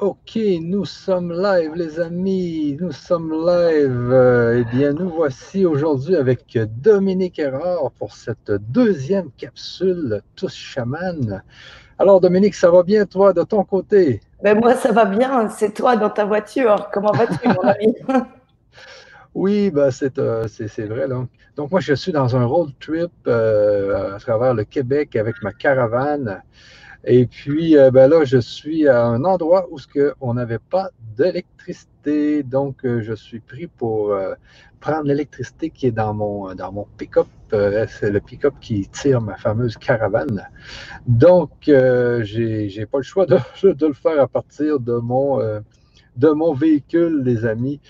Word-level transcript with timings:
Ok, 0.00 0.38
nous 0.60 0.84
sommes 0.84 1.32
live, 1.32 1.72
les 1.74 1.98
amis. 1.98 2.76
Nous 2.80 2.92
sommes 2.92 3.32
live. 3.32 4.12
Euh, 4.12 4.60
eh 4.60 4.76
bien, 4.76 4.92
nous 4.92 5.08
voici 5.08 5.66
aujourd'hui 5.66 6.14
avec 6.14 6.56
Dominique 6.80 7.40
Erard 7.40 7.90
pour 7.98 8.12
cette 8.12 8.52
deuxième 8.70 9.32
capsule 9.32 10.22
Tous 10.36 10.54
Chaman. 10.54 11.42
Alors, 11.98 12.20
Dominique, 12.20 12.54
ça 12.54 12.70
va 12.70 12.84
bien, 12.84 13.06
toi, 13.06 13.32
de 13.32 13.42
ton 13.42 13.64
côté? 13.64 14.20
Ben, 14.40 14.60
moi, 14.60 14.76
ça 14.76 14.92
va 14.92 15.04
bien. 15.04 15.48
C'est 15.48 15.74
toi 15.74 15.96
dans 15.96 16.10
ta 16.10 16.24
voiture. 16.24 16.90
Comment 16.92 17.10
vas-tu, 17.10 17.48
mon 17.48 17.60
ami? 17.62 17.96
Oui, 19.34 19.70
ben 19.70 19.90
c'est, 19.90 20.16
vrai. 20.16 21.08
Donc. 21.08 21.28
donc, 21.56 21.72
moi, 21.72 21.80
je 21.80 21.94
suis 21.94 22.12
dans 22.12 22.36
un 22.36 22.44
road 22.44 22.70
trip 22.78 23.10
euh, 23.26 24.14
à 24.14 24.20
travers 24.20 24.54
le 24.54 24.62
Québec 24.62 25.16
avec 25.16 25.42
ma 25.42 25.52
caravane. 25.52 26.40
Et 27.10 27.24
puis, 27.24 27.74
euh, 27.78 27.90
ben 27.90 28.06
là, 28.06 28.24
je 28.24 28.36
suis 28.36 28.86
à 28.86 29.02
un 29.06 29.24
endroit 29.24 29.66
où 29.70 29.78
ce 29.78 30.12
on 30.20 30.34
n'avait 30.34 30.58
pas 30.58 30.90
d'électricité. 31.16 32.42
Donc, 32.42 32.84
euh, 32.84 33.00
je 33.00 33.14
suis 33.14 33.40
pris 33.40 33.66
pour 33.66 34.12
euh, 34.12 34.34
prendre 34.78 35.04
l'électricité 35.04 35.70
qui 35.70 35.86
est 35.86 35.90
dans 35.90 36.12
mon, 36.12 36.54
dans 36.54 36.70
mon 36.70 36.86
pick-up. 36.98 37.26
c'est 37.50 38.10
le 38.10 38.20
pick-up 38.20 38.52
qui 38.60 38.86
tire 38.88 39.22
ma 39.22 39.38
fameuse 39.38 39.78
caravane. 39.78 40.50
Donc, 41.06 41.50
j'ai 41.64 42.70
n'ai 42.76 42.84
pas 42.84 42.98
le 42.98 43.04
choix 43.04 43.24
de, 43.24 43.38
de, 43.72 43.86
le 43.86 43.94
faire 43.94 44.20
à 44.20 44.28
partir 44.28 44.78
de 44.78 44.96
mon, 44.98 45.38
de 45.38 46.28
mon 46.28 46.52
véhicule, 46.52 47.22
les 47.24 47.46
amis. 47.46 47.80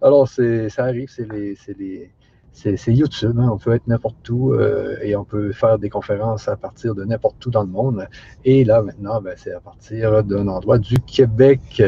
Alors, 0.00 0.28
ça 0.28 0.84
arrive, 0.84 1.08
c'est 1.08 1.28
les 1.28 2.12
c'est 2.52 2.92
YouTube. 2.92 3.38
Hein. 3.38 3.48
On 3.52 3.58
peut 3.58 3.74
être 3.74 3.86
n'importe 3.86 4.28
où 4.28 4.52
euh, 4.52 4.96
et 5.02 5.16
on 5.16 5.24
peut 5.24 5.52
faire 5.52 5.78
des 5.78 5.88
conférences 5.88 6.48
à 6.48 6.56
partir 6.56 6.94
de 6.94 7.04
n'importe 7.04 7.44
où 7.46 7.50
dans 7.50 7.62
le 7.62 7.68
monde. 7.68 8.06
Et 8.44 8.64
là, 8.64 8.82
maintenant, 8.82 9.20
ben, 9.20 9.34
c'est 9.36 9.52
à 9.52 9.60
partir 9.60 10.22
d'un 10.24 10.48
endroit 10.48 10.78
du 10.78 10.98
Québec. 11.00 11.82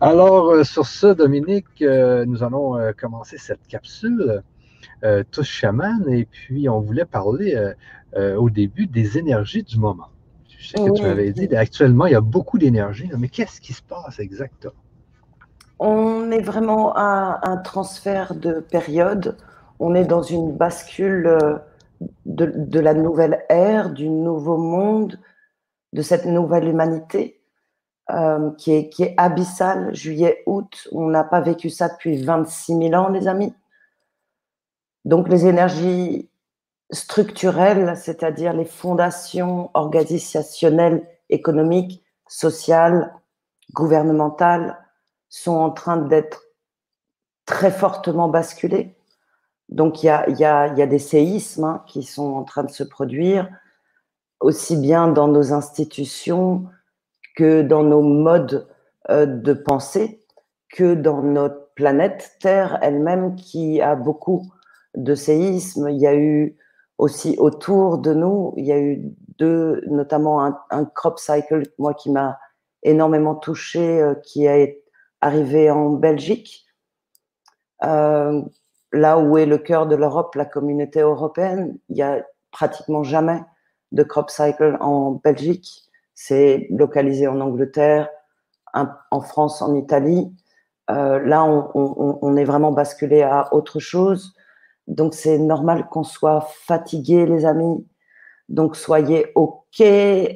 Alors, 0.00 0.50
euh, 0.50 0.64
sur 0.64 0.86
ce, 0.86 1.06
Dominique, 1.08 1.82
euh, 1.82 2.24
nous 2.26 2.42
allons 2.42 2.78
commencer 2.98 3.38
cette 3.38 3.66
capsule 3.66 4.42
tous 5.30 5.44
chaman 5.44 6.04
et 6.10 6.26
puis 6.26 6.68
on 6.68 6.80
voulait 6.80 7.06
parler 7.06 7.72
au 8.14 8.50
début 8.50 8.86
des 8.86 9.16
énergies 9.16 9.62
du 9.62 9.78
moment. 9.78 10.08
Je 10.46 10.68
sais 10.68 10.76
que 10.76 10.92
tu 10.94 11.02
m'avais 11.02 11.32
dit, 11.32 11.54
actuellement, 11.56 12.04
il 12.04 12.12
y 12.12 12.16
a 12.16 12.20
beaucoup 12.20 12.58
d'énergie, 12.58 13.10
mais 13.16 13.28
qu'est-ce 13.28 13.62
qui 13.62 13.72
se 13.72 13.80
passe 13.80 14.20
exactement? 14.20 14.74
On 15.78 16.30
est 16.30 16.42
vraiment 16.42 16.92
à 16.94 17.40
un 17.42 17.56
transfert 17.56 18.34
de 18.34 18.60
période 18.60 19.36
on 19.80 19.94
est 19.94 20.04
dans 20.04 20.22
une 20.22 20.52
bascule 20.52 21.26
euh, 21.26 21.58
de, 22.26 22.78
la 22.78 22.94
nouvelle 22.94 23.44
ère, 23.48 23.90
du 23.90 24.08
nouveau 24.08 24.58
monde, 24.58 25.18
de 25.92 26.02
cette 26.02 26.26
nouvelle 26.26 26.68
humanité 26.68 27.40
euh, 28.10 28.50
qui, 28.52 28.72
est, 28.72 28.88
qui 28.90 29.02
est 29.02 29.14
abyssale. 29.16 29.94
Juillet, 29.94 30.42
août, 30.46 30.86
on 30.92 31.08
n'a 31.08 31.24
pas 31.24 31.40
vécu 31.40 31.70
ça 31.70 31.88
depuis 31.88 32.22
26 32.22 32.76
000 32.76 32.94
ans, 32.94 33.08
les 33.08 33.26
amis. 33.26 33.54
Donc 35.06 35.28
les 35.28 35.46
énergies 35.46 36.28
structurelles, 36.90 37.96
c'est-à-dire 37.96 38.52
les 38.52 38.66
fondations 38.66 39.70
organisationnelles, 39.74 41.06
économiques, 41.30 42.04
sociales, 42.28 43.14
gouvernementales, 43.72 44.78
sont 45.28 45.56
en 45.56 45.70
train 45.70 45.96
d'être 45.96 46.42
très 47.46 47.70
fortement 47.70 48.28
basculées. 48.28 48.94
Donc 49.70 50.02
il 50.02 50.06
y 50.06 50.44
a, 50.44 50.68
des 50.68 50.98
séismes 50.98 51.64
hein, 51.64 51.84
qui 51.86 52.02
sont 52.02 52.34
en 52.34 52.44
train 52.44 52.64
de 52.64 52.70
se 52.70 52.82
produire, 52.82 53.48
aussi 54.40 54.76
bien 54.76 55.08
dans 55.08 55.28
nos 55.28 55.52
institutions 55.52 56.66
que 57.36 57.62
dans 57.62 57.84
nos 57.84 58.02
modes 58.02 58.68
euh, 59.10 59.26
de 59.26 59.52
pensée, 59.52 60.20
que 60.70 60.94
dans 60.94 61.22
notre 61.22 61.72
planète 61.74 62.36
Terre 62.40 62.78
elle-même 62.82 63.36
qui 63.36 63.80
a 63.80 63.94
beaucoup 63.94 64.52
de 64.96 65.14
séismes. 65.14 65.88
Il 65.88 65.98
y 65.98 66.06
a 66.06 66.14
eu 66.14 66.56
aussi 66.98 67.36
autour 67.38 67.98
de 67.98 68.12
nous, 68.12 68.52
il 68.56 68.66
y 68.66 68.72
a 68.72 68.78
eu 68.78 69.14
notamment 69.86 70.44
un, 70.70 70.84
crop 70.84 71.18
cycle, 71.18 71.62
moi 71.78 71.94
qui 71.94 72.10
m'a 72.10 72.38
énormément 72.82 73.34
touché, 73.34 74.02
euh, 74.02 74.14
qui 74.14 74.44
est 74.46 74.82
arrivé 75.20 75.70
en 75.70 75.90
Belgique. 75.90 76.66
Euh, 77.84 78.42
là 78.92 79.18
où 79.18 79.38
est 79.38 79.46
le 79.46 79.58
cœur 79.58 79.86
de 79.86 79.96
l'Europe, 79.96 80.34
la 80.34 80.44
communauté 80.44 81.00
européenne, 81.00 81.78
il 81.88 81.96
y 81.96 82.02
a 82.02 82.24
pratiquement 82.50 83.02
jamais 83.02 83.40
de 83.92 84.02
crop 84.02 84.30
cycle 84.30 84.76
en 84.80 85.12
Belgique. 85.12 85.84
C'est 86.14 86.66
localisé 86.70 87.26
en 87.26 87.40
Angleterre, 87.40 88.08
en 88.74 89.20
France, 89.20 89.62
en 89.62 89.74
Italie. 89.74 90.32
Euh, 90.90 91.20
là, 91.20 91.44
on, 91.44 92.36
est 92.36 92.44
vraiment 92.44 92.72
basculé 92.72 93.22
à 93.22 93.52
autre 93.54 93.78
chose. 93.78 94.34
Donc, 94.86 95.14
c'est 95.14 95.38
normal 95.38 95.86
qu'on 95.88 96.02
soit 96.02 96.46
fatigué, 96.50 97.26
les 97.26 97.46
amis. 97.46 97.86
Donc, 98.48 98.76
soyez 98.76 99.32
OK 99.34 99.80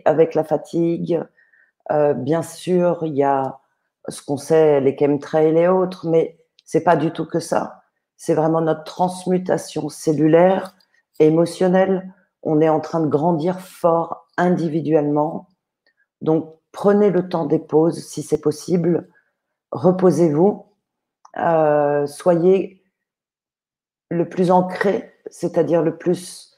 avec 0.04 0.34
la 0.34 0.44
fatigue. 0.44 1.20
Euh, 1.90 2.14
bien 2.14 2.42
sûr, 2.42 3.00
il 3.02 3.14
y 3.14 3.24
a 3.24 3.58
ce 4.08 4.22
qu'on 4.22 4.36
sait, 4.36 4.80
les 4.80 4.96
chemtrails 4.96 5.58
et 5.58 5.68
autres, 5.68 6.08
mais 6.08 6.38
c'est 6.64 6.84
pas 6.84 6.96
du 6.96 7.10
tout 7.10 7.26
que 7.26 7.40
ça 7.40 7.83
c'est 8.24 8.32
vraiment 8.32 8.62
notre 8.62 8.84
transmutation 8.84 9.90
cellulaire, 9.90 10.74
émotionnelle. 11.20 12.10
On 12.42 12.62
est 12.62 12.70
en 12.70 12.80
train 12.80 13.00
de 13.00 13.06
grandir 13.06 13.60
fort 13.60 14.28
individuellement. 14.38 15.50
Donc, 16.22 16.56
prenez 16.72 17.10
le 17.10 17.28
temps 17.28 17.44
des 17.44 17.58
pauses 17.58 18.02
si 18.02 18.22
c'est 18.22 18.40
possible. 18.40 19.10
Reposez-vous. 19.72 20.64
Euh, 21.36 22.06
soyez 22.06 22.82
le 24.08 24.26
plus 24.26 24.50
ancré, 24.50 25.12
c'est-à-dire 25.26 25.82
le 25.82 25.98
plus 25.98 26.56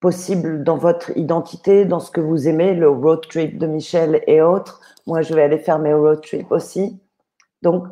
possible 0.00 0.64
dans 0.64 0.76
votre 0.76 1.16
identité, 1.16 1.84
dans 1.84 2.00
ce 2.00 2.10
que 2.10 2.20
vous 2.20 2.48
aimez, 2.48 2.74
le 2.74 2.90
road 2.90 3.20
trip 3.28 3.58
de 3.58 3.68
Michel 3.68 4.24
et 4.26 4.42
autres. 4.42 4.80
Moi, 5.06 5.22
je 5.22 5.34
vais 5.34 5.42
aller 5.44 5.58
faire 5.58 5.78
mes 5.78 5.94
road 5.94 6.20
trips 6.20 6.50
aussi. 6.50 7.00
Donc, 7.62 7.86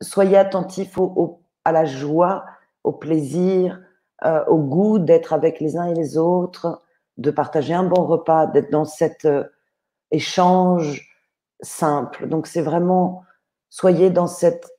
soyez 0.00 0.36
attentifs 0.36 0.98
aux, 0.98 1.42
à 1.68 1.72
la 1.72 1.84
joie, 1.84 2.46
au 2.82 2.92
plaisir, 2.92 3.80
euh, 4.24 4.44
au 4.46 4.56
goût 4.56 4.98
d'être 4.98 5.32
avec 5.34 5.60
les 5.60 5.76
uns 5.76 5.84
et 5.84 5.94
les 5.94 6.16
autres, 6.16 6.82
de 7.18 7.30
partager 7.30 7.74
un 7.74 7.84
bon 7.84 8.06
repas, 8.06 8.46
d'être 8.46 8.70
dans 8.70 8.86
cet 8.86 9.26
euh, 9.26 9.44
échange 10.10 11.06
simple. 11.60 12.26
Donc 12.26 12.46
c'est 12.46 12.62
vraiment, 12.62 13.22
soyez 13.68 14.08
dans 14.08 14.26
cette 14.26 14.70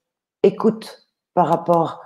écoute 0.41 1.07
par 1.35 1.47
rapport 1.47 2.01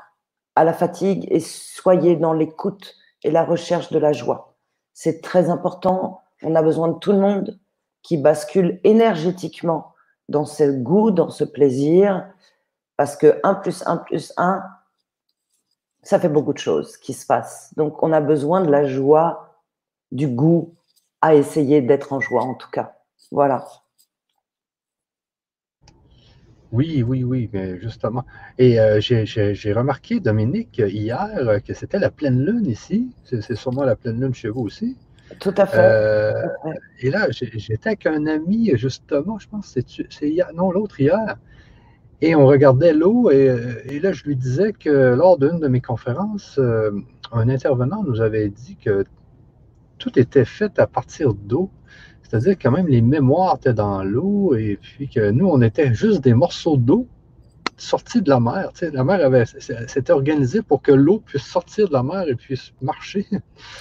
à 0.56 0.66
la 0.66 0.74
fatigue 0.74 1.28
et 1.32 1.40
soyez 1.40 2.18
dans 2.18 2.34
l'écoute 2.34 2.96
et 3.24 3.32
la 3.32 3.46
recherche 3.46 3.90
de 3.90 4.00
la 4.00 4.12
joie. 4.12 4.56
C'est 4.94 5.22
très 5.22 5.50
important. 5.50 6.22
On 6.44 6.56
a 6.56 6.62
besoin 6.62 6.90
de 6.90 7.00
tout 7.00 7.14
le 7.14 7.20
monde 7.20 7.58
qui 8.02 8.18
bascule 8.18 8.82
énergétiquement 8.84 9.94
dans 10.28 10.46
ce 10.46 10.64
goût, 10.64 11.12
dans 11.12 11.30
ce 11.30 11.46
plaisir, 11.46 12.28
parce 13.04 13.18
que 13.18 13.38
1 13.44 13.56
plus 13.56 13.84
1 13.86 13.98
plus 13.98 14.32
1, 14.38 14.64
ça 16.04 16.20
fait 16.22 16.30
beaucoup 16.30 16.54
de 16.54 16.58
choses 16.58 16.96
qui 16.96 17.12
se 17.12 17.26
passent. 17.26 17.74
Donc, 17.76 18.02
on 18.02 18.14
a 18.14 18.22
besoin 18.22 18.62
de 18.62 18.72
la 18.72 18.86
joie, 18.86 19.60
du 20.14 20.26
goût 20.26 20.74
à 21.20 21.36
essayer 21.36 21.82
d'être 21.82 22.14
en 22.14 22.22
joie, 22.22 22.44
en 22.44 22.54
tout 22.54 22.70
cas. 22.70 22.96
Voilà. 23.30 23.66
Oui, 26.72 27.04
oui, 27.04 27.26
oui, 27.26 27.50
mais 27.52 27.78
justement. 27.78 28.24
Et 28.58 28.80
euh, 28.80 29.02
j'ai 29.02 29.74
remarqué, 29.74 30.22
Dominique, 30.22 30.78
hier, 30.78 31.60
que 31.68 31.74
c'était 31.74 32.00
la 32.00 32.10
pleine 32.10 32.40
lune 32.40 32.68
ici. 32.68 33.14
C'est 33.26 33.56
sûrement 33.56 33.84
la 33.84 33.98
pleine 33.98 34.22
lune 34.22 34.34
chez 34.34 34.48
vous 34.48 34.62
aussi. 34.62 34.96
Tout 35.42 35.56
à 35.58 35.66
fait. 35.66 35.78
Euh, 35.78 36.48
et 37.02 37.10
là, 37.10 37.28
j'étais 37.32 37.90
avec 37.90 38.06
un 38.06 38.28
ami, 38.28 38.72
justement, 38.76 39.40
je 39.40 39.50
pense, 39.50 39.78
c'est 40.10 40.30
hier, 40.30 40.54
non, 40.54 40.72
l'autre 40.72 41.02
hier. 41.02 41.38
Et 42.26 42.36
on 42.36 42.46
regardait 42.46 42.94
l'eau 42.94 43.30
et, 43.32 44.00
là, 44.02 44.14
je 44.14 44.24
lui 44.24 44.38
disais 44.38 44.72
que 44.72 44.90
lors 44.90 45.38
d'une 45.38 45.60
de 45.60 45.68
mes 45.68 45.82
conférences, 45.82 46.56
euh, 46.58 46.92
un 47.34 47.50
intervenant 47.50 48.02
nous 48.02 48.22
avait 48.22 48.48
dit 48.48 48.78
que 48.78 49.04
tout 49.98 50.18
était 50.18 50.46
fait 50.46 50.80
à 50.80 50.88
partir 50.88 51.34
d'eau. 51.34 51.70
C'est-à-dire 52.22 52.58
que 52.58 52.70
même 52.70 52.88
les 52.88 53.02
mémoires 53.02 53.58
étaient 53.58 53.74
dans 53.74 54.06
l'eau 54.06 54.56
et 54.56 54.80
puis 54.82 55.10
que 55.10 55.32
nous, 55.32 55.50
on 55.50 55.62
était 55.62 55.94
juste 55.94 56.24
des 56.24 56.34
morceaux 56.34 56.78
d'eau 56.78 57.08
sortis 57.76 58.22
de 58.22 58.30
la 58.30 58.40
mer. 58.40 58.72
la 58.82 59.04
mer 59.04 59.26
avait, 59.26 59.44
s'était 59.46 60.14
organisée 60.14 60.62
pour 60.62 60.82
que 60.82 60.94
l'eau 60.94 61.20
puisse 61.20 61.44
sortir 61.44 61.90
de 61.90 61.94
la 61.94 62.04
mer 62.04 62.30
et 62.30 62.36
puisse 62.36 62.72
marcher. 62.82 63.28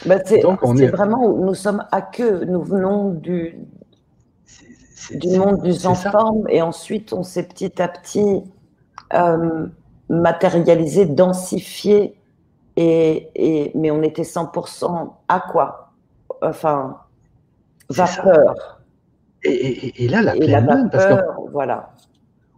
Ben, 0.05 0.21
Donc, 0.43 0.65
on 0.65 0.77
est, 0.79 0.89
vraiment, 0.89 1.33
nous 1.33 1.55
sommes 1.55 1.85
à 1.93 2.03
queue, 2.03 2.45
nous 2.45 2.63
venons 2.63 3.11
du, 3.13 3.57
du 5.11 5.39
monde 5.39 5.63
du 5.63 5.73
sans 5.73 5.95
forme 5.95 6.45
et 6.49 6.63
ensuite 6.63 7.13
on 7.13 7.23
s'est 7.23 7.43
petit 7.43 7.81
à 7.81 7.89
petit 7.89 8.43
euh, 9.15 9.67
matérialisé, 10.09 11.07
densifié 11.07 12.17
et, 12.77 13.73
mais 13.75 13.91
on 13.91 14.03
était 14.03 14.23
100% 14.23 15.13
à 15.29 15.41
quoi 15.41 15.93
Enfin, 16.41 16.99
vapeur. 17.89 18.81
Et, 19.45 20.09
là, 20.09 20.23
la 20.23 20.33
pleine 20.33 20.51
la 20.51 20.61
lune, 20.61 20.89
parce 20.91 21.07
que 21.07 21.51
voilà. 21.51 21.93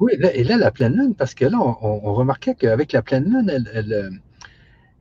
Oui, 0.00 0.12
et 0.20 0.44
là, 0.44 0.56
la 0.56 0.70
pleine 0.70 0.94
lune, 0.94 1.14
parce 1.14 1.34
que 1.34 1.44
là, 1.44 1.58
on, 1.58 2.14
remarquait 2.14 2.54
qu'avec 2.54 2.92
la 2.92 3.02
pleine 3.02 3.24
lune, 3.24 3.50
elle, 3.50 4.20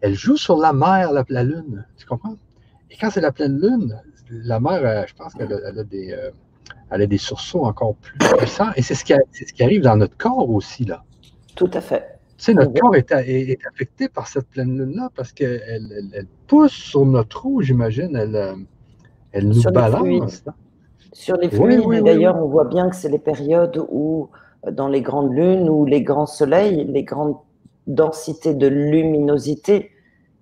elle, 0.02 0.14
joue 0.16 0.38
sur 0.38 0.58
la 0.58 0.74
mer, 0.74 1.12
la, 1.12 1.44
lune. 1.44 1.86
Tu 1.98 2.06
comprends? 2.06 2.36
Et 2.90 2.98
quand 3.00 3.10
c'est 3.10 3.22
la 3.22 3.32
pleine 3.32 3.60
lune, 3.60 3.98
la 4.30 4.60
mer, 4.60 5.06
je 5.08 5.14
pense 5.14 5.34
qu'elle 5.34 5.54
a, 5.54 5.84
des, 5.84 6.12
euh, 6.14 6.32
elle 6.92 7.02
a 7.02 7.08
des 7.08 7.18
sursauts 7.18 7.66
encore 7.66 7.96
plus 7.96 8.18
puissants. 8.38 8.72
Et 8.76 8.82
c'est 8.82 8.96
ce, 8.96 9.04
qui, 9.04 9.14
ce 9.32 9.52
qui 9.52 9.64
arrive 9.64 9.82
dans 9.82 9.96
notre 9.96 10.18
corps 10.18 10.50
aussi, 10.50 10.86
là. 10.86 11.04
Tout 11.56 11.70
à 11.74 11.82
fait. 11.82 12.20
Tu 12.38 12.46
sais, 12.46 12.54
notre 12.54 12.74
corps 12.74 12.96
est, 12.96 13.12
affecté 13.72 14.10
par 14.10 14.28
cette 14.28 14.48
pleine 14.48 14.78
lune-là 14.78 15.10
parce 15.16 15.32
qu'elle 15.32 15.62
elle, 15.68 16.28
pousse 16.48 16.72
sur 16.72 17.06
notre 17.06 17.46
eau, 17.46 17.62
j'imagine. 17.62 18.16
Elle, 18.16 18.36
euh, 18.36 18.56
elle 19.32 19.48
nous 19.48 19.62
balance. 19.72 20.44
Sur 21.12 21.38
les 21.38 21.50
fluides, 21.50 22.04
d'ailleurs, 22.04 22.38
on 22.38 22.48
voit 22.48 22.66
bien 22.66 22.90
que 22.90 22.96
c'est 22.96 23.10
les 23.10 23.20
périodes 23.20 23.84
où, 23.90 24.30
dans 24.72 24.88
les 24.88 25.02
grandes 25.02 25.32
lunes, 25.32 25.70
ou 25.70 25.86
les 25.86 26.02
grands 26.02 26.26
soleils, 26.26 26.86
les 26.86 27.04
grandes 27.04 27.36
densités 27.86 28.54
de 28.54 28.68
luminosité, 28.68 29.92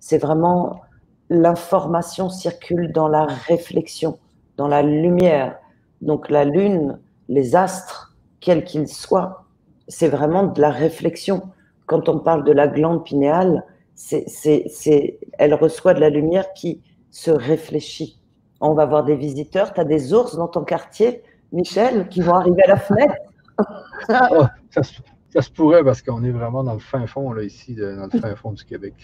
c'est 0.00 0.18
vraiment 0.18 0.80
l'information 1.28 2.28
circule 2.30 2.92
dans 2.92 3.08
la 3.08 3.26
réflexion, 3.26 4.18
dans 4.56 4.68
la 4.68 4.82
lumière. 4.82 5.58
Donc 6.02 6.28
la 6.28 6.44
lune, 6.44 6.98
les 7.28 7.56
astres, 7.56 8.14
quels 8.40 8.64
qu'ils 8.64 8.88
soient, 8.88 9.44
c'est 9.88 10.08
vraiment 10.08 10.44
de 10.44 10.60
la 10.60 10.70
réflexion. 10.70 11.42
Quand 11.86 12.08
on 12.08 12.18
parle 12.18 12.44
de 12.44 12.52
la 12.52 12.68
glande 12.68 13.04
pinéale, 13.04 13.64
c'est, 13.94 15.18
elle 15.38 15.54
reçoit 15.54 15.94
de 15.94 16.00
la 16.00 16.10
lumière 16.10 16.52
qui 16.54 16.80
se 17.10 17.30
réfléchit. 17.30 18.18
On 18.60 18.74
va 18.74 18.86
voir 18.86 19.04
des 19.04 19.16
visiteurs. 19.16 19.72
Tu 19.72 19.80
as 19.80 19.84
des 19.84 20.12
ours 20.12 20.36
dans 20.36 20.48
ton 20.48 20.64
quartier, 20.64 21.22
Michel, 21.52 22.08
qui 22.08 22.20
vont 22.20 22.34
arriver 22.34 22.62
à 22.64 22.68
la 22.68 22.76
fenêtre. 22.76 23.14
Oh, 24.08 24.46
ça, 24.70 24.82
se, 24.82 25.50
pourrait 25.50 25.84
parce 25.84 26.02
qu'on 26.02 26.24
est 26.24 26.32
vraiment 26.32 26.64
dans 26.64 26.72
le 26.72 26.80
fin 26.80 27.06
fond, 27.06 27.32
là, 27.32 27.44
ici, 27.44 27.76
dans 27.76 28.08
le 28.12 28.18
fin 28.18 28.34
fond 28.34 28.50
du 28.50 28.64
Québec. 28.64 28.94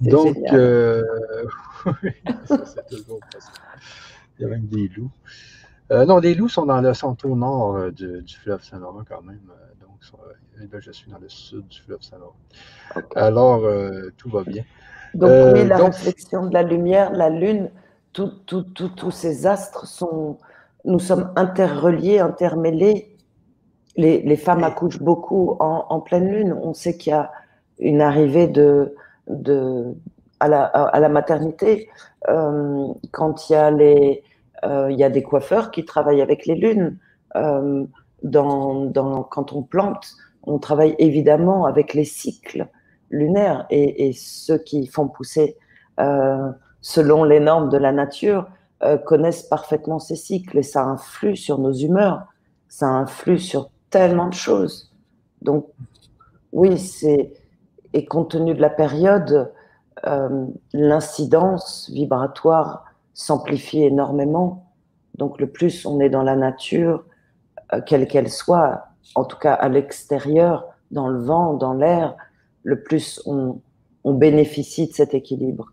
Donc, 0.00 0.36
euh, 0.52 1.04
ça, 2.46 2.64
c'est 2.64 2.86
toujours 2.88 3.20
Il 4.38 4.42
y 4.42 4.44
a 4.44 4.48
même 4.48 4.66
des 4.66 4.88
loups. 4.88 5.12
Euh, 5.92 6.06
non, 6.06 6.18
les 6.18 6.34
loups 6.34 6.48
sont 6.48 6.64
dans 6.64 6.80
le 6.80 6.94
centre 6.94 7.28
nord 7.28 7.76
euh, 7.76 7.90
du, 7.90 8.24
fleuve 8.42 8.62
Saint-Laurent 8.64 9.02
quand 9.06 9.20
même. 9.22 9.40
Euh, 9.50 9.84
donc, 9.84 10.72
là, 10.72 10.80
je 10.80 10.90
suis 10.90 11.10
dans 11.10 11.18
le 11.18 11.28
sud 11.28 11.66
du 11.68 11.80
fleuve 11.82 12.00
Saint-Laurent. 12.00 12.36
Alors, 13.14 13.62
tout 14.16 14.30
va 14.30 14.42
bien. 14.42 14.64
Donc, 15.14 15.30
oui, 15.54 15.66
la 15.66 15.76
réflexion 15.76 16.46
de 16.46 16.54
la 16.54 16.62
lumière, 16.62 17.12
la 17.12 17.28
lune, 17.28 17.70
tous 18.12 19.10
ces 19.10 19.46
astres 19.46 19.86
sont. 19.86 20.38
Nous 20.84 20.98
sommes 20.98 21.30
interreliés, 21.36 22.18
intermêlés. 22.18 23.16
Les, 23.96 24.22
les 24.22 24.36
femmes 24.36 24.64
accouchent 24.64 25.00
beaucoup 25.00 25.56
en, 25.60 26.00
pleine 26.00 26.28
lune. 26.28 26.58
On 26.60 26.74
sait 26.74 26.96
qu'il 26.96 27.10
y 27.10 27.14
a 27.14 27.30
une 27.78 28.00
arrivée 28.00 28.48
de, 28.48 28.94
de, 29.28 29.94
à, 30.40 30.48
la, 30.48 30.64
à 30.64 30.98
la 30.98 31.08
maternité. 31.08 31.88
quand 32.26 33.48
il 33.48 33.52
y 33.52 33.56
a 33.56 33.70
les 33.70 34.22
euh, 34.24 34.31
il 34.64 34.96
y 34.96 35.04
a 35.04 35.10
des 35.10 35.22
coiffeurs 35.22 35.70
qui 35.70 35.84
travaillent 35.84 36.22
avec 36.22 36.46
les 36.46 36.54
lunes. 36.54 36.98
Euh, 37.36 37.84
quand 38.30 39.52
on 39.52 39.62
plante, 39.62 40.14
on 40.44 40.58
travaille 40.58 40.94
évidemment 40.98 41.66
avec 41.66 41.94
les 41.94 42.04
cycles 42.04 42.68
lunaires 43.10 43.66
et, 43.70 44.12
ceux 44.14 44.58
qui 44.58 44.86
font 44.86 45.08
pousser 45.08 45.56
euh, 45.98 46.50
selon 46.80 47.24
les 47.24 47.40
normes 47.40 47.68
de 47.68 47.78
la 47.78 47.92
nature 47.92 48.46
connaissent 49.06 49.44
parfaitement 49.44 50.00
ces 50.00 50.16
cycles 50.16 50.58
et 50.58 50.62
ça 50.64 50.82
influe 50.82 51.36
sur 51.36 51.58
nos 51.58 51.72
humeurs, 51.72 52.26
ça 52.68 52.86
influe 52.86 53.38
sur 53.38 53.70
tellement 53.90 54.26
de 54.26 54.34
choses. 54.34 54.92
Donc 55.40 55.68
oui, 56.52 56.78
c'est 56.78 57.32
et 57.92 58.04
compte 58.06 58.32
tenu 58.32 58.54
de 58.54 58.60
la 58.60 58.70
période, 58.70 59.52
l'incidence 60.72 61.90
vibratoire 61.92 62.91
s'amplifie 63.14 63.82
énormément. 63.82 64.72
Donc 65.16 65.40
le 65.40 65.50
plus 65.50 65.86
on 65.86 66.00
est 66.00 66.08
dans 66.08 66.22
la 66.22 66.36
nature, 66.36 67.04
euh, 67.72 67.80
quelle 67.84 68.06
qu'elle 68.06 68.30
soit, 68.30 68.86
en 69.14 69.24
tout 69.24 69.38
cas 69.38 69.54
à 69.54 69.68
l'extérieur, 69.68 70.66
dans 70.90 71.08
le 71.08 71.20
vent, 71.20 71.54
dans 71.54 71.74
l'air, 71.74 72.16
le 72.62 72.82
plus 72.82 73.22
on, 73.26 73.60
bénéficie 74.04 74.88
de 74.88 74.92
cet 74.92 75.14
équilibre. 75.14 75.72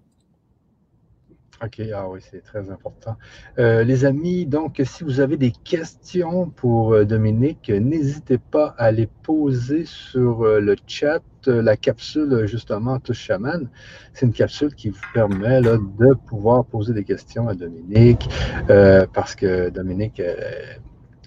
OK, 1.62 1.82
ah 1.94 2.08
oui, 2.08 2.22
c'est 2.22 2.42
très 2.42 2.70
important. 2.70 3.18
Euh, 3.58 3.84
les 3.84 4.06
amis, 4.06 4.46
donc, 4.46 4.82
si 4.86 5.04
vous 5.04 5.20
avez 5.20 5.36
des 5.36 5.52
questions 5.52 6.50
pour 6.50 6.94
euh, 6.94 7.06
Dominique, 7.06 7.70
n'hésitez 7.70 8.38
pas 8.38 8.76
à 8.78 8.92
les 8.92 9.08
poser 9.08 9.84
sur 9.84 10.46
le 10.46 10.76
chat. 10.88 11.22
La 11.48 11.78
capsule, 11.78 12.46
justement, 12.46 13.00
Touche 13.00 13.20
Chaman, 13.20 13.70
c'est 14.14 14.26
une 14.26 14.34
capsule 14.34 14.74
qui 14.76 14.90
vous 14.90 15.00
permet 15.14 15.62
de 15.62 16.14
pouvoir 16.28 16.66
poser 16.66 16.94
des 16.94 17.04
questions 17.04 17.48
à 17.48 17.56
Dominique, 17.56 18.30
parce 19.14 19.36
que 19.36 19.70
Dominique, 19.70 20.22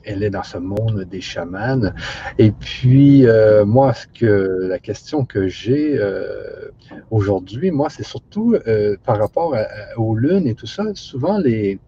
elle 0.04 0.22
est 0.22 0.30
dans 0.30 0.42
ce 0.42 0.58
monde 0.58 1.04
des 1.04 1.20
chamans. 1.20 1.92
Et 2.38 2.50
puis, 2.50 3.26
euh, 3.26 3.64
moi, 3.64 3.94
ce 3.94 4.06
que, 4.06 4.66
la 4.68 4.78
question 4.78 5.24
que 5.24 5.48
j'ai 5.48 5.98
euh, 5.98 6.70
aujourd'hui, 7.10 7.70
moi, 7.70 7.88
c'est 7.90 8.04
surtout 8.04 8.56
euh, 8.66 8.96
par 9.04 9.18
rapport 9.18 9.56
aux 9.96 10.16
lunes 10.16 10.46
et 10.46 10.54
tout 10.54 10.66
ça. 10.66 10.84
Souvent, 10.94 11.38
les, 11.38 11.78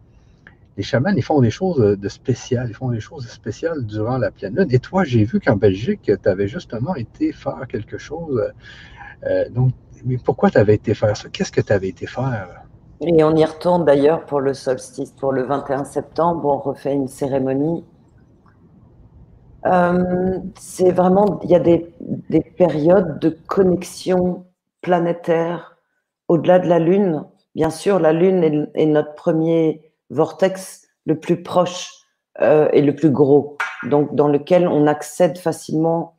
les 0.77 0.83
chamans, 0.83 1.11
ils 1.17 1.23
font 1.23 1.41
des 1.41 1.51
choses 1.51 1.99
de 1.99 2.09
spéciales. 2.09 2.69
Ils 2.69 2.75
font 2.75 2.91
des 2.91 3.01
choses 3.01 3.27
spéciales 3.29 3.85
durant 3.85 4.19
la 4.19 4.31
pleine 4.31 4.57
lune. 4.57 4.69
Et 4.71 4.79
toi, 4.79 5.05
j'ai 5.05 5.25
vu 5.25 5.41
qu'en 5.41 5.57
Belgique, 5.57 6.11
tu 6.23 6.29
avais 6.29 6.49
justement 6.49 6.95
été 6.97 7.33
faire 7.33 7.67
quelque 7.69 7.99
chose. 7.99 8.43
donc, 9.51 9.73
mais 10.05 10.19
pourquoi 10.19 10.51
tu 10.51 10.59
avais 10.59 10.75
été 10.75 10.95
faire 10.95 11.17
ça? 11.17 11.29
Qu'est-ce 11.31 11.53
que 11.53 11.61
tu 11.61 11.73
avais 11.73 11.89
été 11.89 12.07
faire? 12.07 12.63
Et 13.01 13.25
on 13.25 13.35
y 13.37 13.45
retourne 13.45 13.85
d'ailleurs 13.85 14.25
pour 14.27 14.41
le 14.41 14.53
solstice, 14.53 15.13
pour 15.13 15.33
le 15.33 15.43
21 15.45 15.85
septembre, 15.85 16.45
on 16.47 16.59
refait 16.59 16.95
une 16.95 17.09
cérémonie 17.09 17.85
euh, 19.67 20.39
c'est 20.59 20.91
vraiment, 20.91 21.41
il 21.43 21.51
y 21.51 21.55
a 21.55 21.59
des, 21.59 21.91
périodes 22.57 23.19
de 23.19 23.31
connexion 23.31 24.45
planétaire 24.83 25.77
au-delà 26.29 26.59
de 26.59 26.69
la 26.69 26.79
Lune. 26.79 27.25
Bien 27.55 27.71
sûr, 27.71 27.99
la 27.99 28.13
Lune 28.13 28.69
est, 28.75 28.87
notre 28.87 29.15
premier 29.15 29.94
vortex 30.15 30.87
le 31.07 31.19
plus 31.19 31.43
proche 31.43 31.91
euh, 32.41 32.69
et 32.73 32.83
le 32.83 32.95
plus 32.95 33.11
gros, 33.11 33.59
donc 33.85 34.15
dans 34.15 34.29
lequel 34.29 34.67
on 34.67 34.87
accède 34.87 35.39
facilement. 35.39 36.17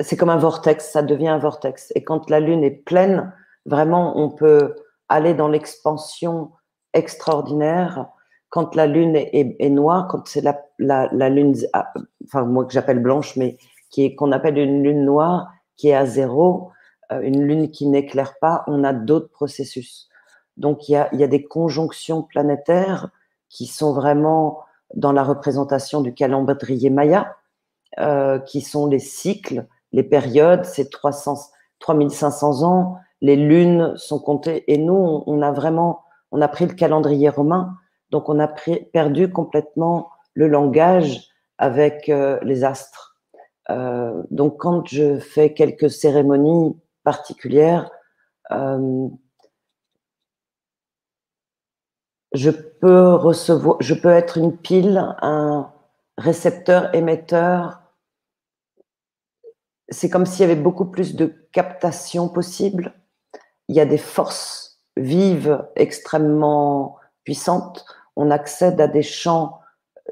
C'est 0.00 0.16
comme 0.16 0.30
un 0.30 0.36
vortex, 0.36 0.90
ça 0.90 1.02
devient 1.02 1.28
un 1.28 1.38
vortex. 1.38 1.92
Et 1.96 2.04
quand 2.04 2.30
la 2.30 2.38
Lune 2.38 2.62
est 2.62 2.70
pleine, 2.84 3.32
vraiment, 3.66 4.16
on 4.16 4.30
peut 4.30 4.76
aller 5.08 5.34
dans 5.34 5.48
l'expansion 5.48 6.52
extraordinaire 6.94 8.06
quand 8.50 8.74
la 8.74 8.86
lune 8.86 9.16
est, 9.16 9.68
noire, 9.68 10.08
quand 10.08 10.26
c'est 10.26 10.40
la, 10.40 10.58
la, 10.78 11.28
lune, 11.28 11.54
ah, 11.74 11.92
enfin 12.24 12.44
moi 12.44 12.64
que 12.64 12.72
j'appelle 12.72 13.00
blanche, 13.00 13.36
mais 13.36 13.58
qui 13.90 14.04
est 14.04 14.14
qu'on 14.14 14.32
appelle 14.32 14.58
une 14.58 14.82
lune 14.82 15.04
noire, 15.04 15.52
qui 15.76 15.88
est 15.88 15.94
à 15.94 16.06
zéro, 16.06 16.70
euh, 17.12 17.20
une 17.20 17.44
lune 17.44 17.70
qui 17.70 17.86
n'éclaire 17.86 18.34
pas, 18.40 18.64
on 18.66 18.84
a 18.84 18.92
d'autres 18.92 19.30
processus. 19.30 20.07
Donc 20.58 20.88
il 20.88 20.92
y 20.92 20.96
a, 20.96 21.08
y 21.14 21.24
a 21.24 21.28
des 21.28 21.44
conjonctions 21.44 22.22
planétaires 22.22 23.08
qui 23.48 23.66
sont 23.66 23.94
vraiment 23.94 24.60
dans 24.94 25.12
la 25.12 25.22
représentation 25.22 26.00
du 26.00 26.12
calendrier 26.12 26.90
maya, 26.90 27.36
euh, 27.98 28.38
qui 28.38 28.60
sont 28.60 28.86
les 28.86 28.98
cycles, 28.98 29.66
les 29.92 30.02
périodes, 30.02 30.64
c'est 30.64 30.90
300, 30.90 31.36
3500 31.78 32.62
ans, 32.62 32.98
les 33.20 33.36
lunes 33.36 33.96
sont 33.96 34.20
comptées, 34.20 34.70
et 34.72 34.78
nous, 34.78 35.24
on 35.26 35.42
a 35.42 35.50
vraiment, 35.50 36.02
on 36.30 36.40
a 36.40 36.48
pris 36.48 36.66
le 36.66 36.74
calendrier 36.74 37.28
romain, 37.28 37.76
donc, 38.10 38.28
on 38.28 38.38
a 38.38 38.48
perdu 38.48 39.30
complètement 39.30 40.10
le 40.34 40.48
langage 40.48 41.28
avec 41.58 42.08
euh, 42.08 42.38
les 42.42 42.64
astres. 42.64 43.16
Euh, 43.70 44.22
donc, 44.30 44.56
quand 44.58 44.86
je 44.86 45.18
fais 45.18 45.52
quelques 45.52 45.90
cérémonies 45.90 46.76
particulières, 47.04 47.90
euh, 48.50 49.08
je 52.38 52.50
peux 52.50 53.14
recevoir, 53.14 53.76
je 53.80 53.94
peux 53.94 54.10
être 54.10 54.38
une 54.38 54.56
pile, 54.56 55.14
un 55.20 55.72
récepteur 56.16 56.94
émetteur. 56.94 57.82
C'est 59.88 60.10
comme 60.10 60.26
s'il 60.26 60.40
y 60.40 60.50
avait 60.50 60.60
beaucoup 60.60 60.86
plus 60.86 61.14
de 61.16 61.26
captation 61.52 62.28
possible. 62.28 62.94
Il 63.68 63.76
y 63.76 63.80
a 63.80 63.86
des 63.86 63.98
forces 63.98 64.80
vives 64.96 65.66
extrêmement 65.76 66.96
puissantes 67.24 67.84
on 68.18 68.32
accède 68.32 68.80
à 68.80 68.88
des 68.88 69.02
champs 69.02 69.60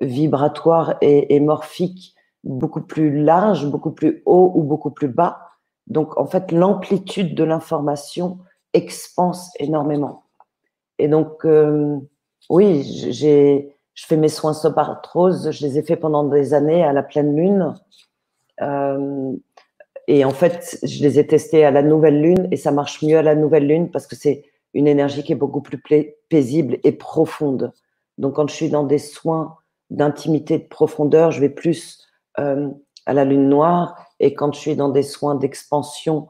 vibratoires 0.00 0.96
et, 1.00 1.40
morphiques 1.40 2.14
beaucoup 2.44 2.80
plus 2.80 3.24
larges, 3.24 3.66
beaucoup 3.66 3.90
plus 3.90 4.22
hauts 4.26 4.52
ou 4.54 4.62
beaucoup 4.62 4.92
plus 4.92 5.08
bas. 5.08 5.40
Donc, 5.88 6.16
en 6.16 6.26
fait, 6.26 6.52
l'amplitude 6.52 7.34
de 7.34 7.42
l'information 7.42 8.38
expanse 8.74 9.50
énormément. 9.58 10.22
Et 11.00 11.08
donc, 11.08 11.44
euh, 11.44 11.98
oui, 12.48 12.82
j'ai 13.10 13.76
je 13.96 14.04
fais 14.04 14.16
mes 14.16 14.28
soins 14.28 14.52
sobarthrose, 14.52 15.50
je 15.50 15.66
les 15.66 15.78
ai 15.78 15.82
fait 15.82 15.96
pendant 15.96 16.24
des 16.24 16.52
années 16.52 16.84
à 16.84 16.92
la 16.92 17.02
pleine 17.02 17.34
lune. 17.34 17.74
Euh, 18.60 19.32
et 20.06 20.24
en 20.24 20.30
fait, 20.30 20.78
je 20.82 21.02
les 21.02 21.18
ai 21.18 21.26
testés 21.26 21.64
à 21.64 21.70
la 21.70 21.82
nouvelle 21.82 22.20
lune 22.20 22.46
et 22.52 22.56
ça 22.56 22.70
marche 22.70 23.02
mieux 23.02 23.16
à 23.16 23.22
la 23.22 23.34
nouvelle 23.34 23.66
lune 23.66 23.90
parce 23.90 24.06
que 24.06 24.14
c'est 24.14 24.44
une 24.74 24.86
énergie 24.86 25.24
qui 25.24 25.32
est 25.32 25.36
beaucoup 25.36 25.62
plus 25.62 25.82
paisible 26.28 26.76
et 26.84 26.92
profonde. 26.92 27.72
Donc, 28.18 28.34
quand 28.34 28.46
je 28.48 28.54
suis 28.54 28.68
dans 28.68 28.84
des 28.84 28.98
soins 28.98 29.56
d'intimité, 29.88 30.58
de 30.58 30.64
profondeur, 30.64 31.30
je 31.30 31.40
vais 31.40 31.48
plus 31.48 32.06
euh, 32.38 32.68
à 33.06 33.14
la 33.14 33.24
lune 33.24 33.48
noire. 33.48 33.96
Et 34.20 34.34
quand 34.34 34.52
je 34.54 34.60
suis 34.60 34.76
dans 34.76 34.90
des 34.90 35.02
soins 35.02 35.36
d'expansion 35.36 36.28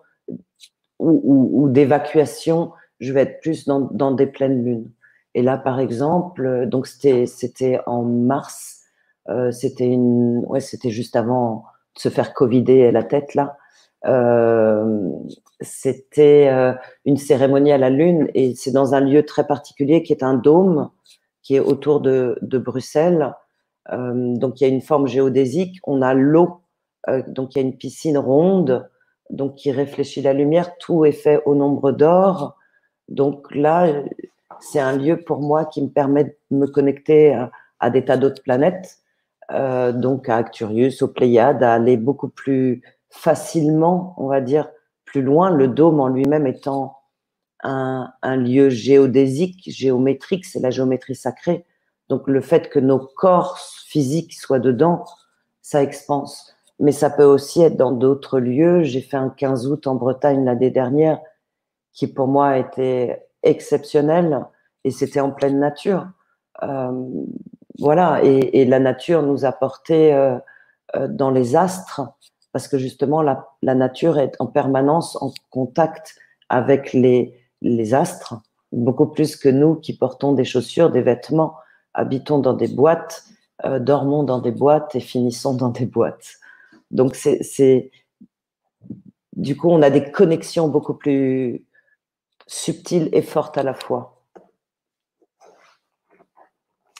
ou, 1.00 1.68
d'évacuation, 1.68 2.72
je 3.00 3.12
vais 3.12 3.22
être 3.22 3.40
plus 3.40 3.66
dans, 3.66 3.80
dans, 3.80 4.12
des 4.12 4.26
pleines 4.26 4.64
lunes. 4.64 4.90
Et 5.36 5.42
là, 5.42 5.58
par 5.58 5.80
exemple, 5.80 6.66
donc 6.66 6.86
c'était 6.86 7.78
en 7.84 8.04
mars, 8.04 8.80
euh, 9.28 9.50
c'était 9.50 9.94
ouais, 9.94 10.60
c'était 10.60 10.88
juste 10.90 11.14
avant 11.14 11.64
de 11.94 12.00
se 12.00 12.08
faire 12.08 12.32
covider 12.32 12.90
la 12.90 13.04
tête 13.04 13.34
là. 13.34 13.58
Euh, 14.06 15.10
c'était 15.60 16.48
euh, 16.48 16.72
une 17.04 17.18
cérémonie 17.18 17.70
à 17.70 17.76
la 17.76 17.90
lune 17.90 18.28
et 18.32 18.54
c'est 18.54 18.70
dans 18.70 18.94
un 18.94 19.00
lieu 19.00 19.26
très 19.26 19.46
particulier 19.46 20.02
qui 20.02 20.14
est 20.14 20.22
un 20.22 20.34
dôme 20.34 20.88
qui 21.42 21.56
est 21.56 21.60
autour 21.60 22.00
de, 22.00 22.38
de 22.40 22.56
Bruxelles. 22.56 23.34
Euh, 23.92 24.34
donc 24.36 24.58
il 24.60 24.64
y 24.64 24.66
a 24.66 24.72
une 24.72 24.80
forme 24.80 25.06
géodésique. 25.06 25.80
On 25.84 26.00
a 26.00 26.14
l'eau, 26.14 26.62
euh, 27.10 27.22
donc 27.28 27.54
il 27.54 27.58
y 27.58 27.62
a 27.62 27.66
une 27.66 27.76
piscine 27.76 28.16
ronde, 28.16 28.88
donc 29.28 29.56
qui 29.56 29.70
réfléchit 29.70 30.22
la 30.22 30.32
lumière. 30.32 30.78
Tout 30.78 31.04
est 31.04 31.12
fait 31.12 31.42
au 31.44 31.54
nombre 31.54 31.92
d'or. 31.92 32.56
Donc 33.08 33.54
là, 33.54 33.92
c'est 34.60 34.80
un 34.80 34.96
lieu 34.96 35.22
pour 35.22 35.40
moi 35.40 35.64
qui 35.64 35.82
me 35.82 35.88
permet 35.88 36.24
de 36.24 36.36
me 36.50 36.66
connecter 36.66 37.34
à, 37.34 37.50
à 37.80 37.90
des 37.90 38.04
tas 38.04 38.16
d'autres 38.16 38.42
planètes, 38.42 38.98
euh, 39.50 39.92
donc 39.92 40.28
à 40.28 40.36
Acturius, 40.36 41.02
aux 41.02 41.08
Pléiades, 41.08 41.62
à 41.62 41.74
aller 41.74 41.96
beaucoup 41.96 42.28
plus 42.28 42.82
facilement, 43.10 44.14
on 44.18 44.28
va 44.28 44.40
dire, 44.40 44.68
plus 45.04 45.22
loin, 45.22 45.50
le 45.50 45.68
dôme 45.68 46.00
en 46.00 46.08
lui-même 46.08 46.46
étant 46.46 46.98
un, 47.62 48.12
un, 48.22 48.36
lieu 48.36 48.68
géodésique, 48.68 49.62
géométrique, 49.66 50.44
c'est 50.44 50.60
la 50.60 50.70
géométrie 50.70 51.14
sacrée. 51.14 51.64
Donc 52.08 52.28
le 52.28 52.40
fait 52.40 52.68
que 52.68 52.78
nos 52.78 52.98
corps 52.98 53.58
physiques 53.58 54.34
soient 54.34 54.58
dedans, 54.58 55.04
ça 55.62 55.82
expanse. 55.82 56.54
Mais 56.78 56.92
ça 56.92 57.08
peut 57.08 57.24
aussi 57.24 57.62
être 57.62 57.76
dans 57.76 57.92
d'autres 57.92 58.38
lieux. 58.38 58.82
J'ai 58.82 59.00
fait 59.00 59.16
un 59.16 59.30
15 59.30 59.66
août 59.68 59.86
en 59.86 59.94
Bretagne 59.94 60.44
l'année 60.44 60.70
dernière, 60.70 61.18
qui 61.92 62.06
pour 62.06 62.28
moi 62.28 62.48
a 62.48 62.58
été 62.58 63.16
exceptionnel, 63.46 64.44
et 64.84 64.90
c'était 64.90 65.20
en 65.20 65.30
pleine 65.32 65.58
nature. 65.58 66.06
Euh, 66.62 67.08
voilà, 67.78 68.22
et, 68.22 68.64
la 68.64 68.78
nature 68.78 69.22
nous 69.22 69.44
a 69.44 69.52
porté 69.52 70.14
euh, 70.14 70.38
euh, 70.94 71.08
dans 71.08 71.30
les 71.30 71.56
astres 71.56 72.00
parce 72.52 72.68
que 72.68 72.78
justement 72.78 73.20
la, 73.20 73.48
la, 73.60 73.74
nature 73.74 74.18
est 74.18 74.32
en 74.38 74.46
permanence 74.46 75.20
en 75.20 75.30
contact 75.50 76.14
avec 76.48 76.94
les, 76.94 77.38
les 77.60 77.92
astres, 77.92 78.36
beaucoup 78.72 79.08
plus 79.08 79.36
que 79.36 79.50
nous 79.50 79.74
qui 79.74 79.94
portons 79.94 80.32
des 80.32 80.44
chaussures, 80.44 80.90
des 80.90 81.02
vêtements, 81.02 81.56
habitons 81.92 82.38
dans 82.38 82.54
des 82.54 82.68
boîtes, 82.68 83.24
dormons 83.80 84.22
dans 84.22 84.38
des 84.38 84.52
boîtes 84.52 84.94
et 84.94 85.00
finissons 85.00 85.54
dans 85.54 85.68
des 85.68 85.84
boîtes. 85.84 86.36
Donc 86.90 87.14
c'est 87.14 87.90
du 89.34 89.54
coup 89.54 89.68
on 89.68 89.82
a 89.82 89.90
des 89.90 90.10
connexions 90.10 90.68
beaucoup 90.68 90.94
plus 90.94 91.65
subtiles 92.46 93.08
et 93.12 93.22
fortes 93.22 93.58
à 93.58 93.62
la 93.62 93.74
fois. 93.74 94.24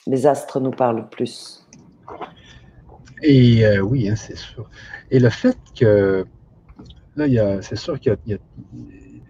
Les 0.05 0.25
astres 0.25 0.59
nous 0.59 0.71
parlent 0.71 1.09
plus. 1.09 1.67
Et 3.23 3.65
euh, 3.65 3.79
oui, 3.79 4.09
hein, 4.09 4.15
c'est 4.15 4.37
sûr. 4.37 4.69
Et 5.11 5.19
le 5.19 5.29
fait 5.29 5.57
que, 5.77 6.25
là, 7.15 7.61
c'est 7.61 7.75
sûr 7.75 7.99
qu'il 7.99 8.17
y 8.25 8.33
a, 8.33 8.37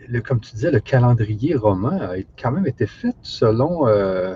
le, 0.08 0.22
comme 0.22 0.40
tu 0.40 0.54
disais, 0.54 0.72
le 0.72 0.80
calendrier 0.80 1.56
romain 1.56 1.98
a 1.98 2.16
quand 2.40 2.52
même 2.52 2.68
été 2.68 2.86
fait 2.86 3.16
selon 3.22 3.88
euh, 3.88 4.36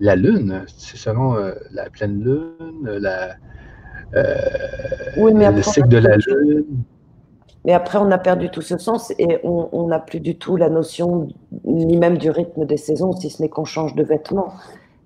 la 0.00 0.16
Lune. 0.16 0.64
C'est 0.76 0.96
selon 0.96 1.36
euh, 1.36 1.52
la 1.70 1.90
pleine 1.90 2.22
Lune, 2.22 2.84
la, 2.84 3.36
oui, 5.16 5.32
mais 5.34 5.50
le 5.50 5.62
cycle 5.62 5.88
de 5.88 5.98
la 5.98 6.16
Lune. 6.16 6.84
Mais 7.64 7.72
après, 7.72 7.98
on 7.98 8.10
a 8.10 8.18
perdu 8.18 8.50
tout 8.50 8.62
ce 8.62 8.76
sens 8.76 9.12
et 9.18 9.40
on 9.42 9.86
n'a 9.86 9.98
plus 9.98 10.20
du 10.20 10.36
tout 10.36 10.56
la 10.56 10.68
notion 10.68 11.28
ni 11.64 11.96
même 11.96 12.18
du 12.18 12.30
rythme 12.30 12.66
des 12.66 12.76
saisons, 12.76 13.12
si 13.12 13.30
ce 13.30 13.40
n'est 13.40 13.48
qu'on 13.48 13.64
change 13.64 13.94
de 13.94 14.02
vêtements. 14.02 14.52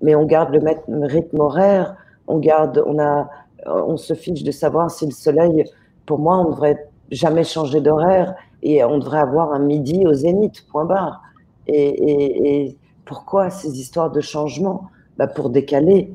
Mais 0.03 0.15
on 0.15 0.25
garde 0.25 0.53
le 0.53 1.07
rythme 1.07 1.41
horaire, 1.41 1.95
on 2.27 2.39
garde, 2.39 2.83
on 2.87 2.99
a 2.99 3.29
on 3.67 3.97
se 3.97 4.15
fiche 4.15 4.43
de 4.43 4.51
savoir 4.51 4.91
si 4.91 5.07
le 5.07 5.13
soleil, 5.13 5.65
pour 6.07 6.19
moi, 6.19 6.39
on 6.39 6.45
ne 6.45 6.51
devrait 6.51 6.89
jamais 7.11 7.45
changer 7.45 7.81
d'horaire 7.81 8.35
et 8.63 8.85
on 8.85 8.99
devrait 8.99 9.21
avoir 9.21 9.53
un 9.53 9.59
midi 9.59 10.05
au 10.07 10.13
zénith, 10.13 10.67
point 10.71 10.85
barre. 10.85 11.23
Et, 11.67 12.77
pourquoi 13.05 13.49
ces 13.49 13.81
histoires 13.81 14.11
de 14.11 14.21
changement? 14.21 14.91
Bah 15.17 15.27
Pour 15.27 15.49
décaler. 15.49 16.15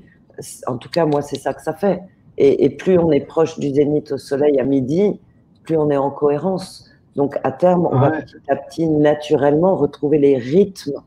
En 0.68 0.78
tout 0.78 0.90
cas, 0.90 1.06
moi, 1.06 1.24
c'est 1.24 1.40
ça 1.40 1.54
que 1.54 1.62
ça 1.62 1.74
fait. 1.74 2.02
Et, 2.38 2.70
plus 2.70 2.98
on 2.98 3.12
est 3.12 3.22
proche 3.22 3.60
du 3.60 3.70
zénith 3.70 4.12
au 4.12 4.18
soleil 4.18 4.60
à 4.60 4.64
midi, 4.64 5.20
plus 5.64 5.78
on 5.78 5.90
est 5.90 5.98
en 5.98 6.12
cohérence. 6.12 6.90
Donc, 7.16 7.38
à 7.44 7.52
terme, 7.52 7.88
on 7.92 8.00
va 8.00 8.12
petit 8.12 8.36
à 8.50 8.56
petit, 8.56 8.88
naturellement, 8.88 9.76
retrouver 9.76 10.18
les 10.18 10.38
rythmes 10.38 11.02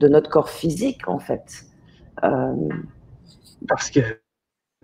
de 0.00 0.08
notre 0.08 0.28
corps 0.28 0.50
physique, 0.50 1.08
en 1.08 1.18
fait. 1.18 1.64
Euh, 2.24 2.54
Parce 3.68 3.90
que 3.90 4.00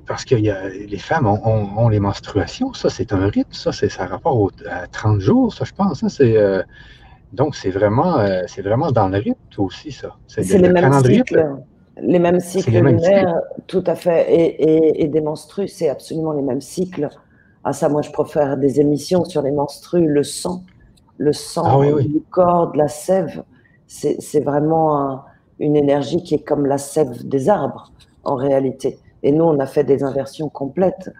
parce 0.06 0.24
que 0.24 0.36
y 0.36 0.48
a, 0.48 0.68
les 0.68 0.98
femmes 0.98 1.26
ont, 1.26 1.88
les 1.88 2.00
menstruations, 2.00 2.72
ça 2.72 2.88
c'est 2.88 3.12
un 3.12 3.28
rythme, 3.28 3.52
ça 3.52 3.72
c'est 3.72 3.88
ça 3.88 4.06
rapport 4.06 4.50
à 4.70 4.86
30 4.86 5.20
jours, 5.20 5.52
ça 5.52 5.64
je 5.64 5.72
pense. 5.74 6.02
Hein, 6.02 6.08
c'est, 6.08 6.36
euh, 6.36 6.62
donc 7.32 7.54
c'est 7.54 7.70
vraiment, 7.70 8.18
euh, 8.18 8.42
c'est 8.46 8.62
vraiment 8.62 8.90
dans 8.90 9.08
le 9.08 9.18
rythme 9.18 9.38
aussi, 9.58 9.92
ça. 9.92 10.16
C'est, 10.26 10.42
les, 10.56 10.70
mêmes 10.70 10.92
cycles, 11.02 11.56
les 12.00 12.18
mêmes 12.18 12.40
cycles 12.40 12.70
lunaires, 12.70 13.34
tout 13.66 13.84
à 13.86 13.94
fait, 13.94 14.32
et, 14.32 15.02
et, 15.02 15.08
des 15.08 15.20
menstrues, 15.20 15.68
c'est 15.68 15.88
absolument 15.88 16.32
les 16.32 16.42
mêmes 16.42 16.62
cycles. 16.62 17.08
À 17.68 17.74
ça, 17.74 17.90
moi 17.90 18.00
je 18.00 18.10
préfère 18.10 18.56
des 18.56 18.80
émissions 18.80 19.26
sur 19.26 19.42
les 19.42 19.50
menstrues, 19.50 20.06
le 20.06 20.22
sang, 20.22 20.62
le 21.18 21.34
sang 21.34 21.82
ah 21.82 22.02
du 22.02 22.22
corps, 22.30 22.72
de 22.72 22.78
la 22.78 22.88
sève, 22.88 23.42
c'est, 23.86 24.40
vraiment 24.40 25.22
une 25.58 25.76
énergie 25.76 26.22
qui 26.22 26.36
est 26.36 26.42
comme 26.42 26.64
la 26.64 26.78
sève 26.78 27.28
des 27.28 27.50
arbres 27.50 27.92
en 28.24 28.36
réalité. 28.36 28.98
Et 29.22 29.32
nous, 29.32 29.44
on 29.44 29.58
a 29.60 29.66
fait 29.66 29.84
des 29.84 30.02
inversions 30.02 30.48
complètes. 30.48 31.10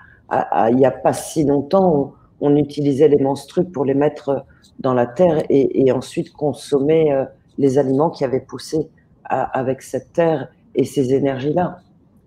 il 0.70 0.76
n'y 0.76 0.86
a 0.86 0.90
pas 0.90 1.12
si 1.12 1.44
longtemps, 1.44 2.14
on, 2.40 2.56
utilisait 2.56 3.08
les 3.08 3.18
menstrues 3.18 3.66
pour 3.66 3.84
les 3.84 3.92
mettre 3.92 4.46
dans 4.78 4.94
la 4.94 5.04
terre 5.04 5.42
et, 5.50 5.92
ensuite 5.92 6.32
consommer 6.32 7.12
euh, 7.12 7.26
les 7.58 7.76
aliments 7.76 8.08
qui 8.08 8.24
avaient 8.24 8.40
poussé 8.40 8.88
avec 9.24 9.82
cette 9.82 10.14
terre 10.14 10.48
et 10.74 10.86
ces 10.86 11.12
énergies-là. 11.12 11.80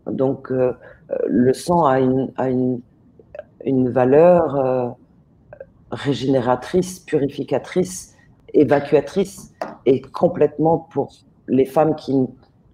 Donc, 0.06 0.52
euh, 0.52 0.74
euh, 1.10 1.16
le 1.26 1.54
sang 1.54 1.86
a 1.86 2.00
une, 2.00 2.32
a 2.38 2.50
une, 2.50 2.82
une 3.66 3.90
valeur 3.90 4.96
régénératrice, 5.92 7.00
purificatrice, 7.00 8.16
évacuatrice 8.54 9.54
et 9.86 10.02
complètement 10.02 10.88
pour 10.92 11.12
les 11.48 11.66
femmes 11.66 11.96
qui 11.96 12.16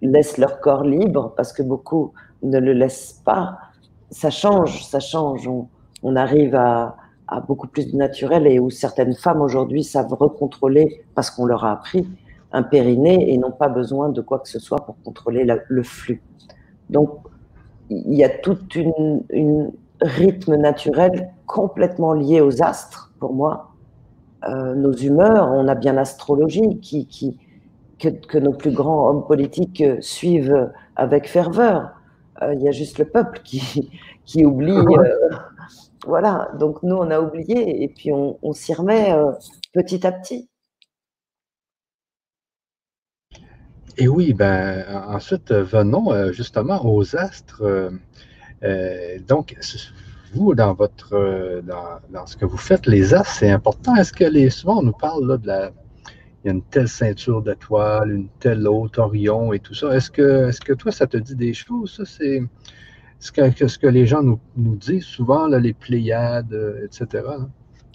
laissent 0.02 0.38
leur 0.38 0.60
corps 0.60 0.84
libre, 0.84 1.34
parce 1.36 1.52
que 1.52 1.62
beaucoup 1.62 2.12
ne 2.42 2.58
le 2.58 2.72
laisse 2.72 3.20
pas, 3.24 3.58
ça 4.10 4.30
change, 4.30 4.84
ça 4.84 5.00
change. 5.00 5.48
On, 6.02 6.16
arrive 6.16 6.54
à, 6.54 6.96
beaucoup 7.46 7.66
plus 7.66 7.92
de 7.92 7.96
naturel 7.96 8.46
et 8.46 8.58
où 8.58 8.70
certaines 8.70 9.14
femmes 9.14 9.42
aujourd'hui 9.42 9.84
savent 9.84 10.12
recontrôler, 10.12 11.02
parce 11.14 11.30
qu'on 11.30 11.44
leur 11.44 11.64
a 11.64 11.72
appris, 11.72 12.06
un 12.52 12.62
périnée 12.62 13.32
et 13.32 13.36
n'ont 13.36 13.52
pas 13.52 13.68
besoin 13.68 14.08
de 14.08 14.22
quoi 14.22 14.38
que 14.38 14.48
ce 14.48 14.58
soit 14.58 14.78
pour 14.86 14.96
contrôler 15.02 15.46
le 15.68 15.82
flux. 15.82 16.22
Donc, 16.88 17.10
il 17.90 18.14
y 18.14 18.24
a 18.24 18.30
tout 18.30 18.58
un 18.76 19.66
rythme 20.00 20.56
naturel 20.56 21.32
complètement 21.46 22.12
lié 22.12 22.40
aux 22.40 22.62
astres, 22.62 23.12
pour 23.18 23.34
moi. 23.34 23.72
Euh, 24.44 24.74
nos 24.74 24.92
humeurs, 24.92 25.48
on 25.52 25.66
a 25.66 25.74
bien 25.74 25.92
l'astrologie 25.92 26.78
qui, 26.80 27.06
qui 27.06 27.36
que, 27.98 28.08
que, 28.08 28.38
nos 28.38 28.52
plus 28.52 28.70
grands 28.70 29.08
hommes 29.10 29.26
politiques 29.26 29.82
suivent 30.00 30.70
avec 30.94 31.28
ferveur. 31.28 31.90
Euh, 32.42 32.54
il 32.54 32.62
y 32.62 32.68
a 32.68 32.70
juste 32.70 32.98
le 32.98 33.06
peuple 33.06 33.40
qui, 33.42 33.90
qui 34.24 34.44
oublie. 34.44 34.70
Euh, 34.70 35.30
voilà, 36.06 36.50
donc 36.58 36.82
nous, 36.84 36.94
on 36.94 37.10
a 37.10 37.20
oublié 37.20 37.82
et 37.82 37.88
puis 37.88 38.12
on, 38.12 38.52
s'y 38.52 38.72
remet 38.72 39.12
petit 39.72 40.06
à 40.06 40.12
petit. 40.12 40.48
Et 43.96 44.06
oui, 44.06 44.32
ben, 44.32 44.84
ensuite, 45.08 45.52
venons 45.52 46.32
justement 46.32 46.80
aux 46.86 47.16
astres. 47.16 47.90
Donc, 49.26 49.56
vous, 50.34 50.54
dans 50.54 50.74
votre 50.74 51.62
dans, 51.62 52.26
ce 52.26 52.36
que 52.36 52.44
vous 52.44 52.56
faites, 52.56 52.86
les 52.86 53.14
astres, 53.14 53.34
c'est 53.34 53.50
important. 53.50 53.94
Est-ce 53.96 54.12
que 54.12 54.24
les 54.24 54.50
souvent 54.50 54.78
on 54.78 54.82
nous 54.82 54.92
parle 54.92 55.26
là, 55.26 55.36
de 55.36 55.46
la. 55.46 55.70
Il 56.44 56.46
y 56.46 56.50
a 56.50 56.52
une 56.52 56.62
telle 56.62 56.88
ceinture 56.88 57.42
d'étoiles, 57.42 58.12
une 58.12 58.28
telle 58.38 58.66
autre 58.68 59.00
Orion 59.00 59.52
et 59.52 59.58
tout 59.58 59.74
ça. 59.74 59.94
Est-ce 59.96 60.08
que, 60.08 60.48
est 60.48 60.64
que 60.64 60.72
toi, 60.72 60.92
ça 60.92 61.08
te 61.08 61.16
dit 61.16 61.34
des 61.34 61.52
choses? 61.52 61.96
Ça, 61.96 62.04
c'est 62.04 62.42
ce 63.18 63.32
que, 63.32 63.66
ce 63.66 63.78
que 63.78 63.86
les 63.86 64.06
gens 64.06 64.22
nous, 64.22 64.40
disent 64.56 65.04
souvent, 65.04 65.48
là, 65.48 65.58
les 65.58 65.72
Pléiades, 65.72 66.52
euh, 66.52 66.84
etc. 66.84 67.24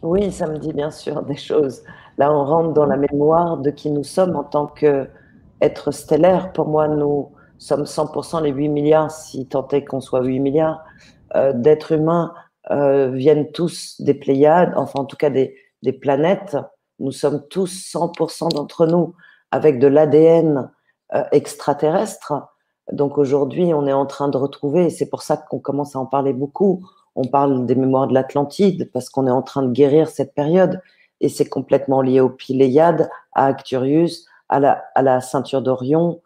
Oui, 0.02 0.32
ça 0.32 0.48
me 0.48 0.58
dit 0.58 0.74
bien 0.74 0.92
sûr 0.92 1.24
des 1.24 1.38
choses. 1.38 1.84
Là, 2.18 2.32
on 2.32 2.44
rentre 2.44 2.74
dans 2.74 2.86
la 2.86 2.98
mémoire 2.98 3.58
de 3.58 3.70
qui 3.70 3.90
nous 3.90 4.04
sommes 4.04 4.36
en 4.36 4.44
tant 4.44 4.68
qu'être 4.68 5.92
stellaire. 5.92 6.52
Pour 6.52 6.68
moi, 6.68 6.90
nous 6.90 7.30
sommes 7.64 7.86
100% 7.86 8.44
les 8.44 8.52
8 8.52 8.70
milliards, 8.70 9.12
si 9.12 9.48
tant 9.48 9.68
est 9.70 9.86
qu'on 9.86 10.02
soit 10.02 10.24
8 10.24 10.40
milliards, 10.40 10.84
euh, 11.36 11.54
d'êtres 11.54 11.94
humains 11.94 12.34
euh, 12.72 13.10
viennent 13.10 13.52
tous 13.52 14.00
des 14.02 14.14
Pléiades, 14.14 14.74
enfin 14.76 15.00
en 15.00 15.06
tout 15.06 15.18
cas 15.18 15.30
des, 15.30 15.56
planètes. 16.02 16.56
Nous 17.00 17.12
sommes 17.12 17.46
tous 17.50 17.92
100% 17.94 18.54
d'entre 18.54 18.86
nous 18.86 19.16
avec 19.52 19.80
de 19.80 19.88
l'ADN 19.88 20.72
euh, 21.14 21.24
extraterrestre. 21.32 22.34
Donc 22.92 23.18
aujourd'hui, 23.18 23.74
on 23.74 23.88
est 23.88 23.94
en 23.94 24.06
train 24.06 24.30
de 24.30 24.38
retrouver, 24.38 24.86
et 24.86 24.90
c'est 24.90 25.10
pour 25.10 25.22
ça 25.22 25.38
qu'on 25.38 25.60
commence 25.60 25.96
à 25.96 26.00
en 26.00 26.06
parler 26.06 26.34
beaucoup, 26.34 26.86
on 27.16 27.26
parle 27.26 27.66
des 27.66 27.76
mémoires 27.76 28.08
de 28.08 28.14
l'Atlantide, 28.14 28.90
parce 28.92 29.10
qu'on 29.10 29.28
est 29.28 29.32
en 29.32 29.42
train 29.42 29.64
de 29.64 29.72
guérir 29.72 30.08
cette 30.08 30.34
période, 30.34 30.82
et 31.22 31.30
c'est 31.30 31.48
complètement 31.48 32.02
lié 32.02 32.20
aux 32.20 32.30
Pléiades, 32.30 33.10
à 33.34 33.46
Acturius, 33.48 34.26
à 34.50 34.60
la 34.60 35.22
ceinture 35.22 35.62
d'Orion. 35.62 36.22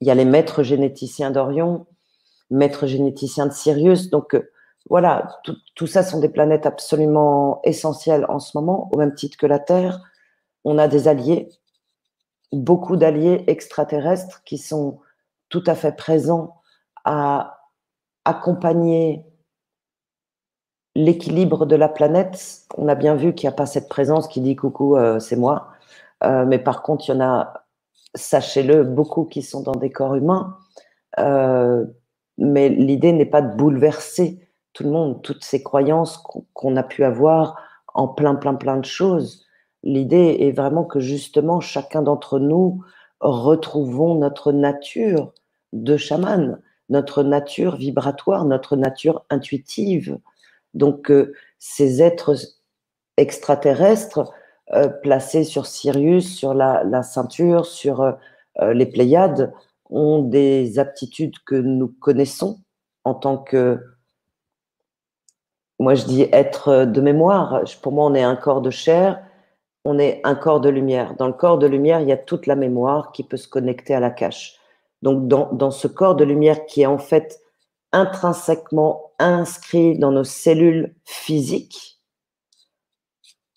Il 0.00 0.08
y 0.08 0.10
a 0.10 0.14
les 0.14 0.24
maîtres 0.24 0.62
généticiens 0.62 1.30
d'Orion, 1.30 1.86
maîtres 2.50 2.86
généticiens 2.86 3.46
de 3.46 3.52
Sirius. 3.52 4.10
Donc 4.10 4.34
euh, 4.34 4.50
voilà, 4.88 5.40
tout, 5.74 5.86
ça 5.86 6.02
sont 6.02 6.20
des 6.20 6.28
planètes 6.28 6.66
absolument 6.66 7.60
essentielles 7.64 8.26
en 8.28 8.38
ce 8.38 8.56
moment, 8.56 8.88
au 8.92 8.98
même 8.98 9.14
titre 9.14 9.36
que 9.36 9.46
la 9.46 9.58
Terre. 9.58 10.00
On 10.64 10.78
a 10.78 10.88
des 10.88 11.08
alliés, 11.08 11.48
beaucoup 12.52 12.96
d'alliés 12.96 13.44
extraterrestres 13.46 14.42
qui 14.44 14.58
sont 14.58 15.00
tout 15.48 15.62
à 15.66 15.74
fait 15.74 15.96
présents 15.96 16.60
à 17.04 17.60
accompagner 18.24 19.24
l'équilibre 20.94 21.66
de 21.66 21.76
la 21.76 21.88
planète. 21.88 22.66
On 22.76 22.88
a 22.88 22.94
bien 22.94 23.14
vu 23.14 23.34
qu'il 23.34 23.48
n'y 23.48 23.52
a 23.52 23.56
pas 23.56 23.66
cette 23.66 23.88
présence 23.88 24.28
qui 24.28 24.40
dit 24.40 24.56
coucou, 24.56 24.96
euh, 24.96 25.18
c'est 25.18 25.36
moi. 25.36 25.68
Euh, 26.24 26.44
mais 26.46 26.58
par 26.58 26.82
contre, 26.82 27.08
il 27.08 27.12
y 27.12 27.16
en 27.16 27.20
a, 27.20 27.59
sachez-le, 28.14 28.84
beaucoup 28.84 29.24
qui 29.24 29.42
sont 29.42 29.62
dans 29.62 29.74
des 29.74 29.90
corps 29.90 30.14
humains. 30.14 30.58
Euh, 31.18 31.84
mais 32.38 32.68
l'idée 32.68 33.12
n'est 33.12 33.26
pas 33.26 33.42
de 33.42 33.54
bouleverser 33.56 34.38
tout 34.72 34.84
le 34.84 34.90
monde, 34.90 35.22
toutes 35.22 35.44
ces 35.44 35.62
croyances 35.62 36.22
qu'on 36.54 36.76
a 36.76 36.82
pu 36.82 37.04
avoir 37.04 37.56
en 37.94 38.08
plein, 38.08 38.34
plein, 38.34 38.54
plein 38.54 38.76
de 38.76 38.84
choses. 38.84 39.44
L'idée 39.82 40.36
est 40.40 40.52
vraiment 40.52 40.84
que 40.84 41.00
justement, 41.00 41.60
chacun 41.60 42.02
d'entre 42.02 42.38
nous 42.38 42.82
retrouvons 43.20 44.14
notre 44.14 44.52
nature 44.52 45.32
de 45.72 45.96
chaman, 45.96 46.60
notre 46.88 47.22
nature 47.22 47.76
vibratoire, 47.76 48.44
notre 48.44 48.76
nature 48.76 49.24
intuitive. 49.30 50.18
Donc, 50.74 51.10
euh, 51.10 51.34
ces 51.58 52.02
êtres 52.02 52.36
extraterrestres 53.16 54.32
euh, 54.72 54.88
placés 54.88 55.44
sur 55.44 55.66
Sirius, 55.66 56.36
sur 56.36 56.54
la, 56.54 57.02
ceinture, 57.02 57.66
sur 57.66 58.02
euh, 58.02 58.72
les 58.72 58.86
Pléiades, 58.86 59.52
ont 59.88 60.22
des 60.22 60.78
aptitudes 60.78 61.38
que 61.44 61.56
nous 61.56 61.88
connaissons 61.88 62.60
en 63.04 63.14
tant 63.14 63.38
que, 63.38 63.80
moi 65.80 65.94
je 65.94 66.04
dis 66.04 66.22
être 66.32 66.84
de 66.84 67.00
mémoire. 67.00 67.62
Pour 67.82 67.92
moi, 67.92 68.06
on 68.06 68.14
est 68.14 68.22
un 68.22 68.36
corps 68.36 68.60
de 68.60 68.70
chair, 68.70 69.20
on 69.84 69.98
est 69.98 70.20
un 70.22 70.34
corps 70.34 70.60
de 70.60 70.68
lumière. 70.68 71.16
Dans 71.16 71.26
le 71.26 71.32
corps 71.32 71.58
de 71.58 71.66
lumière, 71.66 72.00
il 72.00 72.08
y 72.08 72.12
a 72.12 72.16
toute 72.16 72.46
la 72.46 72.54
mémoire 72.54 73.12
qui 73.12 73.24
peut 73.24 73.36
se 73.36 73.48
connecter 73.48 73.94
à 73.94 74.00
la 74.00 74.10
cache. 74.10 74.56
Donc, 75.02 75.26
dans, 75.26 75.52
dans 75.52 75.70
ce 75.70 75.88
corps 75.88 76.14
de 76.14 76.24
lumière 76.24 76.66
qui 76.66 76.82
est 76.82 76.86
en 76.86 76.98
fait 76.98 77.40
intrinsèquement 77.92 79.10
inscrit 79.18 79.98
dans 79.98 80.12
nos 80.12 80.24
cellules 80.24 80.94
physiques, 81.04 81.89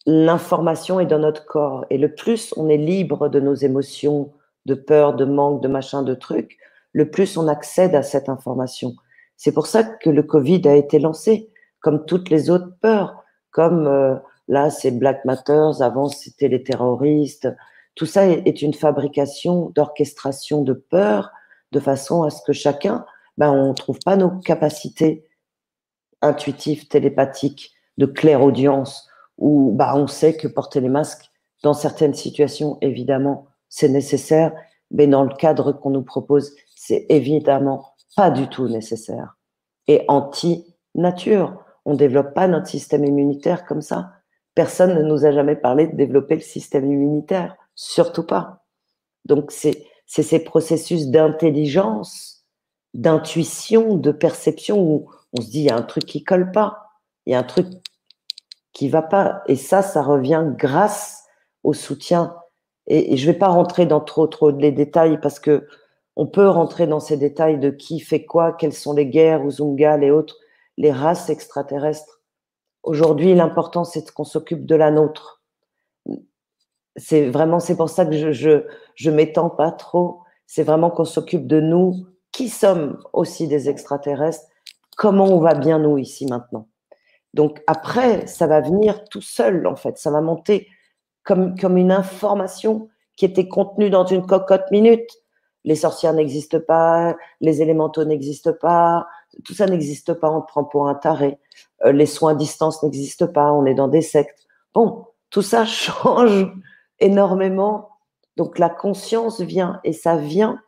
l'information 0.05 0.99
est 0.99 1.05
dans 1.05 1.19
notre 1.19 1.45
corps. 1.45 1.85
Et 1.89 1.97
le 1.97 2.13
plus 2.13 2.53
on 2.57 2.69
est 2.69 2.77
libre 2.77 3.29
de 3.29 3.39
nos 3.39 3.55
émotions, 3.55 4.33
de 4.65 4.75
peur, 4.75 5.15
de 5.15 5.25
manque, 5.25 5.61
de 5.61 5.67
machin, 5.67 6.03
de 6.03 6.13
trucs, 6.13 6.57
le 6.91 7.09
plus 7.09 7.37
on 7.37 7.47
accède 7.47 7.95
à 7.95 8.03
cette 8.03 8.29
information. 8.29 8.93
C'est 9.37 9.53
pour 9.53 9.67
ça 9.67 9.83
que 9.83 10.09
le 10.09 10.23
Covid 10.23 10.61
a 10.67 10.75
été 10.75 10.99
lancé, 10.99 11.51
comme 11.79 12.05
toutes 12.05 12.29
les 12.29 12.49
autres 12.49 12.71
peurs, 12.81 13.23
comme 13.51 13.87
euh, 13.87 14.15
là 14.47 14.69
c'est 14.69 14.91
Black 14.91 15.25
Matters, 15.25 15.81
avant 15.81 16.07
c'était 16.07 16.47
les 16.47 16.63
terroristes. 16.63 17.47
Tout 17.95 18.05
ça 18.05 18.27
est 18.27 18.61
une 18.61 18.73
fabrication 18.73 19.71
d'orchestration 19.75 20.63
de 20.63 20.73
peur, 20.73 21.31
de 21.71 21.79
façon 21.79 22.23
à 22.23 22.29
ce 22.29 22.41
que 22.43 22.53
chacun, 22.53 23.05
ben, 23.37 23.51
on 23.51 23.69
ne 23.69 23.73
trouve 23.73 23.99
pas 24.05 24.15
nos 24.15 24.29
capacités 24.29 25.27
intuitives, 26.21 26.87
télépathiques, 26.87 27.73
de 27.97 28.05
claire 28.05 28.43
audience, 28.43 29.07
où 29.37 29.71
ben, 29.73 29.93
on 29.95 30.07
sait 30.07 30.35
que 30.35 30.47
porter 30.47 30.81
les 30.81 30.89
masques, 30.89 31.31
dans 31.63 31.73
certaines 31.73 32.13
situations, 32.13 32.77
évidemment, 32.81 33.47
c'est 33.69 33.89
nécessaire, 33.89 34.53
mais 34.91 35.07
dans 35.07 35.23
le 35.23 35.33
cadre 35.35 35.71
qu'on 35.71 35.89
nous 35.89 36.03
propose, 36.03 36.53
c'est 36.75 37.05
évidemment 37.09 37.93
pas 38.15 38.29
du 38.29 38.47
tout 38.47 38.67
nécessaire. 38.67 39.35
Et 39.87 40.05
anti-nature. 40.07 41.59
On 41.85 41.93
ne 41.93 41.97
développe 41.97 42.33
pas 42.33 42.47
notre 42.47 42.67
système 42.67 43.03
immunitaire 43.03 43.65
comme 43.65 43.81
ça. 43.81 44.11
Personne 44.55 44.93
ne 44.95 45.01
nous 45.01 45.25
a 45.25 45.31
jamais 45.31 45.55
parlé 45.55 45.87
de 45.87 45.95
développer 45.95 46.35
le 46.35 46.41
système 46.41 46.85
immunitaire. 46.85 47.55
Surtout 47.75 48.23
pas. 48.23 48.63
Donc, 49.25 49.51
c'est 49.51 49.87
ces 50.05 50.39
processus 50.43 51.07
d'intelligence, 51.07 52.45
d'intuition, 52.93 53.95
de 53.95 54.11
perception 54.11 54.81
où 54.81 55.09
on 55.37 55.41
se 55.41 55.49
dit, 55.49 55.59
il 55.61 55.65
y 55.65 55.69
a 55.71 55.75
un 55.75 55.81
truc 55.81 56.05
qui 56.05 56.23
colle 56.23 56.51
pas. 56.51 56.91
Il 57.25 57.33
y 57.33 57.35
a 57.35 57.39
un 57.39 57.43
truc 57.43 57.67
qui 58.73 58.89
va 58.89 59.01
pas. 59.01 59.43
Et 59.47 59.55
ça, 59.55 59.81
ça 59.81 60.01
revient 60.01 60.45
grâce 60.57 61.23
au 61.63 61.73
soutien 61.73 62.35
et, 62.87 63.17
je 63.17 63.27
ne 63.27 63.31
vais 63.31 63.37
pas 63.37 63.47
rentrer 63.47 63.85
dans 63.85 64.01
trop 64.01 64.27
trop 64.27 64.51
les 64.51 64.71
détails 64.71 65.19
parce 65.21 65.39
que 65.39 65.67
on 66.15 66.27
peut 66.27 66.47
rentrer 66.47 66.85
dans 66.85 66.99
ces 66.99 67.17
détails 67.17 67.59
de 67.59 67.71
qui 67.71 67.99
fait 67.99 68.25
quoi, 68.25 68.53
quelles 68.53 68.73
sont 68.73 68.93
les 68.93 69.07
guerres, 69.07 69.45
Uzungal 69.45 70.03
et 70.03 70.11
autres, 70.11 70.37
les 70.77 70.91
races 70.91 71.29
extraterrestres. 71.29 72.21
Aujourd'hui, 72.83 73.33
l'important 73.33 73.83
c'est 73.83 74.11
qu'on 74.11 74.25
s'occupe 74.25 74.65
de 74.65 74.75
la 74.75 74.91
nôtre. 74.91 75.41
C'est 76.95 77.29
vraiment 77.29 77.59
c'est 77.59 77.77
pour 77.77 77.89
ça 77.89 78.05
que 78.05 78.13
je 78.13 78.31
je, 78.31 78.65
je 78.95 79.09
m'étends 79.09 79.49
pas 79.49 79.71
trop. 79.71 80.21
C'est 80.45 80.63
vraiment 80.63 80.91
qu'on 80.91 81.05
s'occupe 81.05 81.47
de 81.47 81.59
nous, 81.61 82.05
qui 82.31 82.49
sommes 82.49 82.99
aussi 83.13 83.47
des 83.47 83.69
extraterrestres. 83.69 84.45
Comment 84.97 85.25
on 85.25 85.39
va 85.39 85.55
bien 85.55 85.79
nous 85.79 85.97
ici 85.97 86.25
maintenant? 86.27 86.67
Donc 87.33 87.61
après, 87.67 88.27
ça 88.27 88.47
va 88.47 88.61
venir 88.61 89.05
tout 89.05 89.21
seul 89.21 89.65
en 89.67 89.75
fait. 89.75 89.97
Ça 89.97 90.11
va 90.11 90.21
monter 90.21 90.67
comme, 91.23 91.57
comme 91.57 91.77
une 91.77 91.91
information 91.91 92.89
qui 93.15 93.25
était 93.25 93.47
contenue 93.47 93.89
dans 93.89 94.05
une 94.05 94.25
cocotte 94.25 94.69
minute. 94.71 95.09
Les 95.65 95.75
sorcières 95.75 96.13
n'existent 96.13 96.59
pas, 96.59 97.15
les 97.39 97.61
élémentaux 97.61 98.03
n'existent 98.03 98.53
pas, 98.59 99.07
tout 99.45 99.53
ça 99.53 99.65
n'existe 99.65 100.13
pas, 100.13 100.29
on 100.29 100.41
te 100.41 100.47
prend 100.47 100.65
pour 100.65 100.87
un 100.87 100.95
taré. 100.95 101.39
Euh, 101.85 101.91
les 101.91 102.05
soins 102.05 102.31
à 102.31 102.35
distance 102.35 102.83
n'existent 102.83 103.27
pas, 103.27 103.51
on 103.53 103.65
est 103.65 103.73
dans 103.73 103.87
des 103.87 104.01
sectes. 104.01 104.45
Bon, 104.73 105.05
tout 105.29 105.41
ça 105.41 105.65
change 105.65 106.51
énormément. 106.99 107.89
Donc 108.35 108.59
la 108.59 108.69
conscience 108.69 109.41
vient 109.41 109.79
et 109.83 109.93
ça 109.93 110.17
vient 110.17 110.59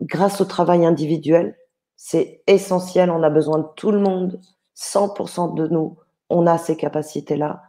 grâce 0.00 0.40
au 0.40 0.44
travail 0.44 0.86
individuel. 0.86 1.56
C'est 1.96 2.42
essentiel, 2.46 3.10
on 3.10 3.22
a 3.22 3.30
besoin 3.30 3.58
de 3.58 3.66
tout 3.76 3.90
le 3.90 4.00
monde, 4.00 4.40
100% 4.80 5.54
de 5.54 5.68
nous, 5.68 5.98
on 6.30 6.46
a 6.46 6.56
ces 6.58 6.76
capacités-là. 6.76 7.62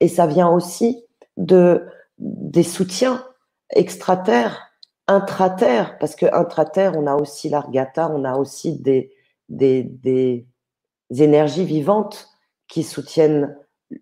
Et 0.00 0.08
ça 0.08 0.26
vient 0.26 0.48
aussi 0.48 1.04
de, 1.36 1.86
des 2.18 2.62
soutiens 2.62 3.24
extraterres, 3.70 4.70
intraterres, 5.06 5.98
parce 5.98 6.14
que 6.14 6.26
intraterre, 6.32 6.92
on 6.96 7.06
a 7.06 7.14
aussi 7.14 7.48
l'argata, 7.48 8.10
on 8.12 8.24
a 8.24 8.36
aussi 8.36 8.78
des, 8.78 9.12
des, 9.48 9.82
des 9.82 10.46
énergies 11.10 11.64
vivantes 11.64 12.28
qui 12.68 12.82
soutiennent 12.82 13.56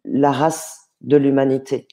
la 0.04 0.32
race 0.32 0.90
de 1.02 1.16
l'humanité. 1.16 1.86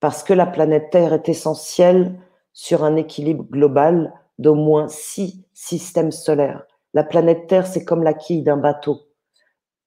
Parce 0.00 0.22
que 0.22 0.32
la 0.32 0.46
planète 0.46 0.90
Terre 0.90 1.12
est 1.12 1.28
essentielle 1.28 2.18
sur 2.52 2.82
un 2.82 2.96
équilibre 2.96 3.44
global 3.44 4.14
d'au 4.38 4.54
moins 4.54 4.88
six 4.88 5.44
systèmes 5.52 6.12
solaires. 6.12 6.64
La 6.94 7.04
planète 7.04 7.46
Terre, 7.48 7.66
c'est 7.66 7.84
comme 7.84 8.02
la 8.02 8.14
quille 8.14 8.42
d'un 8.42 8.56
bateau 8.56 9.07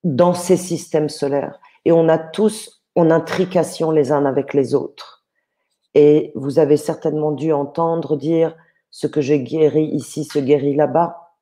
dans 0.04 0.34
ces 0.34 0.58
systèmes 0.58 1.10
solaires. 1.10 1.60
Et 1.86 1.92
on 1.92 2.10
a 2.10 2.18
tous 2.18 2.84
en 2.96 3.12
intrication 3.12 3.92
les 3.92 4.12
uns 4.12 4.26
avec 4.26 4.54
les 4.54 4.76
autres. 4.76 5.26
Et 5.94 6.32
vous 6.36 6.60
avez 6.60 6.78
certainement 6.78 7.32
dû 7.32 7.52
entendre 7.52 8.18
dire 8.18 8.56
ce 8.90 9.08
que 9.08 9.22
j'ai 9.22 9.42
guéri 9.42 9.86
ici 9.86 10.24
se 10.24 10.40
guérit 10.40 10.76
là-bas. 10.76 11.34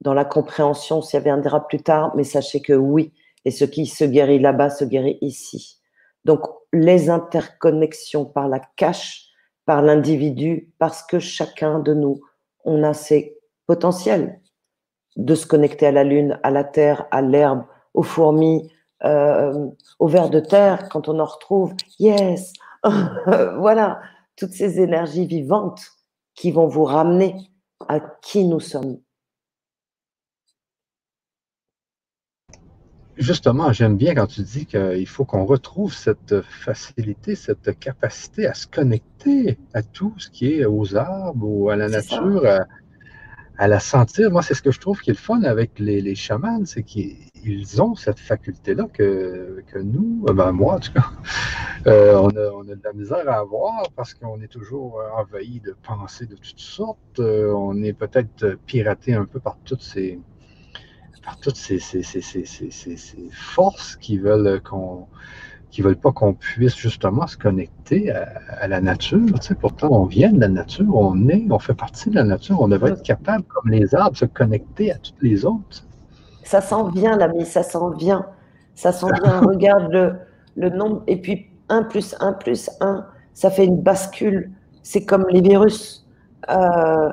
Dans 0.00 0.14
la 0.14 0.24
compréhension, 0.24 1.02
s'y 1.02 1.18
viendra 1.18 1.66
plus 1.66 1.82
tard, 1.82 2.14
mais 2.16 2.24
sachez 2.24 2.60
que 2.60 2.72
oui, 2.72 3.12
et 3.44 3.50
ce 3.50 3.64
qui 3.64 3.86
se 3.86 4.04
guérit 4.04 4.38
là-bas 4.38 4.70
se 4.70 4.84
guérit 4.84 5.18
ici. 5.20 5.80
Donc, 6.24 6.40
les 6.72 7.10
interconnexions 7.10 8.24
par 8.24 8.48
la 8.48 8.60
cache 8.76 9.30
par 9.66 9.82
l'individu 9.82 10.72
parce 10.78 11.02
que 11.02 11.18
chacun 11.18 11.78
de 11.78 11.94
nous, 11.94 12.20
on 12.64 12.82
a 12.82 12.92
ses 12.94 13.38
potentiels 13.66 14.40
de 15.16 15.34
se 15.34 15.46
connecter 15.46 15.86
à 15.86 15.92
la 15.92 16.04
lune, 16.04 16.38
à 16.42 16.50
la 16.50 16.64
terre, 16.64 17.06
à 17.10 17.22
l'herbe, 17.22 17.64
aux 17.94 18.02
fourmis, 18.02 18.70
euh, 19.04 19.70
aux 19.98 20.08
vers 20.08 20.30
de 20.30 20.40
terre, 20.40 20.88
quand 20.88 21.08
on 21.08 21.18
en 21.18 21.24
retrouve, 21.24 21.74
yes, 21.98 22.52
voilà, 22.84 24.00
toutes 24.36 24.52
ces 24.52 24.80
énergies 24.80 25.26
vivantes 25.26 25.82
qui 26.34 26.50
vont 26.50 26.66
vous 26.66 26.84
ramener 26.84 27.34
à 27.88 28.00
qui 28.00 28.44
nous 28.44 28.60
sommes. 28.60 28.98
Justement, 33.16 33.72
j'aime 33.72 33.96
bien 33.96 34.14
quand 34.16 34.26
tu 34.26 34.42
dis 34.42 34.66
qu'il 34.66 35.06
faut 35.06 35.24
qu'on 35.24 35.44
retrouve 35.44 35.94
cette 35.94 36.40
facilité, 36.42 37.36
cette 37.36 37.78
capacité 37.78 38.46
à 38.46 38.54
se 38.54 38.66
connecter 38.66 39.56
à 39.72 39.84
tout 39.84 40.12
ce 40.18 40.28
qui 40.28 40.54
est 40.54 40.64
aux 40.64 40.96
arbres 40.96 41.46
ou 41.46 41.70
à 41.70 41.76
la 41.76 41.88
nature, 41.88 42.44
à, 43.56 43.68
la 43.68 43.78
sentir. 43.78 44.32
Moi, 44.32 44.42
c'est 44.42 44.54
ce 44.54 44.62
que 44.62 44.72
je 44.72 44.80
trouve 44.80 45.00
qui 45.00 45.10
est 45.10 45.12
le 45.12 45.18
fun 45.18 45.42
avec 45.42 45.78
les, 45.78 46.00
les 46.00 46.16
chamans, 46.16 46.64
c'est 46.64 46.82
qu'ils 46.82 47.16
ont 47.80 47.94
cette 47.94 48.18
faculté-là 48.18 48.86
que, 48.92 49.62
nous, 49.82 50.24
ben 50.32 50.52
moi 50.52 50.74
en 50.74 50.80
tout 50.80 50.92
cas, 50.92 51.10
euh, 51.86 52.16
on, 52.16 52.28
a, 52.30 52.74
de 52.74 52.80
la 52.82 52.92
misère 52.92 53.28
à 53.28 53.38
avoir 53.38 53.90
parce 53.96 54.14
qu'on 54.14 54.40
est 54.40 54.48
toujours 54.48 55.00
envahi 55.16 55.60
de 55.60 55.76
pensées 55.82 56.26
de 56.26 56.36
toutes 56.36 56.58
sortes. 56.58 56.98
Euh, 57.18 57.52
on 57.52 57.82
est 57.82 57.92
peut-être 57.92 58.58
piraté 58.66 59.14
un 59.14 59.24
peu 59.24 59.40
par 59.40 59.58
toutes 59.64 59.82
ces 59.82 60.20
par 61.24 61.38
toutes 61.38 61.56
ces, 61.56 61.80
forces 63.32 63.96
qui 63.96 64.18
veulent 64.18 64.60
qu'on 64.62 65.06
qui 65.70 65.82
veulent 65.82 65.96
pas 65.96 66.12
qu'on 66.12 66.34
puisse 66.34 66.76
justement 66.76 67.26
se 67.26 67.36
connecter 67.36 68.12
à, 68.12 68.68
la 68.68 68.80
nature. 68.80 69.26
pourtant, 69.58 69.88
on 69.90 70.04
vient 70.04 70.32
de 70.32 70.38
la 70.38 70.46
nature, 70.46 70.94
on 70.96 71.28
est, 71.28 71.48
on 71.50 71.58
fait 71.58 71.74
partie 71.74 72.10
de 72.10 72.14
la 72.14 72.22
nature, 72.22 72.60
on 72.60 72.68
devrait 72.68 72.92
être 72.92 73.02
capable, 73.02 73.42
comme 73.44 73.72
les 73.72 73.92
arbres, 73.92 74.12
de 74.12 74.18
se 74.18 74.24
connecter 74.24 74.92
à 74.92 74.98
toutes 74.98 75.20
les 75.20 75.44
autres. 75.44 75.84
Ça 76.44 76.60
s'en 76.60 76.88
vient, 76.88 77.16
l'ami, 77.16 77.44
ça 77.44 77.62
s'en 77.62 77.90
vient. 77.90 78.26
Ça 78.74 78.92
s'en 78.92 79.08
vient. 79.22 79.40
Regarde 79.40 79.92
le, 79.92 80.14
le 80.56 80.70
nombre, 80.70 81.02
et 81.06 81.20
puis 81.20 81.46
1 81.68 81.84
plus 81.84 82.14
1 82.20 82.34
plus 82.34 82.70
1, 82.80 83.06
ça 83.32 83.50
fait 83.50 83.64
une 83.64 83.80
bascule. 83.80 84.50
C'est 84.82 85.04
comme 85.04 85.26
les 85.30 85.40
virus. 85.40 86.06
Euh, 86.50 87.10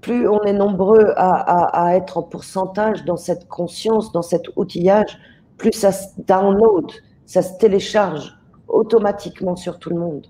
plus 0.00 0.28
on 0.28 0.42
est 0.42 0.52
nombreux 0.52 1.12
à, 1.16 1.96
être 1.96 2.18
en 2.18 2.22
pourcentage 2.22 3.04
dans 3.04 3.16
cette 3.16 3.48
conscience, 3.48 4.12
dans 4.12 4.22
cet 4.22 4.42
outillage, 4.56 5.16
plus 5.56 5.72
ça 5.72 5.92
se 5.92 6.08
download, 6.26 6.90
ça 7.24 7.40
se 7.40 7.56
télécharge 7.58 8.36
automatiquement 8.66 9.54
sur 9.54 9.78
tout 9.78 9.90
le 9.90 9.96
monde. 9.96 10.26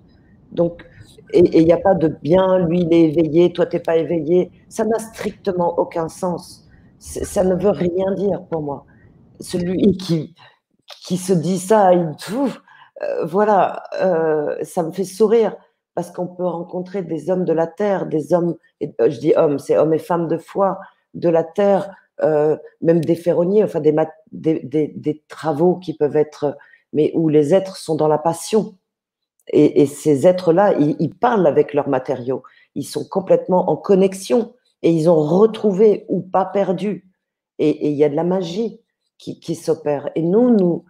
Donc, 0.52 0.84
et 1.32 1.60
il 1.60 1.64
n'y 1.64 1.72
a 1.72 1.78
pas 1.78 1.94
de 1.94 2.08
bien, 2.08 2.58
lui 2.58 2.82
il 2.82 2.92
est 2.92 3.04
éveillé, 3.04 3.52
toi 3.54 3.64
t'es 3.64 3.80
pas 3.80 3.96
éveillé. 3.96 4.50
Ça 4.68 4.84
n'a 4.84 4.98
strictement 4.98 5.78
aucun 5.78 6.08
sens. 6.08 6.61
Ça 7.02 7.42
ne 7.42 7.56
veut 7.56 7.70
rien 7.70 8.12
dire 8.14 8.44
pour 8.48 8.62
moi. 8.62 8.86
Celui 9.40 9.96
qui, 9.96 10.36
qui 11.04 11.16
se 11.16 11.32
dit 11.32 11.58
ça, 11.58 11.92
il, 11.92 12.14
euh, 13.02 13.24
voilà, 13.24 13.82
euh, 14.00 14.56
ça 14.62 14.84
me 14.84 14.92
fait 14.92 15.04
sourire 15.04 15.56
parce 15.94 16.12
qu'on 16.12 16.28
peut 16.28 16.46
rencontrer 16.46 17.02
des 17.02 17.28
hommes 17.28 17.44
de 17.44 17.52
la 17.52 17.66
terre, 17.66 18.06
des 18.06 18.32
hommes, 18.32 18.56
euh, 18.82 19.10
je 19.10 19.18
dis 19.18 19.32
hommes, 19.36 19.58
c'est 19.58 19.76
hommes 19.76 19.92
et 19.94 19.98
femmes 19.98 20.28
de 20.28 20.38
foi 20.38 20.78
de 21.14 21.28
la 21.28 21.44
terre, 21.44 21.94
même 22.80 23.00
des 23.00 23.16
ferronniers, 23.16 23.64
enfin 23.64 23.80
des, 23.80 23.92
des, 24.30 25.22
travaux 25.26 25.76
qui 25.76 25.92
peuvent 25.92 26.16
être, 26.16 26.56
mais 26.92 27.10
où 27.14 27.28
les 27.28 27.52
êtres 27.52 27.76
sont 27.76 27.96
dans 27.96 28.06
la 28.06 28.18
passion. 28.18 28.76
Et 29.48 29.86
ces 29.86 30.28
êtres-là, 30.28 30.74
ils, 30.78 31.14
parlent 31.14 31.48
avec 31.48 31.74
leurs 31.74 31.88
matériaux, 31.88 32.44
ils 32.76 32.86
sont 32.86 33.04
complètement 33.04 33.68
en 33.68 33.76
connexion 33.76 34.54
et 34.82 34.90
ils 34.90 35.08
ont 35.08 35.20
retrouvé 35.20 36.04
ou 36.08 36.20
pas 36.20 36.44
perdu. 36.44 37.10
Et 37.58 37.88
il 37.88 37.94
y 37.94 38.04
a 38.04 38.08
de 38.08 38.16
la 38.16 38.24
magie 38.24 38.80
qui, 39.18 39.38
qui 39.40 39.54
s'opère. 39.54 40.10
Et 40.14 40.22
nous, 40.22 40.50
nous, 40.50 40.84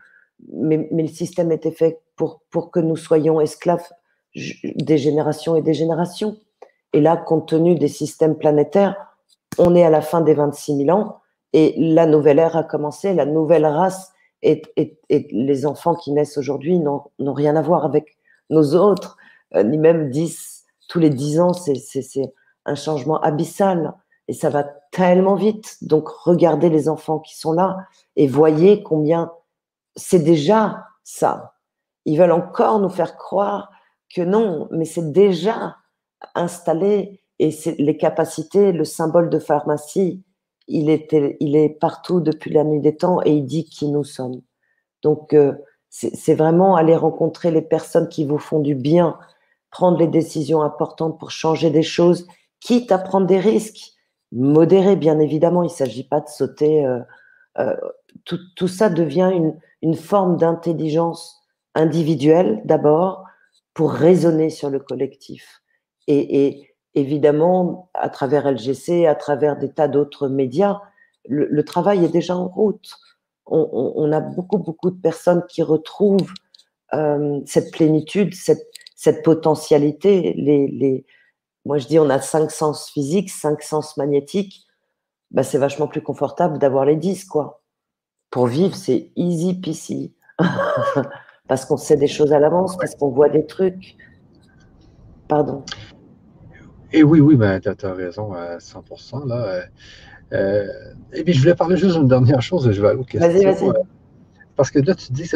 mais, 0.52 0.88
mais, 0.90 1.02
le 1.02 1.08
système 1.08 1.52
était 1.52 1.72
fait 1.72 2.00
pour, 2.16 2.42
pour 2.50 2.70
que 2.70 2.80
nous 2.80 2.96
soyons 2.96 3.40
esclaves 3.40 3.88
des 4.34 4.98
générations 4.98 5.56
et 5.56 5.62
des 5.62 5.74
générations. 5.74 6.38
Et 6.92 7.00
là, 7.00 7.16
compte 7.16 7.48
tenu 7.48 7.74
des 7.74 7.88
systèmes 7.88 8.36
planétaires, 8.36 8.96
on 9.58 9.74
est 9.74 9.84
à 9.84 9.90
la 9.90 10.00
fin 10.00 10.20
des 10.20 10.34
26 10.34 10.84
000 10.84 10.98
ans 10.98 11.18
et 11.52 11.74
la 11.76 12.06
nouvelle 12.06 12.38
ère 12.38 12.56
a 12.56 12.64
commencé, 12.64 13.12
la 13.14 13.26
nouvelle 13.26 13.66
race 13.66 14.12
et, 14.42 14.62
les 15.10 15.66
enfants 15.66 15.94
qui 15.94 16.10
naissent 16.12 16.38
aujourd'hui 16.38 16.78
n'ont 16.78 17.02
rien 17.18 17.56
à 17.56 17.62
voir 17.62 17.84
avec 17.84 18.16
nos 18.50 18.74
autres, 18.74 19.16
euh, 19.54 19.62
ni 19.62 19.78
même 19.78 20.10
10, 20.10 20.64
tous 20.88 20.98
les 20.98 21.10
10 21.10 21.40
ans, 21.40 21.52
c'est 21.52 22.34
un 22.64 22.74
changement 22.74 23.20
abyssal 23.20 23.94
et 24.28 24.32
ça 24.32 24.50
va 24.50 24.64
tellement 24.90 25.34
vite. 25.34 25.78
Donc 25.82 26.08
regardez 26.08 26.68
les 26.68 26.88
enfants 26.88 27.18
qui 27.18 27.36
sont 27.36 27.52
là 27.52 27.76
et 28.16 28.26
voyez 28.26 28.82
combien 28.82 29.32
c'est 29.96 30.22
déjà 30.22 30.86
ça. 31.04 31.54
Ils 32.04 32.18
veulent 32.18 32.32
encore 32.32 32.80
nous 32.80 32.88
faire 32.88 33.16
croire 33.16 33.70
que 34.14 34.22
non, 34.22 34.68
mais 34.70 34.84
c'est 34.84 35.12
déjà 35.12 35.76
installé 36.34 37.22
et 37.38 37.50
les 37.78 37.96
capacités, 37.96 38.72
le 38.72 38.84
symbole 38.84 39.30
de 39.30 39.38
pharmacie, 39.38 40.22
il, 40.68 40.90
était, 40.90 41.36
il 41.40 41.56
est 41.56 41.70
partout 41.70 42.20
depuis 42.20 42.52
la 42.52 42.62
nuit 42.62 42.80
des 42.80 42.96
temps 42.96 43.20
et 43.24 43.32
il 43.32 43.44
dit 43.44 43.64
qui 43.64 43.88
nous 43.88 44.04
sommes. 44.04 44.42
Donc, 45.02 45.34
euh, 45.34 45.52
c'est 45.90 46.34
vraiment 46.34 46.76
aller 46.76 46.96
rencontrer 46.96 47.50
les 47.50 47.60
personnes 47.60 48.08
qui 48.08 48.24
vous 48.24 48.38
font 48.38 48.60
du 48.60 48.74
bien, 48.74 49.18
prendre 49.70 49.98
les 49.98 50.06
décisions 50.06 50.62
importantes 50.62 51.18
pour 51.18 51.30
changer 51.30 51.70
des 51.70 51.82
choses, 51.82 52.26
quitte 52.62 52.92
à 52.92 52.98
prendre 52.98 53.26
des 53.26 53.40
risques, 53.40 53.92
modérés 54.30 54.96
bien 54.96 55.18
évidemment. 55.18 55.62
Il 55.62 55.66
ne 55.66 55.72
s'agit 55.72 56.04
pas 56.04 56.20
de 56.20 56.28
sauter. 56.28 56.86
Euh, 56.86 57.00
euh, 57.58 57.76
tout, 58.24 58.68
ça 58.68 58.88
devient 58.88 59.32
une, 59.82 59.94
forme 59.94 60.36
d'intelligence 60.36 61.42
individuelle 61.74 62.62
d'abord, 62.64 63.24
pour 63.74 63.92
raisonner 63.92 64.48
sur 64.48 64.70
le 64.70 64.78
collectif. 64.78 65.62
Et, 66.06 66.68
évidemment, 66.94 67.90
à 67.94 68.08
travers 68.10 68.50
LGC, 68.50 69.06
à 69.06 69.14
travers 69.14 69.58
des 69.58 69.72
tas 69.72 69.88
d'autres 69.88 70.28
médias, 70.28 70.80
le, 71.26 71.62
travail 71.64 72.04
est 72.04 72.12
déjà 72.12 72.36
en 72.36 72.48
route. 72.48 72.94
On, 73.46 74.12
a 74.12 74.20
beaucoup, 74.20 74.58
beaucoup 74.58 74.90
de 74.90 75.00
personnes 75.00 75.44
qui 75.48 75.62
retrouvent 75.62 76.32
euh, 76.94 77.40
cette 77.44 77.72
plénitude, 77.72 78.34
cette, 78.34 79.22
potentialité. 79.24 80.34
Les, 80.34 81.04
moi, 81.64 81.78
je 81.78 81.86
dis, 81.86 81.98
on 81.98 82.10
a 82.10 82.20
cinq 82.20 82.50
sens 82.50 82.90
physiques, 82.90 83.30
cinq 83.30 83.62
sens 83.62 83.96
magnétiques. 83.96 84.66
Bah, 85.30 85.42
c'est 85.42 85.58
vachement 85.58 85.86
plus 85.86 86.02
confortable 86.02 86.58
d'avoir 86.58 86.84
les 86.84 86.96
dix, 86.96 87.24
quoi. 87.24 87.62
Pour 88.30 88.46
vivre, 88.46 88.74
c'est 88.74 89.10
easy 89.16 89.54
peasy. 89.54 90.14
parce 91.48 91.64
qu'on 91.64 91.76
sait 91.76 91.96
des 91.96 92.08
choses 92.08 92.32
à 92.32 92.38
l'avance, 92.38 92.76
parce 92.76 92.94
qu'on 92.94 93.10
voit 93.10 93.28
des 93.28 93.46
trucs. 93.46 93.96
Pardon. 95.28 95.64
Et 96.92 97.02
oui, 97.02 97.20
oui, 97.20 97.36
ben, 97.36 97.60
tu 97.60 97.68
as, 97.68 97.94
raison 97.94 98.32
à 98.32 98.58
100%. 98.58 99.26
Là. 99.28 99.44
Euh, 99.46 99.62
euh, 100.32 100.66
et 101.12 101.24
puis, 101.24 101.32
je 101.32 101.40
voulais 101.40 101.54
parler 101.54 101.76
juste 101.76 101.96
d'une 101.96 102.08
dernière 102.08 102.42
chose 102.42 102.70
je 102.70 102.82
vais 102.82 102.88
aller 102.88 102.98
aux 102.98 103.04
questions. 103.04 103.30
Vas-y, 103.30 103.44
vas-y. 103.44 103.68
Euh, 103.68 103.72
parce 104.56 104.70
que 104.70 104.80
là, 104.80 104.94
tu 104.94 105.12
dis, 105.12 105.30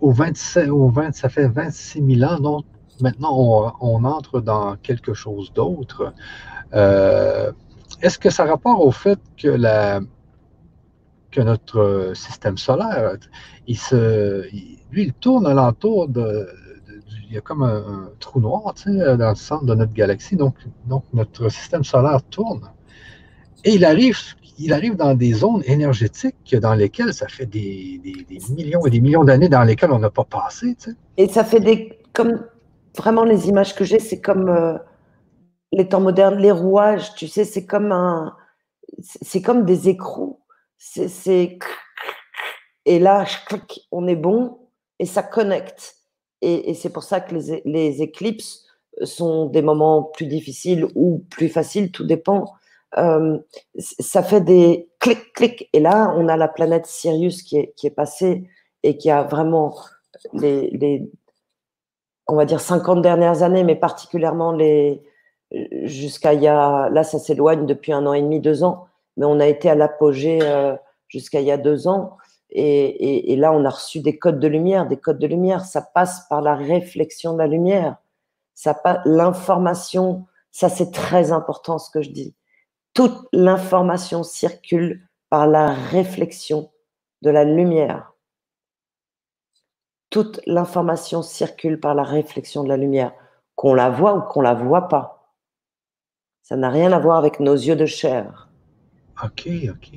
au 0.00 0.12
27, 0.12 0.68
au 0.68 0.88
20, 0.88 1.14
ça 1.14 1.28
fait 1.28 1.48
26 1.48 2.16
000 2.18 2.30
ans, 2.30 2.38
donc 2.38 2.64
maintenant, 3.00 3.74
on, 3.80 4.04
entre 4.04 4.40
dans 4.40 4.76
quelque 4.76 5.14
chose 5.14 5.52
d'autre. 5.52 6.12
Est-ce 6.72 8.18
que 8.18 8.30
ça 8.30 8.44
rapporte 8.44 8.80
au 8.80 8.90
fait 8.90 9.18
que 9.36 9.56
notre 11.40 12.12
système 12.14 12.58
solaire, 12.58 13.16
il 13.66 13.78
se, 13.78 14.48
lui, 14.90 15.04
il 15.04 15.12
tourne 15.12 15.46
alentour 15.46 16.08
de, 16.08 16.48
il 17.28 17.34
y 17.34 17.38
a 17.38 17.40
comme 17.40 17.62
un, 17.62 18.10
trou 18.20 18.40
noir, 18.40 18.74
dans 18.86 19.30
le 19.30 19.34
centre 19.34 19.64
de 19.64 19.74
notre 19.74 19.92
galaxie. 19.92 20.36
Donc, 20.36 20.54
notre 21.12 21.48
système 21.48 21.84
solaire 21.84 22.22
tourne. 22.30 22.70
Et 23.64 23.74
il 23.74 23.84
arrive, 23.84 24.18
il 24.58 24.72
arrive 24.72 24.96
dans 24.96 25.14
des 25.14 25.32
zones 25.32 25.62
énergétiques 25.66 26.56
dans 26.56 26.74
lesquelles 26.74 27.12
ça 27.12 27.28
fait 27.28 27.46
des, 27.46 28.00
millions 28.50 28.86
et 28.86 28.90
des 28.90 29.00
millions 29.00 29.24
d'années 29.24 29.48
dans 29.48 29.62
lesquelles 29.64 29.92
on 29.92 29.98
n'a 29.98 30.10
pas 30.10 30.24
passé. 30.24 30.76
Et 31.16 31.28
ça 31.28 31.44
fait 31.44 31.60
des, 31.60 31.98
comme 32.12 32.40
vraiment 32.98 33.24
les 33.24 33.48
images 33.48 33.74
que 33.74 33.84
j'ai, 33.84 33.98
c'est 33.98 34.20
comme 34.20 34.48
euh, 34.48 34.76
les 35.72 35.88
temps 35.88 36.00
modernes, 36.00 36.38
les 36.38 36.50
rouages, 36.50 37.14
tu 37.14 37.28
sais, 37.28 37.44
c'est 37.44 37.64
comme 37.64 37.92
un, 37.92 38.36
c'est 39.00 39.42
comme 39.42 39.64
des 39.64 39.88
écrous. 39.88 40.40
Et 42.84 42.98
là, 42.98 43.24
on 43.92 44.06
est 44.06 44.16
bon 44.16 44.58
et 44.98 45.06
ça 45.06 45.22
connecte. 45.22 45.96
Et, 46.40 46.74
c'est 46.74 46.90
pour 46.90 47.02
ça 47.02 47.20
que 47.20 47.34
les, 47.34 48.02
éclipses 48.02 48.64
sont 49.02 49.46
des 49.46 49.62
moments 49.62 50.02
plus 50.02 50.26
difficiles 50.26 50.86
ou 50.94 51.24
plus 51.30 51.48
faciles, 51.48 51.90
tout 51.90 52.04
dépend. 52.04 52.44
Euh, 52.96 53.38
ça 53.78 54.22
fait 54.22 54.40
des 54.40 54.88
clics, 55.00 55.32
clics. 55.34 55.68
Et 55.72 55.80
là, 55.80 56.14
on 56.16 56.28
a 56.28 56.36
la 56.36 56.48
planète 56.48 56.86
Sirius 56.86 57.42
qui 57.42 57.58
est, 57.58 57.74
qui 57.76 57.86
est 57.86 57.94
passée 57.94 58.48
et 58.82 58.96
qui 58.96 59.10
a 59.10 59.24
vraiment 59.24 59.76
les, 60.32 61.10
on 62.28 62.36
va 62.36 62.44
dire, 62.44 62.60
50 62.60 63.02
dernières 63.02 63.42
années, 63.42 63.64
mais 63.64 63.76
particulièrement 63.76 64.52
les 64.52 65.02
jusqu'à 65.84 66.34
il 66.34 66.42
y 66.42 66.48
a, 66.48 66.90
là, 66.90 67.02
ça 67.02 67.18
s'éloigne 67.18 67.66
depuis 67.66 67.92
un 67.92 68.06
an 68.06 68.12
et 68.12 68.22
demi, 68.22 68.40
deux 68.40 68.64
ans, 68.64 68.86
mais 69.16 69.26
on 69.26 69.40
a 69.40 69.46
été 69.46 69.70
à 69.70 69.74
l'apogée 69.74 70.40
euh, 70.42 70.76
jusqu'à 71.08 71.40
il 71.40 71.46
y 71.46 71.50
a 71.50 71.56
deux 71.56 71.88
ans. 71.88 72.16
Et, 72.50 73.32
et, 73.32 73.36
là, 73.36 73.52
on 73.52 73.64
a 73.64 73.70
reçu 73.70 74.00
des 74.00 74.18
codes 74.18 74.40
de 74.40 74.48
lumière. 74.48 74.86
Des 74.86 74.96
codes 74.96 75.18
de 75.18 75.26
lumière, 75.26 75.64
ça 75.64 75.82
passe 75.82 76.26
par 76.30 76.40
la 76.40 76.54
réflexion 76.54 77.34
de 77.34 77.38
la 77.38 77.46
lumière. 77.46 77.96
Ça 78.54 78.72
passe 78.72 79.00
l'information. 79.04 80.26
Ça, 80.50 80.70
c'est 80.70 80.90
très 80.90 81.30
important 81.30 81.78
ce 81.78 81.90
que 81.90 82.00
je 82.00 82.10
dis. 82.10 82.34
Toute 82.94 83.18
l'information 83.32 84.22
circule 84.22 85.06
par 85.28 85.46
la 85.46 85.72
réflexion 85.72 86.70
de 87.20 87.30
la 87.30 87.44
lumière. 87.44 88.14
Toute 90.10 90.40
l'information 90.46 91.22
circule 91.22 91.80
par 91.80 91.94
la 91.94 92.02
réflexion 92.02 92.64
de 92.64 92.68
la 92.68 92.76
lumière, 92.76 93.12
qu'on 93.54 93.74
la 93.74 93.90
voit 93.90 94.14
ou 94.14 94.22
qu'on 94.22 94.40
la 94.40 94.54
voit 94.54 94.88
pas. 94.88 95.34
Ça 96.42 96.56
n'a 96.56 96.70
rien 96.70 96.92
à 96.92 96.98
voir 96.98 97.18
avec 97.18 97.40
nos 97.40 97.54
yeux 97.54 97.76
de 97.76 97.84
chair. 97.84 98.48
Ok, 99.22 99.48
ok. 99.70 99.90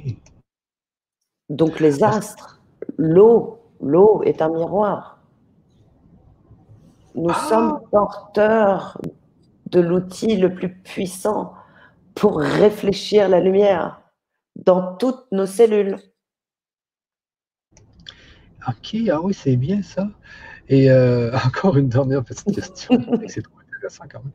Donc 1.49 1.79
les 1.79 2.03
astres, 2.03 2.61
l'eau, 2.97 3.59
l'eau 3.79 4.21
est 4.23 4.41
un 4.41 4.49
miroir. 4.49 5.19
Nous 7.15 7.29
ah! 7.29 7.47
sommes 7.49 7.81
porteurs 7.91 8.99
de 9.67 9.79
l'outil 9.79 10.37
le 10.37 10.53
plus 10.53 10.75
puissant 10.81 11.53
pour 12.15 12.39
réfléchir 12.39 13.29
la 13.29 13.39
lumière 13.39 14.01
dans 14.55 14.95
toutes 14.95 15.31
nos 15.31 15.45
cellules. 15.45 15.97
Ok, 18.67 18.95
ah 19.09 19.21
oui, 19.21 19.33
c'est 19.33 19.55
bien 19.55 19.81
ça. 19.81 20.07
Et 20.69 20.89
euh, 20.91 21.31
encore 21.45 21.77
une 21.77 21.89
dernière 21.89 22.23
petite 22.23 22.53
question. 22.53 22.97
c'est 23.27 23.41
trop 23.41 23.55
intéressant 23.75 24.05
quand 24.11 24.23
même. 24.23 24.33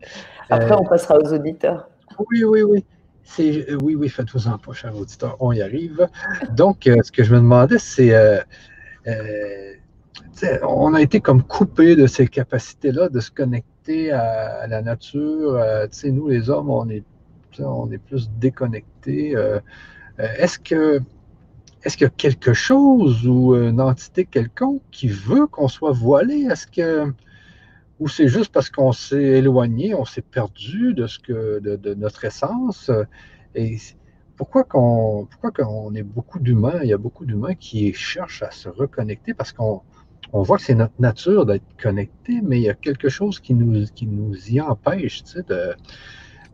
Après, 0.50 0.74
on 0.74 0.84
euh, 0.84 0.88
passera 0.88 1.18
aux 1.18 1.32
auditeurs. 1.32 1.88
Oui, 2.30 2.44
oui, 2.44 2.62
oui. 2.62 2.84
Euh, 3.40 3.76
oui, 3.82 3.96
oui, 3.96 4.08
faites-vous-en 4.08 4.58
pas, 4.58 4.72
cher 4.72 4.96
auditeur, 4.96 5.36
on 5.40 5.52
y 5.52 5.60
arrive. 5.60 6.08
Donc, 6.52 6.82
ce 6.84 7.10
que 7.10 7.24
je 7.24 7.34
me 7.34 7.40
demandais, 7.40 7.78
c'est, 7.78 8.14
on 10.62 10.94
a 10.94 11.02
été 11.02 11.20
comme 11.20 11.42
coupé 11.42 11.96
de 11.96 12.06
ces 12.06 12.28
capacités-là 12.28 13.08
de 13.08 13.18
se 13.18 13.32
connecter 13.32 14.12
à, 14.12 14.68
la 14.68 14.80
nature. 14.80 15.60
tu 15.90 15.98
sais, 15.98 16.10
nous, 16.12 16.28
les 16.28 16.50
hommes, 16.50 16.70
on 16.70 16.88
est, 16.88 17.02
on 17.58 17.90
est 17.90 17.98
plus 17.98 18.30
déconnectés. 18.38 19.34
est-ce 20.18 20.60
que 20.60 21.00
est-ce 21.87 21.96
qu'il 21.96 22.05
y 22.05 22.09
a 22.09 22.11
quelque 22.11 22.53
chose 22.53 23.29
ou 23.29 23.55
une 23.55 23.81
entité 23.81 24.25
quelconque 24.25 24.83
qui 24.90 25.07
veut 25.07 25.46
qu'on 25.46 25.68
soit 25.68 25.92
voilé? 25.92 26.49
Est-ce 26.51 26.66
que 26.66 27.12
ou 28.01 28.09
c'est 28.09 28.27
juste 28.27 28.53
parce 28.53 28.70
qu'on 28.70 28.90
s'est 28.90 29.38
éloigné, 29.38 29.94
on 29.94 30.05
s'est 30.05 30.20
perdu 30.20 30.94
de 30.94 31.07
ce 31.07 31.20
que 31.20 31.61
de, 31.61 31.94
notre 31.94 32.25
essence? 32.25 32.90
Et 33.55 33.77
pourquoi 34.37 34.64
qu'on 34.64 35.29
pourquoi 35.31 35.53
qu'on 35.53 35.94
est 35.94 36.03
beaucoup 36.03 36.40
d'humains, 36.40 36.81
il 36.83 36.88
y 36.88 36.92
a 36.92 36.99
beaucoup 36.99 37.25
d'humains 37.25 37.55
qui 37.55 37.92
cherchent 37.94 38.42
à 38.42 38.51
se 38.51 38.68
reconnecter 38.68 39.33
parce 39.33 39.53
qu'on 39.53 39.81
on 40.33 40.42
voit 40.42 40.57
que 40.57 40.64
c'est 40.64 40.75
notre 40.75 41.01
nature 41.01 41.46
d'être 41.46 41.62
connecté, 41.81 42.40
mais 42.42 42.59
il 42.59 42.64
y 42.64 42.68
a 42.68 42.75
quelque 42.75 43.09
chose 43.09 43.38
qui 43.38 43.55
nous, 43.55 43.87
qui 43.94 44.09
nous 44.09 44.35
y 44.51 44.61
empêche 44.61 45.22
tu 45.22 45.35
sais, 45.35 45.44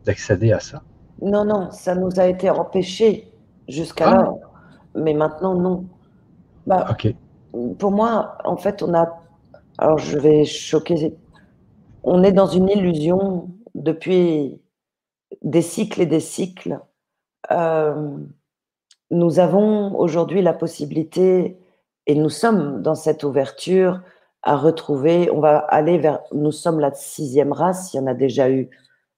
d'accéder 0.05 0.51
à 0.51 0.59
ça. 0.59 0.83
Non, 1.23 1.43
non, 1.43 1.71
ça 1.71 1.95
nous 1.95 2.19
a 2.19 2.27
été 2.27 2.51
empêché 2.51 3.31
jusqu'à 3.67 4.11
ah. 4.11 4.52
Mais 4.95 5.13
maintenant, 5.13 5.55
non. 5.55 5.85
Bah, 6.67 6.95
Pour 7.79 7.91
moi, 7.91 8.37
en 8.45 8.57
fait, 8.57 8.83
on 8.83 8.93
a. 8.93 9.19
Alors, 9.77 9.97
je 9.97 10.17
vais 10.17 10.45
choquer. 10.45 11.15
On 12.03 12.23
est 12.23 12.31
dans 12.31 12.47
une 12.47 12.69
illusion 12.69 13.49
depuis 13.75 14.61
des 15.41 15.61
cycles 15.61 16.01
et 16.01 16.05
des 16.05 16.19
cycles. 16.19 16.79
Euh, 17.51 18.17
nous 19.11 19.39
avons 19.39 19.97
aujourd'hui 19.97 20.41
la 20.41 20.53
possibilité, 20.53 21.57
et 22.07 22.15
nous 22.15 22.29
sommes 22.29 22.81
dans 22.81 22.95
cette 22.95 23.23
ouverture, 23.23 24.01
à 24.43 24.57
retrouver. 24.57 25.29
On 25.31 25.39
va 25.39 25.57
aller 25.57 25.97
vers. 25.97 26.19
Nous 26.33 26.51
sommes 26.51 26.79
la 26.79 26.93
sixième 26.93 27.51
race. 27.51 27.93
Il 27.93 27.97
y 27.97 27.99
en 27.99 28.07
a 28.07 28.13
déjà 28.13 28.49
eu 28.49 28.69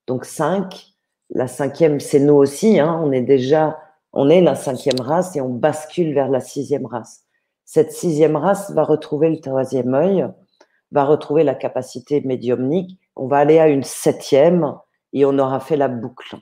donc 0.08 0.26
cinq. 0.26 0.94
La 1.32 1.48
cinquième, 1.48 2.00
c'est 2.00 2.20
nous 2.20 2.36
aussi. 2.36 2.80
Hein, 2.80 3.02
on 3.04 3.12
est 3.12 3.22
déjà 3.22 3.78
on 4.16 4.30
est 4.30 4.42
la 4.42 4.56
cinquième 4.56 5.00
race 5.00 5.36
et 5.36 5.42
on 5.42 5.50
bascule 5.50 6.14
vers 6.14 6.30
la 6.30 6.40
sixième 6.40 6.86
race. 6.86 7.26
Cette 7.66 7.92
sixième 7.92 8.38
race 8.38 8.72
va 8.72 8.84
retrouver 8.84 9.30
le 9.30 9.42
troisième 9.42 9.94
œil, 9.94 10.26
va 10.92 11.04
retrouver 11.04 11.44
la 11.44 11.54
capacité 11.54 12.22
médiumnique. 12.22 12.98
On 13.18 13.28
va 13.28 13.38
aller 13.38 13.60
à 13.60 13.68
une 13.68 13.84
septième 13.84 14.74
et 15.12 15.26
on 15.26 15.38
aura 15.38 15.60
fait 15.60 15.76
la 15.76 15.90
boucle. 15.90 16.38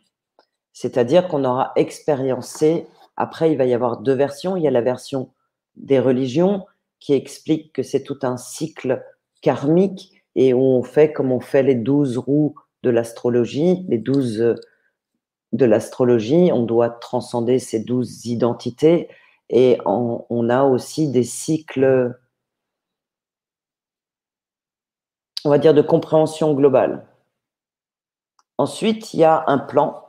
C'est-à-dire 0.71 1.27
qu'on 1.27 1.45
aura 1.45 1.71
expériencé. 1.75 2.87
Après, 3.17 3.51
il 3.51 3.57
va 3.57 3.65
y 3.65 3.73
avoir 3.73 3.97
deux 3.97 4.13
versions. 4.13 4.55
Il 4.55 4.63
y 4.63 4.67
a 4.67 4.71
la 4.71 4.81
version 4.81 5.31
des 5.75 5.99
religions 5.99 6.65
qui 6.99 7.13
explique 7.13 7.73
que 7.73 7.83
c'est 7.83 8.03
tout 8.03 8.19
un 8.21 8.37
cycle 8.37 9.03
karmique 9.41 10.13
et 10.35 10.53
où 10.53 10.61
on 10.61 10.83
fait 10.83 11.11
comme 11.11 11.31
on 11.31 11.39
fait 11.39 11.63
les 11.63 11.75
douze 11.75 12.17
roues 12.17 12.55
de 12.83 12.91
l'astrologie, 12.91 13.85
les 13.89 13.97
douze 13.97 14.55
de 15.53 15.65
l'astrologie, 15.65 16.51
on 16.51 16.63
doit 16.63 16.89
transcender 16.89 17.59
ces 17.59 17.79
douze 17.79 18.25
identités 18.25 19.07
et 19.49 19.77
on, 19.85 20.49
a 20.49 20.63
aussi 20.63 21.11
des 21.11 21.23
cycles, 21.23 22.19
on 25.45 25.49
va 25.49 25.59
dire, 25.59 25.75
de 25.75 25.81
compréhension 25.81 26.53
globale. 26.53 27.05
Ensuite, 28.57 29.13
il 29.13 29.19
y 29.19 29.23
a 29.23 29.43
un 29.47 29.59
plan, 29.59 30.07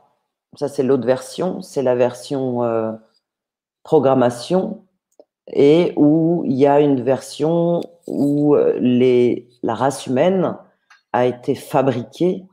ça 0.55 0.67
c'est 0.67 0.83
l'autre 0.83 1.05
version, 1.05 1.61
c'est 1.61 1.83
la 1.83 1.95
version 1.95 2.63
euh, 2.63 2.91
programmation, 3.83 4.83
et 5.47 5.93
où 5.95 6.43
il 6.45 6.53
y 6.53 6.65
a 6.65 6.79
une 6.79 7.03
version 7.03 7.81
où 8.07 8.55
euh, 8.55 8.77
les, 8.79 9.47
la 9.61 9.75
race 9.75 10.07
humaine 10.07 10.57
a 11.13 11.27
été 11.27 11.53
fabriquée 11.53 12.45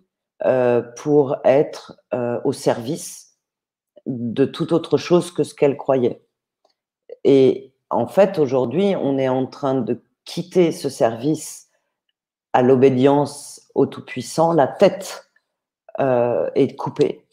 pour 0.97 1.37
être 1.45 2.01
euh, 2.15 2.41
au 2.45 2.53
service 2.53 3.39
de 4.07 4.45
toute 4.45 4.73
autre 4.73 4.97
chose 4.97 5.31
que 5.31 5.45
ce 5.45 5.55
qu'elle 5.55 5.77
croyait. 5.77 6.25
Et 7.25 7.73
en 7.91 8.07
fait, 8.07 8.39
aujourd'hui, 8.39 8.95
on 8.97 9.19
est 9.19 9.29
en 9.29 9.47
train 9.47 9.75
de 9.75 10.03
quitter 10.25 10.73
ce 10.73 10.89
service 10.89 11.69
à 12.53 12.63
l'obédience 12.63 13.69
au 13.75 13.87
Tout-Puissant. 13.87 14.53
La 14.53 14.67
tête 14.67 15.31
euh, 16.01 16.51
est 16.55 16.75
coupée. 16.75 17.27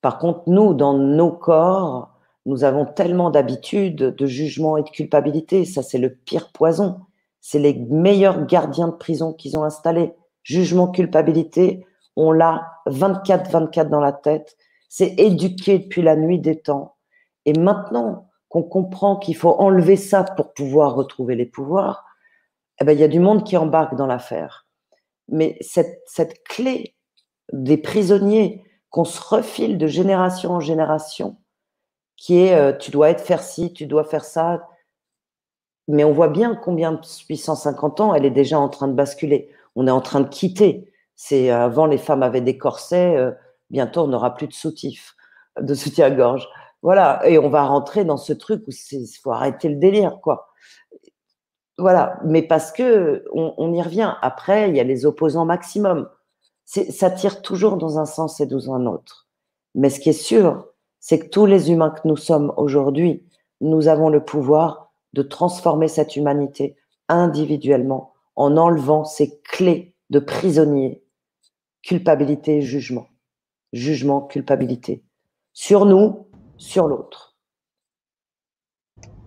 Par 0.00 0.18
contre, 0.18 0.42
nous, 0.46 0.74
dans 0.74 0.94
nos 0.94 1.30
corps, 1.30 2.10
nous 2.44 2.64
avons 2.64 2.84
tellement 2.84 3.30
d'habitudes, 3.30 3.96
de 3.96 4.26
jugement 4.26 4.76
et 4.76 4.82
de 4.82 4.90
culpabilité. 4.90 5.64
Ça, 5.64 5.82
c'est 5.82 5.98
le 5.98 6.14
pire 6.14 6.50
poison. 6.52 7.00
C'est 7.40 7.60
les 7.60 7.74
meilleurs 7.74 8.44
gardiens 8.46 8.88
de 8.88 8.96
prison 8.96 9.32
qu'ils 9.32 9.56
ont 9.56 9.64
installés. 9.64 10.12
Jugement, 10.42 10.88
culpabilité, 10.88 11.86
on 12.16 12.32
l'a 12.32 12.78
24-24 12.86 13.88
dans 13.88 14.00
la 14.00 14.12
tête. 14.12 14.56
C'est 14.88 15.14
éduqué 15.18 15.78
depuis 15.78 16.02
la 16.02 16.16
nuit 16.16 16.38
des 16.38 16.60
temps. 16.60 16.96
Et 17.44 17.52
maintenant 17.54 18.28
qu'on 18.48 18.62
comprend 18.62 19.16
qu'il 19.16 19.36
faut 19.36 19.54
enlever 19.58 19.96
ça 19.96 20.24
pour 20.24 20.52
pouvoir 20.52 20.94
retrouver 20.94 21.34
les 21.34 21.46
pouvoirs, 21.46 22.04
eh 22.80 22.84
ben, 22.84 22.92
il 22.92 23.00
y 23.00 23.04
a 23.04 23.08
du 23.08 23.20
monde 23.20 23.44
qui 23.44 23.56
embarque 23.56 23.94
dans 23.94 24.06
l'affaire. 24.06 24.66
Mais 25.28 25.56
cette, 25.60 26.02
cette 26.06 26.44
clé 26.44 26.94
des 27.52 27.78
prisonniers 27.78 28.64
qu'on 28.90 29.04
se 29.04 29.20
refile 29.20 29.78
de 29.78 29.86
génération 29.86 30.52
en 30.52 30.60
génération, 30.60 31.38
qui 32.16 32.38
est 32.38 32.54
euh, 32.54 32.76
tu 32.76 32.90
dois 32.90 33.08
être 33.10 33.22
faire 33.22 33.42
ci, 33.42 33.72
tu 33.72 33.86
dois 33.86 34.04
faire 34.04 34.24
ça. 34.24 34.68
Mais 35.88 36.04
on 36.04 36.12
voit 36.12 36.28
bien 36.28 36.54
combien 36.54 36.92
depuis 36.92 37.38
150 37.38 38.00
ans, 38.00 38.14
elle 38.14 38.26
est 38.26 38.30
déjà 38.30 38.58
en 38.58 38.68
train 38.68 38.88
de 38.88 38.92
basculer. 38.92 39.50
On 39.74 39.86
est 39.86 39.90
en 39.90 40.02
train 40.02 40.20
de 40.20 40.28
quitter 40.28 40.91
c'est 41.24 41.50
avant 41.50 41.86
les 41.86 41.98
femmes 41.98 42.24
avaient 42.24 42.40
des 42.40 42.58
corsets, 42.58 43.16
euh, 43.16 43.30
bientôt 43.70 44.00
on 44.00 44.08
n'aura 44.08 44.34
plus 44.34 44.48
de 44.48 44.52
soutif, 44.52 45.14
de 45.60 45.72
soutien-gorge. 45.72 46.48
Voilà, 46.82 47.24
et 47.28 47.38
on 47.38 47.48
va 47.48 47.62
rentrer 47.62 48.04
dans 48.04 48.16
ce 48.16 48.32
truc 48.32 48.64
où 48.66 48.72
il 48.90 49.06
faut 49.22 49.30
arrêter 49.30 49.68
le 49.68 49.76
délire, 49.76 50.18
quoi. 50.20 50.48
Voilà, 51.78 52.18
mais 52.24 52.42
parce 52.42 52.72
que 52.72 53.24
on, 53.32 53.72
y 53.72 53.80
revient. 53.80 54.14
Après, 54.20 54.68
il 54.68 54.76
y 54.76 54.80
a 54.80 54.84
les 54.84 55.06
opposants 55.06 55.44
maximum. 55.44 56.08
Ça 56.64 57.08
tire 57.08 57.40
toujours 57.40 57.76
dans 57.76 58.00
un 58.00 58.04
sens 58.04 58.40
et 58.40 58.46
dans 58.46 58.74
un 58.74 58.86
autre. 58.86 59.28
Mais 59.76 59.90
ce 59.90 60.00
qui 60.00 60.08
est 60.08 60.12
sûr, 60.12 60.66
c'est 60.98 61.20
que 61.20 61.28
tous 61.28 61.46
les 61.46 61.70
humains 61.70 61.90
que 61.90 62.08
nous 62.08 62.16
sommes 62.16 62.52
aujourd'hui, 62.56 63.24
nous 63.60 63.86
avons 63.86 64.08
le 64.08 64.24
pouvoir 64.24 64.92
de 65.12 65.22
transformer 65.22 65.86
cette 65.86 66.16
humanité 66.16 66.76
individuellement 67.08 68.12
en 68.34 68.56
enlevant 68.56 69.04
ces 69.04 69.38
clés 69.42 69.94
de 70.10 70.18
prisonniers 70.18 71.01
culpabilité 71.82 72.62
jugement. 72.62 73.08
Jugement, 73.72 74.22
culpabilité. 74.22 75.02
Sur 75.52 75.86
nous, 75.86 76.28
sur 76.56 76.86
l'autre. 76.86 77.36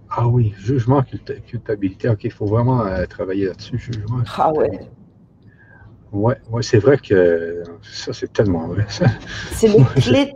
Ah 0.10 0.28
oui, 0.28 0.54
jugement, 0.58 1.04
culpabilité. 1.04 2.10
OK, 2.10 2.24
il 2.24 2.32
faut 2.32 2.46
vraiment 2.46 2.86
euh, 2.86 3.06
travailler 3.06 3.48
là-dessus, 3.48 3.78
jugement. 3.78 4.24
Ah 4.38 4.54
ouais. 4.54 4.90
Oui, 6.14 6.34
ouais, 6.50 6.64
c'est 6.64 6.78
vrai 6.78 6.98
que 6.98 7.64
ça, 7.82 8.14
c'est 8.14 8.32
tellement 8.32 8.68
vrai. 8.68 8.86
C'est 9.52 9.68
les 9.68 9.84
clés. 9.96 10.34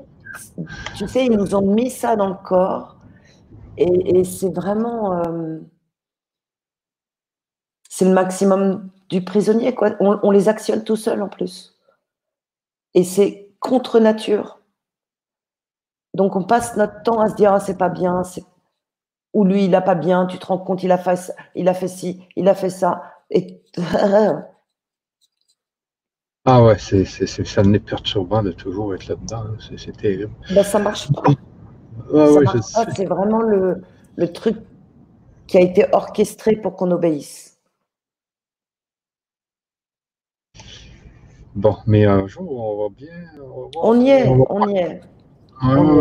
Tu 0.98 1.08
sais, 1.08 1.26
ils 1.26 1.32
nous 1.32 1.56
ont 1.56 1.74
mis 1.74 1.90
ça 1.90 2.16
dans 2.18 2.28
le 2.28 2.36
corps. 2.44 2.98
Et, 3.78 4.24
c'est 4.26 4.54
vraiment. 4.54 5.22
Euh, 5.22 5.60
c'est 7.90 8.06
le 8.06 8.12
maximum 8.12 8.90
du 9.10 9.24
prisonnier, 9.24 9.74
quoi. 9.74 9.96
On, 10.02 10.32
les 10.32 10.50
actionne 10.50 10.84
tout 10.84 10.98
seul 10.98 11.22
en 11.22 11.30
plus. 11.30 11.79
Et 12.94 13.04
c'est 13.04 13.52
contre 13.60 14.00
nature. 14.00 14.60
Donc 16.14 16.36
on 16.36 16.44
passe 16.44 16.76
notre 16.76 17.04
temps 17.04 17.20
à 17.20 17.30
se 17.30 17.36
dire 17.36 17.54
ah, 17.54 17.60
c'est 17.60 17.78
pas 17.78 17.90
bien, 17.90 18.24
ou 19.34 19.46
lui 19.46 19.66
il 19.66 19.76
a 19.76 19.82
pas 19.82 19.96
bien, 19.96 20.26
tu 20.26 20.40
te 20.40 20.46
rends 20.48 20.58
compte 20.58 20.82
il 20.84 20.92
a 20.92 20.98
fait 20.98 21.32
il 21.56 21.68
a 21.68 21.74
fait 21.74 21.88
ci, 21.88 22.28
il 22.36 22.48
a 22.50 22.56
fait 22.56 22.72
ça 22.72 23.04
et 23.30 23.62
Ah 26.46 26.64
ouais, 26.64 26.78
c'est, 26.80 27.06
ça 27.06 27.64
n'est 27.64 27.80
perturbant 27.80 28.42
de 28.42 28.52
toujours 28.52 28.96
être 28.96 29.08
là-dedans. 29.08 29.44
Hein. 29.46 29.58
C'est, 29.78 29.96
terrible. 29.96 30.32
Ben, 30.56 30.64
ça 30.64 30.80
marche 30.80 31.12
pas. 31.12 31.22
ça 32.12 32.42
marche 32.42 32.74
pas. 32.74 32.86
C'est 32.96 33.06
vraiment 33.06 33.42
le, 33.42 33.84
le 34.16 34.34
truc 34.34 34.58
qui 35.48 35.58
a 35.58 35.62
été 35.62 35.86
orchestré 35.92 36.56
pour 36.56 36.76
qu'on 36.76 36.92
obéisse. 36.92 37.49
Bon, 41.60 41.76
mais 41.86 42.06
un 42.06 42.26
jour, 42.26 42.50
on 42.50 42.84
va 42.84 42.96
bien. 42.96 43.10
On, 43.76 44.00
y 44.00 44.10
est, 44.12 44.30
on, 44.30 44.70
y 44.70 44.78
est. 44.78 45.02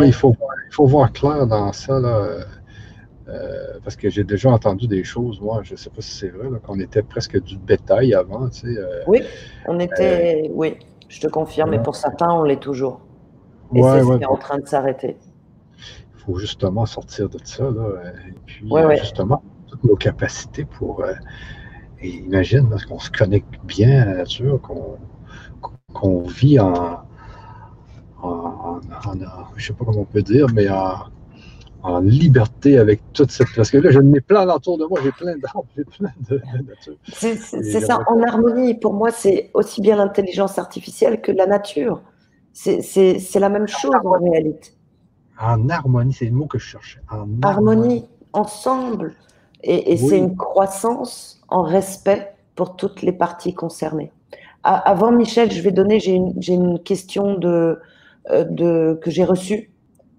il, 0.07 0.13
faut, 0.13 0.37
il 0.69 0.73
faut 0.73 0.87
voir 0.87 1.13
clair 1.13 1.49
dans 1.49 1.73
ça. 1.73 1.99
Là. 1.99 2.45
Euh, 3.29 3.81
parce 3.83 3.97
que 3.97 4.09
j'ai 4.09 4.23
déjà 4.23 4.51
entendu 4.51 4.87
des 4.87 5.03
choses, 5.03 5.41
moi, 5.41 5.63
je 5.65 5.73
ne 5.73 5.77
sais 5.77 5.91
pas 5.91 6.01
si 6.01 6.13
c'est 6.13 6.29
vrai, 6.29 6.47
qu'on 6.65 6.79
était 6.79 7.03
presque 7.03 7.43
du 7.43 7.59
bétail 7.59 8.15
avant. 8.15 8.49
Tu 8.51 8.61
sais, 8.61 8.79
euh, 8.79 9.03
oui, 9.09 9.23
on 9.67 9.81
était, 9.81 10.45
euh, 10.47 10.53
oui, 10.53 10.77
je 11.09 11.21
te 11.21 11.27
confirme, 11.27 11.71
mais 11.71 11.83
pour 11.83 11.97
certains, 11.97 12.31
on 12.31 12.45
l'est 12.45 12.63
toujours. 12.63 13.01
Et 13.75 13.83
c'est 13.83 14.01
ce 14.01 14.17
qui 14.17 14.23
est 14.23 14.27
en 14.27 14.37
train 14.37 14.59
de 14.59 14.67
s'arrêter. 14.67 15.17
Il 16.15 16.21
faut 16.25 16.39
justement 16.39 16.87
sortir 16.87 17.29
de 17.29 17.39
ça, 17.43 17.65
là, 17.65 18.01
et 18.29 18.33
puis 18.47 18.71
justement, 19.01 19.43
toutes 19.67 19.83
nos 19.83 19.97
capacités 19.97 20.65
pour. 20.65 21.05
et 22.01 22.09
imagine, 22.09 22.71
parce 22.71 22.87
qu'on 22.87 23.01
se 23.01 23.11
connecte 23.11 23.53
bien 23.65 24.03
à 24.03 24.05
la 24.05 24.15
nature, 24.19 24.61
qu'on 24.63 24.99
vit 26.27 26.61
en, 26.61 27.01
en, 28.23 28.81
je 28.83 29.11
ne 29.11 29.59
sais 29.59 29.73
pas 29.73 29.85
comment 29.85 30.01
on 30.01 30.05
peut 30.05 30.23
dire, 30.23 30.47
mais 30.53 30.69
en, 30.69 30.95
en 31.83 32.01
liberté 32.01 32.79
avec 32.79 33.01
toute 33.13 33.31
cette. 33.31 33.49
Parce 33.55 33.71
que 33.71 33.79
là, 33.79 33.91
je 33.91 34.01
n'ai 34.01 34.21
plein 34.21 34.49
autour 34.49 34.79
de 34.79 34.85
moi, 34.85 35.01
j'ai 35.03 35.13
plein 35.13 35.37
d'arbres, 35.39 35.67
j'ai 35.77 35.85
plein 35.85 36.13
de, 36.29 36.41
nature. 36.67 36.95
C'est 37.13 37.81
ça, 37.81 38.01
en 38.07 38.23
harmonie. 38.23 38.75
Pour 38.75 38.95
moi, 38.95 39.11
c'est 39.11 39.51
aussi 39.55 39.81
bien 39.81 39.97
l'intelligence 39.97 40.59
artificielle 40.59 41.21
que 41.21 41.33
la 41.33 41.47
nature. 41.47 42.03
C'est 42.53 43.41
la 43.41 43.49
même 43.49 43.69
chose 43.69 43.95
en 44.05 44.19
réalité. 44.19 44.71
En 45.41 45.69
harmonie, 45.69 46.13
c'est 46.13 46.25
le 46.25 46.33
mot 46.33 46.47
que 46.47 46.59
je 46.59 46.67
cherchais. 46.67 47.01
En 47.11 47.29
harmonie, 47.43 48.09
ensemble. 48.33 49.15
Et, 49.63 49.97
c'est 49.97 50.19
une 50.19 50.37
croissance 50.37 51.41
en 51.49 51.63
respect 51.63 52.33
pour 52.55 52.77
toutes 52.77 53.03
les 53.03 53.13
parties 53.13 53.55
concernées. 53.55 54.13
Avant, 54.63 55.13
Michel, 55.13 55.51
je 55.51 55.63
vais 55.63 55.71
donner, 55.71 56.01
j'ai 56.01 56.13
une, 56.13 56.35
une, 56.47 56.83
question 56.83 57.35
de, 57.35 57.79
euh, 58.31 58.45
de, 58.45 58.99
que 59.03 59.11
j'ai 59.11 59.25
reçue 59.25 59.73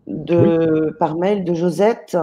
de, 0.08 0.96
par 1.00 1.16
mail 1.16 1.44
de 1.44 1.54
Josette, 1.54 2.18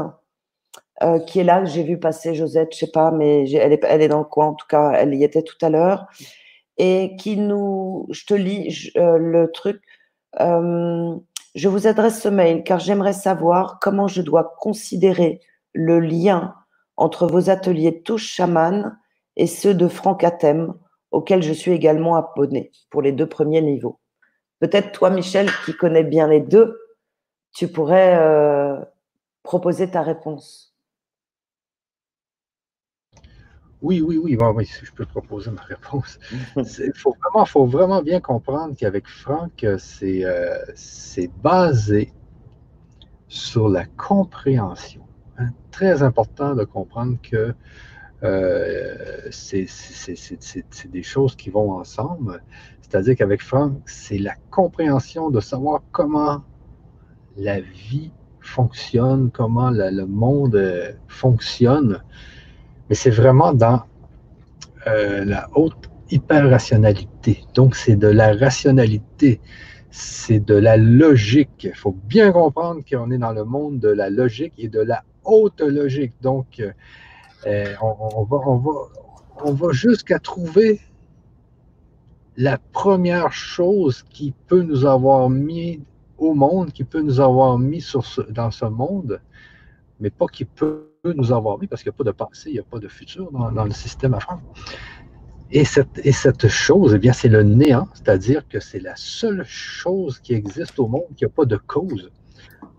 euh, 1.03 1.19
qui 1.21 1.41
est 1.41 1.45
là. 1.45 1.65
J'ai 1.65 1.83
vu 1.83 1.99
passer 1.99 2.35
Josette, 2.35 2.73
je 2.73 2.79
sais 2.79 2.91
pas, 2.91 3.11
mais 3.11 3.51
elle 3.53 3.73
est, 3.73 3.85
elle 3.85 4.03
est 4.03 4.09
dans 4.09 4.19
le 4.19 4.25
coin, 4.25 4.47
en 4.47 4.55
tout 4.55 4.67
cas, 4.67 4.93
elle 4.93 5.15
y 5.15 5.25
était 5.25 5.43
tout 5.43 5.59
à 5.63 5.71
l'heure. 5.71 6.07
Et 6.79 7.17
qui 7.19 7.37
nous. 7.37 8.07
Je 8.11 8.25
te 8.27 8.35
lis 8.35 8.91
euh, 8.97 9.19
le 9.19 9.51
truc. 9.53 9.83
Euh, 10.41 11.15
je 11.55 11.69
vous 11.69 11.87
adresse 11.87 12.21
ce 12.21 12.29
mail 12.29 12.63
car 12.65 12.79
j'aimerais 12.79 13.15
savoir 13.15 13.79
comment 13.81 14.09
je 14.09 14.21
dois 14.21 14.55
considérer 14.59 15.41
le 15.73 16.01
lien 16.01 16.55
entre 16.99 17.27
vos 17.27 17.49
ateliers 17.49 18.03
touche 18.03 18.27
chaman 18.27 18.99
et 19.37 19.47
ceux 19.47 19.75
de 19.75 19.89
Franck 19.89 20.23
Atem, 20.25 20.75
auxquels 21.17 21.43
je 21.43 21.53
suis 21.55 21.73
également 21.73 22.17
abonné 22.17 22.71
pour 22.91 23.01
les 23.01 23.13
deux 23.13 23.27
premiers 23.27 23.63
niveaux. 23.63 23.99
Peut-être 24.61 24.93
toi, 24.93 25.09
Michel, 25.09 25.49
qui 25.65 25.75
connais 25.75 26.05
bien 26.05 26.29
les 26.29 26.41
deux, 26.41 26.79
tu 27.55 27.69
pourrais 27.69 28.19
euh, 28.19 28.79
proposer 29.43 29.91
ta 29.91 30.03
réponse. 30.03 30.77
Oui, 33.81 34.03
oui, 34.03 34.19
oui, 34.19 34.37
bon, 34.37 34.53
oui, 34.55 34.69
je 34.83 34.93
peux 34.93 35.07
proposer 35.07 35.51
ma 35.51 35.63
réponse. 35.63 36.19
Il 36.57 36.93
faut 36.95 37.17
vraiment, 37.23 37.47
faut 37.47 37.67
vraiment 37.67 38.03
bien 38.03 38.21
comprendre 38.21 38.75
qu'avec 38.77 39.09
Franck, 39.09 39.65
euh, 39.65 39.79
euh, 40.03 40.59
c'est 40.75 41.31
basé 41.43 42.13
sur 43.29 43.71
la 43.71 43.87
compréhension. 43.87 45.07
Hein. 45.39 45.49
Très 45.71 46.03
important 46.03 46.55
de 46.55 46.65
comprendre 46.65 47.17
que 47.23 47.55
c'est 49.31 49.67
des 50.91 51.03
choses 51.03 51.37
qui 51.37 51.51
vont 51.51 51.73
ensemble. 51.73 52.43
C'est-à-dire 52.81 53.17
qu'avec 53.17 53.43
Franck, 53.43 53.73
c'est 53.87 54.19
la 54.19 54.35
compréhension 54.51 55.31
de 55.31 55.41
savoir 55.41 55.83
comment 55.91 56.43
la 57.37 57.61
vie 57.61 58.13
fonctionne, 58.41 59.31
comment 59.33 59.71
le 59.71 60.07
monde 60.07 60.55
euh, 60.55 60.93
fonctionne, 61.09 62.01
mais 62.89 62.95
c'est 62.95 63.11
vraiment 63.11 63.53
dans 63.53 63.83
euh, 64.87 65.25
la 65.25 65.49
haute 65.55 65.91
hyper-rationalité. 66.11 67.45
Donc, 67.55 67.75
c'est 67.75 67.97
de 67.97 68.07
la 68.07 68.35
rationalité, 68.35 69.41
c'est 69.91 70.39
de 70.39 70.55
la 70.55 70.77
logique. 70.77 71.65
Il 71.65 71.75
faut 71.75 71.97
bien 72.05 72.31
comprendre 72.31 72.83
qu'on 72.89 73.11
est 73.11 73.19
dans 73.19 73.33
le 73.33 73.45
monde 73.45 73.81
de 73.81 73.89
la 73.89 74.09
logique 74.11 74.55
et 74.59 74.69
de 74.69 74.81
la 74.81 75.03
haute 75.25 75.61
logique. 75.61 76.13
Donc, 76.23 76.63
euh, 77.47 77.75
on, 77.81 78.25
va, 78.25 78.39
on, 78.47 78.57
va, 78.57 78.73
on 79.45 79.53
va 79.53 79.73
jusqu'à 79.73 80.19
trouver 80.19 80.81
la 82.37 82.59
première 82.59 83.33
chose 83.33 84.03
qui 84.11 84.35
peut 84.47 84.63
nous 84.63 84.85
avoir 84.85 85.31
mis 85.31 85.81
au 86.19 86.35
monde 86.35 86.73
qui 86.73 86.85
peut 86.85 87.01
nous 87.01 87.21
avoir 87.21 87.59
mis 87.59 87.81
sur 87.81 88.05
dans 88.31 88.51
ce 88.51 88.65
monde, 88.65 89.21
mais 90.01 90.11
pas 90.11 90.27
qui 90.27 90.45
peut 90.45 90.89
nous 91.05 91.33
avoir 91.33 91.59
mis 91.59 91.67
parce 91.67 91.83
qu'il 91.83 91.91
n'y 91.91 91.97
a 91.97 91.99
pas 91.99 92.05
de 92.05 92.13
passé, 92.13 92.51
il 92.51 92.55
n'y 92.55 92.59
a 92.59 92.65
pas 92.65 92.79
de 92.79 92.89
futur 92.89 93.31
dans, 93.31 93.65
le 93.65 93.71
système 93.71 94.15
à 94.15 94.21
faire. 94.21 94.39
Et 95.51 95.65
cette, 95.65 96.05
et 96.05 96.13
cette 96.13 96.49
chose, 96.49 96.95
eh 96.95 96.99
bien, 96.99 97.13
c'est 97.13 97.29
le 97.29 97.43
néant, 97.45 97.89
c'est-à-dire 97.95 98.49
que 98.49 98.59
c'est 98.59 98.81
la 98.81 98.97
seule 98.97 99.45
chose 99.45 100.19
qui 100.19 100.35
existe 100.35 100.79
au 100.79 100.89
monde 100.89 101.07
qui 101.17 101.25
n'a 101.25 101.31
pas 101.31 101.45
de 101.45 101.57
cause. 101.57 102.11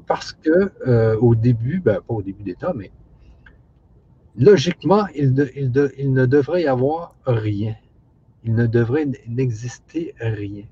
Parce 0.05 0.33
que 0.33 0.71
euh, 0.85 1.17
au 1.19 1.35
début, 1.35 1.79
ben, 1.79 1.99
pas 2.05 2.13
au 2.13 2.21
début 2.21 2.43
des 2.43 2.55
temps, 2.55 2.73
mais 2.75 2.91
logiquement, 4.37 5.07
il, 5.15 5.33
ne 5.33 6.25
devrait 6.25 6.63
y 6.63 6.67
avoir 6.67 7.15
rien. 7.25 7.75
Il 8.43 8.55
ne 8.55 8.67
devrait 8.67 9.07
n'exister 9.27 10.13
rien. 10.19 10.63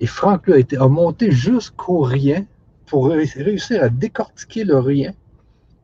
Et 0.00 0.06
Franck 0.06 0.48
a, 0.48 0.54
a 0.82 0.88
monté 0.88 1.30
jusqu'au 1.30 2.00
rien 2.00 2.46
pour 2.86 3.08
réussir 3.08 3.82
à 3.82 3.88
décortiquer 3.88 4.64
le 4.64 4.78
rien, 4.78 5.12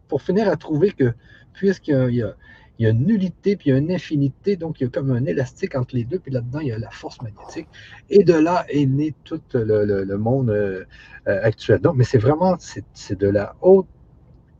pour 0.08 0.22
finir 0.22 0.48
à 0.48 0.56
trouver 0.56 0.92
que, 0.92 1.12
puisqu'il 1.52 2.14
y 2.14 2.22
a, 2.22 2.34
une 2.78 3.06
nullité, 3.06 3.56
puis 3.56 3.70
il 3.70 3.72
y 3.72 3.76
a 3.76 3.78
une 3.78 3.92
infinité, 3.92 4.56
donc 4.56 4.80
il 4.80 4.84
y 4.84 4.86
a 4.86 4.90
comme 4.90 5.10
un 5.10 5.24
élastique 5.24 5.74
entre 5.76 5.94
les 5.94 6.04
deux, 6.04 6.18
puis 6.18 6.32
là-dedans, 6.32 6.60
il 6.60 6.68
y 6.68 6.72
a 6.72 6.78
la 6.78 6.90
force 6.90 7.20
magnétique. 7.22 7.68
Et 8.10 8.24
de 8.24 8.34
là 8.34 8.64
est 8.68 8.86
né 8.86 9.14
tout 9.24 9.40
le, 9.54 10.16
monde 10.16 10.50
euh, 10.50 10.84
actuel. 11.26 11.80
Donc, 11.80 11.96
mais 11.96 12.04
c'est 12.04 12.18
vraiment, 12.18 12.56
de 12.56 13.28
la 13.28 13.54
haute 13.60 13.86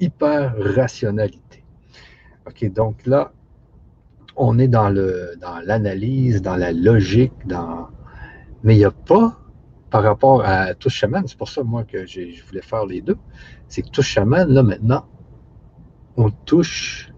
hyper-rationalité. 0.00 1.41
OK, 2.46 2.72
donc 2.72 3.06
là, 3.06 3.32
on 4.36 4.58
est 4.58 4.68
dans 4.68 4.88
l'analyse, 5.64 6.42
dans, 6.42 6.56
la 6.56 6.72
logique, 6.72 7.32
dans... 7.46 7.88
mais 8.62 8.74
il 8.74 8.78
n'y 8.78 8.84
a 8.84 8.90
pas 8.90 9.38
par 9.90 10.02
rapport 10.02 10.42
à 10.44 10.72
Touche 10.74 10.94
Chaman, 10.94 11.24
c'est 11.26 11.36
pour 11.36 11.50
ça, 11.50 11.62
moi, 11.62 11.84
que 11.84 12.06
je 12.06 12.42
voulais 12.46 12.62
faire 12.62 12.86
les 12.86 13.02
deux, 13.02 13.18
c'est 13.68 13.82
que 13.82 13.90
Touche 13.90 14.08
Chaman, 14.08 14.48
là, 14.48 14.62
maintenant, 14.62 15.04
on 16.16 16.30
touche 16.30 17.12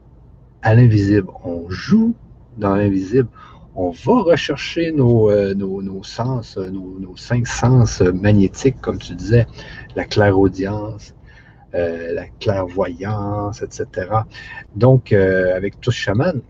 à 0.62 0.74
l'invisible. 0.74 1.28
On 1.44 1.68
joue 1.68 2.14
dans 2.58 2.74
l'invisible. 2.74 3.28
On 3.76 3.90
va 3.90 4.22
rechercher 4.22 4.92
nos, 4.92 5.30
euh, 5.30 5.54
nos, 5.54 6.02
sens, 6.02 6.56
nos, 6.56 7.16
cinq 7.16 7.46
sens 7.46 8.00
magnétiques, 8.00 8.80
comme 8.80 8.98
tu 8.98 9.14
disais, 9.14 9.46
la 9.96 10.04
clairaudience, 10.04 11.13
euh, 11.74 12.12
la 12.12 12.28
clairvoyance, 12.28 13.60
etc. 13.60 14.08
Donc, 14.76 15.12
euh, 15.12 15.56
avec 15.56 15.80
Touche 15.80 15.96
Chaman, 15.96 16.40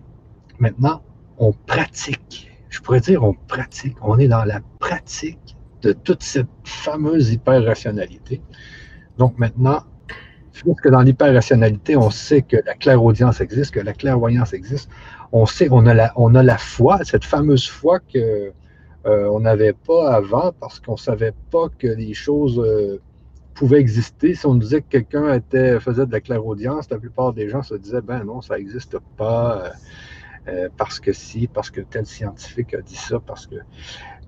maintenant, 0.58 1.02
on 1.38 1.52
pratique. 1.52 2.50
Je 2.68 2.80
pourrais 2.80 3.00
dire 3.00 3.24
on 3.24 3.32
pratique. 3.32 3.96
On 4.02 4.18
est 4.18 4.28
dans 4.28 4.44
la 4.44 4.60
pratique 4.80 5.56
de 5.80 5.92
toute 5.92 6.22
cette 6.22 6.48
fameuse 6.64 7.32
hyper-rationalité. 7.32 8.42
Donc 9.16 9.38
maintenant, 9.38 9.84
que 10.82 10.88
dans 10.90 11.00
l'hyper-rationalité, 11.00 11.96
on 11.96 12.10
sait 12.10 12.42
que 12.42 12.58
la 12.66 12.74
clairaudience 12.74 13.40
existe, 13.40 13.72
que 13.72 13.80
la 13.80 13.94
clairvoyance 13.94 14.52
existe. 14.52 14.90
On 15.32 15.46
sait, 15.46 15.68
on 15.70 15.86
a 15.86 15.94
la, 15.94 16.12
on 16.16 16.34
a 16.34 16.42
la 16.42 16.58
foi, 16.58 16.98
cette 17.04 17.24
fameuse 17.24 17.66
foi 17.66 17.98
que 18.00 18.52
on 19.06 19.40
n'avait 19.40 19.74
pas 19.74 20.14
avant 20.14 20.52
parce 20.58 20.80
qu'on 20.80 20.92
ne 20.92 20.98
savait 20.98 21.34
pas 21.50 21.68
que 21.78 21.86
les 21.86 22.14
choses 22.14 22.58
pouvaient 23.54 23.80
exister. 23.80 24.34
Si 24.34 24.46
on 24.46 24.54
disait 24.54 24.82
que 24.82 24.88
quelqu'un 24.88 25.40
faisait 25.80 26.06
de 26.06 26.12
la 26.12 26.20
clairaudience, 26.20 26.90
la 26.90 26.98
plupart 26.98 27.32
des 27.32 27.48
gens 27.48 27.62
se 27.62 27.74
disaient, 27.74 28.02
ben 28.02 28.24
non, 28.24 28.40
ça 28.42 28.56
n'existe 28.56 28.98
pas. 29.16 29.72
parce 30.76 31.00
que 31.00 31.12
si, 31.12 31.46
parce 31.46 31.70
que 31.70 31.80
tel 31.80 32.04
scientifique 32.04 32.74
a 32.74 32.82
dit 32.82 32.96
ça, 32.96 33.18
parce 33.20 33.46
que. 33.46 33.56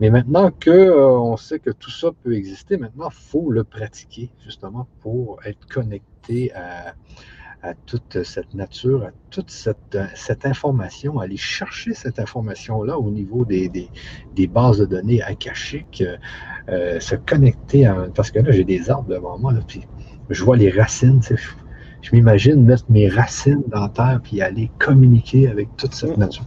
Mais 0.01 0.11
maintenant 0.11 0.51
qu'on 0.51 1.37
sait 1.37 1.59
que 1.59 1.70
tout 1.70 1.91
ça 1.91 2.11
peut 2.22 2.35
exister, 2.35 2.77
maintenant, 2.77 3.11
faut 3.11 3.51
le 3.51 3.64
pratiquer, 3.64 4.31
justement, 4.45 4.87
pour 5.01 5.39
être 5.45 5.66
connecté 5.66 6.55
à, 6.55 6.95
à 7.62 7.74
toute 7.74 8.22
cette 8.22 8.55
nature, 8.55 9.05
à 9.05 9.11
toute 9.31 9.51
cette, 9.51 9.99
cette 10.14 10.47
information, 10.47 11.18
aller 11.18 11.37
chercher 11.37 11.95
cette 11.95 12.18
information-là 12.18 12.99
au 12.99 13.11
niveau 13.11 13.45
des, 13.45 13.68
des, 13.68 14.47
bases 14.47 14.79
de 14.79 14.87
données 14.87 15.22
akashiques, 15.22 16.05
euh, 16.69 16.99
se 17.01 17.14
connecter 17.14 17.87
à, 17.87 18.07
parce 18.14 18.31
que 18.31 18.41
là, 18.41 18.51
j'ai 18.51 18.64
des 18.64 18.91
arbres 18.91 19.09
devant 19.09 19.39
moi, 19.39 19.53
là, 19.53 19.61
puis 19.67 19.83
je 20.31 20.43
vois 20.43 20.57
les 20.57 20.71
racines, 20.71 21.21
je, 21.23 22.12
m'imagine 22.12 22.64
mettre 22.64 22.85
mes 22.89 23.09
racines 23.09 23.64
dans 23.69 23.81
la 23.81 23.89
terre 23.89 24.21
puis 24.23 24.41
aller 24.41 24.71
communiquer 24.79 25.49
avec 25.49 25.69
toute 25.77 25.93
cette 25.95 26.17
mm. 26.17 26.21
nature. 26.21 26.45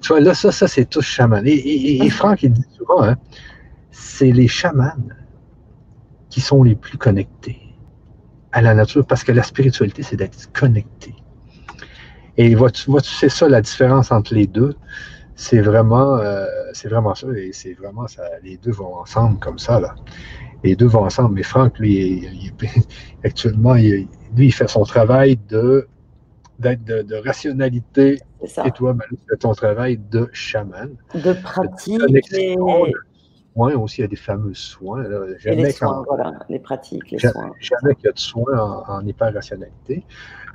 Tu 0.00 0.08
vois, 0.08 0.20
là, 0.20 0.34
ça, 0.34 0.52
ça 0.52 0.68
c'est 0.68 0.84
tout 0.84 1.00
chaman. 1.00 1.46
Et, 1.46 2.04
et, 2.04 2.10
Franck, 2.10 2.42
il 2.42 2.52
dit 2.52 2.64
souvent, 2.76 3.02
hein, 3.02 3.16
c'est 3.90 4.32
les 4.32 4.48
chamans 4.48 4.92
qui 6.28 6.40
sont 6.40 6.62
les 6.62 6.74
plus 6.74 6.98
connectés 6.98 7.58
à 8.52 8.62
la 8.62 8.74
nature 8.74 9.06
parce 9.06 9.24
que 9.24 9.32
la 9.32 9.42
spiritualité, 9.42 10.02
c'est 10.02 10.16
d'être 10.16 10.52
connecté. 10.52 11.14
Et 12.36 12.54
vois-tu, 12.54 12.90
c'est 13.02 13.28
ça 13.28 13.48
la 13.48 13.60
différence 13.60 14.12
entre 14.12 14.34
les 14.34 14.46
deux? 14.46 14.74
C'est 15.34 15.60
vraiment, 15.60 16.16
euh, 16.16 16.46
c'est 16.72 16.88
vraiment 16.88 17.14
ça. 17.14 17.26
Et 17.36 17.50
c'est 17.52 17.74
vraiment 17.74 18.06
ça. 18.06 18.22
Les 18.42 18.56
deux 18.56 18.72
vont 18.72 18.96
ensemble 18.96 19.38
comme 19.38 19.58
ça, 19.58 19.80
là. 19.80 19.94
Les 20.64 20.74
deux 20.76 20.86
vont 20.86 21.04
ensemble. 21.04 21.34
Mais 21.34 21.42
Franck, 21.42 21.78
lui, 21.78 22.50
actuellement, 23.24 23.74
lui, 23.74 24.08
il 24.36 24.52
fait 24.52 24.68
son 24.68 24.84
travail 24.84 25.38
de, 25.48 25.88
d'être 26.58 26.84
de, 26.84 27.16
rationalité. 27.16 28.20
Et 28.64 28.70
toi, 28.72 28.92
ben, 28.92 29.04
tu 29.10 29.16
fais 29.28 29.36
ton 29.36 29.52
travail 29.52 29.98
de 30.10 30.28
chaman. 30.32 30.96
De 31.14 31.32
pratique. 31.32 32.00
Et 33.66 33.74
aussi, 33.74 34.00
il 34.00 34.02
y 34.02 34.04
a 34.04 34.08
des 34.08 34.16
fameux 34.16 34.54
soins. 34.54 35.04
Jamais 35.38 35.64
les 35.64 35.72
soins, 35.72 36.04
voilà, 36.06 36.34
les 36.48 36.58
pratiques, 36.60 37.10
les 37.10 37.18
soins. 37.18 37.50
Jamais 37.58 37.94
qu'il 37.96 38.04
y 38.04 38.08
a 38.08 38.12
de 38.12 38.18
soins 38.18 38.84
en, 38.86 39.04
hyper-rationalité. 39.04 40.04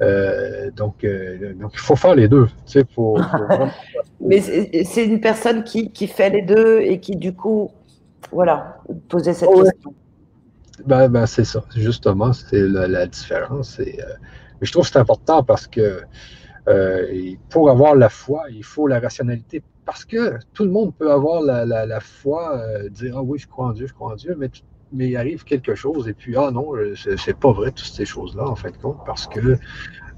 Euh, 0.02 0.72
donc, 0.72 1.04
euh, 1.04 1.54
donc, 1.56 1.72
il 1.74 1.80
faut 1.80 1.96
faire 1.96 2.16
les 2.16 2.28
deux. 2.28 2.48
Tu 2.66 2.80
sais, 2.80 2.86
Mais 4.22 4.40
c'est 4.86 5.06
une 5.06 5.20
personne 5.20 5.64
qui, 5.64 5.92
qui, 5.92 6.08
fait 6.08 6.30
les 6.30 6.44
deux 6.44 6.80
et 6.80 7.00
qui, 7.00 7.16
du 7.16 7.34
coup, 7.34 7.72
voilà, 8.32 8.78
posait 9.10 9.34
cette 9.34 9.50
question. 9.50 9.94
Ben, 10.86 11.08
ben 11.10 11.26
c'est 11.26 11.46
ça, 11.46 11.64
justement, 11.76 12.32
c'est 12.34 12.62
la, 12.62 13.06
différence. 13.06 13.80
Et, 13.80 14.00
euh, 14.00 14.14
mais 14.62 14.68
je 14.68 14.72
trouve 14.72 14.86
que 14.86 14.92
c'est 14.94 15.00
important 15.00 15.44
parce 15.44 15.68
que 15.68 16.02
pour 17.50 17.70
avoir 17.70 17.96
la 17.96 18.10
foi, 18.10 18.44
il 18.50 18.64
faut 18.64 18.88
la 18.88 19.00
rationalité 19.00 19.62
parce 19.86 20.06
que 20.06 20.40
tout 20.54 20.64
le 20.64 20.72
monde 20.72 20.94
peut 20.96 21.12
avoir 21.12 21.42
la, 21.42 22.00
foi, 22.00 22.58
euh, 22.58 22.90
dire 22.90 23.16
Ah 23.18 23.24
oui, 23.24 23.40
je 23.40 23.48
crois 23.48 23.68
en 23.68 23.74
Dieu, 23.74 23.88
je 23.88 23.94
crois 23.94 24.14
en 24.14 24.16
Dieu, 24.16 24.36
mais, 24.38 24.50
mais 24.92 25.10
il 25.10 25.18
arrive 25.18 25.44
quelque 25.44 25.76
chose 25.76 26.08
et 26.08 26.14
puis 26.14 26.36
Ah 26.38 26.52
non, 26.52 26.76
euh, 26.76 26.96
c'est 26.96 27.38
pas 27.38 27.52
vrai, 27.52 27.72
toutes 27.72 27.86
ces 27.86 28.06
choses-là, 28.06 28.48
en 28.48 28.56
fin 28.56 28.72
de 28.72 28.78
compte, 28.78 29.00
parce 29.06 29.28
que 29.28 29.58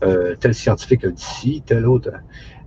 euh, 0.03 0.35
tel 0.39 0.53
scientifique 0.53 1.05
a 1.05 1.09
dit 1.09 1.23
ci, 1.23 1.63
tel 1.65 1.85
autre. 1.87 2.11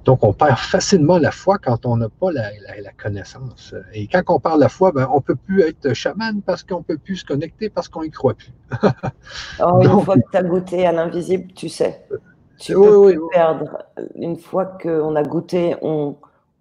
Donc, 0.05 0.24
on 0.24 0.32
perd 0.32 0.57
facilement 0.57 1.18
la 1.18 1.30
foi 1.30 1.59
quand 1.59 1.84
on 1.84 1.99
n'a 1.99 2.09
pas 2.09 2.32
la, 2.32 2.51
connaissance. 2.96 3.74
Et 3.92 4.07
quand 4.07 4.22
on 4.28 4.57
de 4.57 4.61
la 4.61 4.70
foi, 4.70 4.90
ben, 4.90 5.07
on 5.12 5.16
ne 5.16 5.20
peut 5.20 5.36
plus 5.36 5.61
être 5.61 5.92
chaman 5.92 6.40
parce 6.40 6.62
qu'on 6.62 6.78
ne 6.78 6.82
peut 6.82 6.96
plus 6.96 7.16
se 7.16 7.24
connecter 7.26 7.68
parce 7.68 7.88
qu'on 7.88 8.03
n'y 8.03 8.11
croit 8.11 8.32
plus. 8.32 8.55
oh, 9.61 9.82
une 9.82 10.01
fois 10.01 10.16
que 10.16 10.30
tu 10.30 10.36
as 10.38 10.42
goûté 10.42 10.86
à 10.86 10.92
l'invisible, 10.92 11.53
tu 11.53 11.68
sais. 11.68 12.07
Tu 12.59 12.72
peux 12.72 13.11
plus 13.11 13.20
perdre. 13.30 13.84
Une 14.14 14.38
fois 14.38 14.64
qu'on 14.64 15.14
a 15.14 15.22
goûté, 15.22 15.76
on, 15.82 16.16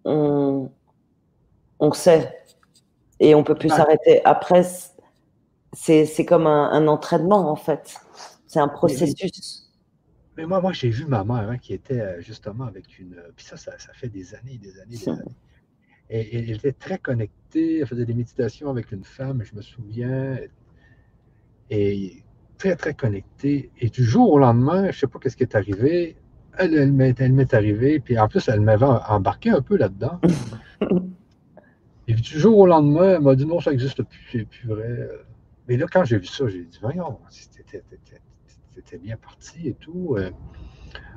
on, 0.07 1.93
sait 1.93 2.31
et 3.19 3.35
on 3.35 3.43
peut 3.43 3.55
plus 3.55 3.69
s'arrêter. 3.69 4.23
Après, 4.25 4.63
c'est 5.73 6.25
comme 6.25 6.47
un, 6.47 6.87
entraînement 6.87 7.49
en 7.51 7.55
fait. 7.55 7.99
C'est 8.45 8.59
un 8.59 8.67
processus. 8.67 9.63
Mais, 10.37 10.45
moi, 10.45 10.61
moi 10.61 10.71
j'ai 10.71 10.89
vu 10.89 11.05
ma 11.05 11.23
mère 11.23 11.49
hein, 11.49 11.57
qui 11.57 11.73
était 11.73 11.99
euh, 11.99 12.21
justement 12.21 12.65
avec 12.65 12.99
une. 12.99 13.15
Puis 13.35 13.45
ça, 13.45 13.57
ça, 13.57 13.71
fait 13.93 14.07
des 14.07 14.35
années, 14.35 14.59
des 14.59 14.79
années, 14.79 14.95
des 14.97 15.09
années. 15.09 15.21
Et, 16.09 16.37
elle 16.37 16.51
était 16.51 16.73
très 16.73 16.99
connectée. 16.99 17.79
Elle 17.79 17.87
faisait 17.87 18.05
des 18.05 18.13
méditations 18.13 18.69
avec 18.69 18.91
une 18.91 19.03
femme, 19.03 19.43
je 19.43 19.55
me 19.55 19.61
souviens. 19.61 20.37
Et 21.71 22.23
très, 22.57 22.75
très 22.75 22.93
connectée. 22.93 23.71
Et 23.79 23.89
du 23.89 24.05
jour 24.05 24.31
au 24.31 24.39
lendemain, 24.39 24.83
je 24.83 24.87
ne 24.87 24.91
sais 24.93 25.07
pas 25.07 25.19
qu'est-ce 25.19 25.35
qui 25.35 25.43
est 25.43 25.55
arrivé 25.55 26.15
elle, 26.59 26.73
elle 27.19 27.33
m'est 27.33 27.53
arrivée, 27.53 27.99
puis 27.99 28.19
en 28.19 28.27
plus, 28.27 28.47
elle 28.49 28.61
m'avait 28.61 28.85
embarqué 28.85 29.49
un 29.49 29.61
peu 29.61 29.77
là-dedans. 29.77 30.19
Et 32.09 32.13
puis, 32.13 32.21
du 32.21 32.39
jour 32.39 32.57
au 32.57 32.67
lendemain, 32.67 33.15
elle 33.15 33.21
m'a 33.21 33.35
dit 33.35 33.45
non, 33.45 33.59
ça 33.59 33.71
n'existe 33.71 34.01
plus, 34.03 34.19
c'est 34.31 34.45
plus 34.45 34.67
vrai. 34.67 35.09
Mais 35.67 35.75
là, 35.75 35.85
quand 35.91 36.05
j'ai 36.05 36.17
vu 36.17 36.25
ça, 36.25 36.47
j'ai 36.47 36.63
dit, 36.63 36.79
voyons, 36.81 37.17
c'était 37.29 38.97
bien 38.97 39.17
parti 39.17 39.67
et 39.67 39.73
tout. 39.73 40.15
Elle 40.17 40.31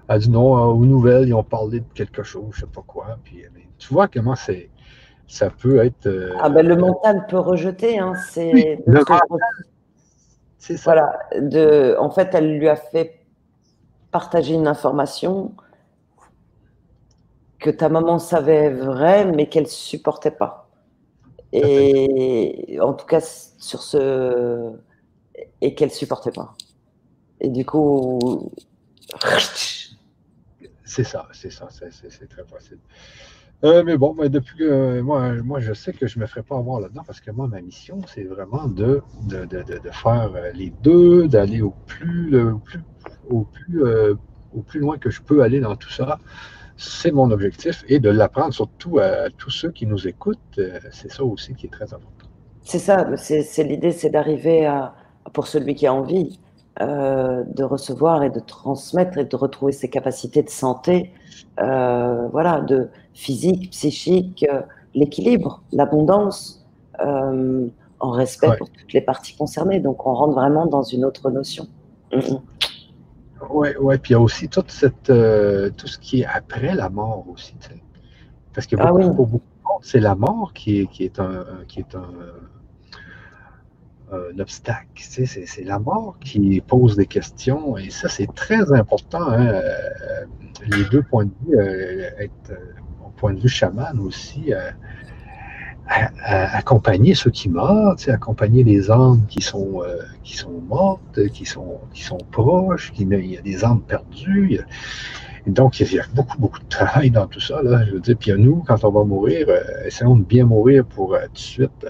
a 0.08 0.18
dit 0.18 0.30
non, 0.30 0.56
euh, 0.56 0.72
aux 0.72 0.84
nouvelles, 0.84 1.28
ils 1.28 1.34
ont 1.34 1.44
parlé 1.44 1.80
de 1.80 1.92
quelque 1.94 2.24
chose, 2.24 2.46
je 2.52 2.64
ne 2.64 2.66
sais 2.66 2.72
pas 2.72 2.82
quoi. 2.84 3.18
Puis, 3.22 3.44
tu 3.78 3.94
vois 3.94 4.08
comment 4.08 4.34
c'est. 4.34 4.70
Ça 5.28 5.48
peut 5.48 5.84
être. 5.84 6.06
Euh, 6.06 6.34
ah 6.40 6.48
ben 6.50 6.66
le 6.66 6.74
mental 6.74 7.24
peut 7.28 7.38
rejeter, 7.38 8.00
hein, 8.00 8.14
c'est. 8.30 8.80
c'est 10.58 10.76
ça. 10.76 10.92
Voilà, 10.92 11.18
de, 11.40 11.96
en 12.00 12.10
fait, 12.10 12.30
elle 12.32 12.58
lui 12.58 12.68
a 12.68 12.74
fait 12.74 13.19
partager 14.10 14.54
une 14.54 14.66
information 14.66 15.52
que 17.58 17.70
ta 17.70 17.88
maman 17.88 18.18
savait 18.18 18.70
vraie, 18.70 19.24
mais 19.24 19.48
qu'elle 19.48 19.68
supportait 19.68 20.30
pas. 20.30 20.68
Et 21.52 22.78
en 22.80 22.94
tout 22.94 23.06
cas, 23.06 23.20
sur 23.20 23.82
ce. 23.82 24.72
Et 25.60 25.74
qu'elle 25.74 25.90
supportait 25.90 26.32
pas. 26.32 26.54
Et 27.40 27.48
du 27.48 27.64
coup. 27.64 28.50
C'est 30.84 31.04
ça, 31.04 31.28
c'est 31.32 31.50
ça, 31.50 31.68
c'est 31.70 32.28
très 32.28 32.44
facile. 32.44 32.78
Euh, 33.62 33.82
mais 33.84 33.98
bon, 33.98 34.16
depuis 34.28 34.56
que 34.56 35.00
moi, 35.02 35.34
moi, 35.42 35.60
je 35.60 35.74
sais 35.74 35.92
que 35.92 36.06
je 36.06 36.18
ne 36.18 36.22
me 36.22 36.26
ferai 36.26 36.42
pas 36.42 36.56
avoir 36.56 36.80
là-dedans 36.80 37.02
parce 37.06 37.20
que 37.20 37.30
moi, 37.30 37.46
ma 37.46 37.60
mission, 37.60 38.00
c'est 38.06 38.24
vraiment 38.24 38.66
de, 38.66 39.02
de, 39.28 39.44
de, 39.44 39.90
faire 39.90 40.30
les 40.54 40.70
deux, 40.82 41.28
d'aller 41.28 41.60
au 41.60 41.74
plus, 41.86 42.30
le 42.30 42.56
plus 42.58 42.80
au 43.30 43.42
plus, 43.42 43.84
euh, 43.84 44.14
au 44.54 44.60
plus 44.60 44.80
loin 44.80 44.98
que 44.98 45.10
je 45.10 45.22
peux 45.22 45.42
aller 45.42 45.60
dans 45.60 45.76
tout 45.76 45.90
ça. 45.90 46.18
C'est 46.76 47.12
mon 47.12 47.30
objectif 47.30 47.84
et 47.88 48.00
de 48.00 48.10
l'apprendre 48.10 48.54
surtout 48.54 48.98
à 48.98 49.30
tous 49.36 49.50
ceux 49.50 49.70
qui 49.70 49.86
nous 49.86 50.08
écoutent. 50.08 50.38
Euh, 50.58 50.78
c'est 50.90 51.10
ça 51.10 51.24
aussi 51.24 51.54
qui 51.54 51.66
est 51.66 51.70
très 51.70 51.92
important. 51.92 52.26
C'est 52.62 52.78
ça, 52.78 53.16
c'est 53.16 53.64
l'idée, 53.64 53.90
c'est 53.90 54.10
d'arriver 54.10 54.66
à, 54.66 54.94
pour 55.32 55.46
celui 55.46 55.74
qui 55.74 55.86
a 55.86 55.94
envie, 55.94 56.38
euh, 56.80 57.42
de 57.44 57.64
recevoir 57.64 58.22
et 58.22 58.30
de 58.30 58.38
transmettre 58.38 59.18
et 59.18 59.24
de 59.24 59.36
retrouver 59.36 59.72
ses 59.72 59.88
capacités 59.88 60.42
de 60.42 60.50
santé, 60.50 61.12
voilà, 61.56 62.60
de 62.60 62.88
physique, 63.12 63.70
psychique, 63.70 64.46
l'équilibre, 64.94 65.62
l'abondance, 65.72 66.64
en 66.98 68.10
respect 68.10 68.56
pour 68.58 68.70
toutes 68.70 68.92
les 68.92 69.00
parties 69.00 69.36
concernées. 69.36 69.80
Donc 69.80 70.06
on 70.06 70.14
rentre 70.14 70.34
vraiment 70.34 70.66
dans 70.66 70.82
une 70.82 71.04
autre 71.04 71.30
notion. 71.30 71.66
Mm. 72.12 72.36
Oui, 73.52 73.68
ouais, 73.80 73.98
puis 73.98 74.10
il 74.10 74.12
y 74.12 74.16
a 74.16 74.20
aussi 74.20 74.48
toute 74.48 74.70
cette, 74.70 75.10
euh, 75.10 75.70
tout 75.70 75.86
ce 75.86 75.98
qui 75.98 76.22
est 76.22 76.26
après 76.26 76.74
la 76.74 76.88
mort 76.88 77.26
aussi. 77.28 77.54
Parce 78.54 78.66
que 78.66 78.76
ah 78.78 78.92
beaucoup, 78.92 79.14
pour 79.14 79.26
beaucoup 79.26 79.44
de 79.58 79.68
monde, 79.68 79.82
c'est 79.82 80.00
la 80.00 80.14
mort 80.14 80.52
qui 80.52 80.80
est, 80.80 80.86
qui 80.86 81.04
est 81.04 81.18
un, 81.18 81.44
qui 81.68 81.80
est 81.80 81.94
un, 81.94 82.04
obstacle. 84.40 84.88
c'est, 84.96 85.64
la 85.64 85.78
mort 85.78 86.16
qui 86.20 86.60
pose 86.60 86.96
des 86.96 87.06
questions 87.06 87.76
et 87.76 87.90
ça, 87.90 88.08
c'est 88.08 88.26
très 88.34 88.72
important. 88.72 89.22
Hein, 89.22 89.46
euh, 89.46 90.24
les 90.66 90.84
deux 90.90 91.02
points 91.02 91.26
de 91.26 91.30
vue, 91.46 91.56
euh, 91.56 92.10
être, 92.18 92.52
au 93.06 93.10
point 93.10 93.32
de 93.32 93.38
vue 93.38 93.48
chaman 93.48 94.00
aussi, 94.00 94.52
accompagner 95.90 97.14
ceux 97.14 97.30
qui 97.30 97.48
meurent, 97.48 97.96
accompagner 98.08 98.64
les 98.64 98.90
âmes 98.90 99.22
qui 99.28 99.42
sont, 99.42 99.82
euh, 99.82 99.96
qui 100.22 100.36
sont 100.36 100.60
mortes, 100.68 101.28
qui 101.32 101.44
sont, 101.44 101.78
qui 101.92 102.02
sont 102.02 102.18
proches, 102.30 102.92
qui, 102.92 103.02
il 103.02 103.26
y 103.26 103.36
a 103.36 103.40
des 103.40 103.64
âmes 103.64 103.80
perdues. 103.80 104.60
donc, 105.46 105.80
il 105.80 105.92
y 105.92 105.98
a 105.98 106.04
beaucoup, 106.14 106.38
beaucoup 106.38 106.60
de 106.60 106.68
travail 106.68 107.10
dans 107.10 107.26
tout 107.26 107.40
ça. 107.40 107.62
Là, 107.62 107.84
je 107.84 107.92
veux 107.92 108.00
dire, 108.00 108.16
puis 108.18 108.32
nous, 108.36 108.62
quand 108.66 108.84
on 108.84 108.90
va 108.90 109.04
mourir, 109.04 109.46
euh, 109.48 109.86
essayons 109.86 110.16
de 110.16 110.22
bien 110.22 110.44
mourir 110.44 110.84
pour 110.84 111.14
euh, 111.14 111.24
tout 111.26 111.32
de 111.32 111.38
suite. 111.38 111.86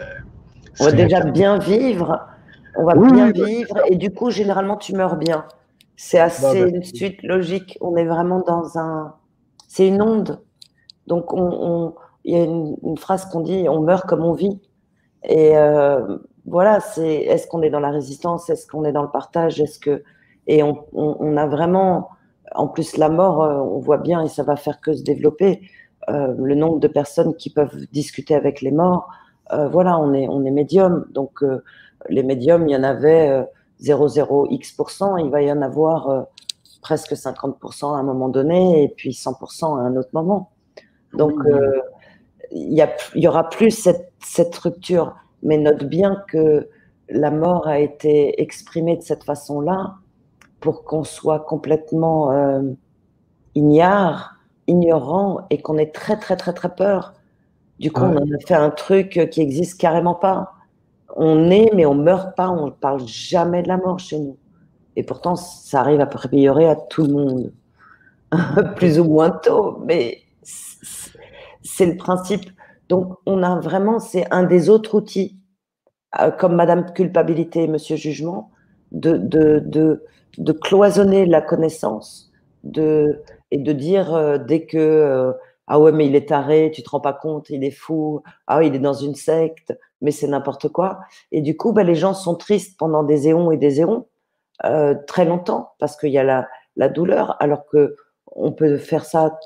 on 0.80 0.84
va 0.84 0.93
déjà 0.93 1.20
bien 1.24 1.59
vivre. 1.59 2.26
On 2.76 2.84
va 2.84 2.95
bien 2.95 3.32
vivre. 3.32 3.74
Et 3.88 3.97
du 3.97 4.11
coup, 4.11 4.30
généralement, 4.30 4.76
tu 4.76 4.95
meurs 4.95 5.16
bien. 5.16 5.45
C'est 5.97 6.18
bah, 6.18 6.24
assez 6.24 6.64
ben, 6.64 6.76
une 6.76 6.82
suite 6.82 7.22
logique. 7.22 7.76
On 7.80 7.97
est 7.97 8.07
vraiment 8.07 8.43
dans 8.47 8.78
un. 8.78 9.14
C'est 9.68 9.86
une 9.86 10.01
onde. 10.01 10.41
Donc, 11.07 11.34
on 11.34 11.95
il 12.25 12.37
y 12.37 12.41
a 12.41 12.45
une, 12.45 12.99
phrase 12.99 13.27
qu'on 13.27 13.41
dit 13.41 13.68
on 13.68 13.81
meurt 13.81 14.07
comme 14.09 14.25
on 14.25 14.33
vit. 14.33 14.61
Et 15.25 15.57
euh, 15.57 16.18
voilà, 16.47 16.81
c'est 16.81 17.14
est-ce 17.14 17.47
qu'on 17.47 17.62
est 17.62 17.71
dans 17.71 17.81
la 17.81 17.91
résistance, 17.91 18.51
est-ce 18.51 18.66
qu'on 18.66 18.85
est 18.85 18.93
dans 18.93 19.03
le 19.03 19.11
partage, 19.11 19.61
est-ce 19.61 19.79
que 19.79 20.03
et 20.47 20.62
on, 20.62 20.85
on, 20.93 21.37
a 21.37 21.47
vraiment, 21.47 22.09
en 22.55 22.66
plus 22.66 22.97
la 22.97 23.09
mort, 23.09 23.45
euh, 23.45 23.55
on 23.59 23.79
voit 23.79 23.99
bien 23.99 24.23
et 24.25 24.29
ça 24.29 24.43
va 24.43 24.57
faire 24.57 24.81
que 24.81 24.93
se 24.93 25.03
développer 25.05 25.61
euh, 26.09 26.35
le 26.37 26.55
nombre 26.55 26.81
de 26.81 26.89
personnes 26.89 27.37
qui 27.37 27.51
peuvent 27.51 27.87
discuter 27.93 28.35
avec 28.35 28.61
les 28.61 28.73
morts. 28.73 29.09
Euh, 29.53 29.68
voilà, 29.68 29.99
on 29.99 30.12
est 30.12 30.27
on 30.29 30.45
est 30.45 30.51
médium, 30.51 31.07
donc 31.11 31.45
les 32.09 32.23
médiums, 32.23 32.66
il 32.68 32.73
y 32.73 32.77
en 32.77 32.83
avait 32.83 33.47
0,0x%, 33.81 35.25
il 35.25 35.31
va 35.31 35.43
y 35.43 35.53
en 35.53 35.62
avoir 35.62 36.27
presque 36.81 37.12
50% 37.12 37.95
à 37.95 37.99
un 37.99 38.03
moment 38.03 38.29
donné 38.29 38.83
et 38.83 38.89
puis 38.89 39.11
100% 39.11 39.79
à 39.79 39.83
un 39.83 39.97
autre 39.97 40.11
moment. 40.14 40.51
Donc, 41.12 41.35
il 42.51 42.79
y, 42.79 43.21
y, 43.21 43.29
aura 43.29 43.49
plus 43.49 43.71
cette, 43.71 44.13
cette, 44.25 44.55
rupture. 44.57 45.15
Mais 45.43 45.57
note 45.57 45.85
bien 45.85 46.23
que 46.29 46.69
la 47.09 47.31
mort 47.31 47.67
a 47.67 47.79
été 47.79 48.41
exprimée 48.41 48.97
de 48.97 49.03
cette 49.03 49.25
façon-là 49.25 49.95
pour 50.61 50.85
qu'on 50.85 51.05
soit 51.05 51.41
complètement 51.41 52.33
euh, 52.33 52.63
ignare, 53.55 54.37
ignorant 54.67 55.47
et 55.51 55.61
qu'on 55.61 55.79
ait 55.79 55.91
très, 55.91 56.19
très, 56.19 56.37
très, 56.37 56.53
très 56.53 56.75
peur. 56.75 57.15
Du 57.79 57.91
coup, 57.91 58.03
on 58.03 58.35
a 58.35 58.39
fait 58.47 58.55
un 58.55 58.71
truc 58.71 59.29
qui 59.31 59.41
existe 59.41 59.81
carrément 59.81 60.15
pas. 60.15 60.53
On 61.17 61.51
est, 61.51 61.71
mais 61.75 61.87
on 61.87 61.95
meurt 61.95 62.37
pas. 62.37 62.51
On 62.51 62.67
ne 62.67 62.71
parle 62.71 63.07
jamais 63.07 63.63
de 63.63 63.69
la 63.69 63.79
mort 63.79 63.99
chez 63.99 64.19
nous. 64.19 64.37
Et 64.97 65.03
pourtant, 65.03 65.35
ça 65.37 65.81
arrive 65.81 66.01
à 66.01 66.07
priori 66.07 66.67
à 66.67 66.77
tout 66.77 67.05
le 67.05 67.13
monde, 67.13 67.53
plus 68.77 69.01
ou 69.01 69.05
moins 69.05 69.31
tôt. 69.31 69.79
Mais 69.87 70.19
c'est 71.81 71.87
le 71.87 71.97
principe. 71.97 72.51
Donc, 72.91 73.16
on 73.24 73.43
a 73.43 73.59
vraiment, 73.59 74.01
c'est 74.01 74.31
un 74.31 74.43
des 74.43 74.68
autres 74.68 74.95
outils, 74.95 75.39
euh, 76.20 76.31
comme 76.31 76.55
Madame 76.55 76.93
Culpabilité 76.93 77.62
et 77.62 77.68
Monsieur 77.68 77.97
Jugement, 77.97 78.51
de, 78.93 80.05
cloisonner 80.62 81.24
la 81.24 81.41
connaissance 81.41 82.31
de, 82.64 83.22
et 83.51 83.57
de 83.57 83.72
dire 83.72 84.14
euh, 84.14 84.37
dès 84.37 84.66
que 84.66 84.76
euh, 84.76 85.33
ah 85.68 85.81
ouais, 85.81 85.93
mais 85.93 86.07
il 86.07 86.14
est 86.14 86.28
taré, 86.28 86.70
tu 86.74 86.83
te 86.83 86.91
rends 86.91 87.01
pas 87.01 87.14
compte, 87.14 87.49
il 87.49 87.64
est 87.64 87.70
fou, 87.70 88.22
ah 88.47 88.62
il 88.62 88.74
est 88.74 88.78
dans 88.78 88.93
une 88.93 89.14
secte, 89.14 89.72
mais 90.03 90.11
c'est 90.11 90.26
n'importe 90.26 90.68
quoi. 90.68 91.01
Et 91.33 91.41
du 91.41 91.57
coup, 91.57 91.72
bah, 91.72 91.83
les 91.83 91.95
gens 91.95 92.12
sont 92.12 92.35
tristes 92.35 92.78
pendant 92.78 93.05
des 93.05 93.26
éons 93.28 93.53
et 93.53 93.57
des 93.57 93.81
éons, 93.81 94.07
très 95.07 95.24
longtemps, 95.24 95.72
parce 95.78 95.97
qu'il 95.97 96.11
y 96.11 96.18
a 96.18 96.24
la, 96.24 96.47
la 96.76 96.91
douleur, 96.91 97.37
alors 97.41 97.64
que 97.64 97.97
on 98.33 98.53
peut 98.53 98.76
faire 98.76 99.05
ça 99.05 99.39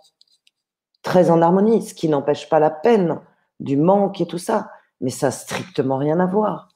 très 1.04 1.30
en 1.30 1.40
harmonie, 1.40 1.82
ce 1.82 1.94
qui 1.94 2.08
n'empêche 2.08 2.48
pas 2.48 2.58
la 2.58 2.70
peine 2.70 3.20
du 3.60 3.76
manque 3.76 4.20
et 4.20 4.26
tout 4.26 4.38
ça, 4.38 4.70
mais 5.00 5.10
ça 5.10 5.28
n'a 5.28 5.30
strictement 5.30 5.98
rien 5.98 6.18
à 6.18 6.26
voir. 6.26 6.70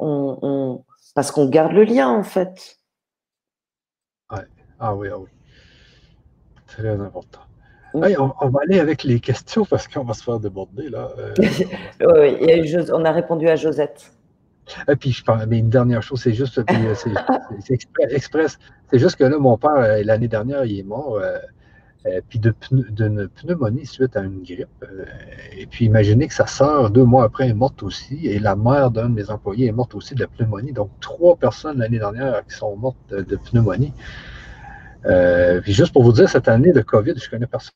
On, 0.00 0.84
parce 1.14 1.30
qu'on 1.30 1.48
garde 1.48 1.72
le 1.72 1.84
lien 1.84 2.08
en 2.08 2.24
fait. 2.24 2.78
Ah 4.80 4.94
oui, 4.94 5.08
ah 5.10 5.18
oui. 5.18 5.30
Très 6.66 7.00
important. 7.00 7.40
On, 7.94 8.00
va 8.00 8.60
aller 8.62 8.80
avec 8.80 9.04
les 9.04 9.20
questions 9.20 9.64
parce 9.64 9.86
qu'on 9.86 10.02
va 10.02 10.14
se 10.14 10.24
faire 10.24 10.40
déborder 10.40 10.90
là. 10.90 11.10
Euh, 11.16 11.32
oui, 12.00 12.76
on 12.92 13.04
a 13.04 13.12
répondu 13.12 13.48
à 13.48 13.54
Josette. 13.54 14.12
Et 14.88 14.96
puis, 14.96 15.12
je 15.12 15.24
parle, 15.24 15.46
mais 15.46 15.58
une 15.58 15.70
dernière 15.70 16.02
chose, 16.02 16.22
c'est 16.22 16.32
juste, 16.32 16.58
euh, 16.58 16.94
c'est 16.94 17.78
express. 18.10 18.58
C'est 18.90 18.98
juste 18.98 19.16
que 19.16 19.24
là, 19.24 19.38
mon 19.38 19.58
père, 19.58 19.76
euh, 19.76 20.02
l'année 20.04 20.28
dernière, 20.28 20.64
il 20.64 20.78
est 20.78 20.84
mort. 20.84 21.16
Euh, 21.16 21.38
puis 22.28 22.38
d'une 22.38 23.28
pneumonie 23.28 23.86
suite 23.86 24.16
à 24.16 24.20
une 24.20 24.42
grippe. 24.42 24.68
Euh, 24.82 25.06
et 25.56 25.66
puis 25.66 25.86
imaginez 25.86 26.28
que 26.28 26.34
sa 26.34 26.46
sœur, 26.46 26.90
deux 26.90 27.04
mois 27.04 27.24
après, 27.24 27.48
est 27.48 27.54
morte 27.54 27.82
aussi, 27.82 28.26
et 28.26 28.38
la 28.38 28.56
mère 28.56 28.90
d'un 28.90 29.08
de 29.08 29.14
mes 29.14 29.30
employés 29.30 29.68
est 29.68 29.72
morte 29.72 29.94
aussi 29.94 30.14
de 30.14 30.20
la 30.20 30.26
pneumonie. 30.26 30.72
Donc, 30.72 30.90
trois 31.00 31.36
personnes 31.36 31.78
l'année 31.78 31.98
dernière 31.98 32.44
qui 32.46 32.54
sont 32.54 32.76
mortes 32.76 32.96
de, 33.08 33.36
pneumonie. 33.36 33.92
Euh, 35.06 35.60
puis 35.62 35.72
juste 35.72 35.92
pour 35.92 36.02
vous 36.02 36.12
dire, 36.12 36.28
cette 36.28 36.48
année 36.48 36.72
de 36.72 36.82
COVID, 36.82 37.14
je 37.16 37.30
connais 37.30 37.46
personne. 37.46 37.74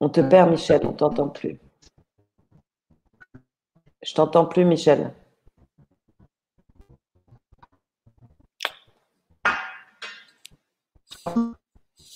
On 0.00 0.08
te 0.08 0.20
perd, 0.20 0.50
Michel, 0.50 0.80
on 0.84 0.92
t'entend 0.92 1.28
plus. 1.28 1.58
Je 4.02 4.14
t'entends 4.14 4.44
plus, 4.46 4.64
Michel. 4.64 5.12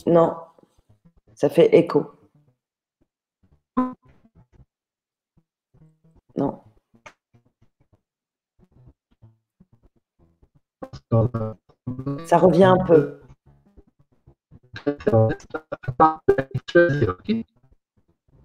Non, 0.08 0.38
ça 1.34 1.50
fait 1.50 1.76
écho. 1.76 2.10
Non. 6.34 6.62
Ça 12.24 12.38
revient 12.38 12.64
un 12.64 12.82
peu. 12.86 13.20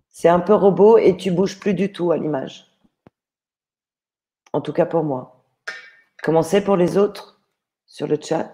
C'est 0.09 0.28
un 0.28 0.41
peu 0.41 0.53
robot 0.53 0.97
et 0.97 1.16
tu 1.16 1.32
bouges 1.32 1.57
plus 1.57 1.74
du 1.74 1.93
tout 1.93 2.11
à 2.11 2.18
l'image. 2.18 2.70
En 4.51 4.59
tout 4.59 4.74
cas 4.74 4.86
pour 4.86 5.05
moi. 5.05 5.45
Comment 6.22 6.43
c'est 6.43 6.61
pour 6.61 6.76
les 6.76 6.97
autres 6.97 7.39
sur 7.86 8.07
le 8.07 8.20
chat? 8.22 8.51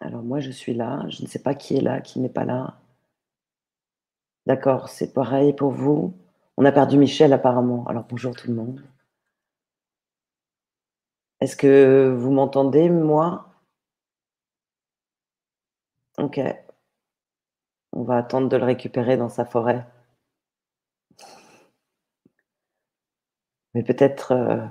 Alors 0.00 0.22
moi, 0.22 0.40
je 0.40 0.50
suis 0.50 0.74
là, 0.74 1.06
je 1.08 1.22
ne 1.22 1.28
sais 1.28 1.42
pas 1.42 1.54
qui 1.54 1.76
est 1.76 1.80
là, 1.80 2.00
qui 2.00 2.20
n'est 2.20 2.28
pas 2.28 2.44
là. 2.44 2.80
D'accord, 4.46 4.88
c'est 4.88 5.12
pareil 5.12 5.52
pour 5.52 5.70
vous. 5.70 6.14
On 6.56 6.64
a 6.64 6.72
perdu 6.72 6.98
Michel 6.98 7.32
apparemment. 7.32 7.86
Alors 7.86 8.04
bonjour 8.04 8.34
tout 8.34 8.48
le 8.48 8.54
monde. 8.54 8.82
Est-ce 11.40 11.56
que 11.56 12.14
vous 12.16 12.30
m'entendez, 12.30 12.90
moi? 12.90 13.50
Ok. 16.18 16.40
On 17.92 18.02
va 18.02 18.16
attendre 18.18 18.48
de 18.48 18.56
le 18.56 18.64
récupérer 18.64 19.16
dans 19.16 19.28
sa 19.28 19.44
forêt. 19.44 19.86
Mais 23.74 23.82
peut-être 23.82 24.32
euh, 24.32 24.66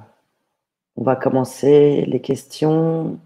on 0.95 1.03
va 1.03 1.15
commencer 1.15 2.05
les 2.05 2.21
questions. 2.21 3.19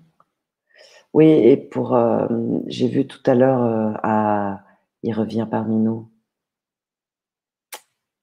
Oui, 1.13 1.27
et 1.29 1.57
pour, 1.57 1.95
euh, 1.95 2.27
j'ai 2.67 2.87
vu 2.87 3.05
tout 3.07 3.21
à 3.25 3.35
l'heure, 3.35 3.63
euh, 4.03 4.55
il 5.03 5.13
revient 5.13 5.47
parmi 5.49 5.75
nous. 5.77 6.09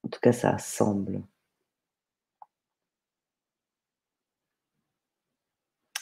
En 0.03 0.09
tout 0.09 0.19
cas, 0.19 0.31
ça 0.33 0.57
semble. 0.59 1.21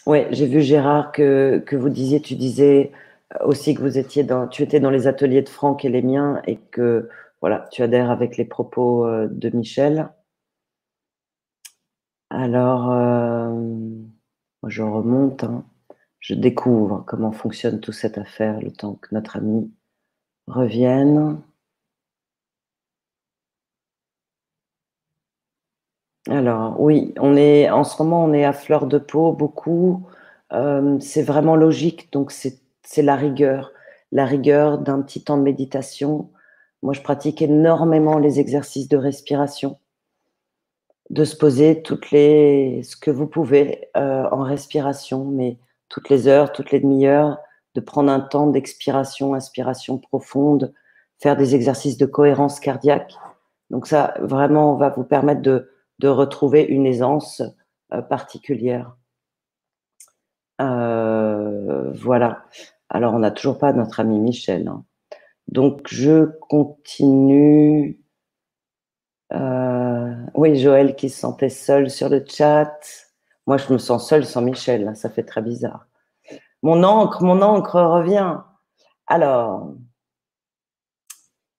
Oui, 0.05 0.19
j'ai 0.31 0.47
vu 0.47 0.61
Gérard 0.61 1.11
que, 1.11 1.63
vous 1.75 1.89
disiez, 1.89 2.21
tu 2.21 2.35
disais 2.35 2.91
aussi 3.41 3.75
que 3.75 3.81
vous 3.81 3.97
étiez 3.97 4.23
dans, 4.23 4.47
tu 4.47 4.63
étais 4.63 4.79
dans 4.79 4.89
les 4.89 5.07
ateliers 5.07 5.41
de 5.43 5.49
Franck 5.49 5.85
et 5.85 5.89
les 5.89 6.01
miens 6.01 6.41
et 6.47 6.57
que 6.57 7.09
voilà, 7.41 7.67
tu 7.71 7.83
adhères 7.83 8.09
avec 8.11 8.37
les 8.37 8.45
propos 8.45 9.05
euh, 9.05 9.27
de 9.29 9.49
Michel. 9.55 10.09
Alors, 12.31 12.89
je 14.67 14.81
remonte. 14.83 15.43
Hein 15.43 15.68
je 16.19 16.33
découvre 16.33 17.03
comment 17.07 17.31
fonctionne 17.31 17.79
toute 17.79 17.95
cette 17.95 18.17
affaire 18.17 18.59
le 18.61 18.71
temps 18.71 18.95
que 18.95 19.13
notre 19.13 19.37
ami 19.37 19.71
revienne. 20.47 21.41
Alors 26.29 26.79
oui, 26.79 27.13
on 27.19 27.35
est 27.35 27.69
en 27.69 27.83
ce 27.83 28.01
moment 28.01 28.23
on 28.23 28.33
est 28.33 28.45
à 28.45 28.53
fleur 28.53 28.85
de 28.85 28.97
peau 28.97 29.33
beaucoup. 29.33 30.05
Euh, 30.53 30.99
c'est 30.99 31.23
vraiment 31.23 31.55
logique, 31.55 32.11
donc 32.11 32.31
c'est 32.31 32.61
la 32.97 33.15
rigueur, 33.15 33.71
la 34.11 34.25
rigueur 34.25 34.79
d'un 34.79 35.01
petit 35.01 35.23
temps 35.23 35.37
de 35.37 35.43
méditation. 35.43 36.29
Moi, 36.81 36.93
je 36.93 37.01
pratique 37.01 37.41
énormément 37.41 38.17
les 38.17 38.39
exercices 38.39 38.87
de 38.87 38.97
respiration, 38.97 39.79
de 41.09 41.23
se 41.23 41.35
poser 41.35 41.81
toutes 41.81 42.11
les 42.11 42.81
ce 42.83 42.95
que 42.95 43.11
vous 43.11 43.27
pouvez 43.27 43.89
euh, 43.97 44.27
en 44.31 44.43
respiration, 44.43 45.25
mais 45.25 45.57
toutes 45.89 46.09
les 46.09 46.27
heures, 46.27 46.51
toutes 46.51 46.71
les 46.71 46.79
demi-heures, 46.79 47.37
de 47.75 47.81
prendre 47.81 48.11
un 48.11 48.19
temps 48.19 48.47
d'expiration, 48.47 49.33
inspiration 49.33 49.97
profonde, 49.97 50.73
faire 51.19 51.35
des 51.35 51.55
exercices 51.55 51.97
de 51.97 52.05
cohérence 52.05 52.59
cardiaque. 52.59 53.13
Donc 53.69 53.87
ça, 53.87 54.13
vraiment, 54.19 54.75
va 54.75 54.89
vous 54.89 55.03
permettre 55.03 55.41
de, 55.41 55.71
de 55.99 56.07
retrouver 56.07 56.63
une 56.63 56.85
aisance 56.85 57.41
euh, 57.93 58.01
particulière. 58.01 58.95
Euh, 60.61 61.91
voilà. 61.93 62.45
Alors, 62.89 63.13
on 63.13 63.19
n'a 63.19 63.31
toujours 63.31 63.57
pas 63.57 63.73
notre 63.73 63.99
ami 63.99 64.19
Michel. 64.19 64.67
Hein. 64.67 64.83
Donc, 65.47 65.87
je 65.87 66.25
continue. 66.25 68.01
Euh, 69.31 70.15
oui, 70.33 70.59
Joël 70.59 70.95
qui 70.95 71.09
se 71.09 71.19
sentait 71.19 71.49
seul 71.49 71.89
sur 71.89 72.09
le 72.09 72.23
chat. 72.27 73.08
Moi, 73.49 73.57
je 73.57 73.73
me 73.73 73.79
sens 73.79 74.07
seule 74.07 74.27
sans 74.27 74.43
Michel. 74.43 74.95
Ça 74.95 75.09
fait 75.09 75.23
très 75.23 75.41
bizarre. 75.41 75.87
Mon 76.61 76.83
encre, 76.83 77.23
mon 77.23 77.41
encre 77.41 77.81
revient. 77.81 78.37
Alors, 79.07 79.73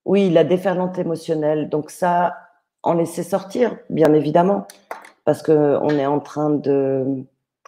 oui, 0.04 0.30
la 0.30 0.44
déferlante 0.44 1.00
émotionnelle. 1.00 1.68
Donc 1.68 1.90
ça, 1.90 2.36
en 2.84 2.94
laisser 2.94 3.24
sortir, 3.24 3.76
bien 3.88 4.14
évidemment, 4.14 4.68
parce 5.24 5.42
qu'on 5.42 5.88
est 5.88 6.06
en 6.06 6.20
train 6.20 6.50
de 6.50 7.24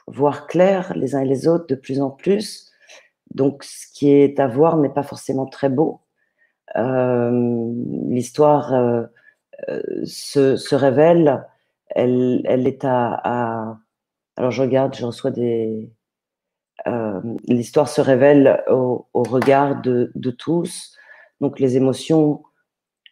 voir 0.07 0.47
clair 0.47 0.93
les 0.95 1.17
uns 1.17 1.23
et 1.23 1.29
les 1.29 1.49
autres 1.49 1.67
de 1.67 1.75
plus 1.75 2.01
en 2.01 2.11
plus. 2.11 2.71
Donc, 3.35 3.65
ce 3.65 3.89
qui 3.93 4.13
est 4.13 4.39
à 4.39 4.47
voir 4.47 4.77
n'est 4.77 4.89
pas 4.89 5.03
forcément 5.03 5.47
très 5.47 5.69
beau. 5.69 6.01
Euh, 6.77 7.73
l'histoire 8.07 8.73
euh, 8.73 9.03
euh, 9.69 9.83
se, 10.05 10.77
révèle, 10.77 11.45
elle, 11.89 12.43
elle 12.45 12.69
est 12.69 12.85
à, 12.85 13.79
Alors, 14.43 14.51
je 14.51 14.63
regarde, 14.63 14.93
je 14.97 15.07
reçois 15.07 15.31
des. 15.31 15.89
L'histoire 17.47 17.89
se 17.89 18.01
révèle 18.01 18.65
au, 18.69 19.07
regard 19.15 19.81
de, 19.83 20.11
de, 20.17 20.31
tous. 20.33 20.97
Donc, 21.41 21.61
les 21.61 21.77
émotions, 21.77 22.43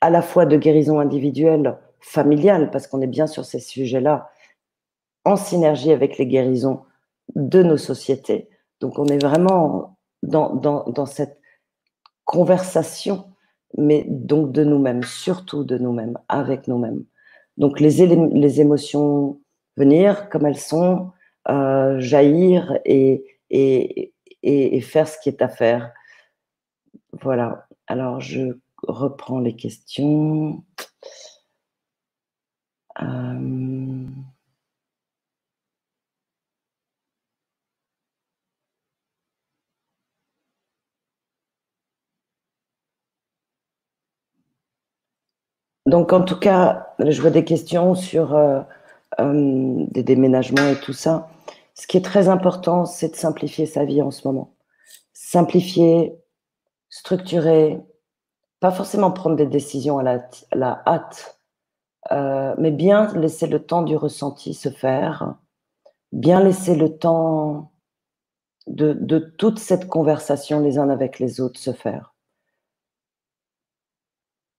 à 0.01 0.11
la 0.11 0.23
fois 0.23 0.45
de 0.45 0.57
guérison 0.57 0.99
individuelle, 0.99 1.79
familiale, 2.01 2.73
parce 2.73 2.89
qu'on 2.89 3.01
est 3.01 3.07
bien 3.07 3.29
sur 3.29 3.45
ces 3.45 3.61
sujets-là, 3.61 4.33
en 5.25 5.37
synergie 5.37 5.93
avec 5.93 6.19
les 6.19 6.27
guérisons 6.27 6.83
de 7.37 7.63
nos 7.63 7.77
sociétés. 7.77 8.49
Donc 8.81 8.99
on 8.99 9.07
est 9.07 9.23
vraiment 9.23 9.99
dans, 10.25 10.53
dans, 10.57 10.83
dans 10.89 11.07
cette 11.07 11.41
conversation, 12.25 13.27
mais 13.79 14.05
donc 14.09 14.51
de 14.51 14.65
nous-mêmes, 14.65 15.05
surtout 15.05 15.63
de 15.63 15.79
nous-mêmes, 15.79 16.19
avec 16.29 16.67
nous-mêmes. 16.67 17.05
Donc 17.57 17.79
les, 17.79 18.05
les 18.17 18.61
émotions 18.61 19.39
venir 19.77 20.29
comme 20.29 20.47
elles 20.47 20.59
sont, 20.59 21.13
euh, 21.49 22.01
jaillir 22.01 22.79
et, 22.85 23.25
et, 23.51 24.13
et, 24.43 24.81
faire 24.81 25.09
ce 25.09 25.19
qui 25.23 25.29
est 25.31 25.43
à 25.43 25.49
faire. 25.49 25.93
Voilà. 27.23 27.67
Alors 27.87 28.21
je 28.21 28.59
reprends 28.83 29.41
les 29.41 29.57
questions. 29.57 30.65
Euh... 33.03 34.07
Donc, 45.87 46.13
en 46.13 46.23
tout 46.23 46.39
cas, 46.39 46.95
je 47.01 47.21
vois 47.21 47.31
des 47.31 47.45
questions 47.45 47.95
sur 47.95 48.35
euh, 48.35 48.61
euh, 49.19 49.87
des 49.91 50.03
déménagements 50.03 50.69
et 50.69 50.79
tout 50.79 50.93
ça. 50.93 51.29
Ce 51.75 51.87
qui 51.87 51.97
est 51.97 52.05
très 52.05 52.29
important, 52.29 52.85
c'est 52.85 53.09
de 53.09 53.17
simplifier 53.17 53.67
sa 53.67 53.85
vie 53.85 54.03
en 54.03 54.11
ce 54.11 54.27
moment. 54.29 54.55
Simplifier, 55.13 56.15
structurer, 56.91 57.81
pas 58.61 58.71
forcément 58.71 59.11
prendre 59.11 59.37
des 59.37 59.47
décisions 59.47 59.99
à 59.99 60.03
la, 60.03 60.83
hâte, 60.87 61.41
euh, 62.13 62.55
mais 62.59 62.71
bien 62.71 63.13
laisser 63.15 63.47
le 63.47 63.65
temps 63.65 63.83
du 63.83 63.97
ressenti 63.97 64.55
se 64.55 64.69
faire, 64.69 65.35
bien 66.13 66.41
laisser 66.41 66.77
le 66.77 66.97
temps 66.97 67.73
de, 68.67 68.93
de 68.93 69.19
toute 69.19 69.59
cette 69.59 69.89
conversation 69.89 70.61
les 70.61 70.79
uns 70.79 70.91
avec 70.91 71.19
les 71.19 71.41
autres 71.41 71.59
se 71.59 71.73
faire. 71.73 72.15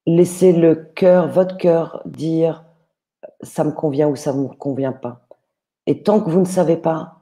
Laissez 0.08 0.52
le 0.52 0.76
cœur, 0.76 1.30
votre 1.30 1.58
cœur, 1.58 2.02
dire 2.06 2.66
ça 3.44 3.64
me 3.64 3.72
convient 3.72 4.08
ou 4.08 4.16
ça 4.16 4.34
ne 4.34 4.44
me 4.44 4.48
convient 4.48 4.94
pas. 4.94 5.28
Et 5.88 6.04
tant 6.04 6.22
que 6.22 6.30
vous 6.30 6.40
ne 6.40 6.46
savez 6.46 6.78
pas, 6.78 7.22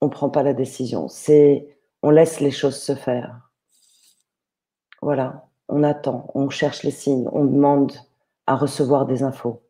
on 0.00 0.06
ne 0.06 0.10
prend 0.10 0.30
pas 0.30 0.42
la 0.42 0.54
décision. 0.54 1.08
C'est 1.08 1.76
on 2.02 2.10
laisse 2.10 2.40
les 2.40 2.50
choses 2.50 2.76
se 2.76 2.94
faire. 2.94 3.50
Voilà, 5.02 5.48
on 5.68 5.82
attend, 5.82 6.30
on 6.34 6.50
cherche 6.50 6.82
les 6.82 6.90
signes, 6.90 7.28
on 7.32 7.44
demande 7.44 7.92
à 8.46 8.56
recevoir 8.56 9.06
des 9.06 9.22
infos 9.22 9.62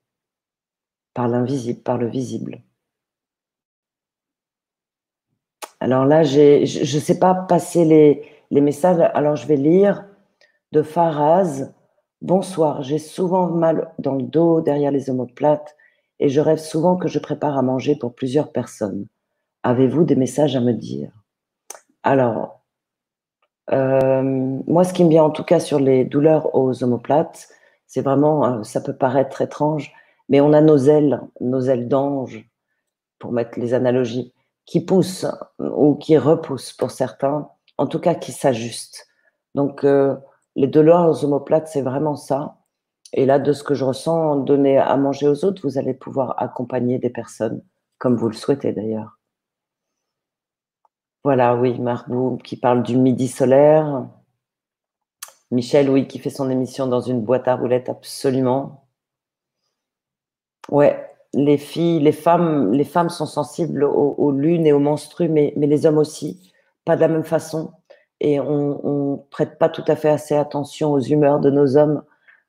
par 1.14 1.28
l'invisible, 1.28 1.80
par 1.82 1.98
le 1.98 2.08
visible. 2.08 2.62
Alors 5.80 6.04
là, 6.04 6.22
je 6.22 6.60
ne 6.60 7.00
sais 7.00 7.18
pas 7.18 7.34
passer 7.34 7.84
les, 7.84 8.22
les, 8.50 8.60
messages, 8.60 9.00
alors 9.14 9.36
je 9.36 9.46
vais 9.46 9.56
lire 9.56 10.04
de 10.72 10.82
Faraz. 10.82 11.72
Bonsoir, 12.20 12.82
j'ai 12.82 12.98
souvent 12.98 13.48
mal 13.48 13.92
dans 13.98 14.14
le 14.14 14.24
dos, 14.24 14.60
derrière 14.60 14.90
les 14.90 15.08
omoplates, 15.08 15.74
et 16.20 16.28
je 16.28 16.40
rêve 16.40 16.58
souvent 16.58 16.96
que 16.96 17.08
je 17.08 17.18
prépare 17.18 17.58
à 17.58 17.62
manger 17.62 17.96
pour 17.96 18.14
plusieurs 18.14 18.52
personnes. 18.52 19.06
Avez-vous 19.62 20.04
des 20.04 20.16
messages 20.16 20.54
à 20.54 20.60
me 20.60 20.72
dire? 20.72 21.10
Alors, 22.02 22.60
euh, 23.72 24.22
moi, 24.22 24.84
ce 24.84 24.92
qui 24.92 25.04
me 25.04 25.10
vient 25.10 25.24
en 25.24 25.30
tout 25.30 25.44
cas 25.44 25.60
sur 25.60 25.80
les 25.80 26.04
douleurs 26.04 26.54
aux 26.54 26.84
omoplates, 26.84 27.48
c'est 27.86 28.02
vraiment, 28.02 28.44
euh, 28.44 28.62
ça 28.62 28.80
peut 28.80 28.96
paraître 28.96 29.42
étrange, 29.42 29.92
mais 30.28 30.40
on 30.40 30.52
a 30.52 30.60
nos 30.60 30.78
ailes, 30.78 31.20
nos 31.40 31.62
ailes 31.62 31.88
d'ange, 31.88 32.46
pour 33.18 33.32
mettre 33.32 33.58
les 33.58 33.74
analogies, 33.74 34.32
qui 34.66 34.84
poussent 34.84 35.26
ou 35.58 35.96
qui 35.96 36.16
repoussent 36.16 36.72
pour 36.72 36.90
certains, 36.90 37.48
en 37.78 37.86
tout 37.86 37.98
cas 37.98 38.14
qui 38.14 38.32
s'ajustent. 38.32 39.08
Donc, 39.54 39.84
euh, 39.84 40.16
les 40.56 40.66
douleurs 40.66 41.08
aux 41.08 41.24
omoplates, 41.24 41.68
c'est 41.68 41.82
vraiment 41.82 42.16
ça. 42.16 42.56
Et 43.12 43.26
là, 43.26 43.38
de 43.38 43.52
ce 43.52 43.64
que 43.64 43.74
je 43.74 43.84
ressens, 43.84 44.36
donner 44.36 44.78
à 44.78 44.96
manger 44.96 45.28
aux 45.28 45.44
autres, 45.44 45.62
vous 45.64 45.78
allez 45.78 45.94
pouvoir 45.94 46.40
accompagner 46.40 46.98
des 46.98 47.10
personnes, 47.10 47.62
comme 47.98 48.16
vous 48.16 48.28
le 48.28 48.34
souhaitez 48.34 48.72
d'ailleurs. 48.72 49.18
Voilà, 51.24 51.56
oui, 51.56 51.78
Marbou 51.78 52.38
qui 52.38 52.56
parle 52.56 52.82
du 52.82 52.96
midi 52.96 53.28
solaire. 53.28 54.06
Michel, 55.50 55.90
oui, 55.90 56.06
qui 56.06 56.18
fait 56.18 56.30
son 56.30 56.48
émission 56.48 56.86
dans 56.86 57.00
une 57.00 57.20
boîte 57.20 57.48
à 57.48 57.56
roulettes, 57.56 57.88
absolument. 57.88 58.86
Ouais, 60.70 61.10
les 61.34 61.58
filles, 61.58 62.00
les 62.00 62.12
femmes, 62.12 62.72
les 62.72 62.84
femmes 62.84 63.08
sont 63.08 63.26
sensibles 63.26 63.84
aux, 63.84 64.30
lunes 64.30 64.66
et 64.66 64.72
aux 64.72 64.78
menstrues, 64.78 65.28
mais, 65.28 65.52
les 65.56 65.86
hommes 65.86 65.98
aussi, 65.98 66.52
pas 66.84 66.96
de 66.96 67.00
la 67.00 67.08
même 67.08 67.24
façon 67.24 67.72
et 68.20 68.38
on 68.38 69.12
ne 69.12 69.16
prête 69.30 69.58
pas 69.58 69.68
tout 69.68 69.84
à 69.88 69.96
fait 69.96 70.10
assez 70.10 70.36
attention 70.36 70.92
aux 70.92 71.00
humeurs 71.00 71.40
de 71.40 71.50
nos 71.50 71.76
hommes 71.76 72.02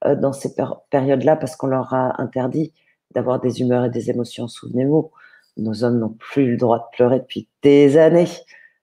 dans 0.05 0.33
ces 0.33 0.55
périodes-là 0.89 1.35
parce 1.35 1.55
qu'on 1.55 1.67
leur 1.67 1.93
a 1.93 2.21
interdit 2.21 2.73
d'avoir 3.11 3.39
des 3.39 3.61
humeurs 3.61 3.85
et 3.85 3.89
des 3.89 4.09
émotions. 4.09 4.47
Souvenez-vous, 4.47 5.11
nos 5.57 5.83
hommes 5.83 5.99
n'ont 5.99 6.15
plus 6.17 6.51
le 6.51 6.57
droit 6.57 6.79
de 6.79 6.95
pleurer 6.95 7.19
depuis 7.19 7.47
des 7.61 7.97
années. 7.97 8.29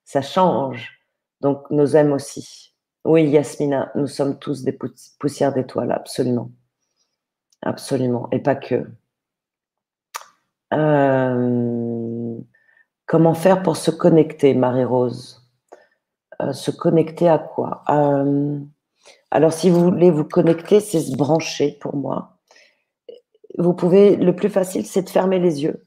Ça 0.04 0.22
change. 0.22 1.00
Donc 1.40 1.70
nos 1.70 1.96
hommes 1.96 2.12
aussi. 2.12 2.74
Oui, 3.04 3.28
Yasmina, 3.28 3.90
nous 3.94 4.06
sommes 4.06 4.38
tous 4.38 4.64
des 4.64 4.76
poussières 5.18 5.54
d'étoiles, 5.54 5.92
absolument. 5.92 6.50
Absolument. 7.62 8.28
Et 8.32 8.38
pas 8.38 8.54
que. 8.54 8.86
Euh, 10.74 12.38
comment 13.06 13.34
faire 13.34 13.62
pour 13.62 13.76
se 13.76 13.90
connecter, 13.90 14.54
Marie-Rose? 14.54 15.48
Euh, 16.42 16.52
se 16.52 16.70
connecter 16.70 17.28
à 17.28 17.38
quoi? 17.38 17.82
Euh, 17.88 18.60
Alors, 19.30 19.52
si 19.52 19.68
vous 19.70 19.80
voulez 19.80 20.10
vous 20.10 20.24
connecter, 20.24 20.80
c'est 20.80 21.00
se 21.00 21.16
brancher 21.16 21.76
pour 21.80 21.96
moi. 21.96 22.38
Vous 23.58 23.74
pouvez, 23.74 24.16
le 24.16 24.34
plus 24.34 24.48
facile, 24.48 24.86
c'est 24.86 25.02
de 25.02 25.10
fermer 25.10 25.38
les 25.38 25.62
yeux 25.62 25.86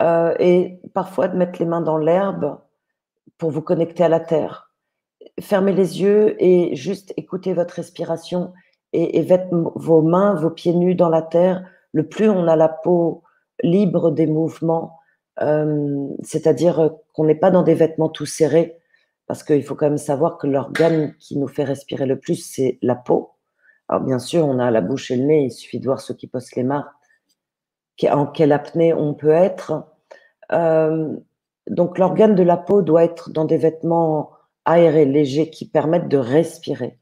euh, 0.00 0.34
et 0.38 0.80
parfois 0.94 1.28
de 1.28 1.36
mettre 1.36 1.58
les 1.58 1.66
mains 1.66 1.80
dans 1.80 1.98
l'herbe 1.98 2.58
pour 3.38 3.50
vous 3.50 3.62
connecter 3.62 4.04
à 4.04 4.08
la 4.08 4.20
terre. 4.20 4.72
Fermez 5.40 5.72
les 5.72 6.00
yeux 6.00 6.36
et 6.42 6.74
juste 6.76 7.12
écoutez 7.16 7.52
votre 7.52 7.74
respiration 7.74 8.52
et, 8.92 9.18
et 9.18 9.38
vos 9.50 10.02
mains, 10.02 10.34
vos 10.34 10.50
pieds 10.50 10.74
nus 10.74 10.94
dans 10.94 11.08
la 11.08 11.22
terre. 11.22 11.64
Le 11.92 12.08
plus 12.08 12.28
on 12.28 12.46
a 12.46 12.56
la 12.56 12.68
peau 12.68 13.22
libre 13.62 14.10
des 14.10 14.26
mouvements, 14.26 14.98
c'est-à-dire 16.22 16.90
qu'on 17.12 17.24
n'est 17.24 17.34
pas 17.34 17.50
dans 17.50 17.62
des 17.62 17.74
vêtements 17.74 18.08
tout 18.08 18.26
serrés, 18.26 18.78
parce 19.32 19.44
qu'il 19.44 19.64
faut 19.64 19.74
quand 19.74 19.86
même 19.86 19.96
savoir 19.96 20.36
que 20.36 20.46
l'organe 20.46 21.14
qui 21.14 21.38
nous 21.38 21.48
fait 21.48 21.64
respirer 21.64 22.04
le 22.04 22.18
plus, 22.18 22.34
c'est 22.34 22.78
la 22.82 22.94
peau. 22.94 23.30
Alors 23.88 24.02
bien 24.02 24.18
sûr, 24.18 24.46
on 24.46 24.58
a 24.58 24.70
la 24.70 24.82
bouche 24.82 25.10
et 25.10 25.16
le 25.16 25.22
nez, 25.22 25.44
il 25.44 25.50
suffit 25.50 25.80
de 25.80 25.86
voir 25.86 26.02
ceux 26.02 26.12
qui 26.12 26.26
posent 26.26 26.54
les 26.54 26.64
mains, 26.64 26.86
en 28.10 28.26
quelle 28.26 28.52
apnée 28.52 28.92
on 28.92 29.14
peut 29.14 29.30
être. 29.30 29.86
Euh, 30.52 31.16
donc 31.66 31.96
l'organe 31.96 32.34
de 32.34 32.42
la 32.42 32.58
peau 32.58 32.82
doit 32.82 33.04
être 33.04 33.30
dans 33.30 33.46
des 33.46 33.56
vêtements 33.56 34.32
aérés, 34.66 35.06
légers, 35.06 35.48
qui 35.48 35.66
permettent 35.66 36.08
de 36.08 36.18
respirer. 36.18 36.98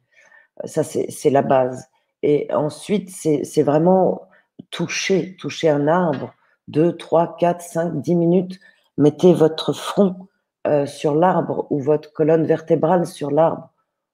Ça, 0.67 0.85
c'est 0.85 1.31
la 1.31 1.43
base. 1.43 1.89
Et 2.23 2.47
ensuite, 2.55 3.11
c'est 3.11 3.63
vraiment 3.65 4.29
toucher, 4.71 5.35
toucher 5.35 5.69
un 5.69 5.89
arbre, 5.89 6.33
2, 6.69 6.97
3, 6.97 7.35
4, 7.41 7.61
5, 7.61 8.01
10 8.01 8.15
minutes. 8.15 8.61
Mettez 8.99 9.35
votre 9.35 9.73
front 9.73 10.29
euh, 10.67 10.87
sur 10.87 11.15
l'arbre 11.15 11.67
ou 11.71 11.81
votre 11.81 12.13
colonne 12.13 12.45
vertébrale 12.45 13.07
sur 13.07 13.31
l'arbre 13.31 13.71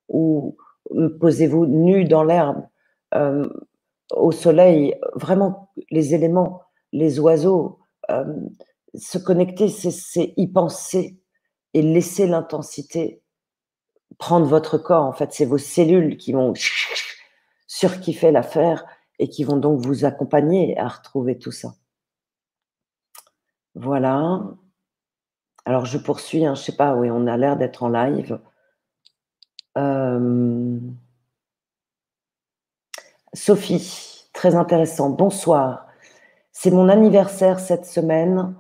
ou 0.09 0.57
posez-vous 1.21 1.67
nu 1.67 2.05
dans 2.05 2.23
l'herbe. 2.23 2.65
Euh, 3.15 3.49
au 4.13 4.31
soleil, 4.31 4.95
vraiment 5.15 5.73
les 5.91 6.15
éléments, 6.15 6.63
les 6.93 7.19
oiseaux, 7.19 7.81
se 8.95 9.19
connecter, 9.19 9.69
c'est 9.69 10.33
y 10.37 10.47
penser 10.47 11.19
et 11.75 11.83
laisser 11.83 12.27
l'intensité 12.27 13.23
prendre 14.19 14.47
votre 14.47 14.79
corps. 14.79 15.05
En 15.05 15.13
fait, 15.13 15.33
c'est 15.33 15.45
vos 15.45 15.59
cellules 15.59 16.17
qui 16.17 16.33
vont 16.33 16.55
surkiffer 17.67 18.31
l'affaire 18.31 18.85
et 19.19 19.29
qui 19.29 19.45
vont 19.45 19.57
donc 19.57 19.81
vous 19.81 20.05
accompagner 20.05 20.79
à 20.79 20.89
retrouver 20.89 21.39
tout 21.39 21.53
ça. 21.53 21.75
Voilà. 23.75 24.43
Alors, 25.67 25.85
je 25.85 25.99
poursuis. 25.99 26.47
Hein, 26.47 26.55
je 26.55 26.63
sais 26.63 26.77
pas, 26.77 26.95
oui, 26.95 27.11
on 27.11 27.27
a 27.27 27.37
l'air 27.37 27.57
d'être 27.57 27.83
en 27.83 27.89
live. 27.89 28.39
Euh, 29.77 30.79
Sophie, 33.35 34.29
très 34.33 34.55
intéressant. 34.55 35.11
Bonsoir. 35.11 35.89
C'est 36.53 36.71
mon 36.71 36.89
anniversaire 36.89 37.59
cette 37.59 37.85
semaine. 37.85 38.55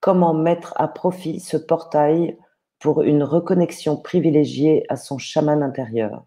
Comment 0.00 0.34
mettre 0.34 0.74
à 0.76 0.86
profit 0.86 1.40
ce 1.40 1.56
portail 1.56 2.38
pour 2.78 3.02
une 3.02 3.22
reconnexion 3.22 3.96
privilégiée 3.96 4.84
à 4.90 4.96
son 4.96 5.16
chaman 5.16 5.62
intérieur? 5.62 6.24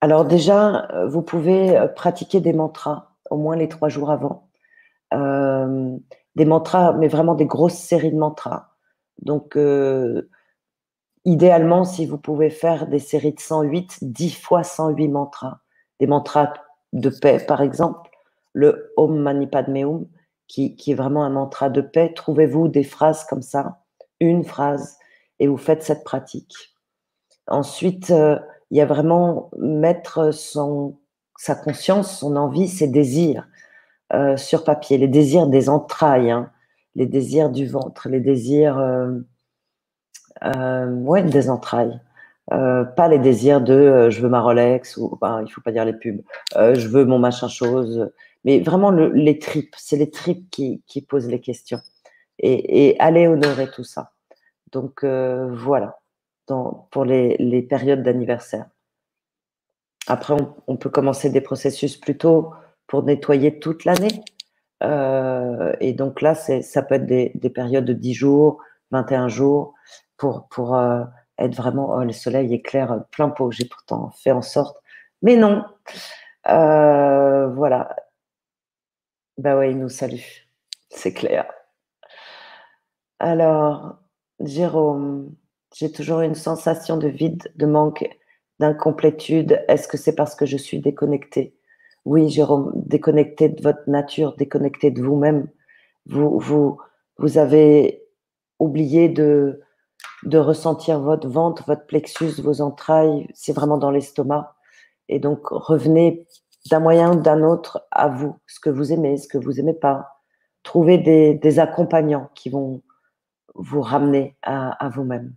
Alors 0.00 0.24
déjà, 0.24 0.88
euh, 0.92 1.08
vous 1.08 1.22
pouvez 1.22 1.76
euh, 1.76 1.88
pratiquer 1.88 2.40
des 2.40 2.52
mantras 2.52 3.16
au 3.28 3.38
moins 3.38 3.56
les 3.56 3.68
trois 3.68 3.88
jours 3.88 4.10
avant. 4.10 4.48
Des 5.12 6.44
mantras, 6.44 6.92
mais 6.94 7.06
vraiment 7.06 7.34
des 7.34 7.46
grosses 7.46 7.74
séries 7.78 8.10
de 8.10 8.18
mantras. 8.18 8.73
Donc, 9.22 9.58
idéalement, 11.24 11.84
si 11.84 12.06
vous 12.06 12.18
pouvez 12.18 12.50
faire 12.50 12.86
des 12.86 12.98
séries 12.98 13.32
de 13.32 13.40
108, 13.40 13.98
10 14.02 14.34
fois 14.34 14.62
108 14.62 15.08
mantras, 15.08 15.60
des 16.00 16.06
mantras 16.06 16.52
de 16.92 17.08
paix, 17.08 17.38
par 17.46 17.62
exemple, 17.62 18.10
le 18.52 18.92
Om 18.96 19.18
Mani 19.18 19.46
Padme 19.46 19.76
Hum, 19.84 20.06
qui, 20.46 20.76
qui 20.76 20.92
est 20.92 20.94
vraiment 20.94 21.24
un 21.24 21.30
mantra 21.30 21.70
de 21.70 21.80
paix, 21.80 22.12
trouvez-vous 22.14 22.68
des 22.68 22.84
phrases 22.84 23.24
comme 23.24 23.42
ça, 23.42 23.80
une 24.20 24.44
phrase, 24.44 24.98
et 25.38 25.46
vous 25.46 25.56
faites 25.56 25.82
cette 25.82 26.04
pratique. 26.04 26.74
Ensuite, 27.46 28.10
euh, 28.10 28.38
il 28.70 28.78
y 28.78 28.80
a 28.80 28.86
vraiment 28.86 29.50
mettre 29.58 30.32
son, 30.32 30.98
sa 31.38 31.54
conscience, 31.54 32.18
son 32.18 32.36
envie, 32.36 32.68
ses 32.68 32.88
désirs 32.88 33.46
euh, 34.12 34.36
sur 34.36 34.64
papier, 34.64 34.98
les 34.98 35.08
désirs 35.08 35.46
des 35.46 35.68
entrailles, 35.68 36.30
hein, 36.30 36.50
les 36.94 37.06
désirs 37.06 37.50
du 37.50 37.66
ventre, 37.66 38.08
les 38.08 38.20
désirs 38.20 38.78
euh, 40.44 40.86
ouais, 40.86 41.22
des 41.22 41.50
entrailles. 41.50 42.00
pas 42.48 43.08
les 43.08 43.18
désirs 43.18 43.60
de 43.60 44.08
je 44.10 44.20
veux 44.20 44.28
ma 44.28 44.40
Rolex 44.40 44.96
ou 44.96 45.16
ben, 45.20 45.42
il 45.46 45.50
faut 45.50 45.60
pas 45.60 45.72
dire 45.72 45.84
les 45.84 45.94
pubs, 45.94 46.22
je 46.54 46.88
veux 46.88 47.04
mon 47.04 47.18
machin 47.18 47.48
chose, 47.48 48.10
mais 48.44 48.60
vraiment 48.60 48.90
les 48.90 49.38
tripes, 49.38 49.74
c'est 49.76 49.96
les 49.96 50.10
tripes 50.10 50.50
qui, 50.50 51.06
posent 51.08 51.28
les 51.28 51.40
questions 51.40 51.80
et, 52.38 52.96
aller 52.98 53.26
honorer 53.26 53.70
tout 53.70 53.84
ça. 53.84 54.12
Donc 54.72 55.04
euh, 55.04 55.54
voilà, 55.54 56.00
pour 56.90 57.04
les, 57.04 57.62
périodes 57.62 58.02
d'anniversaire. 58.02 58.66
Après, 60.06 60.34
on, 60.66 60.76
peut 60.76 60.90
commencer 60.90 61.30
des 61.30 61.40
processus 61.40 61.96
plutôt 61.96 62.52
pour 62.86 63.02
nettoyer 63.02 63.58
toute 63.58 63.86
l'année. 63.86 64.22
Euh, 64.82 65.74
et 65.80 65.92
donc 65.92 66.20
là, 66.20 66.34
ça 66.34 66.82
peut 66.82 66.96
être 66.96 67.06
des, 67.06 67.30
périodes 67.54 67.84
de 67.84 67.92
10 67.92 68.14
jours, 68.14 68.62
21 68.90 69.28
jours, 69.28 69.74
pour, 70.16 70.48
pour 70.48 70.76
euh, 70.76 71.04
être 71.38 71.54
vraiment, 71.54 71.94
oh, 71.96 72.04
le 72.04 72.12
soleil 72.12 72.52
éclaire 72.54 73.04
plein 73.10 73.28
pot. 73.30 73.50
J'ai 73.50 73.66
pourtant 73.66 74.10
fait 74.22 74.32
en 74.32 74.42
sorte. 74.42 74.76
Mais 75.22 75.36
non. 75.36 75.64
voilà. 76.44 77.96
Bah 79.38 79.56
ouais, 79.56 79.72
il 79.72 79.78
nous 79.78 79.88
salue. 79.88 80.20
C'est 80.90 81.12
clair. 81.12 81.46
Alors, 83.18 83.98
Jérôme, 84.40 85.34
j'ai 85.74 85.90
toujours 85.90 86.20
une 86.20 86.34
sensation 86.34 86.96
de 86.96 87.08
vide, 87.08 87.42
de 87.56 87.66
manque, 87.66 88.08
d'incomplétude. 88.60 89.64
Est-ce 89.68 89.88
que 89.88 89.96
c'est 89.96 90.14
parce 90.14 90.34
que 90.34 90.46
je 90.46 90.56
suis 90.56 90.80
déconnectée? 90.80 91.56
Oui, 92.04 92.28
Jérôme, 92.28 92.72
déconnecté 92.74 93.48
de 93.48 93.62
votre 93.62 93.88
nature, 93.88 94.36
déconnecté 94.36 94.90
de 94.90 95.02
vous-même. 95.02 95.48
Vous, 96.06 96.38
vous, 96.38 96.78
vous 97.18 97.38
avez 97.38 98.02
oublié 98.58 99.08
de, 99.08 99.60
de 100.24 100.38
ressentir 100.38 101.00
votre 101.00 101.28
ventre, 101.28 101.64
votre 101.66 101.86
plexus, 101.86 102.40
vos 102.42 102.60
entrailles. 102.60 103.26
C'est 103.34 103.54
vraiment 103.54 103.78
dans 103.78 103.90
l'estomac. 103.90 104.54
Et 105.08 105.18
donc, 105.18 105.46
revenez 105.48 106.26
d'un 106.70 106.80
moyen 106.80 107.12
ou 107.16 107.20
d'un 107.20 107.42
autre 107.42 107.86
à 107.90 108.08
vous, 108.08 108.36
ce 108.46 108.60
que 108.60 108.70
vous 108.70 108.92
aimez, 108.92 109.16
ce 109.16 109.28
que 109.28 109.38
vous 109.38 109.60
aimez 109.60 109.74
pas. 109.74 110.22
Trouvez 110.62 110.98
des, 110.98 111.34
des 111.34 111.58
accompagnants 111.58 112.30
qui 112.34 112.48
vont 112.48 112.82
vous 113.54 113.80
ramener 113.80 114.36
à, 114.42 114.88
vous-même. 114.88 115.34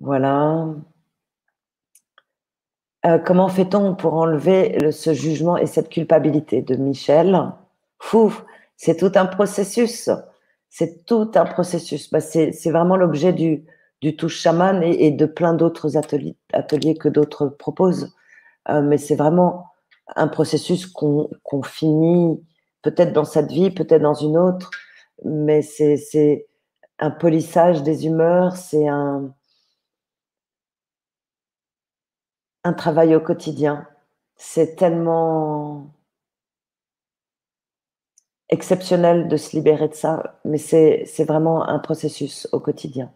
Voilà. 0.00 0.66
Euh, 3.08 3.18
comment 3.18 3.48
fait-on 3.48 3.94
pour 3.94 4.14
enlever 4.14 4.92
ce 4.92 5.14
jugement 5.14 5.56
et 5.56 5.66
cette 5.66 5.88
culpabilité 5.88 6.60
de 6.60 6.76
Michel? 6.76 7.52
Fou, 7.98 8.32
c'est 8.76 8.96
tout 8.96 9.12
un 9.14 9.24
processus. 9.24 10.10
C'est 10.68 11.06
tout 11.06 11.30
un 11.34 11.46
processus. 11.46 12.10
Bah, 12.10 12.20
c'est 12.20 12.70
vraiment 12.70 12.96
l'objet 12.96 13.32
du, 13.32 13.64
du 14.02 14.14
touche 14.16 14.38
chaman 14.38 14.82
et, 14.82 15.10
de 15.10 15.24
plein 15.24 15.54
d'autres 15.54 15.96
ateliers, 15.96 16.96
que 16.96 17.08
d'autres 17.08 17.46
proposent. 17.46 18.14
Euh, 18.68 18.82
mais 18.82 18.98
c'est 18.98 19.16
vraiment 19.16 19.66
un 20.14 20.28
processus 20.28 20.86
qu'on 20.86 21.62
finit 21.64 22.38
peut-être 22.82 23.12
dans 23.14 23.24
cette 23.24 23.50
vie, 23.50 23.70
peut-être 23.70 24.02
dans 24.02 24.14
une 24.14 24.36
autre, 24.36 24.70
mais 25.24 25.62
c'est 25.62 26.46
un 26.98 27.10
polissage 27.10 27.82
des 27.82 28.06
humeurs, 28.06 28.56
c'est 28.56 28.86
un, 28.86 29.32
travail 32.72 33.14
au 33.14 33.20
quotidien. 33.20 33.86
C'est 34.36 34.76
tellement 34.76 35.92
exceptionnel 38.50 39.28
de 39.28 39.36
se 39.36 39.56
libérer 39.56 39.88
de 39.88 39.94
ça, 39.94 40.40
mais 40.44 40.58
c'est 40.58 41.24
vraiment 41.24 41.68
un 41.68 41.78
processus 41.78 42.48
au 42.52 42.60
quotidien. 42.60 43.12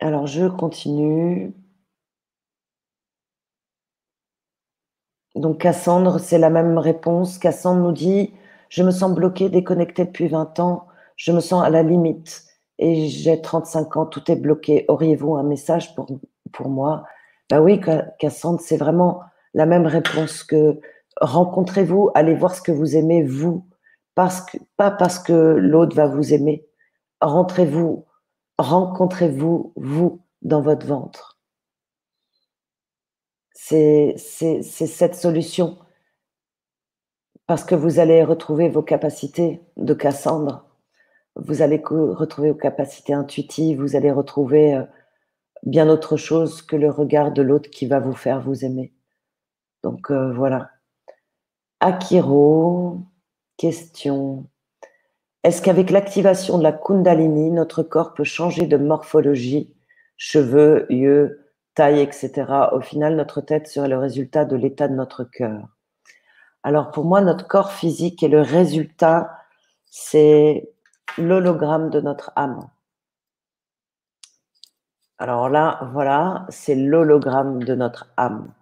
Alors 0.00 0.26
je 0.26 0.46
continue. 0.46 1.54
Donc 5.34 5.58
Cassandre, 5.60 6.18
c'est 6.18 6.38
la 6.38 6.50
même 6.50 6.78
réponse. 6.78 7.38
Cassandre 7.38 7.82
nous 7.82 7.92
dit 7.92 8.32
je 8.68 8.82
me 8.82 8.90
sens 8.90 9.14
bloquée, 9.14 9.48
déconnectée 9.48 10.04
depuis 10.04 10.28
20 10.28 10.60
ans. 10.60 10.86
Je 11.16 11.32
me 11.32 11.40
sens 11.40 11.64
à 11.64 11.70
la 11.70 11.82
limite 11.82 12.47
et 12.78 13.08
j'ai 13.08 13.40
35 13.40 13.96
ans, 13.96 14.06
tout 14.06 14.30
est 14.30 14.36
bloqué. 14.36 14.84
Auriez-vous 14.88 15.36
un 15.36 15.42
message 15.42 15.94
pour, 15.94 16.06
pour 16.52 16.68
moi? 16.68 17.04
Ben 17.50 17.60
oui, 17.60 17.80
Cassandre, 18.18 18.60
c'est 18.60 18.76
vraiment 18.76 19.22
la 19.54 19.66
même 19.66 19.86
réponse 19.86 20.44
que 20.44 20.78
rencontrez-vous, 21.20 22.10
allez 22.14 22.34
voir 22.34 22.54
ce 22.54 22.62
que 22.62 22.72
vous 22.72 22.96
aimez, 22.96 23.22
vous, 23.24 23.66
parce 24.14 24.42
que, 24.42 24.58
pas 24.76 24.90
parce 24.90 25.18
que 25.18 25.32
l'autre 25.32 25.96
va 25.96 26.06
vous 26.06 26.32
aimer. 26.32 26.66
Rentrez-vous, 27.20 28.06
rencontrez-vous, 28.58 29.72
vous, 29.76 30.20
dans 30.42 30.60
votre 30.60 30.86
ventre. 30.86 31.38
C'est 33.54 34.16
cette 34.16 35.14
solution 35.14 35.78
parce 37.46 37.64
que 37.64 37.74
vous 37.74 37.98
allez 37.98 38.22
retrouver 38.22 38.68
vos 38.68 38.82
capacités 38.82 39.60
de 39.76 39.94
Cassandre, 39.94 40.67
vous 41.38 41.62
allez 41.62 41.80
retrouver 41.84 42.50
vos 42.50 42.58
capacités 42.58 43.12
intuitives, 43.12 43.80
vous 43.80 43.96
allez 43.96 44.10
retrouver 44.10 44.74
euh, 44.74 44.82
bien 45.62 45.88
autre 45.88 46.16
chose 46.16 46.62
que 46.62 46.76
le 46.76 46.90
regard 46.90 47.32
de 47.32 47.42
l'autre 47.42 47.70
qui 47.70 47.86
va 47.86 48.00
vous 48.00 48.14
faire 48.14 48.40
vous 48.40 48.64
aimer. 48.64 48.92
Donc 49.82 50.10
euh, 50.10 50.32
voilà. 50.32 50.70
Akiro, 51.80 52.98
question. 53.56 54.46
Est-ce 55.44 55.62
qu'avec 55.62 55.90
l'activation 55.90 56.58
de 56.58 56.64
la 56.64 56.72
Kundalini, 56.72 57.50
notre 57.50 57.82
corps 57.82 58.14
peut 58.14 58.24
changer 58.24 58.66
de 58.66 58.76
morphologie, 58.76 59.72
cheveux, 60.16 60.86
yeux, 60.90 61.48
taille, 61.74 62.00
etc. 62.00 62.32
Au 62.72 62.80
final, 62.80 63.14
notre 63.14 63.40
tête 63.40 63.68
serait 63.68 63.88
le 63.88 63.98
résultat 63.98 64.44
de 64.44 64.56
l'état 64.56 64.88
de 64.88 64.94
notre 64.94 65.22
cœur. 65.22 65.68
Alors 66.64 66.90
pour 66.90 67.04
moi, 67.04 67.20
notre 67.20 67.46
corps 67.46 67.72
physique 67.72 68.22
est 68.24 68.28
le 68.28 68.42
résultat, 68.42 69.30
c'est 69.86 70.72
l'hologramme 71.18 71.90
de 71.90 72.00
notre 72.00 72.32
âme. 72.36 72.68
Alors 75.18 75.48
là, 75.48 75.90
voilà, 75.92 76.46
c'est 76.48 76.76
l'hologramme 76.76 77.62
de 77.64 77.74
notre 77.74 78.12
âme. 78.16 78.52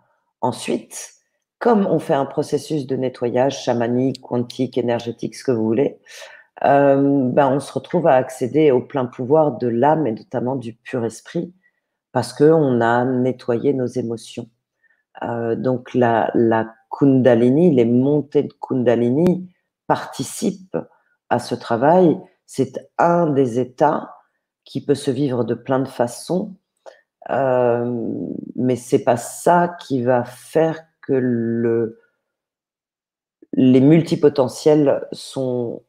Ensuite, 0.41 1.15
comme 1.59 1.87
on 1.87 1.99
fait 1.99 2.15
un 2.15 2.25
processus 2.25 2.87
de 2.87 2.97
nettoyage 2.97 3.63
chamanique, 3.63 4.21
quantique, 4.21 4.79
énergétique, 4.79 5.35
ce 5.35 5.45
que 5.45 5.53
vous 5.53 5.65
voulez, 5.65 5.99
euh, 6.65 7.31
ben 7.31 7.49
on 7.49 7.61
se 7.61 7.73
retrouve 7.73 8.07
à 8.07 8.15
accéder 8.15 8.71
au 8.71 8.81
plein 8.81 9.05
pouvoir 9.05 9.59
de 9.59 9.69
l'âme 9.69 10.07
et 10.07 10.13
notamment 10.13 10.57
du 10.57 10.73
pur 10.73 11.05
esprit 11.05 11.53
parce 12.13 12.33
qu'on 12.33 12.81
a 12.81 13.05
nettoyé 13.05 13.75
nos 13.75 13.87
émotions. 13.87 14.49
Euh, 15.23 15.55
donc 15.55 15.93
la, 15.95 16.31
la 16.35 16.73
Kundalini, 16.91 17.75
les 17.75 17.85
montées 17.85 18.45
de 18.45 18.53
Kundalini 18.59 19.51
participent 19.87 20.79
à 21.29 21.39
ce 21.39 21.55
travail. 21.55 22.19
C'est 22.47 22.91
un 22.99 23.27
des 23.27 23.59
états 23.59 24.15
qui 24.65 24.85
peut 24.85 24.95
se 24.95 25.11
vivre 25.11 25.45
de 25.45 25.55
plein 25.55 25.81
de 25.81 25.89
façons, 25.89 26.55
euh, 27.31 28.09
mais 28.55 28.77
c'est 28.77 29.05
pas 29.05 29.17
ça 29.17 29.77
qui 29.81 30.03
va 30.03 30.25
faire 30.25 30.81
que 31.03 31.13
le, 31.13 32.01
les 33.53 33.81
multipotentiels 33.81 35.07
sont 35.13 35.83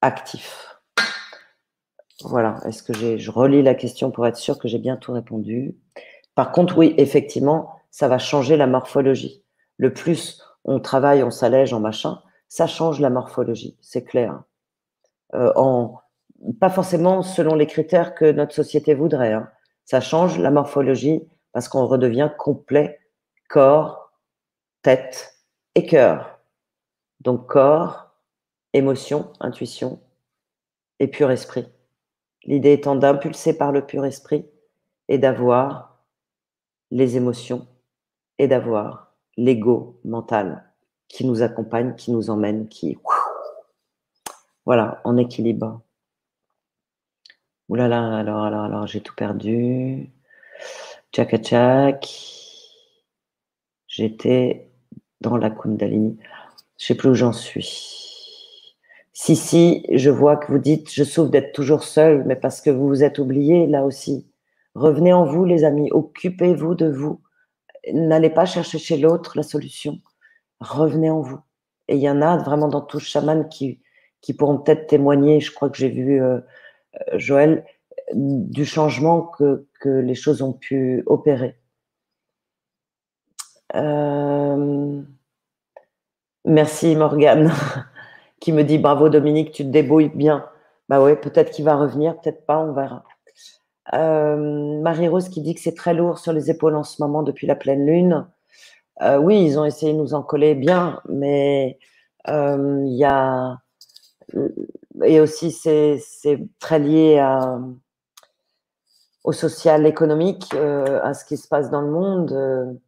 actifs. 0.00 0.76
Voilà. 2.24 2.60
Est-ce 2.66 2.82
que 2.82 3.16
je 3.18 3.30
relis 3.30 3.62
la 3.62 3.74
question 3.74 4.10
pour 4.10 4.26
être 4.26 4.36
sûr 4.36 4.58
que 4.58 4.68
j'ai 4.68 4.78
bien 4.78 4.96
tout 4.96 5.12
répondu. 5.12 5.76
Par 6.34 6.52
contre, 6.52 6.78
oui, 6.78 6.94
effectivement, 6.98 7.80
ça 7.90 8.08
va 8.08 8.18
changer 8.18 8.56
la 8.56 8.66
morphologie. 8.66 9.42
Le 9.76 9.92
plus 9.92 10.40
on 10.64 10.80
travaille, 10.80 11.22
on 11.22 11.30
s'allège, 11.30 11.72
en 11.72 11.80
machin, 11.80 12.22
ça 12.48 12.66
change 12.66 13.00
la 13.00 13.10
morphologie, 13.10 13.76
c'est 13.80 14.04
clair. 14.04 14.42
Euh, 15.34 15.52
en, 15.56 16.00
pas 16.60 16.70
forcément 16.70 17.22
selon 17.22 17.54
les 17.54 17.66
critères 17.66 18.14
que 18.14 18.30
notre 18.30 18.54
société 18.54 18.94
voudrait. 18.94 19.32
Hein. 19.32 19.50
Ça 19.84 20.00
change 20.00 20.38
la 20.38 20.50
morphologie 20.50 21.22
parce 21.52 21.68
qu'on 21.68 21.86
redevient 21.86 22.30
complet 22.38 23.00
corps, 23.48 24.12
tête 24.82 25.38
et 25.74 25.86
cœur. 25.86 26.40
Donc 27.20 27.46
corps, 27.46 28.10
émotion, 28.72 29.32
intuition 29.40 30.00
et 30.98 31.08
pur 31.08 31.30
esprit. 31.30 31.68
L'idée 32.44 32.72
étant 32.72 32.96
d'impulser 32.96 33.56
par 33.56 33.70
le 33.70 33.86
pur 33.86 34.04
esprit 34.04 34.46
et 35.08 35.18
d'avoir 35.18 36.04
les 36.90 37.16
émotions 37.16 37.66
et 38.38 38.48
d'avoir 38.48 39.14
l'ego 39.36 40.00
mental 40.04 40.72
qui 41.08 41.26
nous 41.26 41.42
accompagne, 41.42 41.94
qui 41.94 42.10
nous 42.10 42.30
emmène, 42.30 42.68
qui 42.68 42.98
voilà, 44.64 45.00
en 45.04 45.16
équilibre. 45.16 45.82
Ouh 47.72 47.74
là 47.74 47.88
là, 47.88 48.18
alors, 48.18 48.44
alors, 48.44 48.64
alors, 48.64 48.86
j'ai 48.86 49.00
tout 49.00 49.14
perdu. 49.14 50.10
Tchaka 51.10 51.38
tchak. 51.38 52.06
J'étais 53.86 54.68
dans 55.22 55.38
la 55.38 55.48
Kundalini. 55.48 56.18
Je 56.78 56.84
sais 56.84 56.94
plus 56.94 57.08
où 57.08 57.14
j'en 57.14 57.32
suis. 57.32 58.68
Si, 59.14 59.36
si, 59.36 59.86
je 59.90 60.10
vois 60.10 60.36
que 60.36 60.52
vous 60.52 60.58
dites, 60.58 60.92
je 60.92 61.02
souffre 61.02 61.30
d'être 61.30 61.54
toujours 61.54 61.84
seul, 61.84 62.24
mais 62.26 62.36
parce 62.36 62.60
que 62.60 62.68
vous 62.68 62.86
vous 62.88 63.04
êtes 63.04 63.18
oublié 63.18 63.66
là 63.66 63.86
aussi. 63.86 64.26
Revenez 64.74 65.14
en 65.14 65.24
vous, 65.24 65.46
les 65.46 65.64
amis. 65.64 65.88
Occupez-vous 65.92 66.74
de 66.74 66.90
vous. 66.90 67.22
N'allez 67.90 68.28
pas 68.28 68.44
chercher 68.44 68.76
chez 68.78 68.98
l'autre 68.98 69.32
la 69.34 69.42
solution. 69.42 69.98
Revenez 70.60 71.08
en 71.08 71.22
vous. 71.22 71.40
Et 71.88 71.96
il 71.96 72.02
y 72.02 72.10
en 72.10 72.20
a 72.20 72.36
vraiment 72.36 72.68
dans 72.68 72.82
tout 72.82 73.00
chaman 73.00 73.48
qui, 73.48 73.80
qui 74.20 74.34
pourront 74.34 74.58
peut-être 74.58 74.88
témoigner. 74.88 75.40
Je 75.40 75.50
crois 75.52 75.70
que 75.70 75.78
j'ai 75.78 75.88
vu 75.88 76.22
euh, 76.22 76.38
Joël 77.14 77.64
du 78.14 78.64
changement 78.64 79.22
que, 79.22 79.66
que, 79.80 79.88
les 79.88 80.14
choses 80.14 80.42
ont 80.42 80.52
pu 80.52 81.02
opérer. 81.06 81.56
Euh, 83.74 85.00
merci 86.44 86.94
Morgane 86.94 87.50
qui 88.40 88.52
me 88.52 88.64
dit 88.64 88.78
bravo 88.78 89.08
Dominique, 89.08 89.52
tu 89.52 89.64
te 89.64 89.70
débrouilles 89.70 90.10
bien. 90.14 90.46
Bah 90.88 91.02
ouais, 91.02 91.16
peut-être 91.16 91.50
qu'il 91.52 91.64
va 91.64 91.76
revenir, 91.76 92.20
peut-être 92.20 92.44
pas, 92.44 92.58
on 92.58 92.72
verra. 92.72 93.04
Euh, 93.94 94.80
Marie-Rose 94.80 95.28
qui 95.28 95.40
dit 95.40 95.54
que 95.54 95.60
c'est 95.60 95.74
très 95.74 95.94
lourd 95.94 96.18
sur 96.18 96.32
les 96.32 96.50
épaules 96.50 96.76
en 96.76 96.84
ce 96.84 97.02
moment 97.02 97.22
depuis 97.22 97.46
la 97.46 97.56
pleine 97.56 97.86
lune. 97.86 98.26
Euh, 99.00 99.18
oui, 99.18 99.42
ils 99.42 99.58
ont 99.58 99.64
essayé 99.64 99.92
de 99.92 99.98
nous 99.98 100.14
en 100.14 100.22
coller 100.22 100.54
bien, 100.54 101.00
mais 101.08 101.78
euh, 102.28 102.82
il 102.86 102.96
y 102.96 103.04
a. 103.04 103.58
Et 105.04 105.20
aussi, 105.20 105.50
c'est 105.50 105.98
très 106.58 106.78
lié 106.78 107.24
au 109.24 109.32
social 109.32 109.86
économique, 109.86 110.52
à 110.54 111.14
ce 111.14 111.24
qui 111.24 111.36
se 111.36 111.48
passe 111.48 111.70
dans 111.70 111.80
le 111.80 111.90
monde. 111.90 112.78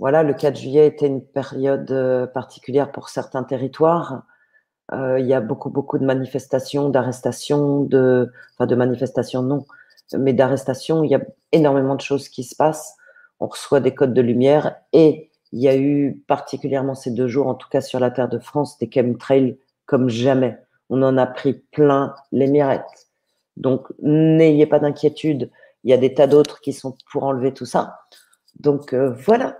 voilà, 0.00 0.22
le 0.22 0.34
4 0.34 0.56
juillet 0.56 0.86
était 0.86 1.06
une 1.06 1.24
période 1.24 2.30
particulière 2.34 2.90
pour 2.92 3.08
certains 3.08 3.44
territoires. 3.44 4.22
il 4.92 5.26
y 5.26 5.34
a 5.34 5.40
beaucoup, 5.40 5.70
beaucoup 5.70 5.98
de 5.98 6.04
manifestations, 6.04 6.88
d'arrestations, 6.88 7.82
enfin 7.84 8.66
de 8.66 8.74
manifestations 8.74 9.42
non, 9.42 9.64
mais 10.18 10.32
d'arrestation, 10.32 11.02
il 11.04 11.10
y 11.10 11.14
a 11.14 11.20
énormément 11.52 11.94
de 11.94 12.00
choses 12.00 12.28
qui 12.28 12.44
se 12.44 12.54
passent. 12.54 12.96
On 13.40 13.46
reçoit 13.48 13.80
des 13.80 13.94
codes 13.94 14.14
de 14.14 14.22
lumière 14.22 14.76
et 14.92 15.30
il 15.52 15.60
y 15.60 15.68
a 15.68 15.76
eu 15.76 16.22
particulièrement 16.26 16.94
ces 16.94 17.10
deux 17.10 17.28
jours, 17.28 17.46
en 17.46 17.54
tout 17.54 17.68
cas 17.68 17.80
sur 17.80 18.00
la 18.00 18.10
terre 18.10 18.28
de 18.28 18.38
France, 18.38 18.78
des 18.78 18.90
chemtrails 18.92 19.58
comme 19.84 20.08
jamais. 20.08 20.58
On 20.90 21.02
en 21.02 21.16
a 21.18 21.26
pris 21.26 21.54
plein 21.72 22.14
les 22.32 22.46
mirettes. 22.46 23.08
Donc, 23.56 23.88
n'ayez 24.00 24.66
pas 24.66 24.78
d'inquiétude. 24.78 25.50
Il 25.84 25.90
y 25.90 25.94
a 25.94 25.96
des 25.98 26.14
tas 26.14 26.26
d'autres 26.26 26.60
qui 26.60 26.72
sont 26.72 26.96
pour 27.10 27.24
enlever 27.24 27.52
tout 27.54 27.66
ça. 27.66 28.00
Donc, 28.60 28.92
euh, 28.92 29.10
voilà. 29.10 29.58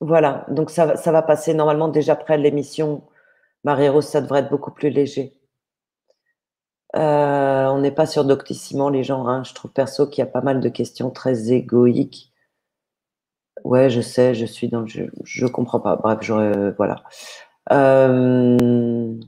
Voilà. 0.00 0.46
Donc, 0.48 0.70
ça, 0.70 0.86
va 0.94 1.22
passer 1.22 1.54
normalement 1.54 1.88
déjà 1.88 2.14
après 2.14 2.38
l'émission. 2.38 3.04
Marie-Rose, 3.64 4.06
ça 4.06 4.20
devrait 4.20 4.40
être 4.40 4.50
beaucoup 4.50 4.70
plus 4.70 4.90
léger. 4.90 5.38
Euh, 6.96 7.66
on 7.68 7.80
n'est 7.80 7.90
pas 7.90 8.06
sur 8.06 8.24
Doctissimo, 8.24 8.90
les 8.90 9.02
gens. 9.02 9.26
Hein. 9.26 9.42
Je 9.44 9.54
trouve 9.54 9.72
perso 9.72 10.06
qu'il 10.06 10.20
y 10.24 10.28
a 10.28 10.30
pas 10.30 10.42
mal 10.42 10.60
de 10.60 10.68
questions 10.68 11.10
très 11.10 11.52
égoïques. 11.52 12.32
Ouais, 13.64 13.88
je 13.90 14.00
sais, 14.00 14.34
je 14.34 14.46
suis 14.46 14.68
dans 14.68 14.80
le 14.80 14.86
jeu. 14.86 15.10
Je 15.24 15.46
comprends 15.46 15.80
pas. 15.80 15.96
Bref, 15.96 16.18
j'aurais. 16.22 16.70
Voilà. 16.72 17.02
Euh, 17.72 19.18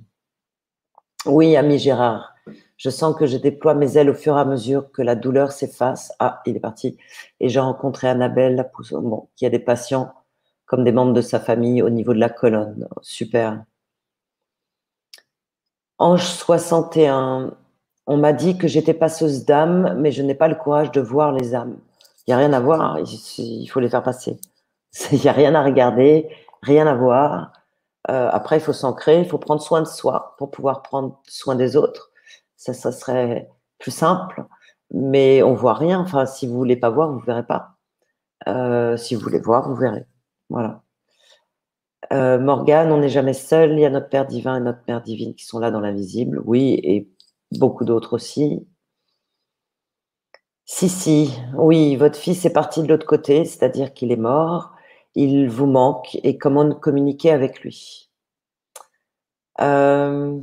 oui, 1.26 1.56
ami 1.56 1.78
Gérard. 1.78 2.34
Je 2.76 2.90
sens 2.90 3.16
que 3.16 3.26
je 3.26 3.38
déploie 3.38 3.74
mes 3.74 3.96
ailes 3.96 4.10
au 4.10 4.14
fur 4.14 4.36
et 4.36 4.40
à 4.40 4.44
mesure 4.44 4.90
que 4.92 5.02
la 5.02 5.14
douleur 5.14 5.52
s'efface. 5.52 6.12
Ah, 6.18 6.42
il 6.46 6.56
est 6.56 6.60
parti. 6.60 6.98
Et 7.40 7.48
j'ai 7.48 7.60
rencontré 7.60 8.08
Annabelle, 8.08 8.70
bon, 8.92 9.28
qui 9.34 9.46
a 9.46 9.50
des 9.50 9.58
patients 9.58 10.12
comme 10.66 10.84
des 10.84 10.92
membres 10.92 11.12
de 11.12 11.20
sa 11.20 11.40
famille 11.40 11.82
au 11.82 11.90
niveau 11.90 12.12
de 12.12 12.18
la 12.18 12.28
colonne. 12.28 12.88
Super. 13.00 13.64
Ange 15.98 16.26
61, 16.26 17.54
on 18.06 18.16
m'a 18.18 18.32
dit 18.32 18.58
que 18.58 18.68
j'étais 18.68 18.92
passeuse 18.92 19.46
d'âme, 19.46 19.94
mais 19.98 20.12
je 20.12 20.22
n'ai 20.22 20.34
pas 20.34 20.48
le 20.48 20.54
courage 20.54 20.90
de 20.90 21.00
voir 21.00 21.32
les 21.32 21.54
âmes. 21.54 21.78
Il 22.26 22.30
n'y 22.30 22.34
a 22.34 22.38
rien 22.38 22.52
à 22.52 22.60
voir, 22.60 22.98
il 22.98 23.66
faut 23.68 23.80
les 23.80 23.88
faire 23.88 24.02
passer. 24.02 24.38
Il 25.12 25.20
n'y 25.20 25.28
a 25.28 25.32
rien 25.32 25.54
à 25.54 25.62
regarder, 25.62 26.28
rien 26.62 26.86
à 26.86 26.94
voir. 26.94 27.52
Euh, 28.10 28.28
après, 28.32 28.58
il 28.58 28.60
faut 28.60 28.72
s'ancrer, 28.72 29.20
il 29.20 29.28
faut 29.28 29.38
prendre 29.38 29.60
soin 29.60 29.82
de 29.82 29.86
soi 29.86 30.34
pour 30.38 30.50
pouvoir 30.50 30.82
prendre 30.82 31.20
soin 31.26 31.56
des 31.56 31.76
autres. 31.76 32.10
Ça, 32.56 32.72
ça 32.72 32.92
serait 32.92 33.50
plus 33.78 33.90
simple, 33.90 34.44
mais 34.92 35.42
on 35.42 35.54
voit 35.54 35.74
rien. 35.74 36.00
Enfin, 36.00 36.26
si 36.26 36.46
vous 36.46 36.56
voulez 36.56 36.76
pas 36.76 36.90
voir, 36.90 37.12
vous 37.12 37.20
verrez 37.20 37.46
pas. 37.46 37.76
Euh, 38.48 38.96
si 38.96 39.14
vous 39.14 39.22
voulez 39.22 39.40
voir, 39.40 39.68
vous 39.68 39.76
verrez. 39.76 40.06
Voilà. 40.50 40.82
Euh, 42.12 42.38
Morgane, 42.38 42.92
on 42.92 42.98
n'est 42.98 43.08
jamais 43.08 43.32
seul. 43.32 43.72
Il 43.72 43.80
y 43.80 43.86
a 43.86 43.90
notre 43.90 44.08
Père 44.08 44.26
divin 44.26 44.56
et 44.56 44.60
notre 44.60 44.80
Mère 44.86 45.02
divine 45.02 45.34
qui 45.34 45.44
sont 45.44 45.58
là 45.58 45.70
dans 45.70 45.80
l'invisible. 45.80 46.40
Oui, 46.44 46.80
et 46.84 47.10
beaucoup 47.58 47.84
d'autres 47.84 48.14
aussi. 48.14 48.66
Si, 50.64 50.88
si, 50.88 51.32
oui, 51.54 51.96
votre 51.96 52.18
fils 52.18 52.44
est 52.44 52.52
parti 52.52 52.82
de 52.82 52.88
l'autre 52.88 53.06
côté, 53.06 53.44
c'est-à-dire 53.44 53.94
qu'il 53.94 54.12
est 54.12 54.16
mort. 54.16 54.72
Il 55.16 55.48
vous 55.50 55.66
manque 55.66 56.16
et 56.22 56.38
comment 56.38 56.70
communiquer 56.72 57.32
avec 57.32 57.60
lui. 57.62 58.10
Euh, 59.60 60.40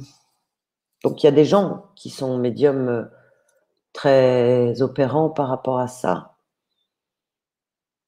donc 1.03 1.23
il 1.23 1.25
y 1.25 1.29
a 1.29 1.31
des 1.31 1.45
gens 1.45 1.85
qui 1.95 2.09
sont 2.09 2.37
médiums 2.37 3.09
très 3.93 4.81
opérants 4.81 5.29
par 5.29 5.47
rapport 5.47 5.79
à 5.79 5.87
ça. 5.87 6.35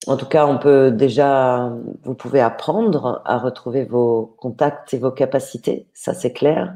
En 0.07 0.17
tout 0.17 0.27
cas, 0.27 0.45
on 0.45 0.59
peut 0.59 0.91
déjà, 0.91 1.71
vous 2.03 2.13
pouvez 2.15 2.41
apprendre 2.41 3.21
à 3.25 3.37
retrouver 3.39 3.85
vos 3.85 4.35
contacts 4.37 4.93
et 4.93 4.99
vos 4.99 5.11
capacités, 5.11 5.87
ça 5.93 6.13
c'est 6.13 6.33
clair. 6.33 6.75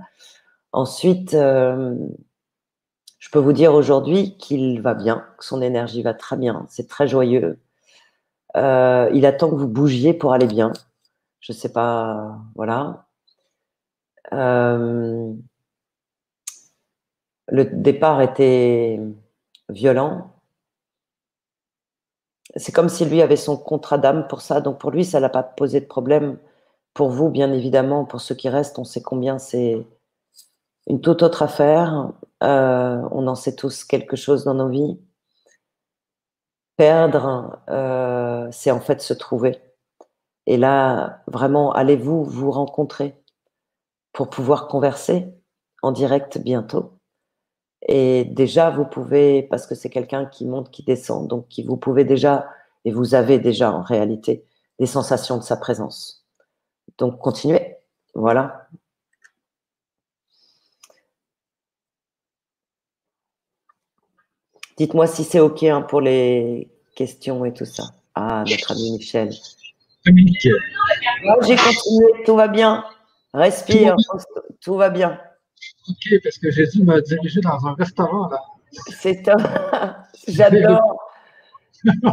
Ensuite, 0.72 1.34
euh, 1.34 1.96
je 3.20 3.30
peux 3.30 3.40
vous 3.40 3.54
dire 3.54 3.74
aujourd'hui 3.74 4.38
qu'il 4.38 4.82
va 4.82 4.94
bien, 4.94 5.26
que 5.38 5.46
son 5.46 5.62
énergie 5.62 6.02
va 6.02 6.14
très 6.14 6.38
bien, 6.38 6.66
c'est 6.70 6.88
très 6.88 7.08
joyeux. 7.08 7.60
Euh, 8.58 9.10
il 9.14 9.26
attend 9.26 9.50
que 9.50 9.56
vous 9.56 9.68
bougiez 9.68 10.14
pour 10.14 10.34
aller 10.34 10.48
bien. 10.48 10.74
Je 11.40 11.54
ne 11.54 11.58
sais 11.58 11.72
pas, 11.72 12.38
voilà. 12.56 13.08
Euh, 14.34 15.34
le 17.48 17.66
départ 17.66 18.22
était 18.22 19.00
violent, 19.70 20.32
c'est 22.56 22.72
comme 22.72 22.90
si 22.90 23.06
lui 23.06 23.22
avait 23.22 23.36
son 23.36 23.58
contrat 23.58 23.98
d'âme 23.98 24.28
pour 24.28 24.42
ça. 24.42 24.62
Donc 24.62 24.80
pour 24.80 24.92
lui, 24.92 25.06
ça 25.06 25.20
n'a 25.20 25.30
pas 25.30 25.44
posé 25.44 25.80
de 25.82 25.86
problème. 25.86 26.38
Pour 26.94 27.10
vous, 27.10 27.30
bien 27.30 27.54
évidemment, 27.54 28.06
pour 28.06 28.22
ceux 28.22 28.36
qui 28.36 28.50
restent, 28.50 28.80
on 28.80 28.84
sait 28.84 29.02
combien 29.02 29.40
c'est 29.40 29.86
une 30.88 31.02
toute 31.02 31.22
autre 31.24 31.44
affaire. 31.44 32.12
Euh, 32.44 33.02
on 33.12 33.28
en 33.28 33.36
sait 33.36 33.56
tous 33.56 33.84
quelque 33.84 34.16
chose 34.16 34.44
dans 34.46 34.56
nos 34.56 34.70
vies. 34.70 35.00
Perdre, 36.80 37.60
euh, 37.70 38.48
c'est 38.54 38.72
en 38.72 38.80
fait 38.80 39.02
se 39.02 39.14
trouver. 39.14 39.60
Et 40.48 40.56
là, 40.56 41.24
vraiment, 41.28 41.74
allez-vous 41.74 42.24
vous 42.24 42.52
rencontrer 42.52 43.22
pour 44.14 44.30
pouvoir 44.30 44.70
converser 44.70 45.28
en 45.84 45.92
direct 45.92 46.38
bientôt? 46.38 46.94
Et 47.82 48.24
déjà, 48.24 48.70
vous 48.70 48.86
pouvez, 48.86 49.44
parce 49.44 49.68
que 49.68 49.76
c'est 49.76 49.90
quelqu'un 49.90 50.26
qui 50.26 50.46
monte, 50.46 50.72
qui 50.72 50.84
descend, 50.84 51.28
donc 51.28 51.50
qui 51.50 51.64
vous 51.64 51.76
pouvez 51.76 52.06
déjà, 52.06 52.48
et 52.86 52.94
vous 52.94 53.14
avez 53.14 53.40
déjà 53.40 53.74
en 53.74 53.82
réalité, 53.82 54.46
des 54.80 54.86
sensations 54.86 55.36
de 55.36 55.44
sa 55.44 55.58
présence. 55.58 56.26
Donc, 56.98 57.20
continuez. 57.20 57.76
Voilà. 58.16 58.70
Dites-moi 64.80 65.08
si 65.08 65.26
c'est 65.26 65.42
OK 65.42 65.64
hein, 65.64 65.82
pour 65.82 66.00
les 66.00 66.70
questions 66.96 67.44
et 67.44 67.54
tout 67.54 67.66
ça. 67.66 67.84
Ah, 68.16 68.46
notre 68.48 68.72
ami 68.72 68.94
Michel. 68.94 69.30
Dominique. 70.06 70.42
J'ai 70.42 71.56
continué, 71.58 72.24
tout 72.26 72.36
va 72.38 72.48
bien. 72.48 72.86
Respire, 73.34 73.98
tout 74.62 74.76
va 74.76 74.90
bien. 74.90 75.20
OK, 75.90 76.22
parce 76.24 76.38
que 76.38 76.50
j'ai 76.50 76.66
dû 76.68 76.84
me 76.84 77.02
diriger 77.02 77.42
dans 77.42 77.68
un 77.68 77.74
restaurant 77.74 78.30
là. 78.30 78.40
C'est 79.02 79.22
top. 79.24 79.42
J'adore. 80.28 81.00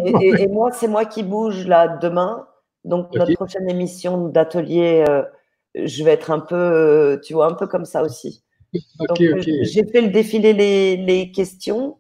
Et, 0.05 0.49
moi, 0.49 0.73
c'est 0.73 0.89
moi 0.89 1.05
qui 1.05 1.23
bouge 1.23 1.67
là 1.67 1.87
demain. 1.87 2.49
Donc, 2.85 3.15
notre 3.15 3.35
prochaine 3.35 3.69
émission 3.69 4.29
d'atelier, 4.29 5.05
euh, 5.09 5.23
je 5.75 6.03
vais 6.03 6.13
être 6.13 6.31
un 6.33 6.41
peu, 6.41 6.57
euh, 6.57 7.21
tu 7.23 7.35
vois, 7.35 7.47
un 7.47 7.55
peu 7.55 7.67
comme 7.67 7.85
ça 7.85 8.03
aussi. 8.03 8.43
J'ai 8.73 9.85
fait 9.85 10.01
le 10.01 10.09
défilé 10.09 10.53
les, 10.53 10.97
les 10.97 11.31
questions, 11.31 11.99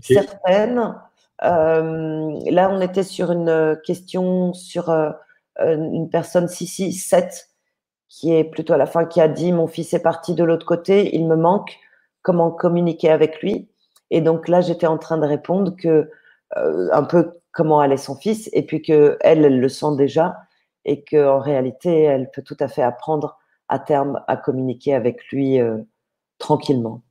certaines. 0.00 0.94
Euh, 1.44 2.40
là, 2.50 2.70
on 2.70 2.80
était 2.80 3.02
sur 3.02 3.32
une 3.32 3.78
question 3.84 4.52
sur 4.54 4.90
une 5.58 6.08
personne 6.10 6.48
667 6.48 7.48
qui 8.12 8.34
est 8.34 8.44
plutôt 8.44 8.74
à 8.74 8.76
la 8.76 8.86
fin 8.86 9.06
qui 9.06 9.20
a 9.22 9.28
dit 9.28 9.52
mon 9.52 9.66
fils 9.66 9.94
est 9.94 10.02
parti 10.02 10.34
de 10.34 10.44
l'autre 10.44 10.66
côté, 10.66 11.16
il 11.16 11.26
me 11.26 11.34
manque, 11.34 11.78
comment 12.20 12.50
communiquer 12.50 13.10
avec 13.10 13.40
lui? 13.40 13.70
Et 14.10 14.20
donc 14.20 14.48
là, 14.48 14.60
j'étais 14.60 14.86
en 14.86 14.98
train 14.98 15.16
de 15.16 15.26
répondre 15.26 15.74
que 15.74 16.10
euh, 16.58 16.88
un 16.92 17.04
peu 17.04 17.40
comment 17.52 17.80
allait 17.80 17.96
son 17.96 18.14
fils, 18.14 18.50
et 18.52 18.66
puis 18.66 18.82
que 18.82 19.16
elle, 19.20 19.58
le 19.58 19.68
sent 19.70 19.96
déjà, 19.96 20.36
et 20.84 21.04
qu'en 21.04 21.38
réalité, 21.38 22.02
elle 22.02 22.30
peut 22.30 22.42
tout 22.42 22.56
à 22.60 22.68
fait 22.68 22.82
apprendre 22.82 23.38
à 23.68 23.78
terme 23.78 24.22
à 24.28 24.36
communiquer 24.36 24.94
avec 24.94 25.24
lui 25.28 25.58
euh, 25.58 25.78
tranquillement. 26.38 27.02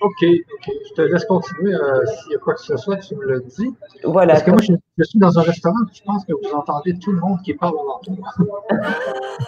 Ok, 0.00 0.16
je 0.20 0.94
te 0.94 1.02
laisse 1.02 1.24
continuer. 1.24 1.74
Euh, 1.74 2.04
S'il 2.06 2.32
y 2.32 2.34
a 2.34 2.38
quoi 2.38 2.54
que 2.54 2.60
ce 2.60 2.76
soit, 2.76 2.96
tu 2.98 3.14
me 3.14 3.24
le 3.24 3.40
dis. 3.40 3.74
Voilà. 4.02 4.34
Parce 4.34 4.44
que 4.44 4.50
moi, 4.50 4.60
je, 4.60 5.04
suis 5.04 5.18
dans 5.18 5.38
un 5.38 5.42
restaurant, 5.42 5.78
je 5.92 6.02
pense 6.02 6.24
que 6.24 6.32
vous 6.32 6.54
entendez 6.54 6.98
tout 6.98 7.12
le 7.12 7.20
monde 7.20 7.40
qui 7.42 7.54
parle 7.54 7.76
en 7.78 7.96
entour. 7.96 8.16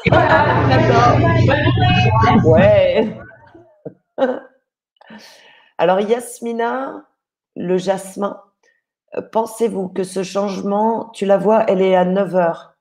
D'accord. 0.06 1.18
Ouais. 2.44 3.18
Alors, 5.78 6.00
Yasmina, 6.00 7.06
le 7.54 7.76
jasmin, 7.76 8.40
euh, 9.16 9.22
pensez-vous 9.22 9.88
que 9.88 10.04
ce 10.04 10.22
changement, 10.22 11.10
tu 11.10 11.26
la 11.26 11.36
vois, 11.38 11.64
elle 11.68 11.82
est 11.82 11.96
à 11.96 12.04
9 12.04 12.34
heures. 12.34 12.76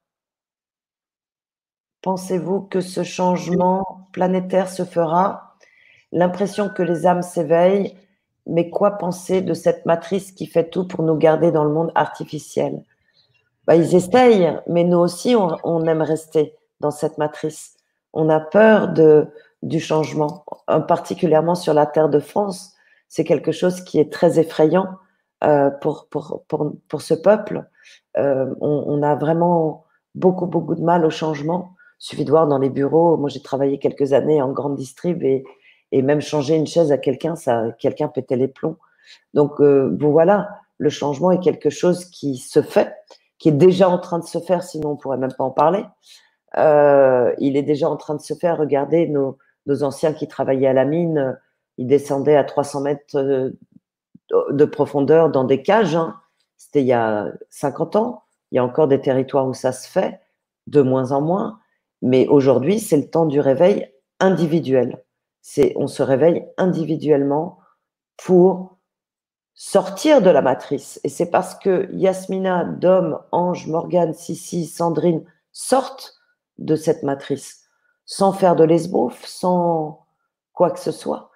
Pensez-vous 2.01 2.61
que 2.61 2.81
ce 2.81 3.03
changement 3.03 4.07
planétaire 4.13 4.69
se 4.69 4.85
fera? 4.85 5.44
L'impression 6.11 6.69
que 6.69 6.83
les 6.83 7.05
âmes 7.05 7.21
s'éveillent, 7.21 7.95
mais 8.47 8.69
quoi 8.69 8.91
penser 8.91 9.41
de 9.41 9.53
cette 9.53 9.85
matrice 9.85 10.31
qui 10.31 10.45
fait 10.45 10.69
tout 10.69 10.87
pour 10.87 11.03
nous 11.03 11.15
garder 11.15 11.51
dans 11.51 11.63
le 11.63 11.71
monde 11.71 11.91
artificiel? 11.95 12.83
Bah, 13.65 13.75
Ils 13.75 13.95
essayent, 13.95 14.59
mais 14.67 14.83
nous 14.83 14.99
aussi, 14.99 15.35
on, 15.35 15.85
aime 15.85 16.01
rester 16.01 16.55
dans 16.79 16.91
cette 16.91 17.17
matrice. 17.17 17.75
On 18.13 18.29
a 18.29 18.39
peur 18.39 18.89
de, 18.89 19.27
du 19.63 19.79
changement, 19.79 20.45
particulièrement 20.87 21.55
sur 21.55 21.73
la 21.73 21.85
terre 21.85 22.09
de 22.09 22.19
France. 22.19 22.73
C'est 23.07 23.23
quelque 23.23 23.51
chose 23.51 23.81
qui 23.81 23.99
est 23.99 24.11
très 24.11 24.39
effrayant 24.39 24.87
euh, 25.43 25.69
pour, 25.69 26.07
pour, 26.09 26.43
pour, 26.47 26.73
pour, 26.87 27.01
ce 27.01 27.13
peuple. 27.13 27.65
Euh, 28.17 28.53
on, 28.61 29.01
a 29.03 29.15
vraiment 29.15 29.85
beaucoup, 30.13 30.45
beaucoup 30.45 30.75
de 30.75 30.81
mal 30.81 31.05
au 31.05 31.09
changement. 31.09 31.75
Il 31.99 32.05
suffit 32.05 32.25
de 32.25 32.29
voir 32.29 32.47
dans 32.47 32.59
les 32.59 32.69
bureaux. 32.69 33.17
Moi, 33.17 33.29
j'ai 33.29 33.41
travaillé 33.41 33.79
quelques 33.79 34.13
années 34.13 34.41
en 34.41 34.51
grande 34.51 34.75
distrib 34.75 35.23
et, 35.23 35.43
et 35.95 36.01
même 36.01 36.19
changer 36.19 36.57
une 36.57 36.67
chaise 36.67 36.91
à 36.91 36.97
quelqu'un, 36.97 37.37
ça, 37.37 37.71
quelqu'un 37.79 38.09
pétait 38.09 38.35
les 38.35 38.49
plombs. 38.49 38.75
Donc, 39.33 39.61
euh, 39.61 39.95
voilà, 40.01 40.49
le 40.77 40.89
changement 40.89 41.31
est 41.31 41.39
quelque 41.39 41.69
chose 41.69 42.03
qui 42.03 42.35
se 42.35 42.61
fait, 42.61 42.93
qui 43.39 43.47
est 43.47 43.53
déjà 43.53 43.87
en 43.87 43.97
train 43.97 44.19
de 44.19 44.25
se 44.25 44.39
faire, 44.39 44.61
sinon 44.61 44.91
on 44.91 44.95
pourrait 44.97 45.17
même 45.17 45.31
pas 45.31 45.45
en 45.45 45.51
parler. 45.51 45.85
il 46.57 47.55
est 47.55 47.63
déjà 47.63 47.89
en 47.89 47.95
train 47.95 48.15
de 48.15 48.21
se 48.21 48.33
faire. 48.33 48.57
Regardez 48.57 49.07
nos, 49.07 49.37
anciens 49.83 50.11
qui 50.11 50.27
travaillaient 50.27 50.67
à 50.67 50.73
la 50.73 50.83
mine, 50.83 51.39
ils 51.77 51.87
descendaient 51.87 52.35
à 52.35 52.43
300 52.43 52.81
mètres 52.81 53.53
de 54.49 54.65
profondeur 54.65 55.29
dans 55.29 55.45
des 55.45 55.61
cages. 55.61 55.95
Hein. 55.95 56.15
C'était 56.57 56.81
il 56.81 56.87
y 56.87 56.93
a 56.93 57.31
50 57.51 57.95
ans. 57.95 58.23
Il 58.51 58.55
y 58.55 58.59
a 58.59 58.65
encore 58.65 58.89
des 58.89 58.99
territoires 58.99 59.47
où 59.47 59.53
ça 59.53 59.71
se 59.71 59.89
fait, 59.89 60.19
de 60.67 60.81
moins 60.81 61.13
en 61.13 61.21
moins. 61.21 61.59
Mais 62.01 62.27
aujourd'hui, 62.27 62.79
c'est 62.79 62.97
le 62.97 63.09
temps 63.09 63.25
du 63.25 63.39
réveil 63.39 63.89
individuel. 64.19 65.04
C'est, 65.47 65.73
on 65.75 65.85
se 65.85 66.01
réveille 66.01 66.43
individuellement 66.57 67.59
pour 68.17 68.79
sortir 69.53 70.23
de 70.23 70.31
la 70.31 70.41
matrice. 70.41 70.99
Et 71.03 71.09
c'est 71.09 71.29
parce 71.29 71.53
que 71.53 71.87
Yasmina, 71.93 72.63
Dom, 72.63 73.19
Ange, 73.31 73.67
Morgane, 73.67 74.15
Sissi, 74.15 74.65
Sandrine 74.65 75.23
sortent 75.51 76.19
de 76.57 76.75
cette 76.75 77.03
matrice 77.03 77.69
sans 78.05 78.33
faire 78.33 78.55
de 78.55 78.63
l'esbouf, 78.63 79.23
sans 79.23 80.07
quoi 80.51 80.71
que 80.71 80.79
ce 80.79 80.91
soit, 80.91 81.29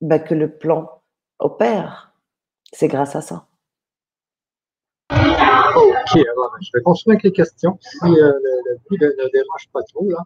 bah, 0.00 0.18
que 0.18 0.34
le 0.34 0.56
plan 0.56 1.02
opère. 1.40 2.14
C'est 2.72 2.88
grâce 2.88 3.16
à 3.16 3.20
ça. 3.20 3.48
Ok, 5.10 6.16
alors 6.16 6.56
je 6.62 6.70
vais 6.72 6.82
continuer 6.82 7.16
avec 7.16 7.24
les 7.24 7.32
questions 7.32 7.78
si 7.82 7.98
euh, 8.06 8.32
le, 8.90 8.96
ne, 8.96 9.30
dérange 9.30 9.68
pas 9.74 9.82
trop. 9.82 10.08
Là. 10.08 10.24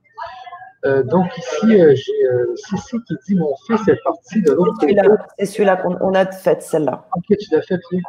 Euh, 0.86 1.02
donc 1.02 1.26
ici, 1.38 1.80
euh, 1.80 1.94
j'ai 1.94 2.26
euh, 2.26 2.54
Cici 2.56 2.96
qui 3.06 3.14
dit 3.26 3.34
Mon 3.36 3.54
fils 3.66 3.88
est 3.88 4.02
parti 4.04 4.42
de 4.42 4.52
l'autre 4.52 4.78
côté. 4.78 4.96
C'est 5.38 5.46
celui-là 5.46 5.76
qu'on 5.76 6.14
a 6.14 6.30
fait, 6.30 6.62
celle-là. 6.62 7.06
Ok, 7.16 7.36
tu 7.38 7.50
l'as 7.52 7.62
fait, 7.62 7.80
oui. 7.92 8.02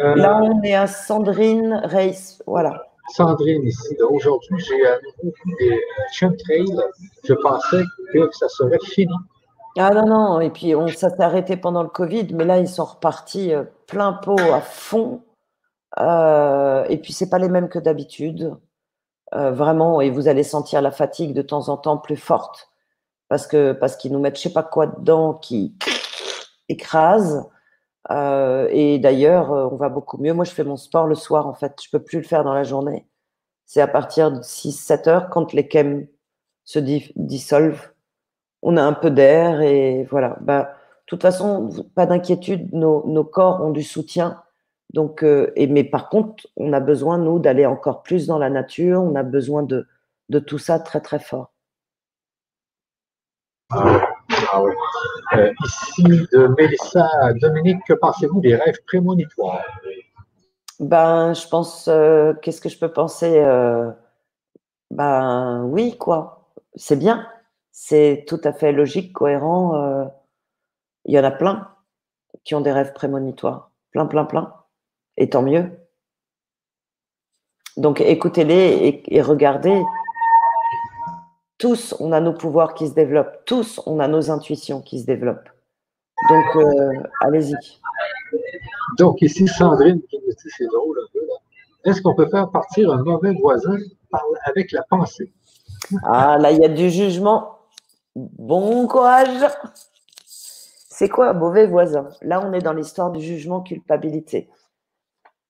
là, 0.00 0.40
on 0.42 0.62
est 0.62 0.74
à 0.74 0.86
Sandrine 0.86 1.80
Reis. 1.84 2.38
Voilà. 2.46 2.86
Sandrine 3.08 3.64
ici. 3.64 3.96
Aujourd'hui, 4.08 4.58
j'ai 4.58 4.86
à 4.86 4.98
nouveau 5.00 5.34
des 5.58 5.80
chemtrails. 6.12 6.76
Je 7.24 7.34
pensais 7.34 7.82
que 8.12 8.30
ça 8.32 8.48
serait 8.48 8.78
fini. 8.84 9.12
Ah 9.78 9.90
non, 9.90 10.06
non, 10.06 10.40
et 10.40 10.50
puis 10.50 10.74
on, 10.74 10.86
ça 10.88 11.08
s'est 11.08 11.22
arrêté 11.22 11.56
pendant 11.56 11.82
le 11.82 11.88
Covid, 11.88 12.28
mais 12.34 12.44
là, 12.44 12.58
ils 12.58 12.68
sont 12.68 12.84
repartis 12.84 13.54
euh, 13.54 13.64
plein 13.86 14.12
pot 14.12 14.38
à 14.38 14.60
fond. 14.60 15.22
Euh, 15.98 16.84
et 16.88 16.98
puis, 16.98 17.12
c'est 17.12 17.30
pas 17.30 17.38
les 17.38 17.48
mêmes 17.48 17.68
que 17.68 17.78
d'habitude. 17.78 18.54
Euh, 19.34 19.50
vraiment, 19.50 20.00
et 20.00 20.10
vous 20.10 20.28
allez 20.28 20.42
sentir 20.42 20.82
la 20.82 20.90
fatigue 20.90 21.32
de 21.34 21.42
temps 21.42 21.68
en 21.68 21.76
temps 21.76 21.98
plus 21.98 22.16
forte 22.16 22.70
parce 23.28 23.46
que 23.46 23.72
parce 23.72 23.96
qu'ils 23.96 24.12
nous 24.12 24.18
mettent 24.18 24.36
je 24.36 24.42
sais 24.42 24.52
pas 24.52 24.62
quoi 24.62 24.86
dedans 24.86 25.34
qui 25.34 25.74
écrase. 26.68 27.48
et 28.10 28.98
d'ailleurs, 28.98 29.50
on 29.50 29.76
va 29.76 29.88
beaucoup 29.88 30.18
mieux. 30.18 30.34
Moi, 30.34 30.44
je 30.44 30.52
fais 30.52 30.64
mon 30.64 30.76
sport 30.76 31.06
le 31.06 31.14
soir, 31.14 31.46
en 31.46 31.54
fait. 31.54 31.74
Je 31.82 31.90
peux 31.90 32.02
plus 32.02 32.18
le 32.18 32.24
faire 32.24 32.44
dans 32.44 32.54
la 32.54 32.64
journée. 32.64 33.06
C'est 33.66 33.80
à 33.80 33.88
partir 33.88 34.32
de 34.32 34.40
6-7 34.40 35.08
heures 35.08 35.30
quand 35.30 35.52
les 35.54 35.68
chems 35.70 36.06
se 36.64 36.78
dissolvent 36.78 37.92
on 38.62 38.76
a 38.76 38.82
un 38.82 38.92
peu 38.92 39.10
d'air 39.10 39.60
et 39.60 40.06
voilà. 40.10 40.36
Bah, 40.40 40.62
de 40.62 41.06
toute 41.06 41.22
façon, 41.22 41.68
pas 41.94 42.06
d'inquiétude, 42.06 42.72
nos, 42.72 43.24
corps 43.24 43.60
ont 43.60 43.70
du 43.70 43.82
soutien. 43.82 44.40
Donc, 44.92 45.22
euh, 45.22 45.52
et, 45.56 45.66
mais 45.66 45.84
par 45.84 46.08
contre, 46.08 46.46
on 46.56 46.72
a 46.72 46.80
besoin, 46.80 47.18
nous, 47.18 47.38
d'aller 47.38 47.66
encore 47.66 48.02
plus 48.02 48.26
dans 48.26 48.38
la 48.38 48.50
nature. 48.50 49.00
On 49.00 49.14
a 49.14 49.22
besoin 49.22 49.62
de, 49.62 49.86
de 50.28 50.38
tout 50.38 50.58
ça 50.58 50.78
très, 50.78 51.00
très 51.00 51.18
fort. 51.18 51.52
Ah, 53.70 54.10
euh, 55.34 55.50
ici, 55.64 56.02
de 56.02 56.54
Mélissa 56.58 57.08
Dominique, 57.40 57.80
que 57.86 57.94
pensez-vous 57.94 58.40
des 58.40 58.54
rêves 58.54 58.82
prémonitoires? 58.86 59.64
Ben, 60.78 61.32
je 61.32 61.48
pense, 61.48 61.88
euh, 61.88 62.34
qu'est-ce 62.42 62.60
que 62.60 62.68
je 62.68 62.78
peux 62.78 62.92
penser? 62.92 63.40
ben, 64.90 65.64
oui, 65.70 65.96
quoi. 65.96 66.50
C'est 66.74 66.96
bien. 66.96 67.26
C'est 67.70 68.26
tout 68.28 68.40
à 68.44 68.52
fait 68.52 68.72
logique, 68.72 69.14
cohérent. 69.14 70.10
Il 71.06 71.14
y 71.14 71.18
en 71.18 71.24
a 71.24 71.30
plein 71.30 71.68
qui 72.44 72.54
ont 72.54 72.60
des 72.60 72.72
rêves 72.72 72.92
prémonitoires. 72.92 73.70
Plein, 73.90 74.04
plein, 74.04 74.26
plein. 74.26 74.52
Et 75.16 75.28
tant 75.28 75.42
mieux. 75.42 75.70
Donc 77.76 78.00
écoutez-les 78.00 79.02
et, 79.06 79.22
regardez. 79.22 79.82
Tous, 81.58 81.94
on 82.00 82.10
a 82.10 82.20
nos 82.20 82.32
pouvoirs 82.32 82.74
qui 82.74 82.88
se 82.88 82.94
développent. 82.94 83.44
Tous, 83.46 83.80
on 83.86 84.00
a 84.00 84.08
nos 84.08 84.30
intuitions 84.30 84.82
qui 84.82 85.00
se 85.00 85.06
développent. 85.06 85.48
Donc, 86.28 86.56
euh, 86.56 86.92
allez-y. 87.20 87.54
Donc, 88.98 89.22
ici, 89.22 89.46
Sandrine 89.46 90.02
qui 90.02 90.18
nous 90.18 90.32
dit, 90.32 90.50
c'est 90.56 90.66
drôle 90.66 90.98
un 90.98 91.08
peu, 91.12 91.20
là. 91.20 91.34
Est-ce 91.84 92.02
qu'on 92.02 92.14
peut 92.14 92.28
faire 92.28 92.50
partir 92.50 92.92
un 92.92 93.02
mauvais 93.02 93.32
voisin 93.32 93.76
avec 94.44 94.72
la 94.72 94.82
pensée? 94.82 95.32
Ah, 96.04 96.38
là, 96.38 96.50
il 96.52 96.58
y 96.58 96.64
a 96.64 96.68
du 96.68 96.90
jugement. 96.90 97.58
Bon 98.14 98.86
courage. 98.86 99.46
C'est 100.26 101.08
quoi 101.08 101.30
un 101.30 101.32
mauvais 101.32 101.66
voisin? 101.66 102.08
Là, 102.20 102.40
on 102.44 102.52
est 102.52 102.60
dans 102.60 102.72
l'histoire 102.72 103.10
du 103.10 103.20
jugement 103.20 103.62
culpabilité. 103.62 104.48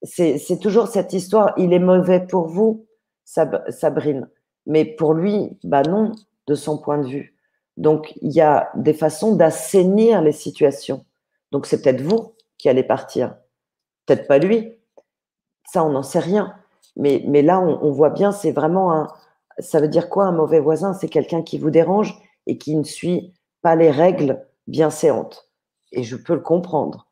C'est 0.03 0.59
toujours 0.61 0.87
cette 0.87 1.13
histoire, 1.13 1.53
il 1.57 1.71
est 1.73 1.79
mauvais 1.79 2.19
pour 2.19 2.47
vous, 2.47 2.85
Sabrine. 3.23 4.29
Mais 4.65 4.85
pour 4.85 5.13
lui, 5.13 5.57
bah 5.63 5.83
non, 5.83 6.11
de 6.47 6.55
son 6.55 6.77
point 6.77 6.97
de 6.97 7.07
vue. 7.07 7.35
Donc, 7.77 8.13
il 8.21 8.31
y 8.31 8.41
a 8.41 8.69
des 8.75 8.93
façons 8.93 9.35
d'assainir 9.35 10.21
les 10.21 10.31
situations. 10.31 11.05
Donc, 11.51 11.65
c'est 11.65 11.81
peut-être 11.81 12.01
vous 12.01 12.33
qui 12.57 12.69
allez 12.69 12.83
partir, 12.83 13.35
peut-être 14.05 14.27
pas 14.27 14.37
lui. 14.37 14.73
Ça, 15.65 15.83
on 15.83 15.89
n'en 15.89 16.03
sait 16.03 16.19
rien. 16.19 16.55
Mais, 16.95 17.23
mais 17.27 17.41
là, 17.41 17.59
on, 17.59 17.91
voit 17.91 18.11
bien, 18.11 18.31
c'est 18.31 18.51
vraiment 18.51 18.93
un. 18.93 19.07
Ça 19.57 19.79
veut 19.79 19.87
dire 19.87 20.09
quoi 20.09 20.25
un 20.25 20.31
mauvais 20.31 20.59
voisin? 20.59 20.93
C'est 20.93 21.09
quelqu'un 21.09 21.41
qui 21.41 21.57
vous 21.57 21.71
dérange 21.71 22.15
et 22.45 22.57
qui 22.57 22.75
ne 22.75 22.83
suit 22.83 23.33
pas 23.61 23.75
les 23.75 23.89
règles 23.89 24.45
bien 24.67 24.89
séantes. 24.89 25.49
Et 25.91 26.03
je 26.03 26.15
peux 26.15 26.33
le 26.33 26.41
comprendre. 26.41 27.07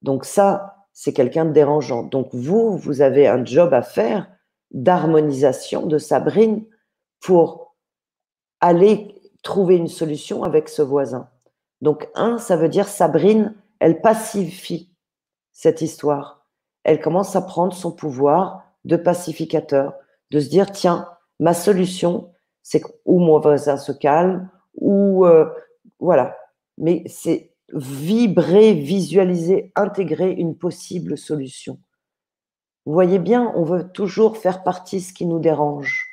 Donc, 0.00 0.24
ça, 0.24 0.77
c'est 1.00 1.12
quelqu'un 1.12 1.44
de 1.44 1.52
dérangeant. 1.52 2.02
Donc, 2.02 2.30
vous, 2.32 2.76
vous 2.76 3.02
avez 3.02 3.28
un 3.28 3.44
job 3.44 3.72
à 3.72 3.82
faire 3.82 4.28
d'harmonisation 4.72 5.86
de 5.86 5.96
Sabrine 5.96 6.64
pour 7.20 7.76
aller 8.58 9.14
trouver 9.44 9.76
une 9.76 9.86
solution 9.86 10.42
avec 10.42 10.68
ce 10.68 10.82
voisin. 10.82 11.30
Donc, 11.82 12.08
un, 12.16 12.38
ça 12.38 12.56
veut 12.56 12.68
dire 12.68 12.88
Sabrine, 12.88 13.54
elle 13.78 14.00
pacifie 14.00 14.92
cette 15.52 15.82
histoire. 15.82 16.44
Elle 16.82 17.00
commence 17.00 17.36
à 17.36 17.42
prendre 17.42 17.74
son 17.74 17.92
pouvoir 17.92 18.64
de 18.84 18.96
pacificateur, 18.96 19.94
de 20.32 20.40
se 20.40 20.48
dire, 20.48 20.72
tiens, 20.72 21.08
ma 21.38 21.54
solution, 21.54 22.32
c'est 22.64 22.82
où 23.04 23.20
mon 23.20 23.38
voisin 23.38 23.76
se 23.76 23.92
calme, 23.92 24.50
ou 24.74 25.24
euh, 25.26 25.48
voilà. 26.00 26.36
Mais 26.76 27.04
c'est 27.06 27.54
vibrer, 27.72 28.74
visualiser, 28.74 29.72
intégrer 29.76 30.32
une 30.32 30.56
possible 30.56 31.18
solution. 31.18 31.78
Vous 32.86 32.92
voyez 32.92 33.18
bien, 33.18 33.52
on 33.54 33.64
veut 33.64 33.90
toujours 33.92 34.38
faire 34.38 34.62
partie 34.62 35.00
ce 35.00 35.12
qui 35.12 35.26
nous 35.26 35.38
dérange. 35.38 36.06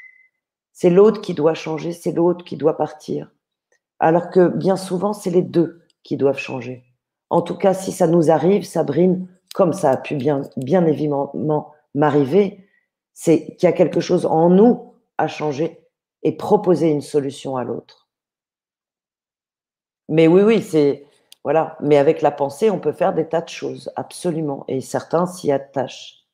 C'est 0.74 0.89
l'autre 0.89 1.22
qui 1.22 1.34
doit 1.34 1.53
changer, 1.53 1.93
c'est 1.93 2.12
l'autre 2.12 2.43
qui 2.43 2.58
doit 2.58 2.76
partir. 2.76 3.32
Alors 3.99 4.30
que 4.30 4.49
bien 4.49 4.76
souvent, 4.76 5.14
c'est 5.14 5.30
les 5.30 5.41
deux 5.41 5.84
qui 6.03 6.18
doivent 6.18 6.38
changer. 6.38 6.84
En 7.30 7.41
tout 7.41 7.56
cas, 7.56 7.74
si 7.74 7.91
ça 7.93 8.08
nous 8.08 8.30
arrive, 8.30 8.66
Sabrine, 8.66 9.28
comme 9.53 9.72
ça 9.72 9.91
a 9.91 9.97
pu 9.97 10.16
bien, 10.16 10.41
bien 10.58 10.86
évidemment 10.86 11.74
m'arriver, 11.93 12.68
c'est 13.14 13.56
qu'il 13.56 13.68
y 13.68 13.72
a 13.72 13.74
quelque 13.74 14.01
chose 14.01 14.26
en 14.26 14.49
nous 14.49 14.93
à 15.18 15.28
changer 15.28 15.80
et 16.24 16.36
proposer 16.36 16.89
une 16.89 17.01
solution 17.01 17.56
à 17.56 17.64
l'autre. 17.64 18.10
Mais 20.10 20.28
oui, 20.28 20.41
oui, 20.41 20.62
c'est 20.62 21.06
voilà. 21.46 21.78
Mais 21.80 21.98
avec 21.98 22.24
la 22.24 22.32
pensée, 22.32 22.72
on 22.72 22.80
peut 22.80 22.91
faire 22.91 23.14
des 23.14 23.30
tas 23.30 23.41
de 23.41 23.50
choses, 23.50 23.91
absolument. 23.96 24.66
Et 24.68 24.82
certains 24.82 25.28
s'y 25.28 25.52
attachent. 25.52 26.26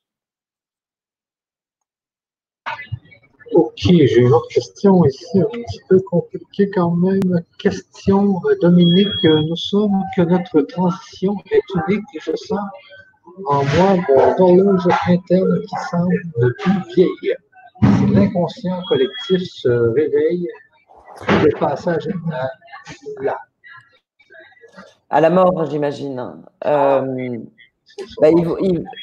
Ok, 3.52 3.74
j'ai 3.76 4.20
une 4.20 4.32
autre 4.32 4.48
question 4.48 5.04
ici, 5.04 5.38
un 5.38 5.44
petit 5.44 5.80
peu 5.90 6.00
compliquée 6.00 6.70
quand 6.70 6.92
même. 6.92 7.44
Question, 7.58 8.40
Dominique, 8.62 9.22
nous 9.24 9.56
sommes 9.56 10.02
que 10.16 10.22
notre 10.22 10.62
transition 10.62 11.36
est 11.50 11.60
unique 11.86 12.04
et 12.14 12.20
je 12.20 12.34
sens 12.34 12.60
en 13.46 13.62
moi 13.62 13.96
mon 14.08 14.44
horloge 14.44 14.88
interne 15.08 15.60
qui 15.60 15.76
semble 15.90 16.54
plus 16.60 16.94
vieillir. 16.94 17.36
L'inconscient 18.14 18.82
collectif 18.88 19.42
se 19.42 19.68
réveille, 19.68 20.48
le 21.28 21.58
passage 21.58 22.06
est 22.06 23.22
là. 23.22 23.36
À 25.12 25.20
la 25.20 25.28
mort, 25.28 25.66
j'imagine. 25.66 26.42
Euh, 26.64 27.38
bah, 28.18 28.28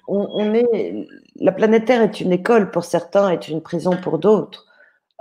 on, 0.08 0.54
est, 0.56 1.08
la 1.36 1.52
planète 1.52 1.86
Terre 1.86 2.02
est 2.02 2.20
une 2.20 2.32
école 2.32 2.72
pour 2.72 2.84
certains, 2.84 3.30
est 3.30 3.48
une 3.48 3.62
prison 3.62 3.92
pour 4.02 4.18
d'autres. 4.18 4.66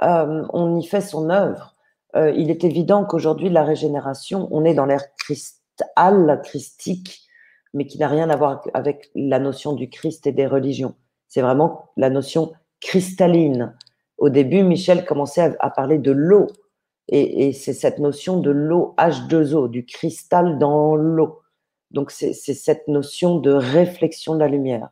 Euh, 0.02 0.46
on 0.50 0.78
y 0.78 0.86
fait 0.86 1.02
son 1.02 1.28
œuvre. 1.28 1.74
Euh, 2.16 2.30
il 2.30 2.50
est 2.50 2.64
évident 2.64 3.04
qu'aujourd'hui, 3.04 3.50
la 3.50 3.64
régénération, 3.64 4.48
on 4.50 4.64
est 4.64 4.72
dans 4.72 4.86
l'ère 4.86 5.14
cristal, 5.16 6.40
christique, 6.42 7.20
mais 7.74 7.84
qui 7.86 7.98
n'a 7.98 8.08
rien 8.08 8.30
à 8.30 8.36
voir 8.36 8.62
avec 8.72 9.10
la 9.14 9.38
notion 9.38 9.74
du 9.74 9.90
Christ 9.90 10.26
et 10.26 10.32
des 10.32 10.46
religions. 10.46 10.94
C'est 11.28 11.42
vraiment 11.42 11.90
la 11.98 12.08
notion 12.08 12.52
cristalline. 12.80 13.76
Au 14.16 14.30
début, 14.30 14.62
Michel 14.62 15.04
commençait 15.04 15.54
à, 15.60 15.68
parler 15.68 15.98
de 15.98 16.12
l'eau, 16.12 16.46
et, 17.08 17.52
c'est 17.52 17.72
cette 17.72 17.98
notion 17.98 18.38
de 18.40 18.50
l'eau 18.50 18.94
H2O, 18.98 19.68
du 19.68 19.84
cristal 19.86 20.58
dans 20.58 20.94
l'eau. 20.94 21.40
Donc, 21.90 22.10
c'est 22.10 22.32
cette 22.32 22.86
notion 22.86 23.38
de 23.38 23.50
réflexion 23.50 24.34
de 24.34 24.40
la 24.40 24.48
lumière. 24.48 24.90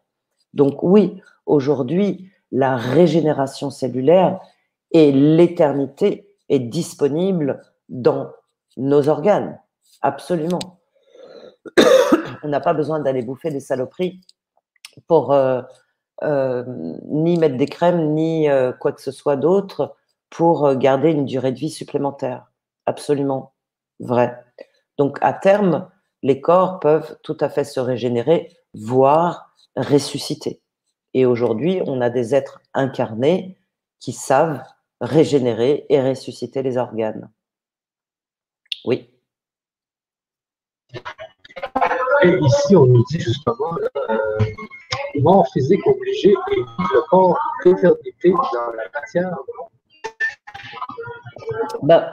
Donc, 0.55 0.83
oui, 0.83 1.21
aujourd'hui, 1.45 2.31
la 2.53 2.77
régénération 2.77 3.71
cellulaire 3.71 4.41
et 4.93 5.13
l'éternité 5.13 6.35
est 6.49 6.61
disponible 6.61 7.63
dans 7.89 8.31
nos 8.79 9.09
organes. 9.09 9.61
Absolument. 10.01 10.79
On 12.43 12.49
n'a 12.49 12.61
pas 12.61 12.75
besoin 12.75 13.01
d'aller 13.01 13.23
bouffer 13.23 13.51
des 13.51 13.61
saloperies 13.61 14.21
pour 15.07 15.33
euh, 15.33 15.61
euh, 16.23 16.65
ni 17.09 17.37
mettre 17.39 17.57
des 17.57 17.67
crèmes, 17.67 18.15
ni 18.15 18.49
euh, 18.49 18.73
quoi 18.73 18.93
que 18.93 19.03
ce 19.03 19.11
soit 19.11 19.37
d'autre 19.37 19.96
pour 20.31 20.75
garder 20.75 21.11
une 21.11 21.25
durée 21.25 21.53
de 21.53 21.59
vie 21.59 21.71
supplémentaire. 21.71 22.51
Absolument 22.87 23.55
vrai. 24.01 24.45
Donc, 24.99 25.19
à 25.21 25.33
terme, 25.33 25.91
les 26.23 26.41
corps 26.41 26.81
peuvent 26.81 27.19
tout 27.23 27.37
à 27.41 27.49
fait 27.49 27.65
se 27.65 27.81
régénérer, 27.81 28.51
voire 28.75 29.55
ressusciter. 29.77 30.61
Et 31.15 31.27
aujourd'hui, 31.27 31.81
on 31.87 32.01
a 32.01 32.11
des 32.11 32.35
êtres 32.35 32.61
incarnés 32.75 33.59
qui 34.01 34.13
savent 34.13 34.63
régénérer 35.01 35.87
et 35.89 36.01
ressusciter 36.01 36.63
les 36.63 36.77
organes. 36.77 37.31
Oui. 38.85 39.11
Et 42.23 42.39
ici, 42.41 42.77
on 42.77 42.87
nous 42.87 43.05
dit 43.11 43.21
justement, 43.21 43.77
euh, 44.11 44.39
mort 45.21 45.47
physique 45.53 45.87
obligé 45.87 46.31
et 46.31 46.57
le 46.57 47.09
corps 47.09 47.39
d'éternité 47.65 48.31
dans 48.31 48.73
la 48.73 48.85
matière. 48.95 49.37
Ben, 51.83 52.11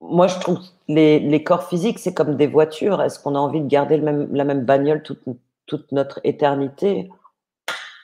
moi, 0.00 0.26
je 0.26 0.38
trouve 0.40 0.58
les, 0.88 1.20
les 1.20 1.42
corps 1.44 1.64
physiques, 1.64 1.98
c'est 1.98 2.14
comme 2.14 2.36
des 2.36 2.46
voitures. 2.46 3.02
Est-ce 3.02 3.18
qu'on 3.18 3.34
a 3.34 3.38
envie 3.38 3.60
de 3.60 3.68
garder 3.68 3.96
le 3.96 4.02
même, 4.04 4.34
la 4.34 4.44
même 4.44 4.64
bagnole 4.64 5.02
toute, 5.02 5.22
toute 5.66 5.92
notre 5.92 6.20
éternité? 6.24 7.10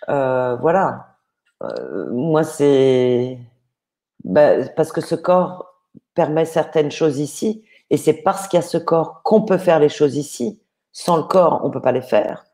Euh, 0.08 0.56
Voilà. 0.56 1.16
Euh, 1.62 2.10
moi, 2.10 2.44
c'est 2.44 3.38
bah, 4.24 4.64
parce 4.76 4.92
que 4.92 5.00
ce 5.00 5.14
corps 5.14 5.74
permet 6.14 6.44
certaines 6.44 6.90
choses 6.90 7.18
ici, 7.18 7.64
et 7.90 7.96
c'est 7.96 8.22
parce 8.22 8.48
qu'il 8.48 8.58
y 8.58 8.62
a 8.62 8.66
ce 8.66 8.78
corps 8.78 9.22
qu'on 9.22 9.42
peut 9.42 9.58
faire 9.58 9.78
les 9.80 9.88
choses 9.88 10.16
ici. 10.16 10.60
Sans 10.92 11.16
le 11.16 11.22
corps, 11.24 11.60
on 11.64 11.70
peut 11.70 11.80
pas 11.80 11.92
les 11.92 12.02
faire. 12.02 12.44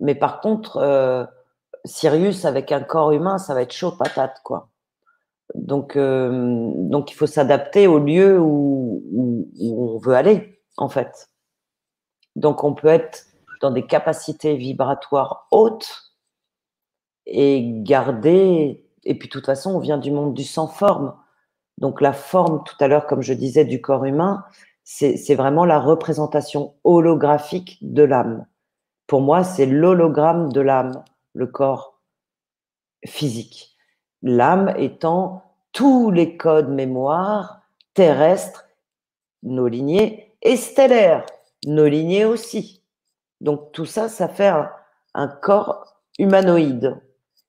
Mais 0.00 0.14
par 0.14 0.40
contre, 0.40 0.78
euh, 0.78 1.24
Sirius 1.84 2.44
avec 2.44 2.72
un 2.72 2.80
corps 2.82 3.12
humain, 3.12 3.38
ça 3.38 3.54
va 3.54 3.62
être 3.62 3.72
chaud 3.72 3.92
patate, 3.92 4.40
quoi. 4.44 4.68
Donc, 5.54 5.96
euh, 5.96 6.70
donc 6.74 7.10
il 7.10 7.14
faut 7.14 7.26
s'adapter 7.26 7.86
au 7.86 7.98
lieu 7.98 8.38
où, 8.40 9.02
on 9.60 9.98
veut 9.98 10.14
aller, 10.14 10.60
en 10.76 10.88
fait. 10.88 11.30
Donc, 12.34 12.64
on 12.64 12.74
peut 12.74 12.88
être 12.88 13.26
dans 13.60 13.70
des 13.70 13.86
capacités 13.86 14.56
vibratoires 14.56 15.46
hautes 15.50 16.12
et 17.26 17.62
garder. 17.82 18.84
Et 19.04 19.18
puis, 19.18 19.28
de 19.28 19.32
toute 19.32 19.46
façon, 19.46 19.74
on 19.74 19.78
vient 19.78 19.98
du 19.98 20.10
monde 20.10 20.34
du 20.34 20.44
sans-forme. 20.44 21.14
Donc, 21.78 22.00
la 22.00 22.12
forme, 22.12 22.62
tout 22.64 22.76
à 22.80 22.88
l'heure, 22.88 23.06
comme 23.06 23.22
je 23.22 23.32
disais, 23.32 23.64
du 23.64 23.80
corps 23.80 24.04
humain, 24.04 24.44
c'est 24.84 25.34
vraiment 25.34 25.64
la 25.64 25.80
représentation 25.80 26.74
holographique 26.84 27.78
de 27.80 28.02
l'âme. 28.02 28.46
Pour 29.06 29.20
moi, 29.20 29.42
c'est 29.44 29.66
l'hologramme 29.66 30.52
de 30.52 30.60
l'âme, 30.60 31.02
le 31.32 31.46
corps 31.46 32.00
physique 33.04 33.75
l'âme 34.26 34.74
étant 34.76 35.44
tous 35.72 36.10
les 36.10 36.36
codes 36.36 36.68
mémoire 36.68 37.60
terrestres, 37.94 38.66
nos 39.42 39.68
lignées, 39.68 40.34
et 40.42 40.56
stellaires, 40.56 41.24
nos 41.64 41.86
lignées 41.86 42.24
aussi. 42.24 42.82
Donc 43.40 43.72
tout 43.72 43.86
ça, 43.86 44.08
ça 44.08 44.28
fait 44.28 44.52
un, 45.14 45.28
corps 45.28 46.02
humanoïde. 46.18 47.00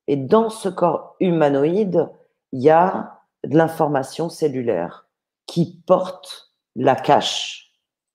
Et 0.07 0.15
dans 0.15 0.49
ce 0.49 0.69
corps 0.69 1.15
humanoïde, 1.19 2.09
il 2.53 2.61
y 2.61 2.69
a 2.69 3.21
de 3.43 3.57
l'information 3.57 4.29
cellulaire 4.29 5.07
qui 5.47 5.81
porte 5.85 6.53
la 6.75 6.95
cache 6.95 7.73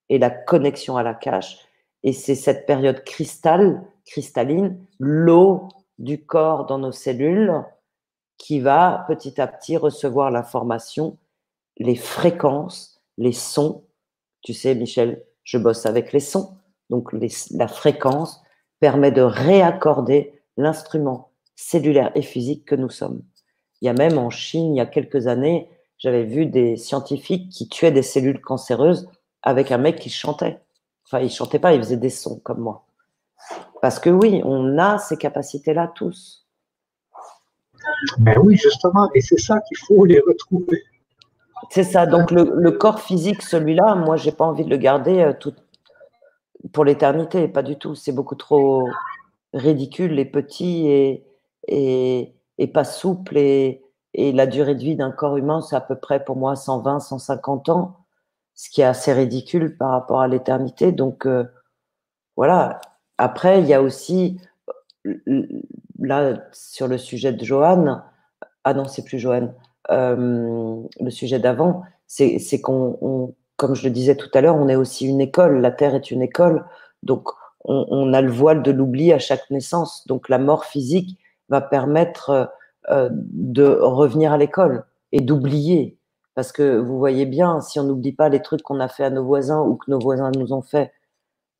et 0.08 0.18
la 0.18 0.30
connexion 0.30 0.96
à 0.96 1.02
la 1.02 1.14
cache 1.14 1.58
Et 2.02 2.12
c'est 2.12 2.34
cette 2.34 2.66
période 2.66 3.02
cristal, 3.04 3.82
cristalline, 4.06 4.78
l'eau 5.00 5.68
du 5.98 6.24
corps 6.24 6.66
dans 6.66 6.78
nos 6.78 6.92
cellules, 6.92 7.64
qui 8.42 8.58
va 8.58 9.04
petit 9.06 9.40
à 9.40 9.46
petit 9.46 9.76
recevoir 9.76 10.32
l'information, 10.32 11.16
les 11.76 11.94
fréquences, 11.94 13.00
les 13.16 13.30
sons. 13.30 13.84
Tu 14.42 14.52
sais, 14.52 14.74
Michel, 14.74 15.22
je 15.44 15.58
bosse 15.58 15.86
avec 15.86 16.12
les 16.12 16.18
sons. 16.18 16.56
Donc 16.90 17.12
la 17.12 17.68
fréquence 17.68 18.42
permet 18.80 19.12
de 19.12 19.22
réaccorder 19.22 20.42
l'instrument 20.56 21.30
cellulaire 21.54 22.10
et 22.16 22.22
physique 22.22 22.64
que 22.64 22.74
nous 22.74 22.90
sommes. 22.90 23.22
Il 23.80 23.86
y 23.86 23.88
a 23.88 23.92
même 23.92 24.18
en 24.18 24.28
Chine, 24.28 24.74
il 24.74 24.78
y 24.78 24.80
a 24.80 24.86
quelques 24.86 25.28
années, 25.28 25.70
j'avais 25.98 26.24
vu 26.24 26.46
des 26.46 26.76
scientifiques 26.76 27.48
qui 27.48 27.68
tuaient 27.68 27.92
des 27.92 28.02
cellules 28.02 28.40
cancéreuses 28.40 29.08
avec 29.42 29.70
un 29.70 29.78
mec 29.78 30.00
qui 30.00 30.10
chantait. 30.10 30.58
Enfin, 31.06 31.20
il 31.20 31.30
chantait 31.30 31.60
pas, 31.60 31.74
il 31.74 31.80
faisait 31.80 31.96
des 31.96 32.10
sons 32.10 32.40
comme 32.42 32.58
moi. 32.58 32.86
Parce 33.80 34.00
que 34.00 34.10
oui, 34.10 34.42
on 34.44 34.78
a 34.78 34.98
ces 34.98 35.16
capacités-là 35.16 35.92
tous. 35.94 36.41
Mais 38.18 38.36
oui, 38.38 38.56
justement, 38.56 39.08
et 39.14 39.20
c'est 39.20 39.38
ça 39.38 39.60
qu'il 39.60 39.78
faut 39.78 40.04
les 40.04 40.20
retrouver. 40.20 40.82
C'est 41.70 41.84
ça. 41.84 42.06
Donc 42.06 42.30
le, 42.30 42.70
corps 42.72 43.00
physique, 43.00 43.42
celui-là, 43.42 43.94
moi, 43.94 44.16
j'ai 44.16 44.32
pas 44.32 44.44
envie 44.44 44.64
de 44.64 44.70
le 44.70 44.76
garder 44.76 45.20
euh, 45.20 45.50
pour 46.72 46.84
l'éternité, 46.84 47.48
pas 47.48 47.62
du 47.62 47.76
tout. 47.76 47.94
C'est 47.94 48.12
beaucoup 48.12 48.34
trop 48.34 48.88
ridicule 49.54 50.18
et 50.18 50.24
petit 50.24 50.88
et, 51.68 52.34
pas 52.72 52.84
souple. 52.84 53.36
Et, 53.38 53.82
et, 54.14 54.32
la 54.32 54.46
durée 54.46 54.74
de 54.74 54.80
vie 54.80 54.96
d'un 54.96 55.10
corps 55.10 55.36
humain, 55.36 55.60
c'est 55.60 55.76
à 55.76 55.80
peu 55.80 55.96
près 55.96 56.24
pour 56.24 56.36
moi 56.36 56.56
120, 56.56 57.00
150 57.00 57.68
ans, 57.68 57.96
ce 58.54 58.70
qui 58.70 58.82
est 58.82 58.84
assez 58.84 59.12
ridicule 59.12 59.76
par 59.76 59.90
rapport 59.90 60.20
à 60.20 60.28
l'éternité. 60.28 60.92
Donc 60.92 61.26
euh, 61.26 61.44
voilà. 62.36 62.80
Après, 63.18 63.60
il 63.60 63.66
y 63.66 63.74
a 63.74 63.82
aussi, 63.82 64.40
là, 65.98 66.34
sur 66.52 66.88
le 66.88 66.98
sujet 66.98 67.32
de 67.32 67.44
Johan, 67.44 68.02
ah 68.64 68.74
non, 68.74 68.86
c'est 68.86 69.04
plus 69.04 69.18
Johan, 69.18 69.54
euh, 69.90 70.82
le 71.00 71.10
sujet 71.10 71.38
d'avant, 71.38 71.82
c'est 72.06 72.60
qu'on 72.60 73.34
comme 73.62 73.76
je 73.76 73.84
le 73.84 73.90
disais 73.90 74.16
tout 74.16 74.28
à 74.34 74.40
l'heure, 74.40 74.56
on 74.56 74.68
est 74.68 74.74
aussi 74.74 75.06
une 75.06 75.20
école. 75.20 75.60
La 75.60 75.70
Terre 75.70 75.94
est 75.94 76.10
une 76.10 76.20
école. 76.20 76.64
Donc, 77.04 77.28
on, 77.64 78.12
a 78.12 78.20
le 78.20 78.30
voile 78.30 78.60
de 78.64 78.72
l'oubli 78.72 79.12
à 79.12 79.20
chaque 79.20 79.48
naissance. 79.50 80.04
Donc, 80.08 80.28
la 80.28 80.38
mort 80.38 80.64
physique 80.64 81.16
va 81.48 81.60
permettre 81.60 82.50
euh, 82.90 83.08
de 83.12 83.64
revenir 83.64 84.32
à 84.32 84.36
l'école 84.36 84.84
et 85.12 85.20
d'oublier. 85.20 85.96
Parce 86.34 86.50
que 86.50 86.76
vous 86.76 86.98
voyez 86.98 87.24
bien, 87.24 87.60
si 87.60 87.78
on 87.78 87.84
n'oublie 87.84 88.10
pas 88.10 88.28
les 88.28 88.42
trucs 88.42 88.62
qu'on 88.62 88.80
a 88.80 88.88
fait 88.88 89.04
à 89.04 89.10
nos 89.10 89.24
voisins 89.24 89.60
ou 89.60 89.76
que 89.76 89.88
nos 89.88 90.00
voisins 90.00 90.32
nous 90.36 90.52
ont 90.52 90.62
fait, 90.62 90.90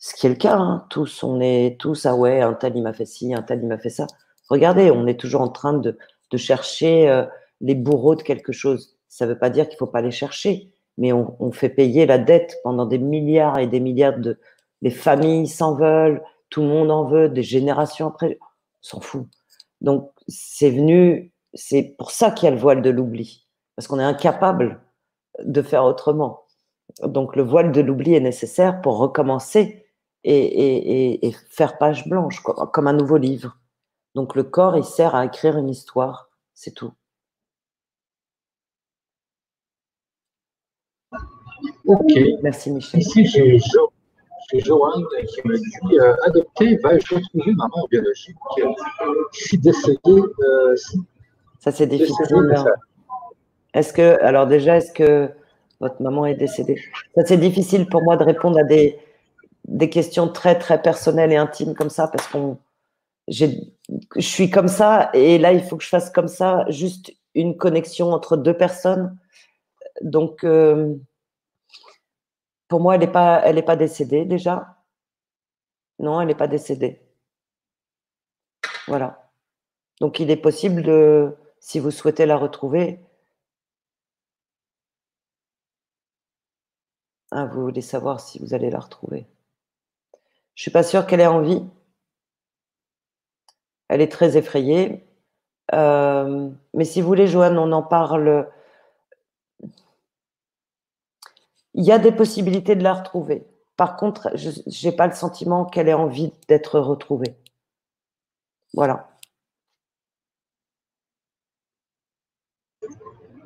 ce 0.05 0.15
qui 0.17 0.27
est 0.27 0.31
le 0.31 0.35
cas, 0.35 0.57
hein, 0.57 0.85
tous, 0.91 1.23
on 1.23 1.41
est 1.41 1.79
tous, 1.79 2.07
ah 2.07 2.17
ouais, 2.17 2.41
un 2.41 2.55
tel 2.55 2.77
il 2.77 2.83
m'a 2.83 2.93
fait 2.93 3.07
ci, 3.07 3.33
un 3.33 3.43
tel 3.43 3.61
il 3.63 3.69
m'a 3.69 3.79
fait 3.79 3.89
ça. 3.89 4.09
Regardez, 4.51 4.91
on 4.91 5.07
est 5.07 5.19
toujours 5.19 5.43
en 5.43 5.49
train 5.49 5.75
de, 5.75 5.97
chercher 6.35 7.09
euh, 7.09 7.25
les 7.61 7.77
bourreaux 7.77 8.17
de 8.17 8.23
quelque 8.23 8.51
chose. 8.51 8.99
Ça 9.09 9.27
ne 9.27 9.33
veut 9.33 9.39
pas 9.39 9.49
dire 9.49 9.67
qu'il 9.69 9.77
ne 9.77 9.79
faut 9.79 9.87
pas 9.87 10.01
les 10.01 10.11
chercher, 10.11 10.73
mais 10.99 11.13
on, 11.13 11.53
fait 11.53 11.69
payer 11.69 12.05
la 12.05 12.19
dette 12.19 12.57
pendant 12.65 12.85
des 12.85 12.99
milliards 12.99 13.61
et 13.61 13.69
des 13.69 13.79
milliards 13.79 14.19
de. 14.19 14.41
Les 14.81 14.91
familles 14.91 15.47
s'en 15.47 15.77
veulent, 15.77 16.21
tout 16.51 16.63
le 16.63 16.69
monde 16.69 16.91
en 16.91 17.05
veut, 17.05 17.29
des 17.29 17.45
générations 17.45 18.09
après, 18.09 18.39
on 18.41 18.47
s'en 18.81 19.01
fout. 19.01 19.29
Donc, 19.83 20.11
c'est 20.27 20.71
venu, 20.71 21.33
c'est 21.55 21.95
pour 21.97 22.11
ça 22.11 22.33
qu'il 22.33 22.47
y 22.47 22.49
a 22.49 22.55
le 22.55 22.61
voile 22.61 22.83
de 22.83 22.91
l'oubli, 22.91 23.47
parce 23.77 23.87
qu'on 23.87 24.01
est 24.01 24.05
incapable 24.05 24.81
de 25.45 25.63
faire 25.63 25.85
autrement. 25.85 26.41
Donc, 27.05 27.37
le 27.37 27.43
voile 27.45 27.71
de 27.71 27.81
l'oubli 27.81 28.15
est 28.15 28.21
nécessaire 28.21 28.81
pour 28.81 28.99
recommencer 28.99 29.82
et, 30.25 31.27
et, 31.27 31.33
faire 31.51 31.79
page 31.79 32.09
blanche, 32.09 32.41
comme 32.43 32.87
un 32.87 32.93
nouveau 32.93 33.17
livre. 33.17 33.59
Donc, 34.15 34.35
le 34.37 34.45
corps, 34.45 34.77
il 34.77 34.85
sert 34.85 35.15
à 35.15 35.25
écrire 35.25 35.57
une 35.57 35.69
histoire, 35.69 36.31
c'est 36.55 36.73
tout. 36.75 36.93
Ok. 41.87 42.13
Merci 42.43 42.71
Michel. 42.71 43.01
Ici, 43.01 43.27
j'ai 43.27 43.59
jo 43.59 43.93
Joanne 44.55 45.05
qui 45.29 45.49
me 45.49 45.57
dit 45.57 45.99
euh, 45.99 46.15
Adopter, 46.25 46.77
vais-je 46.77 47.15
retrouver 47.15 47.55
ma 47.55 47.65
mère 47.75 47.87
biologique 47.91 48.37
si 49.33 49.59
décédée 49.59 49.99
euh, 50.07 50.77
Ça, 51.59 51.71
c'est 51.71 51.87
difficile. 51.87 52.53
Hein. 52.55 52.65
Est-ce 53.73 53.93
que, 53.95 54.23
alors 54.23 54.47
déjà, 54.47 54.77
est-ce 54.77 54.93
que 54.93 55.31
votre 55.81 56.03
maman 56.03 56.27
est 56.27 56.35
décédée? 56.35 56.81
Ça, 57.15 57.25
c'est 57.25 57.39
difficile 57.39 57.89
pour 57.89 58.03
moi 58.03 58.17
de 58.17 58.25
répondre 58.25 58.59
à 58.59 58.65
des, 58.65 58.99
des 59.67 59.91
questions 59.91 60.29
très, 60.29 60.59
très 60.59 60.81
personnelles 60.83 61.33
et 61.33 61.37
intimes 61.37 61.75
comme 61.75 61.91
ça 61.91 62.09
parce 62.09 62.27
qu'on. 62.29 62.59
Je 63.29 63.47
suis 64.19 64.51
comme 64.51 64.69
ça 64.69 65.11
et 65.15 65.39
là, 65.39 65.53
il 65.53 65.63
faut 65.63 65.77
que 65.77 65.85
je 65.85 65.89
fasse 65.89 66.11
comme 66.11 66.29
ça, 66.29 66.65
juste 66.69 67.13
une 67.35 67.57
connexion 67.57 68.13
entre 68.13 68.37
deux 68.37 68.57
personnes. 68.57 69.17
Donc, 70.03 70.45
euh, 70.45 70.95
pour 72.69 72.81
moi, 72.81 72.95
elle 72.95 73.01
n'est 73.01 73.63
pas, 73.63 73.77
décédée 73.77 74.25
déjà. 74.25 74.77
Non, 75.99 76.21
elle 76.21 76.29
n'est 76.29 76.35
pas 76.35 76.49
décédée. 76.49 77.01
Voilà. 78.89 79.31
Donc, 80.01 80.21
il 80.21 80.31
est 80.31 80.37
possible 80.37 80.83
de, 80.83 81.37
si 81.61 81.79
vous 81.79 81.91
souhaitez 81.91 82.27
la 82.27 82.37
retrouver, 82.37 83.01
ah, 87.31 87.47
vous 87.47 87.63
voulez 87.63 87.83
savoir 87.83 88.21
si 88.21 88.39
vous 88.39 88.55
allez 88.55 88.71
la 88.71 88.81
retrouver. 88.81 89.27
Je 90.55 90.63
suis 90.63 90.71
pas 90.71 90.83
sûre 90.83 91.07
qu'elle 91.07 91.21
ait 91.21 91.27
envie. 91.27 91.63
Elle 93.89 94.01
est 94.01 94.11
très 94.13 94.37
effrayée. 94.37 95.05
Euh, 95.75 96.51
mais 96.75 96.85
si 96.85 97.01
vous 97.01 97.07
voulez, 97.07 97.27
Joanne, 97.27 97.59
on 97.59 97.73
en 97.73 97.83
parle 97.83 98.49
il 101.75 101.85
y 101.85 101.93
a 101.93 101.99
des 101.99 102.13
possibilités 102.13 102.77
de 102.77 102.83
la 102.83 102.95
retrouver. 102.95 103.47
Par 103.77 103.97
contre, 103.97 104.31
je 104.35 104.51
n'ai 104.87 104.95
pas 104.95 105.07
le 105.07 105.15
sentiment 105.15 105.65
qu'elle 105.65 105.89
ait 105.89 105.95
envie 105.95 106.33
d'être 106.49 106.79
retrouvée. 106.79 107.37
Voilà. 108.75 109.09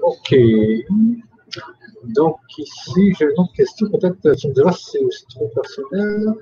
Ok. 0.02 0.34
Donc 2.04 2.38
ici, 2.58 3.14
j'ai 3.18 3.24
une 3.24 3.40
autre 3.40 3.52
question. 3.54 3.88
Peut-être 3.90 4.34
tu 4.34 4.48
me 4.48 4.54
diras 4.54 4.72
si 4.72 4.98
c'est 5.10 5.28
trop 5.28 5.48
personnel. 5.48 6.34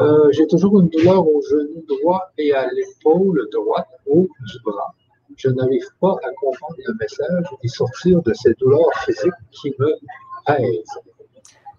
Euh, 0.00 0.30
j'ai 0.30 0.46
toujours 0.46 0.80
une 0.80 0.88
douleur 0.88 1.26
au 1.26 1.42
genou 1.42 1.84
droit 1.88 2.30
et 2.38 2.52
à 2.52 2.70
l'épaule 2.70 3.48
droite, 3.50 3.88
haut 4.06 4.28
du 4.46 4.60
bras. 4.64 4.94
Je 5.36 5.48
n'arrive 5.48 5.86
pas 6.00 6.16
à 6.24 6.30
comprendre 6.40 6.76
le 6.86 6.94
message 7.00 7.46
et 7.62 7.68
sortir 7.68 8.22
de 8.22 8.32
ces 8.32 8.54
douleurs 8.54 8.92
physiques 9.04 9.32
qui 9.50 9.74
me 9.78 9.92
pèsent. 10.46 11.00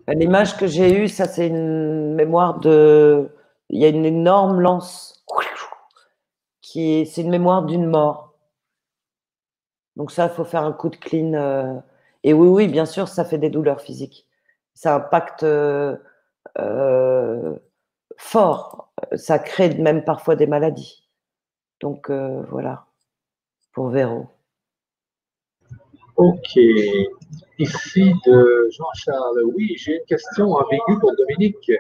L'image 0.08 0.58
que 0.58 0.68
j'ai 0.68 1.04
eue, 1.04 1.08
ça 1.08 1.26
c'est 1.26 1.48
une 1.48 2.16
mémoire 2.16 2.60
de. 2.60 3.30
Il 3.70 3.80
y 3.80 3.86
a 3.86 3.90
une 3.90 4.06
énorme 4.06 4.60
lance 4.60 5.24
qui 6.62 6.94
est. 6.94 7.06
C'est 7.06 7.22
une 7.22 7.30
mémoire 7.30 7.64
d'une 7.64 7.86
mort. 7.86 8.34
Donc 9.96 10.12
ça, 10.12 10.26
il 10.26 10.32
faut 10.32 10.46
faire 10.46 10.64
un 10.64 10.74
coup 10.74 10.90
de 10.90 10.96
clean. 10.96 11.34
Euh. 11.34 11.76
Et 12.24 12.34
oui, 12.34 12.48
oui, 12.48 12.68
bien 12.68 12.86
sûr, 12.86 13.08
ça 13.08 13.24
fait 13.24 13.38
des 13.38 13.50
douleurs 13.50 13.82
physiques. 13.82 14.28
Ça 14.74 14.96
impacte 14.96 15.44
euh, 15.44 15.98
fort. 18.20 18.92
Ça 19.16 19.40
crée 19.40 19.76
même 19.76 20.04
parfois 20.04 20.36
des 20.36 20.48
maladies. 20.48 21.08
Donc 21.80 22.12
voilà, 22.12 22.86
pour 23.74 23.90
Véro. 23.90 24.28
Ok. 26.20 26.60
Ici 27.60 28.14
de 28.26 28.70
Jean-Charles. 28.72 29.42
Oui, 29.56 29.74
j'ai 29.78 29.94
une 29.94 30.06
question 30.06 30.52
ambiguë 30.52 31.00
pour 31.00 31.16
Dominique. 31.16 31.72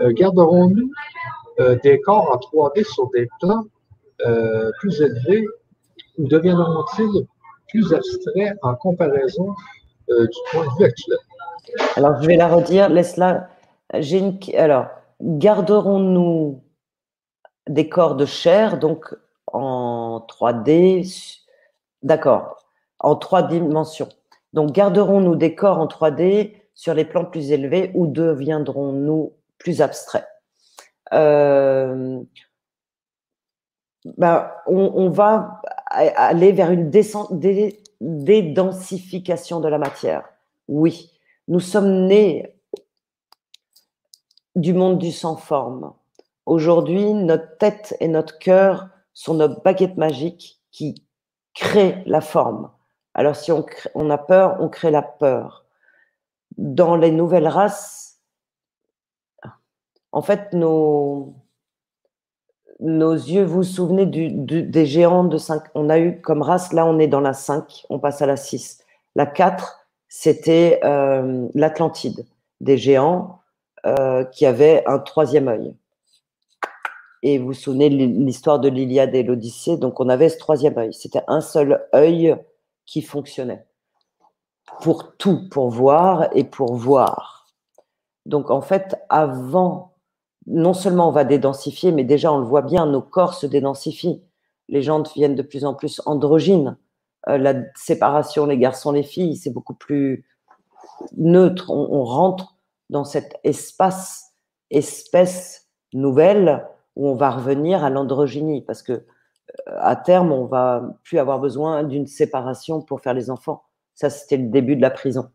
Euh, 0.00 0.12
garderons-nous 0.12 0.92
euh, 1.58 1.76
des 1.82 2.00
corps 2.00 2.30
en 2.32 2.36
3D 2.36 2.84
sur 2.84 3.10
des 3.10 3.26
plans 3.40 3.64
euh, 4.26 4.70
plus 4.78 5.00
élevés 5.00 5.44
ou 6.18 6.28
deviendront-ils 6.28 7.26
plus 7.68 7.92
abstraits 7.92 8.56
en 8.62 8.76
comparaison 8.76 9.54
du 10.08 10.38
point 10.52 10.64
de 10.64 10.78
vue 10.78 10.84
actuel? 10.84 11.18
Alors, 11.96 12.22
je 12.22 12.28
vais 12.28 12.36
la 12.36 12.46
redire. 12.46 12.88
Laisse-la. 12.88 13.48
J'ai 13.94 14.18
une... 14.18 14.38
Alors, 14.56 14.86
garderons-nous 15.20 16.62
des 17.68 17.88
corps 17.88 18.16
de 18.16 18.26
chair, 18.26 18.78
donc 18.78 19.14
en 19.46 20.24
3D 20.28 21.38
D'accord 22.02 22.58
en 23.00 23.16
trois 23.16 23.42
dimensions. 23.42 24.08
Donc, 24.52 24.72
garderons-nous 24.72 25.36
des 25.36 25.54
corps 25.54 25.78
en 25.78 25.86
3D 25.86 26.54
sur 26.74 26.94
les 26.94 27.04
plans 27.04 27.24
plus 27.24 27.52
élevés 27.52 27.92
ou 27.94 28.06
deviendrons-nous 28.06 29.32
plus 29.58 29.82
abstraits? 29.82 30.26
Euh, 31.12 32.20
ben, 34.16 34.50
on, 34.66 35.10
va 35.10 35.60
aller 35.90 36.52
vers 36.52 36.70
une 36.70 36.90
dédensification 38.00 39.60
de 39.60 39.68
la 39.68 39.78
matière. 39.78 40.28
Oui, 40.66 41.12
nous 41.46 41.60
sommes 41.60 42.06
nés 42.06 42.54
du 44.60 44.74
monde 44.74 44.98
du 44.98 45.12
sans 45.12 45.36
forme. 45.36 45.92
Aujourd'hui, 46.46 47.12
notre 47.14 47.56
tête 47.58 47.96
et 48.00 48.08
notre 48.08 48.38
cœur 48.38 48.88
sont 49.14 49.34
nos 49.34 49.48
baguettes 49.48 49.96
magiques 49.96 50.60
qui 50.70 51.04
créent 51.54 52.02
la 52.06 52.20
forme. 52.20 52.70
Alors 53.14 53.36
si 53.36 53.50
on, 53.52 54.10
a 54.10 54.18
peur, 54.18 54.56
on 54.60 54.68
crée 54.68 54.90
la 54.90 55.02
peur. 55.02 55.64
Dans 56.56 56.96
les 56.96 57.10
nouvelles 57.10 57.48
races, 57.48 58.20
en 60.12 60.22
fait, 60.22 60.52
nos, 60.52 61.34
nos 62.80 63.12
yeux, 63.12 63.44
vous 63.44 63.56
vous 63.56 63.62
souvenez 63.62 64.06
des 64.06 64.86
géants 64.86 65.24
de 65.24 65.36
5 65.36 65.62
On 65.74 65.90
a 65.90 65.98
eu 65.98 66.20
comme 66.20 66.42
race, 66.42 66.72
là 66.72 66.86
on 66.86 66.98
est 66.98 67.08
dans 67.08 67.20
la 67.20 67.34
5, 67.34 67.86
on 67.90 67.98
passe 67.98 68.22
à 68.22 68.26
la 68.26 68.36
6. 68.36 68.84
La 69.14 69.26
4, 69.26 69.86
c'était 70.08 70.80
euh, 70.84 71.48
l'Atlantide, 71.54 72.24
des 72.60 72.78
géants 72.78 73.40
euh, 73.86 74.24
qui 74.24 74.46
avaient 74.46 74.82
un 74.86 74.98
troisième 74.98 75.48
œil. 75.48 75.74
Et 77.22 77.38
vous 77.38 77.46
vous 77.46 77.52
souvenez 77.54 77.90
de 77.90 77.96
l'histoire 77.96 78.60
de 78.60 78.68
l'Iliade 78.68 79.14
et 79.14 79.22
l'Odyssée, 79.22 79.76
donc 79.76 79.98
on 80.00 80.08
avait 80.08 80.28
ce 80.28 80.38
troisième 80.38 80.78
œil. 80.78 80.94
C'était 80.94 81.24
un 81.26 81.40
seul 81.40 81.84
œil 81.94 82.36
qui 82.86 83.02
fonctionnait 83.02 83.66
pour 84.80 85.16
tout, 85.16 85.48
pour 85.48 85.70
voir 85.70 86.28
et 86.32 86.44
pour 86.44 86.74
voir. 86.74 87.46
Donc 88.26 88.50
en 88.50 88.60
fait, 88.60 88.96
avant 89.08 89.94
non 90.46 90.72
seulement 90.72 91.08
on 91.08 91.12
va 91.12 91.24
dédensifier, 91.24 91.92
mais 91.92 92.04
déjà 92.04 92.32
on 92.32 92.38
le 92.38 92.46
voit 92.46 92.62
bien, 92.62 92.86
nos 92.86 93.02
corps 93.02 93.34
se 93.34 93.46
dédensifient. 93.46 94.22
Les 94.68 94.82
gens 94.82 95.00
deviennent 95.00 95.34
de 95.34 95.42
plus 95.42 95.64
en 95.64 95.74
plus 95.74 96.00
androgynes. 96.06 96.76
Euh, 97.28 97.38
la 97.38 97.54
séparation, 97.74 98.46
les 98.46 98.58
garçons, 98.58 98.92
les 98.92 99.02
filles, 99.02 99.36
c'est 99.36 99.52
beaucoup 99.52 99.74
plus 99.74 100.24
neutre. 101.16 101.70
On, 101.70 102.04
rentre 102.04 102.56
dans 102.90 103.04
cet 103.04 103.38
espace, 103.44 104.34
espèce 104.70 105.68
nouvelle, 105.92 106.66
où 106.96 107.08
on 107.08 107.14
va 107.14 107.30
revenir 107.30 107.84
à 107.84 107.90
l'androgynie, 107.90 108.62
parce 108.62 108.82
que 108.82 108.92
euh, 108.92 109.78
à 109.80 109.96
terme, 109.96 110.32
on 110.32 110.46
va 110.46 110.82
plus 111.04 111.18
avoir 111.18 111.38
besoin 111.38 111.84
d'une 111.84 112.06
séparation 112.06 112.82
pour 112.82 113.00
faire 113.00 113.14
les 113.14 113.30
enfants. 113.30 113.62
Ça, 113.94 114.10
c'était 114.10 114.36
le 114.36 114.48
début 114.48 114.76
de 114.76 114.82
la 114.82 114.90
prison. 114.90 115.30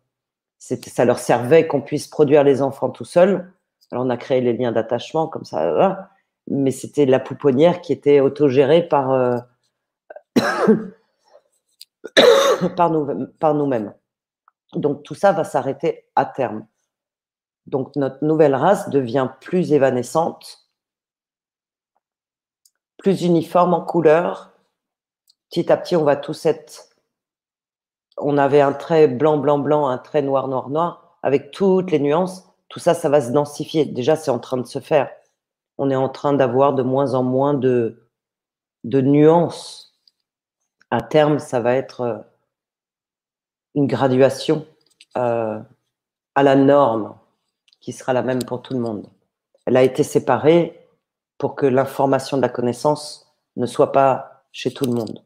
Ça 0.58 1.04
leur 1.04 1.20
servait 1.20 1.68
qu'on 1.68 1.82
puisse 1.82 2.08
produire 2.08 2.44
les 2.44 2.62
enfants 2.62 2.90
tout 2.90 3.06
seul 3.06 3.54
alors, 3.94 4.06
on 4.06 4.10
a 4.10 4.18
créé 4.18 4.42
les 4.42 4.54
liens 4.54 4.72
d'attachement 4.72 5.28
comme 5.28 5.46
ça, 5.46 6.10
mais 6.48 6.72
c'était 6.72 7.06
la 7.06 7.20
pouponnière 7.20 7.80
qui 7.80 7.94
était 7.94 8.22
autogérée 8.22 8.88
par, 8.88 9.12
euh, 9.12 9.38
par, 12.76 12.90
nous, 12.90 13.28
par 13.40 13.54
nous-mêmes. 13.54 13.94
Donc, 14.74 15.04
tout 15.04 15.14
ça 15.14 15.32
va 15.32 15.44
s'arrêter 15.44 16.08
à 16.16 16.26
terme. 16.26 16.66
Donc, 17.68 17.96
notre 17.96 18.24
nouvelle 18.24 18.56
race 18.56 18.90
devient 18.90 19.30
plus 19.42 19.74
évanescente, 19.74 20.70
plus 22.98 23.24
uniforme 23.24 23.74
en 23.74 23.82
couleur. 23.82 24.52
Petit 25.50 25.72
à 25.72 25.78
petit, 25.78 25.96
on 25.96 26.04
va 26.04 26.16
tous 26.16 26.46
être. 26.46 26.90
On 28.18 28.38
avait 28.38 28.62
un 28.62 28.74
trait 28.74 29.08
blanc, 29.08 29.38
blanc, 29.38 29.60
blanc, 29.60 29.88
un 29.88 29.98
trait 29.98 30.22
noir, 30.22 30.48
noir, 30.48 30.70
noir, 30.70 31.18
avec 31.24 31.52
toutes 31.52 31.92
les 31.92 32.00
nuances 32.00 32.54
tout 32.74 32.80
ça, 32.80 32.96
ça 32.96 33.08
va 33.08 33.22
se 33.22 33.30
densifier. 33.30 33.86
Déjà, 33.86 34.16
c'est 34.16 34.32
en 34.32 34.40
train 34.40 34.58
de 34.58 34.66
se 34.66 34.80
faire. 34.80 35.12
On 35.78 35.92
est 35.92 35.96
en 35.96 36.10
train 36.10 36.34
d'avoir 36.34 36.74
de 36.74 36.82
moins 36.82 37.14
en 37.14 37.22
moins 37.22 37.54
de, 37.54 38.10
de 38.84 39.00
nuances. 39.00 39.96
À 40.90 41.04
terme, 41.04 41.38
ça 41.38 41.60
va 41.60 41.76
être 41.76 42.02
euh, 42.02 42.18
une 43.76 43.86
graduation 43.86 44.66
euh, 45.18 45.60
à 46.34 46.42
la 46.42 46.56
norme 46.56 47.16
qui 47.84 47.92
sera 47.92 48.14
la 48.14 48.24
même 48.24 48.44
pour 48.46 48.62
tout 48.62 48.74
le 48.74 48.80
monde. 48.80 49.10
Elle 49.66 49.76
a 49.76 49.84
été 49.84 50.04
séparée 50.04 50.88
pour 51.38 51.54
que 51.54 51.66
l'information 51.66 52.38
de 52.38 52.42
la 52.42 52.48
connaissance 52.48 53.36
ne 53.58 53.66
soit 53.66 53.92
pas 53.92 54.46
chez 54.54 54.74
tout 54.74 54.86
le 54.86 54.94
monde. 54.94 55.26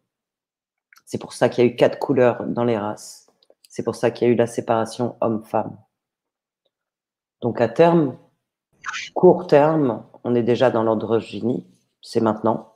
C'est 1.06 1.20
pour 1.20 1.34
ça 1.34 1.50
qu'il 1.50 1.64
y 1.64 1.68
a 1.68 1.72
eu 1.72 1.76
quatre 1.76 2.00
couleurs 2.00 2.46
dans 2.48 2.64
les 2.64 2.78
races. 2.78 3.28
C'est 3.70 3.84
pour 3.84 3.96
ça 3.96 4.10
qu'il 4.10 4.28
y 4.28 4.32
a 4.32 4.34
eu 4.34 4.36
la 4.36 4.48
séparation 4.48 5.18
homme-femme. 5.22 5.78
Donc 7.42 7.62
à 7.62 7.70
terme, 7.70 8.18
court 9.14 9.46
terme, 9.46 10.04
on 10.24 10.34
est 10.34 10.42
déjà 10.42 10.72
dans 10.72 10.82
l'androgynie, 10.82 11.64
c'est 12.02 12.22
maintenant. 12.22 12.74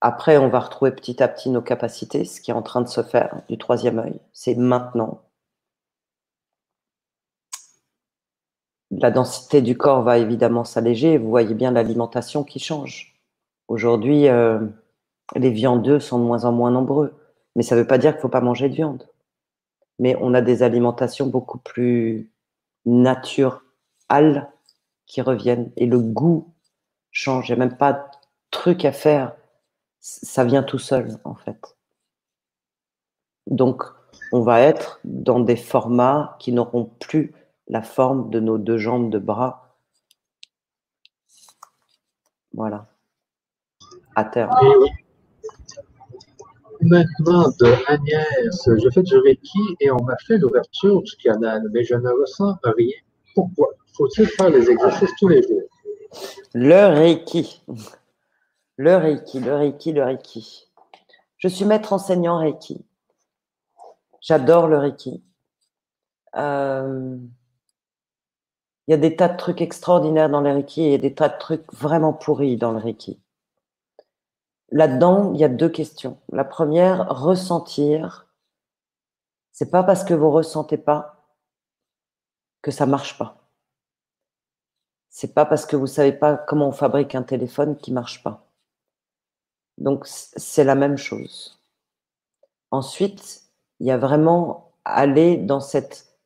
Après, 0.00 0.38
on 0.38 0.48
va 0.48 0.60
retrouver 0.60 0.92
petit 0.92 1.22
à 1.22 1.28
petit 1.28 1.50
nos 1.50 1.62
capacités, 1.62 2.24
ce 2.24 2.40
qui 2.40 2.50
est 2.50 2.54
en 2.54 2.62
train 2.62 2.80
de 2.80 2.88
se 2.88 3.02
faire 3.02 3.42
du 3.50 3.58
troisième 3.58 3.98
œil, 3.98 4.20
c'est 4.32 4.54
maintenant. 4.54 5.25
La 8.90 9.10
densité 9.10 9.62
du 9.62 9.76
corps 9.76 10.02
va 10.02 10.18
évidemment 10.18 10.64
s'alléger, 10.64 11.18
vous 11.18 11.28
voyez 11.28 11.54
bien 11.54 11.72
l'alimentation 11.72 12.44
qui 12.44 12.60
change. 12.60 13.16
Aujourd'hui, 13.68 14.28
euh, 14.28 14.60
les 15.34 15.50
viandeux 15.50 15.98
sont 15.98 16.18
de 16.18 16.24
moins 16.24 16.44
en 16.44 16.52
moins 16.52 16.70
nombreux, 16.70 17.14
mais 17.56 17.62
ça 17.62 17.74
ne 17.74 17.80
veut 17.80 17.86
pas 17.86 17.98
dire 17.98 18.12
qu'il 18.12 18.18
ne 18.18 18.22
faut 18.22 18.28
pas 18.28 18.40
manger 18.40 18.68
de 18.68 18.74
viande. 18.74 19.08
Mais 19.98 20.16
on 20.20 20.34
a 20.34 20.40
des 20.40 20.62
alimentations 20.62 21.26
beaucoup 21.26 21.58
plus 21.58 22.30
nature 22.84 23.64
al 24.08 24.52
qui 25.06 25.20
reviennent 25.20 25.72
et 25.76 25.86
le 25.86 25.98
goût 25.98 26.52
change. 27.10 27.48
Il 27.48 27.52
n'y 27.52 27.62
a 27.62 27.66
même 27.66 27.76
pas 27.76 27.92
de 27.92 28.02
truc 28.50 28.84
à 28.84 28.92
faire. 28.92 29.34
Ça 30.00 30.44
vient 30.44 30.62
tout 30.62 30.78
seul, 30.78 31.18
en 31.24 31.34
fait. 31.34 31.76
Donc, 33.48 33.82
on 34.32 34.40
va 34.40 34.60
être 34.60 35.00
dans 35.04 35.40
des 35.40 35.56
formats 35.56 36.36
qui 36.38 36.52
n'auront 36.52 36.90
plus 37.00 37.32
la 37.68 37.82
forme 37.82 38.30
de 38.30 38.40
nos 38.40 38.58
deux 38.58 38.78
jambes, 38.78 39.10
de 39.10 39.18
bras. 39.18 39.76
Voilà. 42.52 42.86
À 44.14 44.24
terme. 44.24 44.54
Maintenant, 46.80 47.48
de 47.60 47.74
Agnès, 47.88 48.68
je 48.82 48.90
fais 48.90 49.02
du 49.02 49.16
Reiki 49.16 49.76
et 49.80 49.90
on 49.90 50.02
m'a 50.04 50.16
fait 50.26 50.38
l'ouverture 50.38 51.02
du 51.02 51.16
canal, 51.16 51.62
mais 51.72 51.84
je 51.84 51.94
ne 51.94 52.10
ressens 52.20 52.56
rien. 52.62 52.96
Pourquoi? 53.34 53.68
Faut-il 53.96 54.26
faire 54.26 54.50
les 54.50 54.70
exercices 54.70 55.10
tous 55.18 55.28
les 55.28 55.42
jours? 55.42 55.62
Le 56.54 56.94
Reiki. 56.94 57.62
Le 58.76 58.96
Reiki, 58.96 59.40
le 59.40 59.54
Reiki, 59.54 59.92
le 59.92 60.04
Reiki. 60.04 60.68
Je 61.38 61.48
suis 61.48 61.64
maître 61.64 61.92
enseignant 61.92 62.38
Reiki. 62.38 62.84
J'adore 64.20 64.68
le 64.68 64.78
Reiki. 64.78 65.22
Euh, 66.36 67.16
il 68.86 68.92
y 68.92 68.94
a 68.94 68.98
des 68.98 69.16
tas 69.16 69.28
de 69.28 69.36
trucs 69.36 69.60
extraordinaires 69.60 70.30
dans 70.30 70.40
le 70.40 70.52
Reiki 70.52 70.82
et 70.84 70.98
des 70.98 71.14
tas 71.14 71.28
de 71.28 71.38
trucs 71.38 71.72
vraiment 71.72 72.12
pourris 72.12 72.56
dans 72.56 72.72
le 72.72 72.78
Reiki. 72.78 73.20
Là-dedans, 74.70 75.32
il 75.32 75.40
y 75.40 75.44
a 75.44 75.48
deux 75.48 75.68
questions. 75.68 76.18
La 76.30 76.44
première, 76.44 77.08
ressentir. 77.08 78.26
C'est 79.52 79.70
pas 79.70 79.82
parce 79.82 80.04
que 80.04 80.14
vous 80.14 80.30
ressentez 80.30 80.76
pas 80.76 81.24
que 82.62 82.70
ça 82.70 82.86
marche 82.86 83.16
pas. 83.16 83.48
C'est 85.08 85.32
pas 85.32 85.46
parce 85.46 85.66
que 85.66 85.76
vous 85.76 85.86
savez 85.86 86.12
pas 86.12 86.36
comment 86.36 86.68
on 86.68 86.72
fabrique 86.72 87.14
un 87.14 87.22
téléphone 87.22 87.76
qui 87.76 87.92
marche 87.92 88.22
pas. 88.22 88.46
Donc 89.78 90.06
c'est 90.06 90.64
la 90.64 90.74
même 90.74 90.96
chose. 90.96 91.58
Ensuite, 92.70 93.44
il 93.80 93.86
y 93.86 93.90
a 93.90 93.98
vraiment 93.98 94.72
aller 94.84 95.36
dans 95.36 95.60
cette 95.60 96.18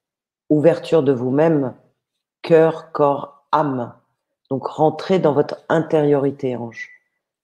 ouverture 0.49 1.03
de 1.03 1.13
vous-même, 1.13 1.75
cœur, 2.51 2.91
corps, 2.91 3.45
âme. 3.53 3.95
Donc 4.51 4.67
rentrer 4.67 5.21
dans 5.21 5.33
votre 5.33 5.59
intériorité, 5.69 6.57
ange 6.57 6.91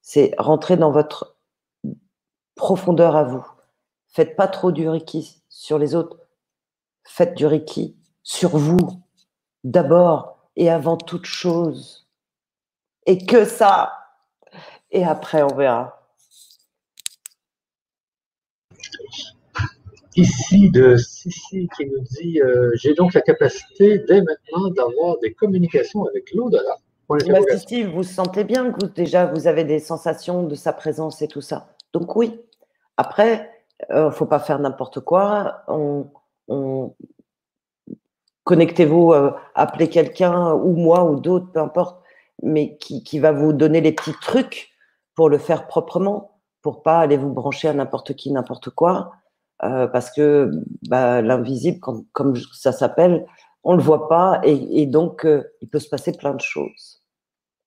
c'est 0.01 0.35
rentrer 0.37 0.77
dans 0.77 0.91
votre 0.91 1.37
profondeur 2.57 3.15
à 3.15 3.23
vous. 3.23 3.47
Faites 4.09 4.35
pas 4.35 4.49
trop 4.49 4.73
du 4.73 4.89
Reiki 4.89 5.45
sur 5.49 5.79
les 5.79 5.95
autres. 5.95 6.19
Faites 7.05 7.35
du 7.35 7.47
Reiki 7.47 7.97
sur 8.25 8.57
vous, 8.57 9.01
d'abord 9.63 10.39
et 10.57 10.71
avant 10.71 10.97
toute 10.97 11.27
chose. 11.27 12.09
Et 13.07 13.25
que 13.25 13.45
ça. 13.45 13.93
Et 14.91 15.05
après, 15.05 15.45
on 15.45 15.55
verra. 15.55 15.96
Ici, 20.17 20.71
de 20.71 20.97
Sissi 20.97 21.69
qui 21.77 21.87
nous 21.87 22.01
dit 22.01 22.41
euh, 22.41 22.71
J'ai 22.75 22.95
donc 22.95 23.13
la 23.13 23.21
capacité 23.21 23.99
dès 23.99 24.23
maintenant 24.23 24.71
d'avoir 24.71 25.19
des 25.19 25.35
communications 25.35 26.07
avec 26.07 26.33
l'au-delà. 26.35 26.77
Bah, 27.09 27.19
Steve, 27.59 27.89
vous 27.89 28.03
sentez 28.03 28.43
bien 28.43 28.73
que 28.73 28.87
déjà 28.87 29.27
vous 29.27 29.47
avez 29.47 29.65
des 29.65 29.79
sensations 29.79 30.43
de 30.43 30.55
sa 30.55 30.73
présence 30.73 31.21
et 31.21 31.29
tout 31.29 31.43
ça. 31.43 31.69
Donc 31.93 32.17
oui. 32.17 32.41
Après, 32.97 33.51
il 33.91 33.95
euh, 33.95 34.07
ne 34.07 34.11
faut 34.11 34.25
pas 34.27 34.39
faire 34.39 34.59
n'importe 34.59 35.01
quoi. 35.01 35.63
On, 35.69 36.07
Connectez-vous, 38.45 39.13
euh, 39.13 39.33
appelez 39.55 39.91
quelqu'un 39.91 40.55
ou 40.55 40.73
moi 40.77 41.05
ou 41.05 41.21
d'autres, 41.21 41.51
peu 41.53 41.61
importe, 41.61 42.01
mais 42.43 42.77
qui, 42.79 43.03
qui, 43.03 43.19
va 43.19 43.33
vous 43.33 43.53
donner 43.53 43.81
les 43.81 43.93
petits 43.93 44.15
trucs 44.23 44.71
pour 45.15 45.29
le 45.29 45.39
faire 45.39 45.67
proprement, 45.67 46.39
pour 46.63 46.83
pas 46.83 47.01
aller 47.01 47.17
vous 47.17 47.33
brancher 47.33 47.69
à 47.69 47.75
n'importe 47.75 48.15
qui, 48.15 48.31
n'importe 48.31 48.71
quoi, 48.71 49.13
euh, 49.63 49.87
parce 49.87 50.11
que 50.11 50.51
bah, 50.89 51.23
l'invisible, 51.23 51.81
comme 52.13 52.37
ça 52.53 52.73
s'appelle, 52.73 53.27
on 53.65 53.73
ne 53.73 53.79
le 53.79 53.83
voit 53.83 54.09
pas 54.09 54.41
et, 54.45 54.87
donc 54.87 55.25
euh, 55.25 55.45
il 55.61 55.69
peut 55.69 55.79
se 55.79 55.89
passer 55.89 56.17
plein 56.17 56.35
de 56.35 56.41
choses. 56.41 57.03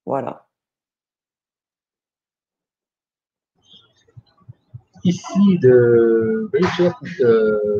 Voilà. 0.05 0.45
Ici 5.03 5.59
de 5.59 6.49
Brigitte, 6.51 7.19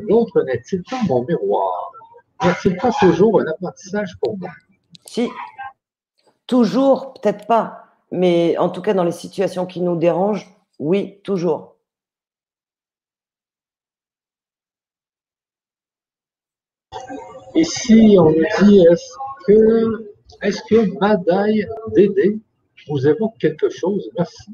l'autre 0.07 0.41
n'est-il 0.43 0.83
pas 0.83 0.99
mon 1.07 1.25
miroir? 1.25 1.91
A-t-il 2.39 2.77
pas 2.77 2.91
toujours 2.99 3.41
un 3.41 3.45
apprentissage 3.47 4.17
pour 4.21 4.37
moi? 4.37 4.49
Si, 5.05 5.29
toujours, 6.47 7.13
peut-être 7.13 7.45
pas, 7.47 7.83
mais 8.11 8.57
en 8.57 8.69
tout 8.69 8.81
cas 8.81 8.93
dans 8.93 9.03
les 9.03 9.11
situations 9.11 9.65
qui 9.65 9.81
nous 9.81 9.97
dérangent, 9.97 10.49
oui, 10.79 11.19
toujours. 11.23 11.75
Ici, 17.55 18.15
on 18.19 18.31
nous 18.31 18.45
dit 18.63 18.85
est-ce 18.91 19.13
que, 19.45 20.13
est-ce 20.41 20.61
que 20.69 20.99
Madaï 20.99 21.67
Dédé 21.93 22.39
vous 22.87 23.07
évoque 23.07 23.37
quelque 23.39 23.69
chose? 23.69 24.09
Merci. 24.17 24.51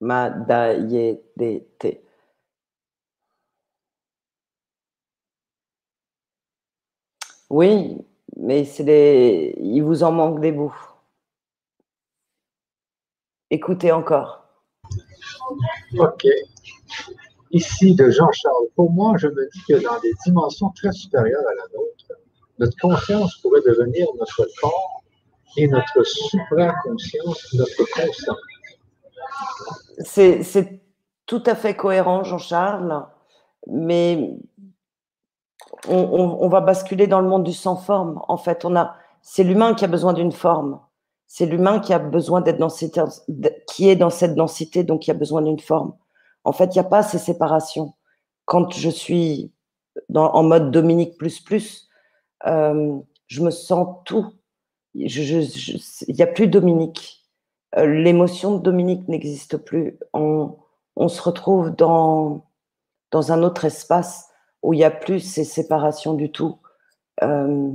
Madaï 0.00 1.20
Dédé. 1.36 2.02
Oui, 7.50 7.96
mais 8.36 8.64
c'est 8.64 8.84
des... 8.84 9.54
il 9.58 9.82
vous 9.82 10.02
en 10.02 10.12
manque 10.12 10.40
des 10.40 10.52
bouts. 10.52 10.76
Écoutez 13.50 13.92
encore. 13.92 14.44
Ok. 15.98 16.26
Ici 17.50 17.94
de 17.94 18.10
Jean-Charles. 18.10 18.66
Pour 18.76 18.90
moi, 18.92 19.14
je 19.16 19.28
me 19.28 19.48
dis 19.52 19.62
que 19.68 19.82
dans 19.82 19.98
des 20.00 20.12
dimensions 20.26 20.70
très 20.70 20.92
supérieures 20.92 21.44
à 21.48 21.54
la 21.54 21.62
nôtre, 21.74 22.22
notre 22.58 22.76
conscience 22.78 23.36
pourrait 23.36 23.62
devenir 23.66 24.06
notre 24.18 24.46
corps 24.60 25.02
et 25.56 25.68
notre 25.68 26.02
supraconscience, 26.04 27.54
notre 27.54 27.84
conscience. 27.94 28.36
C'est 30.00 30.80
tout 31.26 31.42
à 31.46 31.54
fait 31.54 31.74
cohérent, 31.74 32.24
Jean-Charles, 32.24 33.06
mais 33.66 34.36
on, 35.88 36.48
va 36.48 36.60
basculer 36.60 37.06
dans 37.06 37.20
le 37.20 37.28
monde 37.28 37.44
du 37.44 37.52
sans 37.52 37.76
forme. 37.76 38.20
En 38.28 38.36
fait, 38.36 38.64
on 38.64 38.76
a, 38.76 38.96
c'est 39.22 39.44
l'humain 39.44 39.74
qui 39.74 39.84
a 39.84 39.88
besoin 39.88 40.12
d'une 40.12 40.32
forme. 40.32 40.80
C'est 41.26 41.46
l'humain 41.46 41.78
qui 41.80 41.92
a 41.92 41.98
besoin 41.98 42.40
d'être 42.40 42.58
dans 42.58 42.70
cette, 42.70 42.98
qui 43.66 43.88
est 43.88 43.96
dans 43.96 44.10
cette 44.10 44.34
densité, 44.34 44.82
donc 44.82 45.02
qui 45.02 45.10
a 45.10 45.14
besoin 45.14 45.42
d'une 45.42 45.60
forme. 45.60 45.92
En 46.44 46.52
fait, 46.52 46.66
il 46.66 46.78
n'y 46.78 46.86
a 46.86 46.88
pas 46.88 47.02
ces 47.02 47.18
séparations. 47.18 47.94
Quand 48.44 48.72
je 48.72 48.90
suis 48.90 49.52
en 50.14 50.42
mode 50.42 50.70
Dominique 50.70 51.18
plus 51.18 51.40
plus, 51.40 51.88
euh, 52.46 52.98
je 53.26 53.42
me 53.42 53.50
sens 53.50 53.96
tout. 54.04 54.32
Il 54.94 55.06
n'y 56.08 56.22
a 56.22 56.26
plus 56.26 56.48
Dominique. 56.48 57.24
Euh, 57.76 57.86
l'émotion 57.86 58.56
de 58.56 58.62
Dominique 58.62 59.06
n'existe 59.08 59.58
plus. 59.58 59.98
On, 60.12 60.56
se 61.08 61.22
retrouve 61.22 61.70
dans, 61.70 62.46
dans 63.10 63.32
un 63.32 63.42
autre 63.42 63.64
espace 63.64 64.28
où 64.62 64.72
il 64.72 64.78
n'y 64.78 64.84
a 64.84 64.90
plus 64.90 65.20
ces 65.20 65.44
séparations 65.44 66.14
du 66.14 66.32
tout. 66.32 66.58
Euh, 67.22 67.70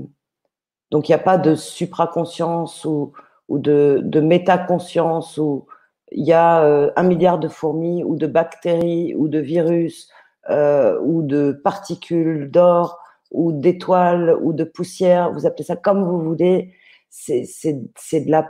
donc 0.92 1.08
il 1.08 1.12
n'y 1.12 1.16
a 1.16 1.20
pas 1.20 1.38
de 1.38 1.56
supraconscience 1.56 2.84
ou, 2.86 3.14
ou 3.48 3.60
de, 3.60 4.02
de 4.04 4.20
métaconscience 4.20 5.38
où 5.38 5.68
il 6.14 6.26
y 6.26 6.34
a 6.34 6.64
euh, 6.64 6.92
un 6.96 7.04
milliard 7.04 7.40
de 7.40 7.48
fourmis 7.48 8.04
ou 8.04 8.16
de 8.16 8.28
bactéries 8.28 9.16
ou 9.16 9.28
de 9.28 9.40
virus 9.40 10.10
euh, 10.50 11.00
ou 11.02 11.22
de 11.24 11.52
particules 11.52 12.50
d'or 12.52 13.00
ou 13.32 13.52
d'étoiles 13.52 14.38
ou 14.42 14.54
de 14.54 14.64
poussière, 14.64 15.32
vous 15.32 15.46
appelez 15.46 15.64
ça 15.64 15.76
comme 15.76 16.04
vous 16.04 16.22
voulez, 16.22 16.74
c'est 17.10 17.44
de 17.74 18.32
la, 18.32 18.48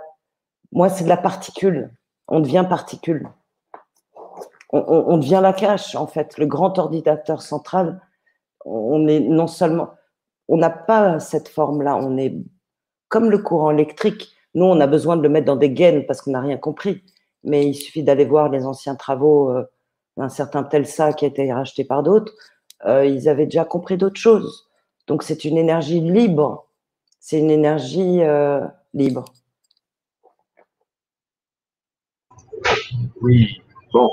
moi 0.71 0.89
c'est 0.89 1.05
de 1.05 1.09
la 1.09 1.17
particule, 1.17 1.93
on 2.27 2.39
devient 2.39 2.65
particule. 2.67 3.29
On, 4.75 4.83
on 4.87 5.17
devient 5.17 5.39
la 5.41 5.53
cache 5.53 5.95
en 5.95 6.07
fait, 6.07 6.37
le 6.37 6.45
grand 6.47 6.77
ordinateur 6.79 7.41
central 7.41 8.01
on 8.65 9.07
est 9.07 9.19
non 9.19 9.47
seulement, 9.47 9.91
on 10.47 10.57
n'a 10.57 10.69
pas 10.69 11.19
cette 11.19 11.49
forme-là, 11.49 11.97
on 11.97 12.17
est 12.17 12.35
comme 13.09 13.29
le 13.29 13.37
courant 13.37 13.71
électrique. 13.71 14.31
Nous, 14.55 14.65
on 14.65 14.79
a 14.79 14.87
besoin 14.87 15.17
de 15.17 15.21
le 15.21 15.29
mettre 15.29 15.45
dans 15.45 15.55
des 15.55 15.71
gaines 15.71 16.05
parce 16.05 16.21
qu'on 16.21 16.31
n'a 16.31 16.41
rien 16.41 16.57
compris. 16.57 17.03
Mais 17.43 17.67
il 17.67 17.73
suffit 17.75 18.03
d'aller 18.03 18.25
voir 18.25 18.49
les 18.49 18.65
anciens 18.65 18.95
travaux 18.95 19.49
euh, 19.51 19.63
d'un 20.17 20.29
certain 20.29 20.63
Telsa 20.63 21.13
qui 21.13 21.25
a 21.25 21.27
été 21.27 21.51
racheté 21.51 21.83
par 21.83 22.03
d'autres. 22.03 22.33
Euh, 22.85 23.05
ils 23.05 23.29
avaient 23.29 23.45
déjà 23.45 23.65
compris 23.65 23.97
d'autres 23.97 24.19
choses. 24.19 24.69
Donc, 25.07 25.23
c'est 25.23 25.45
une 25.45 25.57
énergie 25.57 25.99
libre. 25.99 26.67
C'est 27.19 27.39
une 27.39 27.51
énergie 27.51 28.21
euh, 28.21 28.61
libre. 28.93 29.25
Oui, 33.21 33.61
bon, 33.93 34.09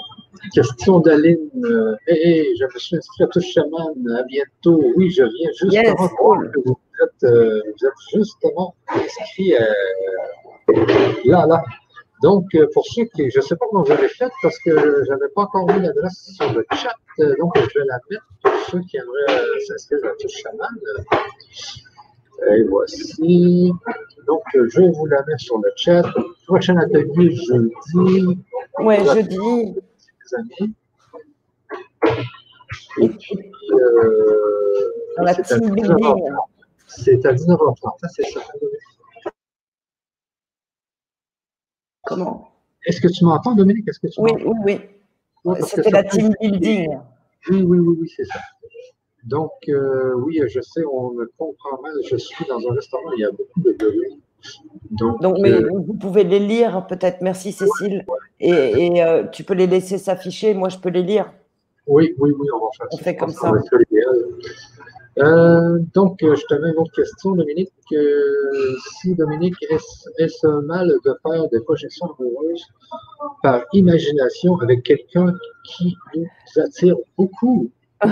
Question 0.55 1.01
d'Aline. 1.01 1.51
Euh, 1.65 1.97
je 2.09 2.65
me 2.65 2.78
suis 2.78 2.97
inscrit 2.97 3.24
à 3.24 3.27
Touche 3.28 3.52
Chaman. 3.52 3.94
À 4.19 4.23
bientôt. 4.24 4.82
Oui, 4.97 5.11
je 5.11 5.23
viens 5.23 5.51
justement 5.52 6.40
que 6.51 6.61
vous 6.65 6.78
êtes, 7.02 7.24
euh, 7.24 7.62
vous 7.65 7.86
êtes 7.86 7.93
justement 8.15 8.74
inscrit 8.89 9.55
euh, 9.55 10.74
là, 11.24 11.47
là. 11.47 11.62
Donc, 12.22 12.47
euh, 12.55 12.66
pour 12.72 12.86
ceux 12.86 13.05
qui, 13.05 13.30
je 13.30 13.38
ne 13.38 13.42
sais 13.42 13.56
pas 13.56 13.66
comment 13.70 13.82
vous 13.82 13.92
avez 13.92 14.09
fait 14.09 14.30
parce 14.42 14.59
que 14.59 14.70
je 14.70 15.10
n'avais 15.10 15.28
pas 15.34 15.42
encore 15.42 15.66
mis 15.66 15.80
l'adresse 15.80 16.30
sur 16.34 16.52
le 16.52 16.64
chat. 16.72 16.94
donc, 17.38 17.52
je 17.56 17.78
vais 17.78 17.86
la 17.86 17.98
mettre 18.10 18.26
pour 18.42 18.52
ceux 18.70 18.80
qui 18.80 18.97
aimeraient 18.98 19.60
s'inscrire 19.66 20.05
à 20.05 20.10
Touche 20.20 20.42
Chaman. 20.42 20.68
Et 22.52 22.62
voici. 22.64 23.72
Donc, 24.26 24.42
je 24.55 24.92
vous 24.92 25.06
la 25.06 25.22
mets 25.26 25.38
sur 25.38 25.59
le 25.59 25.70
chat. 25.76 26.02
Prochain 26.47 26.76
atelier 26.76 27.34
jeudi. 27.34 28.38
Oui, 28.78 28.97
jeudi 29.14 29.74
années. 30.34 30.72
Et 33.01 33.09
puis, 33.09 33.38
euh, 33.72 34.92
c'est 35.16 35.52
à 35.52 35.59
19h30. 35.59 36.36
C'est 36.86 37.26
à 37.26 37.32
19h30, 37.32 38.09
c'est 38.14 38.26
ça. 38.26 38.40
Comment? 42.05 42.48
Est-ce 42.86 43.01
que 43.01 43.09
tu 43.09 43.24
m'entends, 43.24 43.55
Dominique? 43.55 43.89
Est-ce 43.89 44.01
que 44.01 44.06
tu 44.09 44.20
Oui, 44.20 44.32
oui, 44.64 44.81
oui. 45.44 45.55
C'était 45.62 45.90
la 45.90 46.05
team 46.05 46.35
building. 46.40 46.89
Oui, 47.51 47.62
oui, 47.62 47.78
oui, 47.78 47.97
oui, 48.01 48.12
c'est 48.14 48.24
ça. 48.24 48.40
Donc, 49.24 49.51
euh, 49.68 50.14
oui, 50.16 50.40
je 50.47 50.60
sais, 50.60 50.82
on 50.90 51.12
me 51.12 51.31
comprend 51.36 51.81
mal. 51.82 51.93
Je 52.09 52.16
suis 52.16 52.44
dans 52.47 52.59
un 52.59 52.74
restaurant, 52.74 53.12
il 53.16 53.20
y 53.20 53.24
a 53.24 53.31
beaucoup 53.31 53.60
de 53.60 53.72
bruit. 53.72 54.20
Donc, 54.90 55.39
mais 55.40 55.52
euh, 55.52 55.68
vous 55.72 55.94
pouvez 55.94 56.24
les 56.24 56.39
lire 56.39 56.86
peut-être. 56.86 57.20
Merci 57.20 57.52
Cécile. 57.52 58.06
Et, 58.40 59.02
euh, 59.02 59.24
tu 59.24 59.44
peux 59.44 59.55
les 59.55 59.66
laisser 59.66 59.98
s'afficher. 59.98 60.55
Moi, 60.55 60.70
je 60.70 60.78
peux 60.78 60.89
les 60.89 61.02
lire. 61.02 61.32
Oui, 61.86 62.14
oui, 62.18 62.31
oui, 62.39 62.48
on 62.55 62.59
va 62.59 62.70
faire 62.77 62.86
on 62.93 62.97
fait 62.97 63.16
comme 63.16 63.31
ça. 63.31 63.52
Euh, 65.20 65.78
donc, 65.94 66.18
je 66.20 66.47
te 66.47 66.55
mets 66.55 66.70
une 66.70 66.78
autre 66.78 66.92
question, 66.92 67.32
Dominique. 67.32 67.72
si, 69.01 69.14
Dominique, 69.14 69.56
est-ce 70.18 70.48
mal 70.66 70.88
de 71.05 71.16
faire 71.22 71.48
des 71.48 71.60
projections 71.60 72.06
amoureuses 72.18 72.64
par 73.42 73.62
imagination 73.72 74.59
avec 74.60 74.82
quelqu'un 74.82 75.34
qui 75.64 75.97
nous 76.14 76.62
attire 76.62 76.97
beaucoup 77.16 77.70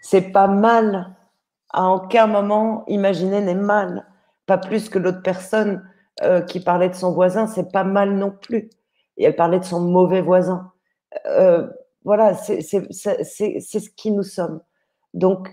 C'est 0.00 0.32
pas 0.32 0.46
mal. 0.46 1.14
À 1.70 1.90
aucun 1.90 2.28
moment, 2.28 2.84
imaginer 2.86 3.40
n'est 3.40 3.54
mal 3.54 4.06
pas 4.46 4.58
plus 4.58 4.88
que 4.88 4.98
l'autre 4.98 5.22
personne 5.22 5.82
euh, 6.22 6.40
qui 6.42 6.60
parlait 6.60 6.88
de 6.88 6.94
son 6.94 7.12
voisin, 7.12 7.46
c'est 7.46 7.72
pas 7.72 7.84
mal 7.84 8.14
non 8.14 8.30
plus. 8.30 8.70
Et 9.16 9.24
elle 9.24 9.36
parlait 9.36 9.60
de 9.60 9.64
son 9.64 9.80
mauvais 9.80 10.20
voisin. 10.20 10.72
Euh, 11.26 11.68
voilà, 12.04 12.34
c'est 12.34 12.60
ce 12.60 13.90
qui 13.90 14.10
nous 14.10 14.22
sommes. 14.22 14.60
Donc, 15.14 15.48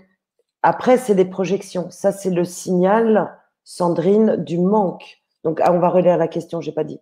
après, 0.62 0.96
c'est 0.96 1.14
des 1.14 1.24
projections. 1.24 1.90
Ça, 1.90 2.12
c'est 2.12 2.30
le 2.30 2.44
signal, 2.44 3.36
Sandrine, 3.64 4.36
du 4.36 4.58
manque. 4.58 5.22
Donc, 5.44 5.60
ah, 5.62 5.72
on 5.72 5.80
va 5.80 5.88
relire 5.88 6.16
la 6.16 6.28
question, 6.28 6.60
j'ai 6.60 6.72
pas 6.72 6.84
dit. 6.84 7.00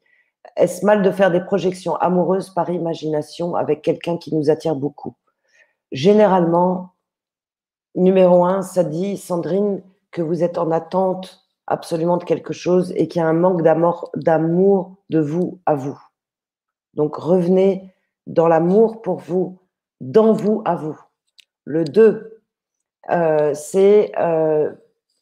Est-ce 0.57 0.85
mal 0.87 1.03
de 1.03 1.11
faire 1.11 1.31
des 1.31 1.43
projections 1.43 1.97
amoureuses 1.97 2.51
par 2.51 2.71
imagination 2.71 3.55
avec 3.55 3.83
quelqu'un 3.83 4.17
qui 4.17 4.35
nous 4.35 4.49
attire 4.49 4.75
beaucoup? 4.75 5.15
Généralement, 5.93 6.95
numéro 7.95 8.45
un, 8.45 8.63
ça 8.63 8.83
dit, 8.83 9.19
Sandrine, 9.19 9.83
que 10.11 10.23
vous 10.23 10.43
êtes 10.43 10.57
en 10.57 10.71
attente 10.71 11.47
absolument 11.67 12.17
de 12.17 12.25
quelque 12.25 12.53
chose 12.53 12.93
et 12.97 13.09
qu'il 13.09 13.21
y 13.21 13.25
a 13.25 13.29
un 13.29 13.35
manque 13.35 13.63
d'amour 13.63 14.97
de 15.11 15.21
vous 15.21 15.61
à 15.67 15.75
vous. 15.75 16.01
Donc 16.95 17.17
revenez 17.17 17.95
dans 18.27 18.49
l'amour 18.49 19.03
pour 19.03 19.19
vous, 19.19 19.59
dans 20.01 20.33
vous 20.33 20.63
à 20.65 20.75
vous. 20.75 20.99
Le 21.65 21.85
2, 21.85 22.40
euh, 23.09 23.55
c'est 23.55 24.13
euh, 24.19 24.71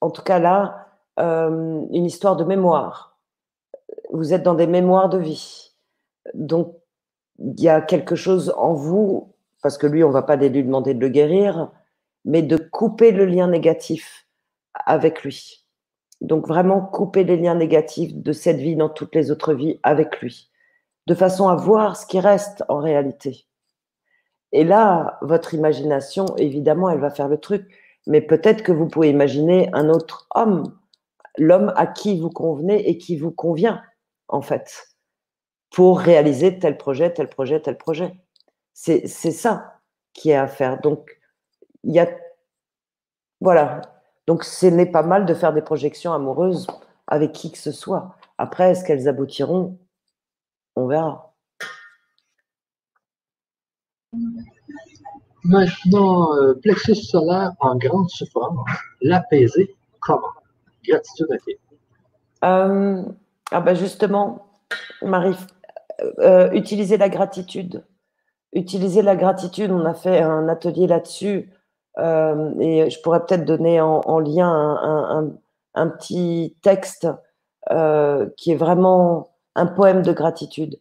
en 0.01 0.11
tout 0.11 0.23
cas 0.23 0.39
là 0.39 0.89
euh, 1.21 1.83
une 1.91 2.05
histoire 2.05 2.37
de 2.37 2.45
mémoire. 2.45 3.17
Vous 4.11 4.33
êtes 4.33 4.43
dans 4.43 4.55
des 4.55 4.67
mémoires 4.67 5.09
de 5.09 5.19
vie. 5.19 5.75
Donc 6.35 6.75
il 7.39 7.61
y 7.61 7.69
a 7.69 7.81
quelque 7.81 8.17
chose 8.17 8.53
en 8.57 8.75
vous, 8.75 9.35
parce 9.63 9.79
que 9.79 9.87
lui, 9.87 10.03
on 10.03 10.09
ne 10.09 10.13
va 10.13 10.23
pas 10.23 10.37
lui 10.37 10.65
demander 10.65 10.95
de 10.95 11.01
le 11.01 11.09
guérir, 11.09 11.71
mais 12.25 12.43
de 12.43 12.57
couper 12.57 13.13
le 13.13 13.27
lien 13.27 13.49
négatif 13.49 14.27
avec 14.75 15.23
lui. 15.23 15.67
Donc 16.21 16.49
vraiment 16.49 16.81
couper 16.81 17.25
les 17.25 17.37
liens 17.37 17.55
négatifs 17.55 18.15
de 18.15 18.33
cette 18.33 18.59
vie 18.59 18.77
dans 18.77 18.89
toutes 18.89 19.15
les 19.15 19.31
autres 19.31 19.55
vies 19.55 19.79
avec 19.83 20.21
lui, 20.21 20.51
de 21.07 21.15
façon 21.15 21.49
à 21.49 21.55
voir 21.55 21.97
ce 21.97 22.07
qui 22.07 22.19
reste 22.19 22.65
en 22.69 22.79
réalité. 22.79 23.48
Et 24.53 24.65
là, 24.65 25.19
votre 25.23 25.55
imagination, 25.55 26.27
évidemment, 26.37 26.89
elle 26.91 27.01
va 27.01 27.11
faire 27.11 27.29
le 27.29 27.39
truc, 27.39 27.67
mais 28.07 28.21
peut-être 28.21 28.63
que 28.63 28.73
vous 28.73 28.89
pouvez 28.89 29.11
imaginer 29.11 29.69
un 29.75 29.89
autre 29.91 30.27
homme, 30.35 30.75
l'homme 31.37 31.73
à 31.77 31.87
qui 31.87 32.19
vous 32.19 32.31
convenez 32.31 32.89
et 32.89 32.99
qui 32.99 33.17
vous 33.17 33.31
convient, 33.31 33.83
en 34.29 34.41
fait, 34.41 34.89
pour 35.71 36.01
réaliser 36.01 36.59
tel 36.59 36.79
projet, 36.79 37.13
tel 37.13 37.29
projet, 37.29 37.61
tel 37.61 37.77
projet. 37.77 38.15
C'est 38.73 39.07
ça 39.09 39.81
qui 40.15 40.31
est 40.31 40.37
à 40.37 40.47
faire. 40.47 40.81
Donc, 40.81 41.21
il 41.85 41.95
y 41.95 42.01
a. 42.01 42.09
Voilà. 43.41 43.83
Donc, 44.27 44.45
ce 44.45 44.67
n'est 44.67 44.87
pas 44.91 45.03
mal 45.03 45.27
de 45.27 45.35
faire 45.35 45.53
des 45.53 45.63
projections 45.63 46.13
amoureuses 46.13 46.67
avec 47.07 47.33
qui 47.33 47.53
que 47.53 47.59
ce 47.59 47.73
soit. 47.73 48.17
Après, 48.39 48.71
est-ce 48.71 48.85
qu'elles 48.85 49.09
aboutiront? 49.09 49.79
On 50.77 50.87
verra. 50.87 51.28
Maintenant, 55.45 56.35
euh, 56.35 56.55
plexus 56.55 56.97
solaire 56.97 57.53
en 57.61 57.77
grande 57.77 58.09
souffrance, 58.11 58.59
l'apaiser 59.01 59.77
comment? 60.01 60.27
Gratitude 60.85 61.27
à 62.41 62.69
euh, 62.69 63.03
ah 63.51 63.61
ben 63.61 63.75
Justement, 63.75 64.47
Marie, 65.03 65.37
euh, 66.21 66.51
utiliser 66.53 66.97
la 66.97 67.09
gratitude. 67.09 67.85
Utiliser 68.53 69.03
la 69.03 69.17
gratitude, 69.17 69.71
on 69.71 69.85
a 69.85 69.95
fait 69.95 70.21
un 70.21 70.49
atelier 70.49 70.87
là-dessus 70.87 71.53
et 71.99 72.91
je 72.91 73.03
pourrais 73.03 73.27
peut-être 73.27 73.45
donner 73.45 73.81
en, 73.81 74.21
lien 74.21 74.49
un, 74.49 75.33
un, 75.75 75.89
petit 75.89 76.57
texte 76.63 77.09
qui 77.69 78.53
est 78.53 78.57
vraiment 78.57 79.31
un 79.57 79.67
poème 79.67 80.03
de 80.03 80.13
gratitude. 80.13 80.79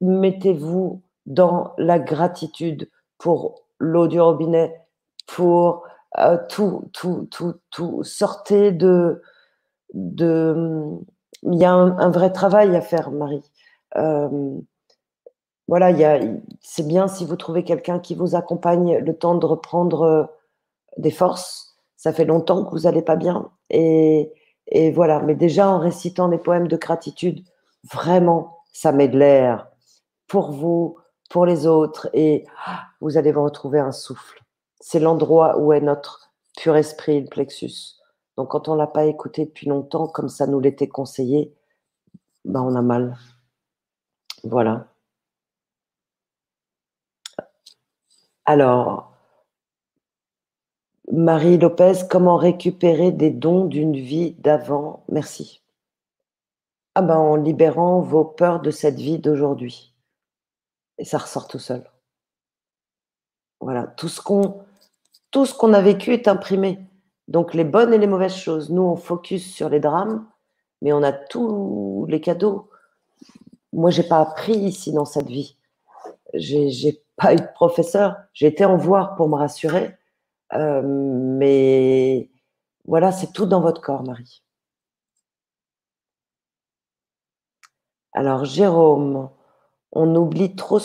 Mettez-vous 0.00 1.02
dans 1.26 1.72
la 1.78 2.00
gratitude 2.00 2.90
pour 3.16 3.65
l'eau 3.78 4.08
du 4.08 4.20
robinet, 4.20 4.80
pour 5.26 5.84
euh, 6.18 6.38
tout, 6.48 6.88
tout, 6.92 7.28
tout, 7.30 7.54
tout. 7.70 8.02
Sortez 8.04 8.72
de. 8.72 9.22
de 9.94 10.98
il 11.42 11.54
y 11.54 11.64
a 11.64 11.72
un, 11.72 12.10
vrai 12.10 12.32
travail 12.32 12.74
à 12.74 12.80
faire, 12.80 13.10
Marie. 13.10 13.44
Euh, 13.96 14.58
voilà, 15.68 15.92
c'est 16.60 16.86
bien 16.86 17.08
si 17.08 17.24
vous 17.24 17.36
trouvez 17.36 17.64
quelqu'un 17.64 17.98
qui 17.98 18.14
vous 18.14 18.34
accompagne 18.34 18.98
le 18.98 19.16
temps 19.16 19.34
de 19.34 19.46
reprendre 19.46 20.02
euh, 20.02 20.24
des 20.96 21.10
forces. 21.10 21.76
Ça 21.96 22.12
fait 22.12 22.24
longtemps 22.24 22.64
que 22.64 22.70
vous 22.70 22.82
n'allez 22.82 23.02
pas 23.02 23.16
bien. 23.16 23.50
Et, 23.70 24.32
et, 24.68 24.90
voilà, 24.92 25.20
mais 25.20 25.34
déjà 25.34 25.68
en 25.68 25.78
récitant 25.78 26.28
des 26.28 26.38
poèmes 26.38 26.68
de 26.68 26.76
gratitude, 26.76 27.44
vraiment, 27.92 28.58
ça 28.72 28.92
met 28.92 29.08
de 29.08 29.18
l'air 29.18 29.68
pour 30.26 30.52
vous, 30.52 30.96
pour 31.28 31.46
les 31.46 31.66
autres 31.66 32.08
et 32.12 32.44
vous 33.00 33.16
allez 33.16 33.32
vous 33.32 33.44
retrouver 33.44 33.80
un 33.80 33.92
souffle. 33.92 34.42
C'est 34.80 35.00
l'endroit 35.00 35.58
où 35.58 35.72
est 35.72 35.80
notre 35.80 36.32
pur 36.56 36.76
esprit, 36.76 37.20
le 37.20 37.28
plexus. 37.28 37.96
Donc 38.36 38.50
quand 38.50 38.68
on 38.68 38.74
ne 38.74 38.78
l'a 38.78 38.86
pas 38.86 39.06
écouté 39.06 39.46
depuis 39.46 39.66
longtemps, 39.66 40.08
comme 40.08 40.28
ça 40.28 40.46
nous 40.46 40.60
l'était 40.60 40.88
conseillé, 40.88 41.54
ben 42.44 42.62
on 42.62 42.74
a 42.74 42.82
mal. 42.82 43.16
Voilà. 44.44 44.88
Alors, 48.44 49.12
Marie 51.10 51.58
Lopez, 51.58 52.06
comment 52.08 52.36
récupérer 52.36 53.10
des 53.10 53.30
dons 53.30 53.64
d'une 53.64 53.96
vie 53.96 54.32
d'avant? 54.34 55.04
Merci. 55.08 55.62
Ah 56.94 57.02
ben, 57.02 57.16
en 57.16 57.36
libérant 57.36 58.00
vos 58.00 58.24
peurs 58.24 58.60
de 58.60 58.70
cette 58.70 58.96
vie 58.96 59.18
d'aujourd'hui 59.18 59.95
et 60.98 61.04
ça 61.04 61.18
ressort 61.18 61.48
tout 61.48 61.58
seul. 61.58 61.88
Voilà, 63.60 63.86
tout 63.86 64.08
ce 64.08 64.20
qu'on 64.20 64.64
tout 65.30 65.46
ce 65.46 65.54
qu'on 65.54 65.72
a 65.72 65.80
vécu 65.80 66.12
est 66.12 66.28
imprimé. 66.28 66.78
Donc 67.28 67.54
les 67.54 67.64
bonnes 67.64 67.92
et 67.92 67.98
les 67.98 68.06
mauvaises 68.06 68.36
choses. 68.36 68.70
Nous, 68.70 68.82
on 68.82 68.96
focus 68.96 69.52
sur 69.52 69.68
les 69.68 69.80
drames, 69.80 70.26
mais 70.82 70.92
on 70.92 71.02
a 71.02 71.12
tous 71.12 72.06
les 72.08 72.20
cadeaux. 72.20 72.70
Moi, 73.72 73.90
j'ai 73.90 74.04
pas 74.04 74.20
appris 74.20 74.54
ici 74.54 74.92
dans 74.92 75.04
cette 75.04 75.28
vie. 75.28 75.58
J'ai 76.34 77.02
pas 77.16 77.34
eu 77.34 77.36
de 77.36 77.52
professeur. 77.54 78.16
J'ai 78.32 78.46
été 78.46 78.64
en 78.64 78.76
voir 78.76 79.16
pour 79.16 79.28
me 79.28 79.36
rassurer. 79.36 79.96
Euh, 80.54 80.82
mais 80.82 82.30
voilà, 82.86 83.12
c'est 83.12 83.32
tout 83.32 83.46
dans 83.46 83.60
votre 83.60 83.80
corps, 83.80 84.04
Marie. 84.04 84.42
Alors, 88.12 88.44
Jérôme, 88.44 89.28
on 89.92 90.14
oublie 90.14 90.54
trop, 90.56 90.80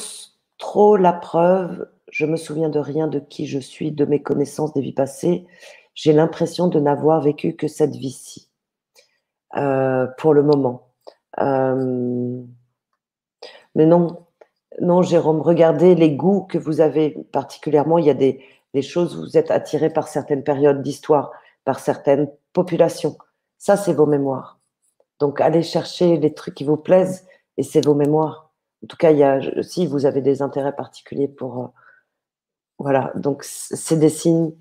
trop 0.58 0.98
la 0.98 1.14
preuve. 1.14 1.88
Je 2.12 2.26
me 2.26 2.38
souviens 2.38 2.70
de 2.70 2.80
rien 2.80 3.08
de 3.08 3.20
qui 3.20 3.48
je 3.48 3.60
suis, 3.60 3.92
de 3.92 4.06
mes 4.06 4.22
connaissances 4.22 4.74
des 4.74 4.82
vies 4.82 4.94
passées. 4.94 5.46
J'ai 5.94 6.14
l'impression 6.14 6.68
de 6.68 6.80
n'avoir 6.80 7.22
vécu 7.22 7.56
que 7.56 7.68
cette 7.68 7.96
vie-ci, 7.96 8.50
euh, 9.56 10.08
pour 10.18 10.34
le 10.34 10.44
moment. 10.44 10.88
Euh, 11.40 12.42
mais 13.76 13.86
non, 13.86 14.26
non, 14.80 15.02
Jérôme, 15.02 15.42
regardez 15.42 15.96
les 15.96 16.12
goûts 16.16 16.42
que 16.42 16.58
vous 16.58 16.82
avez 16.82 17.12
particulièrement. 17.32 17.98
Il 17.98 18.06
y 18.06 18.10
a 18.10 18.14
des, 18.14 18.42
choses, 18.82 19.18
vous 19.18 19.38
êtes 19.38 19.52
attiré 19.52 19.90
par 19.90 20.08
certaines 20.08 20.44
périodes 20.44 20.82
d'histoire, 20.82 21.32
par 21.66 21.80
certaines 21.80 22.30
populations. 22.54 23.18
Ça, 23.58 23.78
c'est 23.78 23.94
vos 23.94 24.06
mémoires. 24.06 24.60
Donc, 25.20 25.42
allez 25.42 25.62
chercher 25.62 26.18
les 26.18 26.34
trucs 26.34 26.56
qui 26.56 26.64
vous 26.64 26.78
plaisent 26.78 27.26
et 27.58 27.64
c'est 27.64 27.86
vos 27.86 27.96
mémoires. 27.96 28.51
En 28.84 28.88
tout 28.88 28.98
cas, 28.98 29.12
il 29.12 29.20
y 29.20 29.64
si 29.64 29.88
vous 29.88 30.06
avez 30.06 30.22
des 30.22 30.42
intérêts 30.42 30.76
particuliers 30.76 31.28
pour. 31.28 31.64
Euh, 31.64 31.68
voilà, 32.80 33.12
donc 33.16 33.44
c'est 33.44 33.98
des 34.00 34.10
signes 34.10 34.54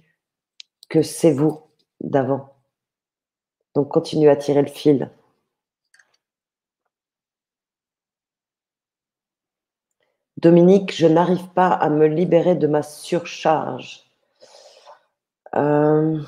que 0.91 1.03
c'est 1.03 1.33
vous 1.33 1.63
d'avant. 2.01 2.55
Donc 3.75 3.89
continuez 3.91 4.31
à 4.31 4.37
tirer 4.37 4.63
le 4.63 4.69
fil. 4.69 5.11
Dominique, 10.37 10.93
je 10.95 11.07
n'arrive 11.07 11.49
pas 11.51 11.69
à 11.69 11.89
me 11.91 12.07
libérer 12.07 12.55
de 12.57 12.67
ma 12.67 12.83
surcharge. 12.83 14.05
Euh, 15.55 16.21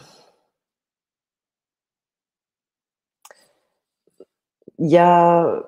il 4.78 4.90
y 4.90 4.96
a 4.98 5.62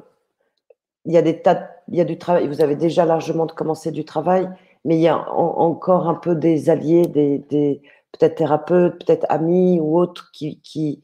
des 1.07 1.41
tas, 1.43 1.74
il 1.89 1.97
y 1.97 2.01
a 2.01 2.05
du 2.05 2.19
travail. 2.19 2.49
Vous 2.49 2.61
avez 2.63 2.77
déjà 2.77 3.05
largement 3.05 3.47
commencé 3.47 3.91
du 3.93 4.05
travail, 4.05 4.49
mais 4.85 4.97
il 4.97 5.01
y 5.03 5.09
a 5.09 5.19
encore 5.31 6.09
un 6.09 6.15
peu 6.15 6.35
des 6.35 6.71
alliés, 6.71 7.07
des, 7.07 7.83
peut-être 8.13 8.37
thérapeutes, 8.37 9.05
peut-être 9.05 9.27
amis 9.29 9.81
ou 9.81 9.99
autres 9.99 10.31
qui, 10.33 11.03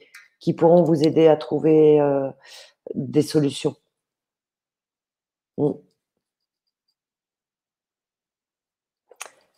pourront 0.56 0.82
vous 0.82 1.02
aider 1.02 1.28
à 1.28 1.36
trouver 1.36 2.00
euh, 2.00 2.30
des 2.94 3.22
solutions. 3.22 3.76
Mm. 5.58 5.72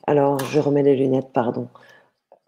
Alors, 0.06 0.38
je 0.40 0.60
remets 0.60 0.82
les 0.82 0.96
lunettes, 0.96 1.32
pardon. 1.32 1.68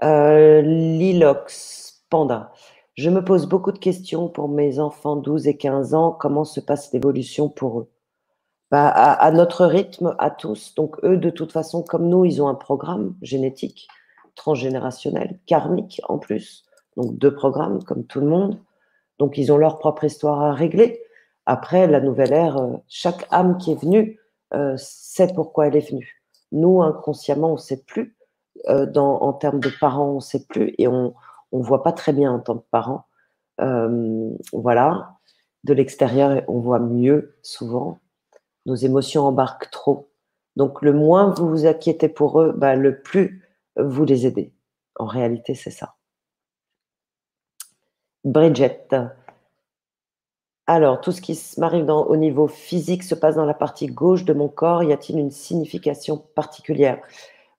Euh, 0.03 0.61
Lilox, 0.63 2.05
Panda. 2.11 2.53
Je 2.95 3.11
me 3.11 3.25
pose 3.25 3.47
beaucoup 3.47 3.73
de 3.73 3.79
questions 3.79 4.29
pour 4.29 4.49
mes 4.49 4.79
enfants 4.79 5.17
12 5.17 5.49
et 5.49 5.57
15 5.57 5.95
ans. 5.95 6.13
Comment 6.13 6.45
se 6.45 6.61
passe 6.61 6.93
l'évolution 6.93 7.49
pour 7.49 7.81
eux? 7.81 7.94
Bah, 8.75 8.89
à, 8.89 9.31
notre 9.31 9.67
rythme, 9.67 10.17
à 10.19 10.31
tous. 10.31 10.75
Donc, 10.75 10.97
eux, 11.05 11.17
de 11.17 11.31
toute 11.31 11.53
façon, 11.53 11.85
comme 11.85 12.09
nous, 12.09 12.25
ils 12.25 12.43
ont 12.43 12.49
un 12.49 12.57
programme 12.57 13.15
génétique, 13.23 13.87
transgénérationnel, 14.35 15.39
karmique 15.47 16.03
en 16.09 16.19
plus. 16.19 16.65
Donc, 16.97 17.17
deux 17.17 17.33
programmes, 17.33 17.85
comme 17.85 18.05
tout 18.05 18.19
le 18.19 18.27
monde. 18.27 18.59
Donc, 19.21 19.39
ils 19.39 19.53
ont 19.53 19.59
leur 19.59 19.79
propre 19.79 20.03
histoire 20.03 20.43
à 20.43 20.53
régler. 20.53 21.01
Après, 21.47 21.87
la 21.87 22.01
nouvelle 22.01 22.33
ère, 22.33 22.57
euh, 22.57 22.77
chaque 22.89 23.29
âme 23.31 23.59
qui 23.59 23.71
est 23.71 23.81
venue 23.81 24.19
euh, 24.55 24.75
sait 24.77 25.33
pourquoi 25.33 25.69
elle 25.69 25.77
est 25.77 25.89
venue. 25.89 26.25
Nous, 26.51 26.83
inconsciemment, 26.83 27.51
on 27.51 27.53
ne 27.53 27.59
sait 27.59 27.85
plus. 27.85 28.17
Euh, 28.69 28.93
en 28.97 29.33
termes 29.35 29.61
de 29.61 29.71
parents, 29.81 30.11
on 30.11 30.17
ne 30.17 30.21
sait 30.21 30.47
plus. 30.47 30.75
Et 30.79 30.89
on, 30.89 31.15
on 31.53 31.61
voit 31.61 31.85
pas 31.85 31.93
très 31.93 32.13
bien 32.13 32.33
en 32.33 32.41
tant 32.41 32.59
que 32.59 32.67
parent. 32.73 33.05
Euh, 33.61 34.31
voilà. 34.53 35.15
De 35.63 35.75
l'extérieur, 35.75 36.43
on 36.49 36.59
voit 36.59 36.81
mieux 36.81 37.37
souvent. 37.43 38.01
Nos 38.67 38.75
émotions 38.75 39.27
embarquent 39.27 39.71
trop. 39.71 40.11
Donc, 40.57 40.83
le 40.83 40.93
moins 40.93 41.31
vous 41.31 41.49
vous 41.49 41.67
inquiétez 41.67 42.09
pour 42.09 42.41
eux, 42.41 42.53
bah, 42.53 42.77
le 42.77 43.01
plus 43.01 43.43
vous 43.77 44.05
les 44.05 44.27
aidez. 44.27 44.53
En 44.97 45.07
réalité, 45.07 45.55
c'est 45.55 45.71
ça. 45.71 45.97
Bridget. 48.25 48.89
Alors, 50.67 51.01
tout 51.01 51.13
ce 51.13 51.21
qui 51.21 51.39
m'arrive 51.59 51.91
au 51.91 52.17
niveau 52.17 52.49
physique 52.49 53.03
se 53.03 53.15
passe 53.15 53.35
dans 53.37 53.45
la 53.45 53.55
partie 53.55 53.87
gauche 53.87 54.25
de 54.25 54.33
mon 54.33 54.49
corps. 54.49 54.83
Y 54.83 54.93
a-t-il 54.93 55.19
une 55.19 55.31
signification 55.31 56.17
particulière? 56.35 57.03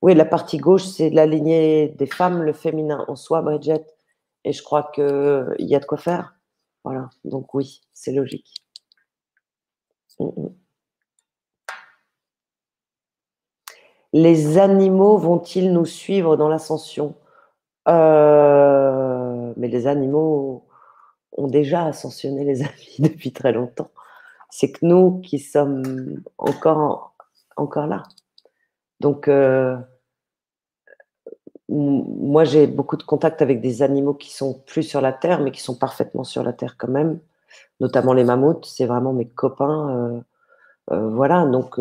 Oui, 0.01 0.15
la 0.15 0.25
partie 0.25 0.57
gauche, 0.57 0.85
c'est 0.85 1.09
la 1.11 1.25
lignée 1.25 1.89
des 1.89 2.07
femmes, 2.07 2.41
le 2.41 2.53
féminin 2.53 3.05
en 3.07 3.15
soi, 3.15 3.41
Bridget. 3.41 3.85
Et 4.43 4.53
je 4.53 4.63
crois 4.63 4.89
qu'il 4.93 5.55
y 5.59 5.75
a 5.75 5.79
de 5.79 5.85
quoi 5.85 5.97
faire. 5.97 6.35
Voilà, 6.83 7.09
donc 7.23 7.53
oui, 7.53 7.81
c'est 7.93 8.11
logique. 8.11 8.63
Mm, 10.19 10.25
mm. 10.25 10.64
Les 14.15 14.57
animaux 14.57 15.17
vont-ils 15.17 15.73
nous 15.73 15.85
suivre 15.85 16.37
dans 16.37 16.47
l'ascension? 16.47 17.15
Euh, 17.89 19.53
Mais 19.57 19.67
les 19.67 19.87
animaux 19.87 20.65
ont 21.33 21.47
déjà 21.47 21.83
ascensionné 21.85 22.45
les 22.45 22.61
amis 22.63 22.95
depuis 22.99 23.33
très 23.33 23.51
longtemps. 23.51 23.89
C'est 24.49 24.71
que 24.71 24.85
nous 24.85 25.19
qui 25.19 25.39
sommes 25.39 26.23
encore, 26.37 27.13
encore 27.57 27.87
là. 27.87 28.03
Donc, 29.01 29.27
euh, 29.27 29.75
moi, 31.67 32.45
j'ai 32.45 32.67
beaucoup 32.67 32.95
de 32.95 33.03
contacts 33.03 33.41
avec 33.41 33.59
des 33.59 33.81
animaux 33.81 34.13
qui 34.13 34.33
sont 34.33 34.53
plus 34.65 34.83
sur 34.83 35.01
la 35.01 35.11
Terre, 35.11 35.41
mais 35.41 35.51
qui 35.51 35.61
sont 35.61 35.75
parfaitement 35.77 36.23
sur 36.23 36.41
la 36.41 36.53
Terre 36.53 36.77
quand 36.77 36.87
même, 36.87 37.19
notamment 37.81 38.13
les 38.13 38.23
mammouths. 38.23 38.65
C'est 38.65 38.85
vraiment 38.85 39.11
mes 39.11 39.27
copains. 39.27 40.23
Euh, 40.91 41.09
voilà, 41.09 41.45
donc 41.45 41.77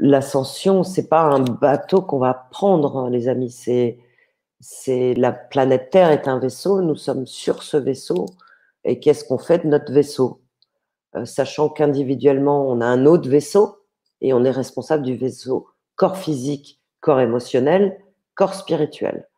l'ascension, 0.00 0.82
c'est 0.82 1.08
pas 1.08 1.22
un 1.22 1.40
bateau 1.40 2.00
qu'on 2.02 2.18
va 2.18 2.34
prendre, 2.34 2.96
hein, 2.96 3.10
les 3.10 3.28
amis. 3.28 3.50
C'est, 3.50 3.98
c'est 4.60 5.14
la 5.14 5.32
planète 5.32 5.90
Terre 5.90 6.10
est 6.10 6.26
un 6.26 6.38
vaisseau. 6.38 6.80
Nous 6.80 6.96
sommes 6.96 7.26
sur 7.26 7.62
ce 7.62 7.76
vaisseau. 7.76 8.26
Et 8.84 8.98
qu'est-ce 8.98 9.24
qu'on 9.24 9.38
fait 9.38 9.58
de 9.58 9.68
notre 9.68 9.92
vaisseau? 9.92 10.40
Euh, 11.16 11.26
Sachant 11.26 11.68
qu'individuellement, 11.68 12.66
on 12.66 12.80
a 12.80 12.86
un 12.86 13.04
autre 13.04 13.28
vaisseau 13.28 13.76
et 14.22 14.32
on 14.32 14.44
est 14.44 14.50
responsable 14.50 15.02
du 15.02 15.16
vaisseau 15.16 15.68
corps 15.96 16.16
physique, 16.16 16.80
corps 17.00 17.20
émotionnel, 17.20 18.00
corps 18.34 18.54
spirituel. 18.54 19.28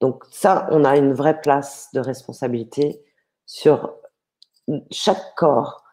Donc 0.00 0.24
ça, 0.30 0.66
on 0.70 0.84
a 0.84 0.96
une 0.96 1.12
vraie 1.12 1.42
place 1.42 1.88
de 1.92 2.00
responsabilité 2.00 3.02
sur 3.44 3.94
chaque 4.90 5.34
corps. 5.36 5.84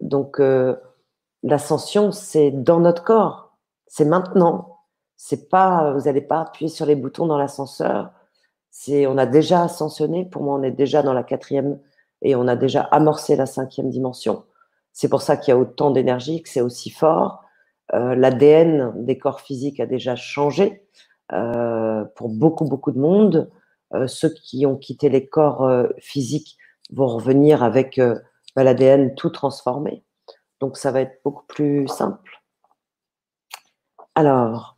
Donc 0.00 0.38
euh, 0.38 0.76
l'ascension, 1.42 2.12
c'est 2.12 2.52
dans 2.52 2.78
notre 2.78 3.02
corps 3.02 3.51
c'est 3.92 4.06
maintenant. 4.06 4.78
C'est 5.18 5.50
pas, 5.50 5.92
vous 5.92 6.06
n'allez 6.06 6.22
pas 6.22 6.40
appuyer 6.40 6.70
sur 6.70 6.86
les 6.86 6.96
boutons 6.96 7.26
dans 7.26 7.36
l'ascenseur. 7.36 8.10
C'est, 8.70 9.06
on 9.06 9.18
a 9.18 9.26
déjà 9.26 9.64
ascensionné. 9.64 10.24
Pour 10.24 10.42
moi, 10.42 10.54
on 10.58 10.62
est 10.62 10.70
déjà 10.70 11.02
dans 11.02 11.12
la 11.12 11.22
quatrième 11.22 11.78
et 12.22 12.34
on 12.34 12.48
a 12.48 12.56
déjà 12.56 12.80
amorcé 12.80 13.36
la 13.36 13.44
cinquième 13.44 13.90
dimension. 13.90 14.44
C'est 14.94 15.10
pour 15.10 15.20
ça 15.20 15.36
qu'il 15.36 15.52
y 15.52 15.54
a 15.54 15.58
autant 15.58 15.90
d'énergie, 15.90 16.42
que 16.42 16.48
c'est 16.48 16.62
aussi 16.62 16.88
fort. 16.88 17.44
Euh, 17.92 18.14
L'ADN 18.14 18.94
des 19.04 19.18
corps 19.18 19.42
physiques 19.42 19.78
a 19.78 19.84
déjà 19.84 20.16
changé 20.16 20.86
euh, 21.34 22.06
pour 22.16 22.30
beaucoup, 22.30 22.64
beaucoup 22.64 22.92
de 22.92 22.98
monde. 22.98 23.50
Euh, 23.92 24.06
ceux 24.06 24.30
qui 24.30 24.64
ont 24.64 24.78
quitté 24.78 25.10
les 25.10 25.28
corps 25.28 25.70
physiques 25.98 26.56
vont 26.90 27.08
revenir 27.08 27.62
avec 27.62 28.00
bah, 28.56 28.64
l'ADN 28.64 29.14
tout 29.16 29.28
transformé. 29.28 30.02
Donc, 30.60 30.78
ça 30.78 30.92
va 30.92 31.02
être 31.02 31.20
beaucoup 31.22 31.44
plus 31.46 31.86
simple. 31.88 32.41
Alors, 34.14 34.76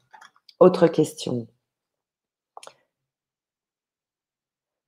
autre 0.61 0.87
question. 0.87 1.47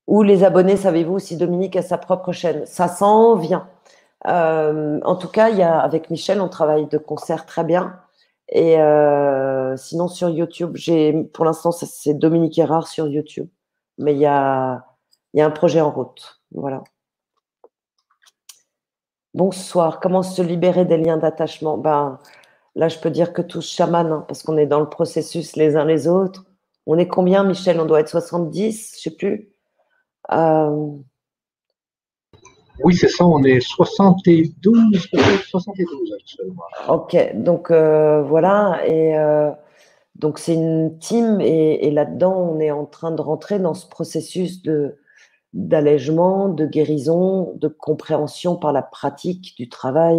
Où 0.07 0.23
les 0.23 0.45
abonnés, 0.45 0.77
savez-vous 0.77 1.19
si 1.19 1.37
Dominique 1.37 1.77
a 1.77 1.83
sa 1.83 1.99
propre 1.99 2.33
chaîne? 2.33 2.65
Ça 2.67 2.89
s'en 2.89 3.35
vient. 3.35 3.69
Euh, 4.27 5.01
en 5.05 5.17
tout 5.17 5.29
cas, 5.29 5.51
y 5.51 5.63
a, 5.63 5.79
avec 5.81 6.11
Michel, 6.11 6.41
on 6.41 6.49
travaille 6.49 6.87
de 6.87 6.99
concert 6.99 7.45
très 7.45 7.65
bien. 7.65 8.01
Et 8.49 8.81
euh, 8.81 9.77
sinon, 9.77 10.07
sur 10.07 10.29
YouTube, 10.29 10.77
pour 11.33 11.45
l'instant, 11.45 11.73
c'est 11.73 12.15
Dominique 12.15 12.59
Erard 12.59 12.87
sur 12.87 13.09
YouTube. 13.09 13.49
Mais 13.99 14.13
il 14.13 14.21
y 14.21 14.27
a, 14.27 14.87
il 15.35 15.41
y 15.41 15.43
a 15.43 15.47
un 15.47 15.51
projet 15.51 15.81
en 15.81 15.91
route. 15.91 16.41
Voilà. 16.53 16.85
Bonsoir. 19.35 19.99
Comment 20.01 20.23
se 20.23 20.41
libérer 20.41 20.85
des 20.85 20.99
liens 20.99 21.17
d'attachement? 21.19 21.77
Ben, 21.77 22.21
Là, 22.77 22.89
je 22.89 22.99
peux 22.99 23.11
dire 23.11 23.33
que 23.33 23.41
tous 23.41 23.67
chamans, 23.67 23.99
hein, 24.01 24.25
parce 24.29 24.43
qu'on 24.43 24.59
est 24.59 24.67
dans 24.67 24.81
le 24.81 24.89
processus 24.89 25.57
les 25.57 25.77
uns 25.77 25.87
les 25.87 26.07
autres. 26.09 26.45
On 26.85 26.99
est 26.99 27.09
combien, 27.09 27.43
Michel? 27.43 27.81
On 27.81 27.87
doit 27.87 28.01
être 28.01 28.11
70, 28.11 28.93
je 28.93 28.99
ne 28.99 29.01
sais 29.01 29.17
plus. 29.17 29.51
Euh, 30.31 30.91
oui, 32.85 32.95
c'est 32.95 33.09
ça, 33.09 33.25
on 33.25 33.43
est 33.45 33.61
72, 33.61 35.09
72 35.49 36.13
actuellement. 36.15 36.63
Ok, 36.89 37.17
donc 37.35 37.71
euh, 37.71 38.21
voilà, 38.21 38.83
et 38.87 39.17
euh, 39.17 39.51
donc 40.17 40.39
c'est 40.39 40.53
une 40.53 40.99
team, 40.99 41.41
et, 41.41 41.87
et 41.87 41.91
là-dedans, 41.91 42.37
on 42.37 42.61
est 42.61 42.71
en 42.71 42.85
train 42.85 43.13
de 43.13 43.23
rentrer 43.23 43.59
dans 43.59 43.75
ce 43.75 43.89
processus 43.89 44.63
de 44.63 44.99
d'allègement, 45.55 46.51
de 46.51 46.67
guérison, 46.67 47.55
de 47.57 47.69
compréhension 47.69 48.57
par 48.57 48.73
la 48.75 48.83
pratique 48.83 49.57
du 49.57 49.71
travail 49.71 50.19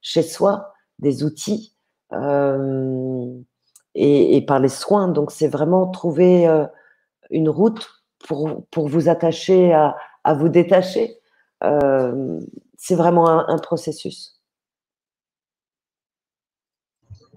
chez 0.00 0.22
soi, 0.22 0.72
des 0.98 1.24
outils 1.24 1.72
euh, 2.12 3.32
et, 3.94 4.44
par 4.46 4.58
les 4.58 4.68
soins. 4.68 5.08
Donc, 5.08 5.30
c'est 5.30 5.48
vraiment 5.48 5.86
trouver 5.88 6.46
euh, 6.46 6.64
une 7.30 7.48
route 7.48 7.88
pour, 8.26 8.66
pour 8.70 8.88
vous 8.88 9.08
attacher 9.08 9.72
à, 9.72 9.96
à 10.24 10.34
vous 10.34 10.48
détacher. 10.48 11.18
Euh, 11.64 12.40
c'est 12.76 12.94
vraiment 12.94 13.28
un, 13.28 13.58
processus. 13.58 14.40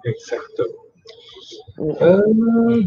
Exactement. 0.03 0.67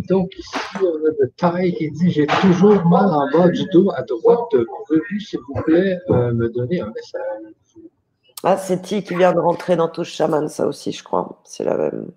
Donc 0.09 0.33
ici, 0.37 0.59
on 0.81 1.07
a 1.07 1.11
de 1.11 1.33
taille 1.37 1.75
qui 1.75 1.91
dit 1.91 2.11
J'ai 2.11 2.27
toujours 2.27 2.85
mal 2.87 3.07
en 3.07 3.31
bas 3.31 3.49
du 3.49 3.65
dos 3.67 3.91
à 3.93 4.03
droite. 4.03 4.51
Pouvez-vous, 4.51 5.21
s'il 5.21 5.39
vous 5.41 5.63
plaît, 5.63 5.99
me 6.09 6.49
donner 6.49 6.81
un 6.81 6.91
message? 6.91 7.55
Ah, 8.43 8.57
c'est 8.57 8.83
Ti 8.83 9.05
qui 9.05 9.15
vient 9.15 9.33
de 9.33 9.39
rentrer 9.39 9.77
dans 9.77 9.89
Touche 9.89 10.13
Chaman, 10.13 10.49
ça 10.49 10.67
aussi, 10.67 10.91
je 10.91 11.05
crois. 11.05 11.41
C'est 11.45 11.63
la 11.65 11.77
même. 11.77 12.11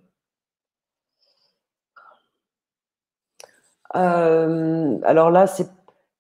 Euh, 3.96 4.98
alors 5.04 5.32
là, 5.32 5.48
c'est 5.48 5.68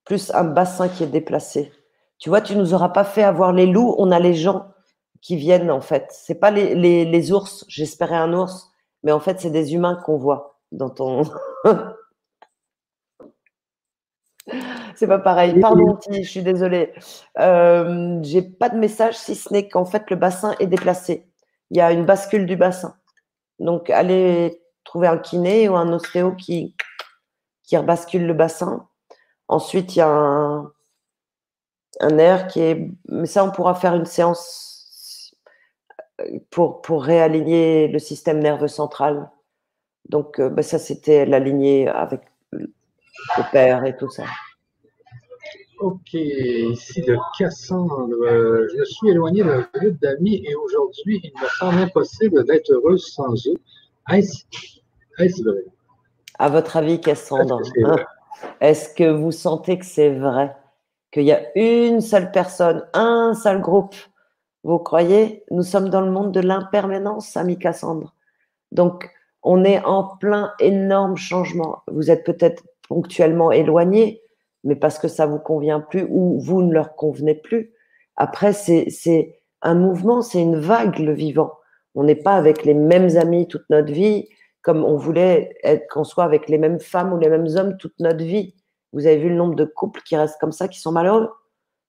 plus 0.05 0.31
un 0.33 0.43
bassin 0.43 0.89
qui 0.89 1.03
est 1.03 1.07
déplacé. 1.07 1.71
Tu 2.19 2.29
vois, 2.29 2.41
tu 2.41 2.55
nous 2.55 2.73
auras 2.73 2.89
pas 2.89 3.03
fait 3.03 3.23
avoir 3.23 3.53
les 3.53 3.65
loups, 3.65 3.95
on 3.97 4.11
a 4.11 4.19
les 4.19 4.33
gens 4.33 4.67
qui 5.21 5.35
viennent 5.37 5.71
en 5.71 5.81
fait. 5.81 6.07
C'est 6.11 6.35
pas 6.35 6.51
les, 6.51 6.75
les 7.05 7.31
ours, 7.31 7.65
j'espérais 7.67 8.15
un 8.15 8.33
ours, 8.33 8.71
mais 9.03 9.11
en 9.11 9.19
fait, 9.19 9.39
c'est 9.39 9.49
des 9.51 9.73
humains 9.73 9.95
qu'on 10.05 10.17
voit 10.17 10.59
dans 10.71 10.89
ton. 10.89 11.23
C'est 15.01 15.07
pas 15.07 15.17
pareil. 15.17 15.59
Pardon, 15.59 15.97
je 16.11 16.21
suis 16.21 16.43
désolée. 16.43 16.93
Euh, 17.39 18.19
j'ai 18.21 18.43
pas 18.43 18.69
de 18.69 18.77
message 18.77 19.17
si 19.17 19.33
ce 19.33 19.51
n'est 19.51 19.67
qu'en 19.67 19.83
fait 19.83 20.07
le 20.11 20.15
bassin 20.15 20.55
est 20.59 20.67
déplacé. 20.67 21.25
Il 21.71 21.77
y 21.77 21.81
a 21.81 21.91
une 21.91 22.05
bascule 22.05 22.45
du 22.45 22.55
bassin. 22.55 22.95
Donc 23.57 23.89
allez 23.89 24.61
trouver 24.83 25.07
un 25.07 25.17
kiné 25.17 25.67
ou 25.69 25.75
un 25.75 25.91
ostéo 25.91 26.33
qui 26.35 26.75
qui 27.63 27.77
rebascule 27.77 28.27
le 28.27 28.35
bassin. 28.35 28.87
Ensuite, 29.47 29.95
il 29.95 29.99
y 29.99 30.01
a 30.03 30.07
un, 30.07 30.71
un 32.01 32.17
air 32.19 32.45
qui 32.45 32.59
est. 32.61 32.87
Mais 33.09 33.25
ça, 33.25 33.43
on 33.43 33.49
pourra 33.49 33.73
faire 33.73 33.95
une 33.95 34.05
séance 34.05 35.35
pour, 36.51 36.83
pour 36.83 37.03
réaligner 37.03 37.87
le 37.87 37.97
système 37.97 38.37
nerveux 38.37 38.67
central. 38.67 39.31
Donc, 40.09 40.39
euh, 40.39 40.49
bah, 40.49 40.61
ça, 40.61 40.77
c'était 40.77 41.25
l'aligner 41.25 41.87
avec 41.87 42.21
le 42.51 43.51
père 43.51 43.83
et 43.85 43.97
tout 43.97 44.11
ça. 44.11 44.25
Ok, 45.81 46.13
ici 46.13 47.01
de 47.01 47.17
Cassandre. 47.39 48.15
je 48.21 48.83
suis 48.83 49.09
éloigné 49.09 49.43
d'un 49.43 49.67
groupe 49.73 49.99
d'amis 49.99 50.43
et 50.45 50.53
aujourd'hui, 50.53 51.19
il 51.23 51.31
me 51.41 51.47
semble 51.57 51.79
impossible 51.79 52.45
d'être 52.45 52.69
heureuse 52.71 53.07
sans 53.07 53.33
eux. 53.47 53.57
Est-ce 54.11 55.43
vrai? 55.43 55.65
À 56.37 56.49
votre 56.49 56.77
avis, 56.77 57.01
Cassandre, 57.01 57.61
est-ce 58.59 58.93
que 58.93 59.09
vous 59.09 59.31
sentez 59.31 59.79
que 59.79 59.85
c'est 59.85 60.11
vrai? 60.11 60.55
Qu'il 61.09 61.23
y 61.23 61.31
a 61.31 61.41
une 61.55 62.01
seule 62.01 62.31
personne, 62.31 62.85
un 62.93 63.33
seul 63.33 63.59
groupe? 63.59 63.95
Vous 64.63 64.77
croyez? 64.77 65.43
Nous 65.49 65.63
sommes 65.63 65.89
dans 65.89 66.01
le 66.01 66.11
monde 66.11 66.31
de 66.31 66.41
l'impermanence, 66.41 67.35
ami 67.35 67.57
Cassandre. 67.57 68.13
Donc, 68.71 69.09
on 69.41 69.63
est 69.63 69.83
en 69.83 70.03
plein 70.17 70.53
énorme 70.59 71.17
changement. 71.17 71.81
Vous 71.87 72.11
êtes 72.11 72.23
peut-être 72.23 72.61
ponctuellement 72.87 73.51
éloigné, 73.51 74.21
mais 74.63 74.75
parce 74.75 74.99
que 74.99 75.07
ça 75.07 75.25
vous 75.25 75.39
convient 75.39 75.79
plus 75.79 76.05
ou 76.09 76.39
vous 76.39 76.61
ne 76.61 76.73
leur 76.73 76.95
convenez 76.95 77.35
plus. 77.35 77.73
Après, 78.15 78.53
c'est 78.53 79.41
un 79.61 79.75
mouvement, 79.75 80.21
c'est 80.21 80.41
une 80.41 80.59
vague, 80.59 80.99
le 80.99 81.13
vivant. 81.13 81.53
On 81.95 82.03
n'est 82.03 82.15
pas 82.15 82.35
avec 82.35 82.63
les 82.63 82.73
mêmes 82.73 83.17
amis 83.17 83.47
toute 83.47 83.69
notre 83.69 83.91
vie, 83.91 84.29
comme 84.61 84.83
on 84.83 84.95
voulait 84.95 85.55
qu'on 85.91 86.03
soit 86.03 86.23
avec 86.23 86.47
les 86.47 86.57
mêmes 86.57 86.79
femmes 86.79 87.13
ou 87.13 87.17
les 87.17 87.29
mêmes 87.29 87.47
hommes 87.55 87.77
toute 87.77 87.99
notre 87.99 88.23
vie. 88.23 88.55
Vous 88.93 89.07
avez 89.07 89.17
vu 89.17 89.29
le 89.29 89.35
nombre 89.35 89.55
de 89.55 89.65
couples 89.65 90.01
qui 90.03 90.15
restent 90.15 90.39
comme 90.39 90.51
ça, 90.51 90.67
qui 90.67 90.79
sont 90.79 90.91
malheureux? 90.91 91.29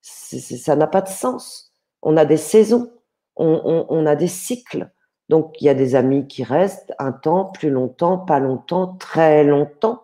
Ça 0.00 0.74
n'a 0.76 0.86
pas 0.86 1.02
de 1.02 1.08
sens. 1.08 1.72
On 2.02 2.16
a 2.16 2.24
des 2.24 2.36
saisons, 2.36 2.90
on, 3.36 3.60
on, 3.64 3.86
on 3.88 4.06
a 4.06 4.16
des 4.16 4.28
cycles. 4.28 4.90
Donc, 5.28 5.60
il 5.60 5.66
y 5.66 5.68
a 5.68 5.74
des 5.74 5.94
amis 5.94 6.26
qui 6.26 6.44
restent 6.44 6.92
un 6.98 7.12
temps, 7.12 7.46
plus 7.46 7.70
longtemps, 7.70 8.18
pas 8.18 8.40
longtemps, 8.40 8.96
très 8.98 9.44
longtemps. 9.44 10.02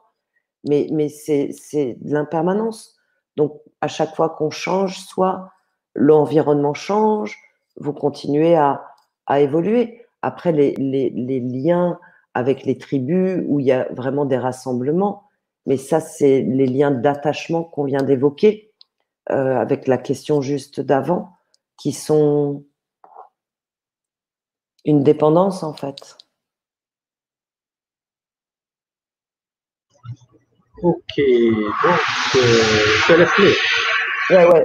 Mais, 0.64 1.08
c'est 1.08 1.96
de 2.00 2.12
l'impermanence. 2.12 2.96
Donc, 3.36 3.60
à 3.80 3.88
chaque 3.88 4.14
fois 4.14 4.30
qu'on 4.30 4.50
change, 4.50 4.98
soit 4.98 5.50
l'environnement 5.94 6.74
change, 6.74 7.38
vous 7.76 7.92
continuez 7.92 8.56
à, 8.56 8.84
évoluer. 9.30 10.04
Après, 10.22 10.52
les, 10.52 11.40
liens 11.40 11.98
avec 12.34 12.64
les 12.64 12.78
tribus 12.78 13.42
où 13.46 13.60
il 13.60 13.66
y 13.66 13.72
a 13.72 13.88
vraiment 13.92 14.24
des 14.24 14.38
rassemblements, 14.38 15.24
mais 15.66 15.76
ça, 15.76 16.00
c'est 16.00 16.40
les 16.40 16.66
liens 16.66 16.90
d'attachement 16.90 17.62
qu'on 17.62 17.84
vient 17.84 18.02
d'évoquer 18.02 18.72
euh, 19.30 19.56
avec 19.58 19.86
la 19.86 19.98
question 19.98 20.40
juste 20.40 20.80
d'avant, 20.80 21.36
qui 21.76 21.92
sont 21.92 22.64
une 24.84 25.02
dépendance 25.02 25.62
en 25.62 25.74
fait. 25.74 26.16
Ok, 30.82 31.16
donc 31.16 32.00
euh, 32.36 32.62
je 33.08 33.14
laisse 33.14 33.30
Ouais, 34.30 34.46
ouais. 34.46 34.64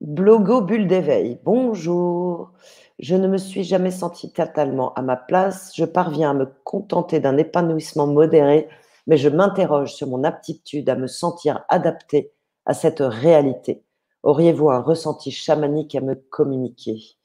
Blogo 0.00 0.60
Bulle 0.60 0.86
d'éveil. 0.86 1.40
Bonjour. 1.44 2.52
Je 2.98 3.16
ne 3.16 3.26
me 3.26 3.38
suis 3.38 3.64
jamais 3.64 3.90
senti 3.90 4.32
totalement 4.32 4.94
à 4.94 5.02
ma 5.02 5.16
place. 5.16 5.72
Je 5.76 5.84
parviens 5.84 6.30
à 6.30 6.34
me 6.34 6.46
contenter 6.64 7.20
d'un 7.20 7.36
épanouissement 7.36 8.06
modéré, 8.06 8.68
mais 9.06 9.16
je 9.16 9.28
m'interroge 9.28 9.92
sur 9.94 10.08
mon 10.08 10.24
aptitude 10.24 10.88
à 10.88 10.96
me 10.96 11.06
sentir 11.06 11.64
adapté 11.68 12.32
à 12.66 12.74
cette 12.74 13.00
réalité. 13.00 13.82
Auriez-vous 14.22 14.70
un 14.70 14.80
ressenti 14.80 15.30
chamanique 15.32 15.94
à 15.96 16.00
me 16.00 16.14
communiquer? 16.14 17.16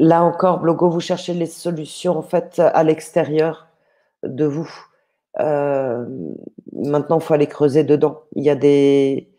Là 0.00 0.22
encore, 0.24 0.60
Blogo, 0.60 0.88
vous 0.88 1.00
cherchez 1.00 1.34
les 1.34 1.44
solutions 1.46 2.16
en 2.18 2.22
fait 2.22 2.58
à 2.58 2.82
l'extérieur 2.84 3.68
de 4.22 4.46
vous. 4.46 4.70
Euh, 5.40 6.06
maintenant, 6.72 7.18
il 7.18 7.22
faut 7.22 7.34
aller 7.34 7.46
creuser 7.48 7.84
dedans. 7.84 8.22
Il 8.34 8.42
y 8.42 8.48
a 8.50 8.54
des, 8.56 9.30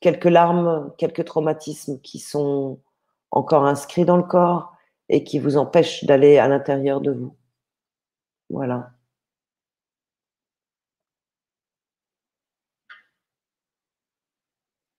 quelques 0.00 0.26
larmes, 0.26 0.92
quelques 0.98 1.24
traumatismes 1.24 2.00
qui 2.02 2.20
sont 2.20 2.80
encore 3.32 3.66
inscrits 3.66 4.04
dans 4.04 4.16
le 4.16 4.22
corps 4.22 4.76
et 5.08 5.24
qui 5.24 5.38
vous 5.40 5.56
empêchent 5.56 6.04
d'aller 6.04 6.38
à 6.38 6.48
l'intérieur 6.48 7.00
de 7.00 7.12
vous. 7.12 7.36
Voilà. 8.50 8.92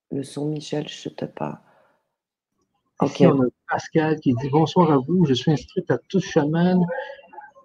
Le 0.09 0.23
son, 0.23 0.47
Michel, 0.47 0.87
je 0.89 1.09
ne 1.09 1.13
te 1.15 1.25
pas. 1.25 1.61
Ici, 3.03 3.27
on 3.27 3.41
a 3.41 3.45
Pascal 3.69 4.19
qui 4.21 4.33
dit 4.33 4.49
bonsoir 4.49 4.91
à 4.91 4.97
vous, 4.97 5.25
je 5.25 5.33
suis 5.33 5.51
inscrite 5.51 5.91
à 5.91 5.97
tous 6.09 6.21
chaman 6.21 6.79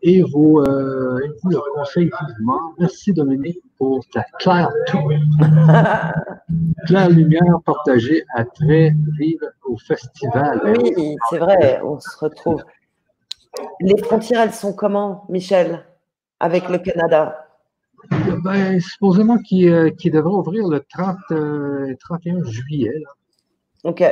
et 0.02 0.23
vous, 0.23 0.59
euh, 0.59 1.20
vous 1.43 1.51
le 1.51 1.74
conseille 1.74 2.11
vivement. 2.28 2.74
Merci 2.78 3.12
Dominique 3.12 3.61
pour 3.78 4.05
ta 4.12 4.24
claire, 4.40 4.70
claire 6.86 7.11
lumière 7.11 7.61
partagée 7.65 8.24
à 8.35 8.44
très 8.44 8.93
vive 9.19 9.48
au 9.65 9.77
festival. 9.77 10.61
Oui, 10.65 11.16
c'est 11.28 11.39
vrai, 11.39 11.81
on 11.85 12.01
se 12.01 12.19
retrouve. 12.19 12.65
Les 13.81 13.97
frontières, 14.02 14.40
elles 14.43 14.55
sont 14.55 14.73
comment, 14.73 15.27
Michel, 15.28 15.85
avec 16.40 16.69
le 16.69 16.78
Canada? 16.78 17.47
Ben, 18.43 18.81
Supposément 18.81 19.39
qu'il 19.39 19.69
euh, 19.69 19.90
devrait 20.07 20.32
ouvrir 20.32 20.66
le 20.66 20.81
30, 20.81 21.16
31 22.01 22.36
euh, 22.36 22.44
juillet. 22.47 22.94
Là. 22.98 23.90
OK. 23.90 24.02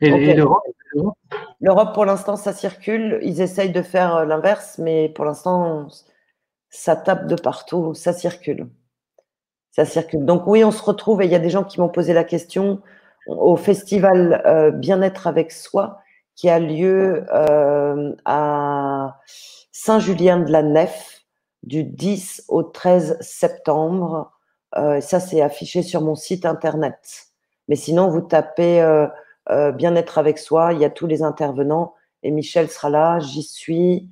Et, 0.00 0.34
l'Europe 0.34 0.62
L'Europe, 1.60 1.94
pour 1.94 2.04
l'instant, 2.04 2.36
ça 2.36 2.52
circule. 2.52 3.18
Ils 3.22 3.40
essayent 3.40 3.72
de 3.72 3.82
faire 3.82 4.16
euh, 4.16 4.24
l'inverse, 4.24 4.78
mais 4.78 5.08
pour 5.08 5.24
l'instant, 5.24 5.88
ça 6.70 6.96
tape 6.96 7.26
de 7.26 7.36
partout, 7.36 7.94
ça 7.94 8.12
circule. 8.12 8.68
Ça 9.72 9.84
circule. 9.84 10.24
Donc 10.24 10.46
oui, 10.46 10.64
on 10.64 10.70
se 10.70 10.82
retrouve, 10.82 11.22
et 11.22 11.26
il 11.26 11.32
y 11.32 11.34
a 11.34 11.40
des 11.40 11.50
gens 11.50 11.64
qui 11.64 11.80
m'ont 11.80 11.88
posé 11.88 12.12
la 12.12 12.24
question, 12.24 12.82
au 13.26 13.56
festival 13.56 14.42
euh, 14.46 14.70
Bien-être 14.70 15.26
avec 15.26 15.52
soi, 15.52 15.98
qui 16.34 16.48
a 16.48 16.58
lieu 16.58 17.26
euh, 17.32 18.14
à 18.24 19.18
Saint-Julien 19.72 20.38
de 20.40 20.52
la 20.52 20.62
Nef, 20.62 21.22
du 21.62 21.84
10 21.84 22.44
au 22.48 22.62
13 22.62 23.18
septembre. 23.20 24.32
ça, 25.00 25.20
c'est 25.20 25.40
affiché 25.40 25.82
sur 25.82 26.00
mon 26.00 26.14
site 26.14 26.46
internet. 26.46 27.26
Mais 27.68 27.76
sinon, 27.76 28.08
vous 28.08 28.20
tapez 28.20 28.80
euh, 28.80 29.06
euh, 29.50 29.72
bien-être 29.72 30.18
avec 30.18 30.38
soi, 30.38 30.72
il 30.72 30.80
y 30.80 30.84
a 30.84 30.90
tous 30.90 31.06
les 31.06 31.22
intervenants 31.22 31.94
et 32.22 32.30
Michel 32.30 32.68
sera 32.68 32.90
là, 32.90 33.18
j'y 33.20 33.42
suis. 33.42 34.08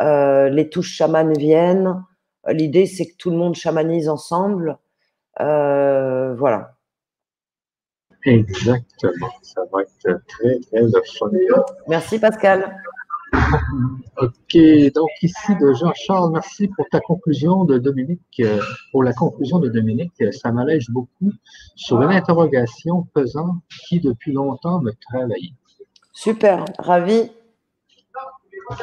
Euh, 0.00 0.48
les 0.48 0.68
touches 0.70 0.92
chamanes 0.94 1.36
viennent. 1.36 2.02
L'idée, 2.48 2.86
c'est 2.86 3.06
que 3.06 3.16
tout 3.16 3.30
le 3.30 3.36
monde 3.36 3.54
chamanise 3.54 4.08
ensemble. 4.08 4.78
voilà. 5.38 6.76
Exactement. 8.24 9.30
Ça 9.42 9.62
va 9.72 9.82
être 9.82 10.22
très, 10.26 10.60
très. 10.60 10.82
Merci, 11.88 12.18
Pascal. 12.18 12.76
OK, 14.18 14.56
donc 14.94 15.08
ici 15.22 15.56
de 15.60 15.72
Jean-Charles, 15.74 16.32
merci 16.32 16.68
pour 16.68 16.86
ta 16.90 17.00
conclusion 17.00 17.64
de 17.64 17.78
Dominique. 17.78 18.40
Euh, 18.40 18.60
pour 18.90 19.02
la 19.02 19.12
conclusion 19.12 19.58
de 19.58 19.68
Dominique, 19.68 20.12
ça 20.32 20.52
m'allège 20.52 20.90
beaucoup 20.90 21.32
sur 21.76 22.00
une 22.02 22.10
interrogation 22.10 23.04
pesante 23.14 23.56
qui 23.88 24.00
depuis 24.00 24.32
longtemps 24.32 24.80
me 24.80 24.92
travaillait. 25.08 25.54
Super, 26.12 26.64
ravi. 26.78 27.30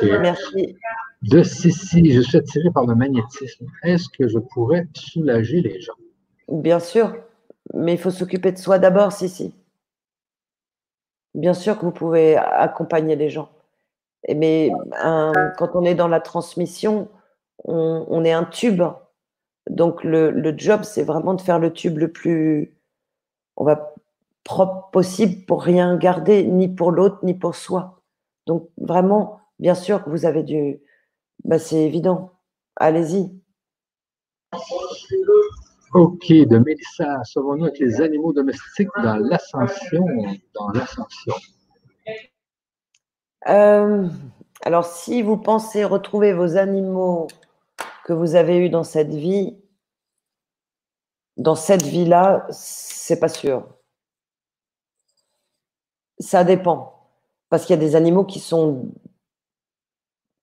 Merci. 0.02 0.76
De 1.24 1.44
Sissi, 1.44 2.12
je 2.12 2.22
suis 2.22 2.38
attiré 2.38 2.70
par 2.72 2.86
le 2.86 2.96
magnétisme. 2.96 3.66
Est-ce 3.84 4.08
que 4.10 4.28
je 4.28 4.40
pourrais 4.40 4.88
soulager 4.94 5.62
les 5.62 5.82
gens? 5.82 5.94
Bien 6.48 6.80
sûr, 6.80 7.14
mais 7.74 7.94
il 7.94 7.98
faut 7.98 8.12
s'occuper 8.12 8.52
de 8.52 8.58
soi 8.58 8.80
d'abord, 8.80 9.12
Sissi. 9.12 9.54
Bien 11.36 11.54
sûr 11.54 11.78
que 11.78 11.86
vous 11.86 11.92
pouvez 11.92 12.36
accompagner 12.38 13.16
les 13.16 13.30
gens. 13.30 13.50
Mais 14.28 14.72
quand 15.58 15.70
on 15.76 15.84
est 15.84 15.96
dans 15.96 16.08
la 16.08 16.20
transmission, 16.20 17.10
on, 17.66 18.24
est 18.24 18.32
un 18.32 18.44
tube. 18.44 18.84
Donc 19.70 20.04
le, 20.04 20.54
job, 20.58 20.84
c'est 20.84 21.04
vraiment 21.04 21.34
de 21.34 21.42
faire 21.42 21.60
le 21.60 21.72
tube 21.72 21.98
le 21.98 22.12
plus 22.12 22.76
propre 24.44 24.90
possible 24.92 25.46
pour 25.46 25.64
rien 25.64 25.96
garder, 25.98 26.44
ni 26.44 26.68
pour 26.68 26.92
l'autre, 26.92 27.20
ni 27.24 27.34
pour 27.34 27.56
soi. 27.56 28.02
Donc 28.46 28.70
vraiment, 28.78 29.42
bien 29.60 29.76
sûr 29.76 30.04
que 30.04 30.10
vous 30.10 30.26
avez 30.26 30.44
du... 30.44 30.80
Bah, 31.44 31.60
c'est 31.60 31.84
évident. 31.84 32.32
Allez-y. 32.76 33.32
Ok, 35.94 36.30
de 36.30 36.58
Mélissa, 36.58 37.24
sauvons-nous 37.24 37.66
avec 37.66 37.80
les 37.80 38.02
animaux 38.02 38.34
domestiques 38.34 38.90
dans 39.02 39.18
l'ascension. 39.18 40.06
Dans 40.54 40.70
l'ascension. 40.70 41.34
Euh, 43.48 44.08
alors, 44.64 44.86
si 44.86 45.22
vous 45.22 45.38
pensez 45.38 45.86
retrouver 45.86 46.34
vos 46.34 46.58
animaux 46.58 47.28
que 48.06 48.14
vous 48.14 48.36
avez 48.36 48.58
eus 48.58 48.70
dans 48.70 48.84
cette 48.84 49.14
vie, 49.14 49.58
dans 51.38 51.56
cette 51.56 51.84
vie-là, 51.84 52.48
c'est 52.52 53.20
pas 53.20 53.30
sûr. 53.30 53.66
Ça 56.20 56.44
dépend. 56.44 57.08
Parce 57.50 57.66
qu'il 57.66 57.76
y 57.76 57.80
a 57.80 57.82
des 57.82 57.96
animaux 57.96 58.26
qui 58.26 58.40
sont 58.40 58.92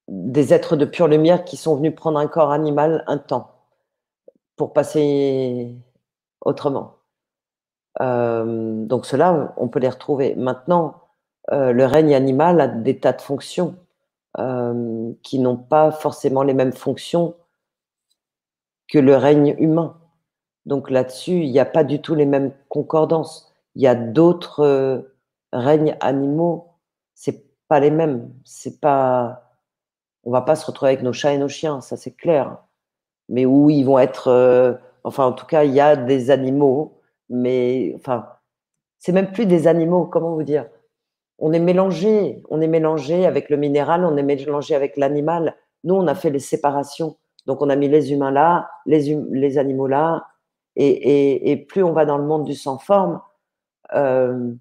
des 0.09 0.55
êtres 0.55 0.77
de 0.77 0.85
pure 0.85 1.09
lumière 1.09 1.44
qui 1.44 1.56
sont 1.56 1.77
venus 1.77 1.94
prendre 1.94 2.18
un 2.18 2.28
corps 2.28 2.52
animal 2.52 3.05
un 3.06 3.18
temps 3.18 3.56
pour 4.56 4.73
passer 4.73 5.77
autrement. 6.40 6.97
Euh, 8.01 8.85
donc 8.86 9.06
cela, 9.06 9.55
on 9.56 9.68
peut 9.68 9.78
les 9.81 9.89
retrouver. 9.89 10.35
Maintenant, 10.36 11.05
euh, 11.52 11.73
le 11.73 11.85
règne 11.85 12.14
animal 12.14 12.60
a 12.60 12.68
des 12.68 12.98
tas 12.98 13.12
de 13.12 13.23
fonctions 13.23 13.77
euh, 14.39 15.12
qui 15.23 15.39
n'ont 15.39 15.56
pas 15.56 15.90
forcément 15.93 16.43
les 16.43 16.55
mêmes 16.55 16.73
fonctions 16.73 17.36
que 18.89 18.98
le 18.98 19.16
règne 19.16 19.55
humain. 19.59 19.97
Donc 20.64 20.90
là-dessus, 20.90 21.44
il 21.44 21.52
n'y 21.52 21.60
a 21.60 21.64
pas 21.64 21.85
du 21.85 22.01
tout 22.01 22.14
les 22.14 22.27
mêmes 22.27 22.52
concordances. 22.68 23.52
Il 23.77 23.82
y 23.82 23.86
a 23.86 23.94
d'autres 23.94 24.60
euh, 24.64 25.14
règnes 25.52 25.97
animaux, 26.01 26.73
c'est 27.14 27.44
pas 27.68 27.81
les 27.81 27.90
mêmes. 27.90 28.32
C'est 28.44 28.81
pas, 28.81 29.52
on 30.24 30.32
va 30.32 30.43
pas 30.43 30.56
se 30.56 30.66
retrouver 30.66 30.93
avec 30.93 31.02
nos 31.02 31.12
chats 31.12 31.32
et 31.32 31.39
nos 31.39 31.48
chiens, 31.48 31.81
ça 31.81 31.97
c'est 31.97 32.12
clair. 32.12 32.59
Mais 33.28 33.47
où 33.47 33.70
ils 33.70 33.85
vont 33.85 33.98
être, 33.98 34.81
enfin 35.05 35.27
en 35.27 35.32
tout 35.32 35.47
cas, 35.47 35.64
il 35.64 35.73
y 35.73 35.81
a 35.81 35.97
des 35.97 36.31
animaux, 36.31 37.01
mais 37.28 37.93
enfin, 37.97 38.28
c'est 38.98 39.12
même 39.12 39.32
plus 39.32 39.47
des 39.47 39.66
animaux. 39.66 40.06
Comment 40.06 40.35
vous 40.35 40.43
dire? 40.43 40.66
On 41.38 41.52
est 41.52 41.60
mélangé, 41.60 42.42
on 42.48 42.60
est 42.60 42.68
mélangé 42.68 43.26
avec 43.26 43.50
le 43.50 43.56
minéral, 43.56 44.04
on 44.04 44.16
est 44.16 44.22
mélangé 44.22 44.74
avec 44.74 44.96
l'animal. 44.96 45.56
Nous, 45.84 45.94
on 45.94 46.06
a 46.06 46.14
fait 46.14 46.30
les 46.30 46.38
séparations. 46.38 47.16
Donc, 47.46 47.62
on 47.62 47.70
a 47.70 47.76
mis 47.76 47.88
les 47.88 48.12
humains 48.12 48.30
là, 48.30 48.70
les, 48.86 49.14
hum, 49.14 49.58
animaux 49.58 49.86
là. 49.86 50.26
Et, 50.76 51.66
plus 51.68 51.82
on 51.82 51.92
va 51.92 52.04
dans 52.04 52.18
le 52.18 52.24
monde 52.24 52.44
du 52.44 52.54
sans 52.54 52.78
forme, 52.78 53.20
euh, 53.94 54.52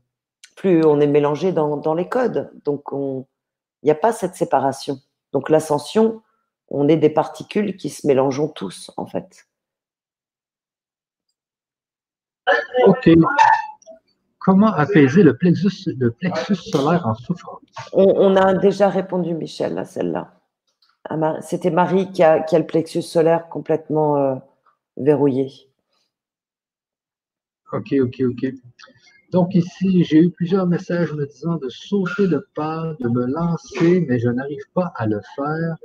plus 0.56 0.86
on 0.86 1.02
est 1.02 1.08
mélangé 1.08 1.52
dans, 1.52 1.78
dans 1.78 1.94
les 1.94 2.08
codes. 2.08 2.52
Donc, 2.64 2.84
il 2.92 3.26
n'y 3.84 3.92
a 3.92 3.96
pas 3.96 4.14
cette 4.14 4.36
séparation. 4.36 5.00
Donc, 5.34 5.50
l'ascension, 5.50 6.22
on 6.70 6.88
est 6.88 6.98
des 6.98 7.10
particules 7.10 7.76
qui 7.76 7.90
se 7.90 8.08
mélangent 8.08 8.54
tous, 8.54 8.92
en 8.98 9.06
fait. 9.06 9.46
OK. 12.88 13.10
Comment 14.46 14.72
apaiser 14.74 15.24
le 15.24 15.36
plexus, 15.36 15.92
le 15.98 16.12
plexus 16.12 16.54
solaire 16.56 17.08
en 17.08 17.16
souffrance? 17.16 17.64
On, 17.94 18.36
a 18.36 18.54
déjà 18.54 18.90
répondu, 18.90 19.34
Michel, 19.34 19.76
à 19.76 19.86
celle-là. 19.86 20.36
C'était 21.42 21.72
Marie 21.72 22.12
qui 22.12 22.22
a, 22.22 22.42
qui 22.42 22.56
a, 22.56 22.60
le 22.60 22.68
plexus 22.68 23.02
solaire 23.02 23.50
complètement 23.50 24.18
euh, 24.18 24.36
verrouillé. 24.98 25.52
OK, 27.74 27.96
OK, 28.00 28.22
OK. 28.22 28.54
Donc 29.32 29.56
ici, 29.56 30.04
j'ai 30.04 30.20
eu 30.20 30.30
plusieurs 30.30 30.68
messages 30.68 31.12
me 31.14 31.26
disant 31.26 31.56
de 31.56 31.68
sauter 31.70 32.28
le 32.28 32.48
pas, 32.54 32.96
de 33.00 33.10
me 33.10 33.26
lancer, 33.26 34.06
mais 34.08 34.20
je 34.20 34.30
n'arrive 34.30 34.70
pas 34.76 34.94
à 34.96 35.08
le 35.08 35.22
faire. 35.36 35.76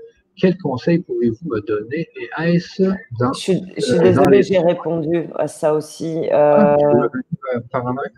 Quel 0.41 0.57
conseil 0.57 1.01
pouvez-vous 1.01 1.49
me 1.49 1.61
donner 1.61 2.09
Et 2.17 2.55
est-ce 2.55 2.83
dans. 3.19 3.33
Je 3.35 3.41
suis, 3.41 3.73
je 3.77 3.83
suis 3.83 3.99
euh, 3.99 4.03
désolée, 4.03 4.43
j'ai 4.43 4.59
répondu 4.59 5.29
à 5.37 5.49
ça 5.49 5.75
aussi. 5.75 6.29
Ah, 6.33 6.77
euh... 6.77 7.09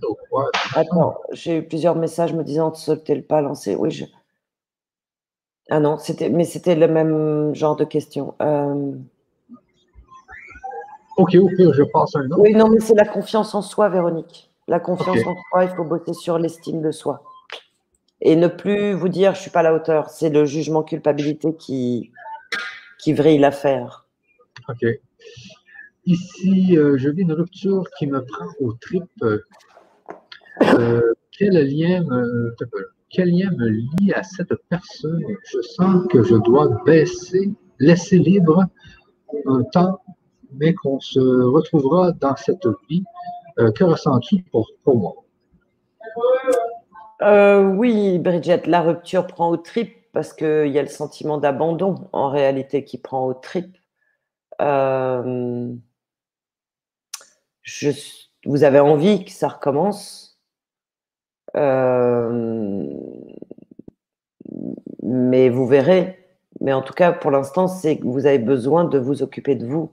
ou 0.09 0.17
quoi? 0.31 0.51
Attends, 0.75 1.17
j'ai 1.33 1.59
eu 1.59 1.63
plusieurs 1.63 1.97
messages 1.97 2.33
me 2.33 2.45
disant 2.45 2.71
de 2.71 2.77
sauter 2.77 3.15
le 3.17 3.23
pas, 3.23 3.41
lancer. 3.41 3.75
Oui, 3.75 3.91
je. 3.91 4.05
Ah 5.69 5.81
non, 5.81 5.99
c'était, 5.99 6.29
mais 6.29 6.45
c'était 6.45 6.77
le 6.77 6.87
même 6.87 7.55
genre 7.55 7.77
de 7.77 7.85
question. 7.85 8.35
Euh... 8.41 8.93
Ok, 11.17 11.35
ok, 11.35 11.53
je 11.59 11.83
passe 11.93 12.15
un 12.17 12.27
autre. 12.27 12.41
Oui, 12.41 12.55
non, 12.55 12.69
mais 12.69 12.81
c'est 12.81 12.95
la 12.95 13.07
confiance 13.07 13.55
en 13.55 13.63
soi, 13.63 13.89
Véronique. 13.89 14.51
La 14.69 14.79
confiance 14.79 15.19
en 15.27 15.35
soi, 15.51 15.65
il 15.65 15.71
faut 15.71 15.85
bosser 15.85 16.15
sur 16.15 16.39
l'estime 16.39 16.83
de 16.83 16.93
soi. 16.93 17.23
Et 18.25 18.37
ne 18.37 18.47
plus 18.47 18.93
vous 18.93 19.09
dire, 19.09 19.35
je 19.35 19.41
suis 19.41 19.51
pas 19.51 19.61
à 19.61 19.65
la 19.65 19.75
hauteur. 19.75 20.09
C'est 20.09 20.31
le 20.31 20.45
jugement 20.45 20.83
culpabilité 20.83 21.55
qui, 21.57 22.13
qui 22.99 23.13
vrille 23.13 23.39
l'affaire. 23.39 24.07
Ok. 24.69 24.87
Ici, 26.07 26.79
euh, 26.79 26.97
je 26.97 27.11
vis 27.11 27.23
une 27.23 27.33
rupture 27.33 27.85
qui 27.99 28.07
me 28.07 28.25
prend 28.25 28.47
au 28.61 28.73
trip. 28.75 29.05
Euh, 29.23 31.15
quel, 31.37 31.55
lien 31.55 32.05
me, 32.05 32.55
quel 33.11 33.31
lien 33.31 33.51
me 33.57 33.69
lie 33.69 34.13
à 34.13 34.23
cette 34.23 34.55
personne? 34.69 35.23
Je 35.53 35.61
sens 35.61 36.07
que 36.09 36.23
je 36.23 36.37
dois 36.37 36.69
baisser, 36.87 37.51
laisser 37.81 38.19
libre 38.19 38.65
un 39.47 39.63
temps 39.65 40.01
mais 40.59 40.75
qu'on 40.75 41.01
se 41.01 41.21
retrouvera 41.21 42.13
dans 42.13 42.37
cette 42.37 42.67
vie. 42.89 43.05
Euh, 43.59 43.71
que 43.73 43.85
ressens-tu 43.85 44.43
pour, 44.51 44.67
moi? 44.87 45.15
Euh, 47.23 47.63
oui, 47.65 48.19
Bridget, 48.19 48.63
la 48.67 48.83
rupture 48.83 49.27
prend 49.27 49.49
au 49.51 49.57
trip 49.57 49.97
parce 50.13 50.33
qu'il 50.33 50.69
y 50.69 50.79
a 50.79 50.83
le 50.83 50.89
sentiment 50.89 51.39
d'abandon 51.39 52.09
en 52.13 52.29
réalité 52.31 52.85
qui 52.85 52.99
prend 52.99 53.27
au 53.27 53.35
trip. 53.35 53.77
Euh, 54.61 55.73
je, 57.63 57.91
vous 58.45 58.65
avez 58.65 58.81
envie 58.81 59.25
que 59.25 59.31
ça 59.31 59.49
recommence, 59.49 60.41
mais 65.03 65.49
vous 65.49 65.67
verrez. 65.67 66.19
Mais 66.61 66.73
en 66.73 66.83
tout 66.83 66.95
cas, 66.95 67.13
pour 67.13 67.31
l'instant, 67.31 67.69
c'est 67.69 67.99
que 67.99 68.05
vous 68.05 68.27
avez 68.27 68.39
besoin 68.39 68.85
de 68.85 68.99
vous 68.99 69.23
occuper 69.23 69.55
de 69.55 69.67
vous 69.67 69.93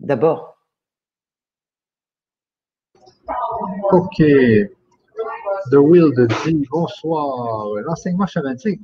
d'abord. 0.00 0.58
Ok. 3.90 4.22
The 5.66 5.74
Will 5.74 6.12
dit 6.44 6.66
bonsoir. 6.70 7.66
L'enseignement 7.84 8.26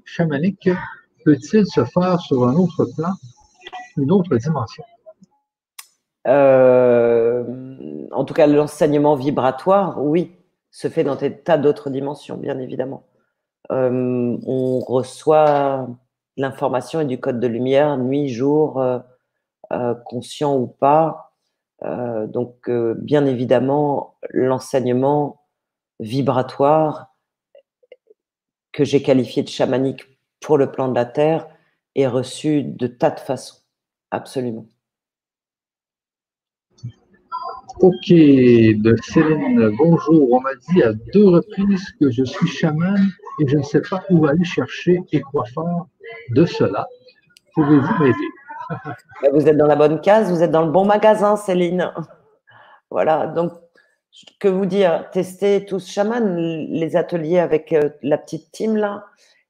chamanique, 0.04 0.68
peut-il 1.24 1.66
se 1.66 1.84
faire 1.84 2.20
sur 2.20 2.46
un 2.46 2.54
autre 2.54 2.84
plan, 2.96 3.12
une 3.96 4.10
autre 4.10 4.36
dimension? 4.36 4.84
Euh, 6.26 7.44
en 8.10 8.24
tout 8.24 8.34
cas, 8.34 8.46
l'enseignement 8.46 9.14
vibratoire, 9.14 10.02
oui, 10.02 10.32
se 10.70 10.88
fait 10.88 11.04
dans 11.04 11.16
des 11.16 11.36
tas 11.36 11.58
d'autres 11.58 11.90
dimensions, 11.90 12.36
bien 12.36 12.58
évidemment. 12.58 13.04
Euh, 13.72 14.36
on 14.46 14.80
reçoit 14.80 15.86
l'information 16.36 17.00
et 17.00 17.04
du 17.04 17.18
code 17.18 17.40
de 17.40 17.46
lumière 17.46 17.96
nuit, 17.96 18.28
jour, 18.28 18.80
euh, 18.80 19.94
conscient 20.04 20.56
ou 20.56 20.66
pas. 20.66 21.30
Donc, 21.82 22.70
bien 22.70 23.26
évidemment, 23.26 24.14
l'enseignement 24.30 25.43
vibratoire 26.00 27.14
que 28.72 28.84
j'ai 28.84 29.02
qualifié 29.02 29.42
de 29.42 29.48
chamanique 29.48 30.04
pour 30.40 30.58
le 30.58 30.70
plan 30.70 30.88
de 30.88 30.94
la 30.94 31.04
Terre 31.04 31.46
est 31.94 32.06
reçu 32.06 32.62
de 32.62 32.86
tas 32.86 33.10
de 33.10 33.20
façons. 33.20 33.58
Absolument. 34.10 34.66
Ok, 37.80 38.08
de 38.08 38.96
Céline, 39.02 39.70
bonjour. 39.76 40.32
On 40.32 40.40
m'a 40.40 40.54
dit 40.54 40.82
à 40.82 40.92
deux 41.12 41.28
reprises 41.28 41.90
que 42.00 42.10
je 42.10 42.24
suis 42.24 42.46
chaman 42.46 42.96
et 43.40 43.48
je 43.48 43.56
ne 43.56 43.62
sais 43.62 43.80
pas 43.80 44.02
où 44.10 44.26
aller 44.26 44.44
chercher 44.44 45.00
et 45.12 45.20
quoi 45.20 45.44
faire 45.46 45.86
de 46.30 46.44
cela. 46.44 46.86
Pouvez-vous 47.54 48.02
m'aider? 48.02 48.28
Vous 49.32 49.48
êtes 49.48 49.56
dans 49.56 49.66
la 49.66 49.76
bonne 49.76 50.00
case, 50.00 50.30
vous 50.30 50.42
êtes 50.42 50.50
dans 50.50 50.64
le 50.64 50.70
bon 50.70 50.84
magasin, 50.86 51.36
Céline. 51.36 51.92
Voilà, 52.90 53.26
donc 53.26 53.52
que 54.38 54.48
vous 54.48 54.66
dire, 54.66 55.08
testez 55.12 55.64
tous 55.64 55.88
chaman, 55.88 56.36
les 56.36 56.96
ateliers 56.96 57.38
avec 57.38 57.72
euh, 57.72 57.90
la 58.02 58.18
petite 58.18 58.50
team 58.52 58.76
là, 58.76 59.04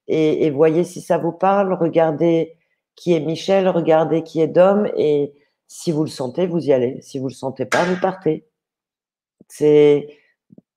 et, 0.07 0.51
voyez 0.51 0.85
si 0.85 1.01
ça 1.01 1.19
vous 1.19 1.33
parle. 1.33 1.73
Regardez 1.73 2.57
qui 2.97 3.15
est 3.15 3.21
Michel, 3.21 3.69
regardez 3.69 4.23
qui 4.23 4.41
est 4.41 4.49
Dom, 4.49 4.87
et 4.97 5.33
si 5.67 5.93
vous 5.93 6.05
le 6.05 6.11
sentez, 6.11 6.47
vous 6.47 6.67
y 6.67 6.73
allez. 6.73 7.01
Si 7.03 7.19
vous 7.19 7.29
le 7.29 7.35
sentez 7.35 7.65
pas, 7.67 7.85
vous 7.85 7.99
partez. 8.01 8.47
C'est 9.49 10.19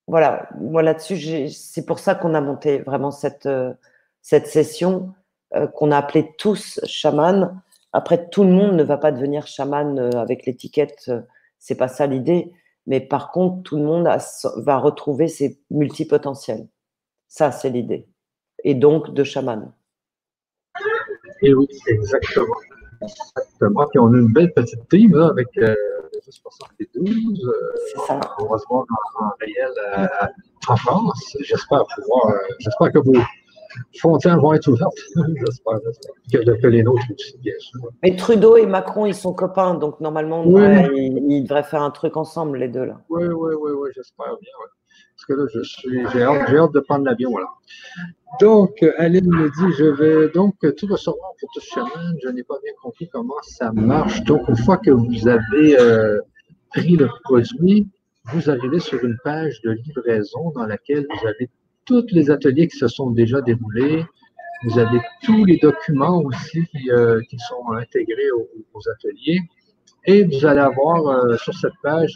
voilà, 0.08 0.48
moi 0.60 0.84
là-dessus, 0.84 1.50
c'est 1.50 1.86
pour 1.86 2.00
ça 2.00 2.16
qu'on 2.16 2.34
a 2.34 2.42
monté 2.42 2.80
vraiment 2.80 3.12
cette, 3.12 3.46
euh, 3.46 3.74
cette 4.22 4.48
session 4.48 5.14
euh, 5.56 5.68
qu'on 5.68 5.92
a 5.92 5.98
appelée 5.98 6.34
tous 6.38 6.80
chaman 6.86 7.62
après, 7.94 8.30
tout 8.30 8.44
le 8.44 8.52
monde 8.52 8.76
ne 8.76 8.84
va 8.84 8.98
pas 8.98 9.12
devenir 9.12 9.48
chaman 9.48 9.98
avec 10.16 10.46
l'étiquette, 10.46 11.10
c'est 11.58 11.76
pas 11.76 11.88
ça 11.88 12.06
l'idée. 12.06 12.52
Mais 12.88 13.02
par 13.02 13.32
contre, 13.32 13.64
tout 13.64 13.76
le 13.76 13.84
monde 13.84 14.10
va 14.56 14.78
retrouver 14.78 15.28
ses 15.28 15.62
multipotentiels. 15.70 16.68
Ça, 17.28 17.52
c'est 17.52 17.70
l'idée. 17.70 18.08
Et 18.64 18.74
donc 18.74 19.14
de 19.14 19.24
chaman. 19.24 19.72
Et 21.42 21.54
oui, 21.54 21.68
exactement. 21.88 22.56
Exactement. 23.02 23.86
Puis 23.88 24.00
on 24.00 24.14
a 24.14 24.18
une 24.18 24.34
belle 24.34 24.54
petite 24.54 24.88
team 24.90 25.16
là, 25.16 25.28
avec 25.28 25.50
euh, 25.58 25.76
72. 26.22 27.46
Euh, 27.46 27.74
c'est 27.88 28.00
ça. 28.08 28.20
On 28.40 28.48
va 28.48 28.58
se 28.58 28.66
voir 28.68 28.86
en, 29.20 29.30
réel 29.40 29.72
euh, 30.00 30.28
en 30.68 30.76
France. 30.78 31.38
J'espère 31.42 31.84
pouvoir. 31.96 32.34
j'espère 32.60 32.92
que 32.92 33.00
vous 33.00 33.22
frontières 33.98 34.40
vont 34.40 34.54
être 34.54 34.68
ouvertes. 34.68 34.98
J'espère, 35.46 36.60
que, 36.62 36.68
les 36.68 36.84
nôtres 36.84 37.04
aussi, 37.14 37.38
bien 37.40 37.54
sûr. 37.60 37.82
Mais 38.04 38.16
Trudeau 38.16 38.58
et 38.58 38.66
Macron, 38.66 39.06
ils 39.06 39.16
sont 39.16 39.34
copains, 39.34 39.76
donc 39.76 40.00
normalement, 40.00 40.44
ils, 40.46 41.44
devraient 41.44 41.64
faire 41.64 41.82
un 41.82 41.92
truc 41.92 42.18
ensemble, 42.18 42.58
les 42.58 42.68
deux. 42.68 42.86
là. 42.86 43.02
Oui, 43.10 43.26
oui, 43.26 43.54
oui, 43.60 43.72
oui 43.80 43.90
j'espère 43.96 44.38
bien. 44.42 44.52
Parce 45.16 45.26
que 45.26 45.34
là, 45.34 45.48
je 45.54 45.64
suis, 45.64 46.08
j'ai, 46.14 46.22
hâte, 46.22 46.50
hâte 46.50 46.74
de 46.74 46.80
prendre 46.80 47.06
l'avion. 47.06 47.32
Voilà. 47.32 47.48
Donc, 48.40 48.84
Aline 48.98 49.28
me 49.28 49.50
dit, 49.50 49.76
je 49.78 49.86
vais 49.86 50.30
donc 50.30 50.56
tout 50.76 50.88
recevoir 50.88 51.32
pour 51.40 51.50
tout 51.54 51.62
chaman. 51.62 52.16
Je 52.24 52.30
n'ai 52.30 52.44
pas 52.44 52.58
bien 52.64 52.74
compris 52.82 53.10
comment 53.10 53.34
ça 53.42 53.72
marche. 53.72 54.24
Donc, 54.24 54.48
une 54.48 54.58
fois 54.58 54.78
que 54.78 54.92
vous 54.92 55.28
avez 55.28 55.80
euh, 55.80 56.20
pris 56.70 56.96
le 56.96 57.08
produit, 57.24 57.88
vous 58.34 58.50
arrivez 58.50 58.80
sur 58.80 59.04
une 59.04 59.18
page 59.24 59.62
de 59.62 59.72
livraison 59.72 60.52
dans 60.52 60.66
laquelle 60.66 61.08
vous 61.10 61.28
avez 61.28 61.50
tous 61.88 62.06
les 62.12 62.30
ateliers 62.30 62.68
qui 62.68 62.78
se 62.78 62.88
sont 62.88 63.10
déjà 63.12 63.42
déroulés. 63.42 64.06
Vous 64.64 64.78
avez 64.78 65.00
tous 65.24 65.46
les 65.46 65.58
documents 65.58 66.22
aussi 66.22 66.66
qui, 66.72 66.92
euh, 66.92 67.22
sont 67.48 67.72
intégrés 67.74 68.32
aux, 68.74 68.82
ateliers. 68.92 69.40
Et 70.06 70.24
vous 70.24 70.46
allez 70.46 70.60
avoir 70.60 71.08
euh, 71.08 71.38
sur 71.38 71.54
cette 71.54 71.74
page 71.82 72.14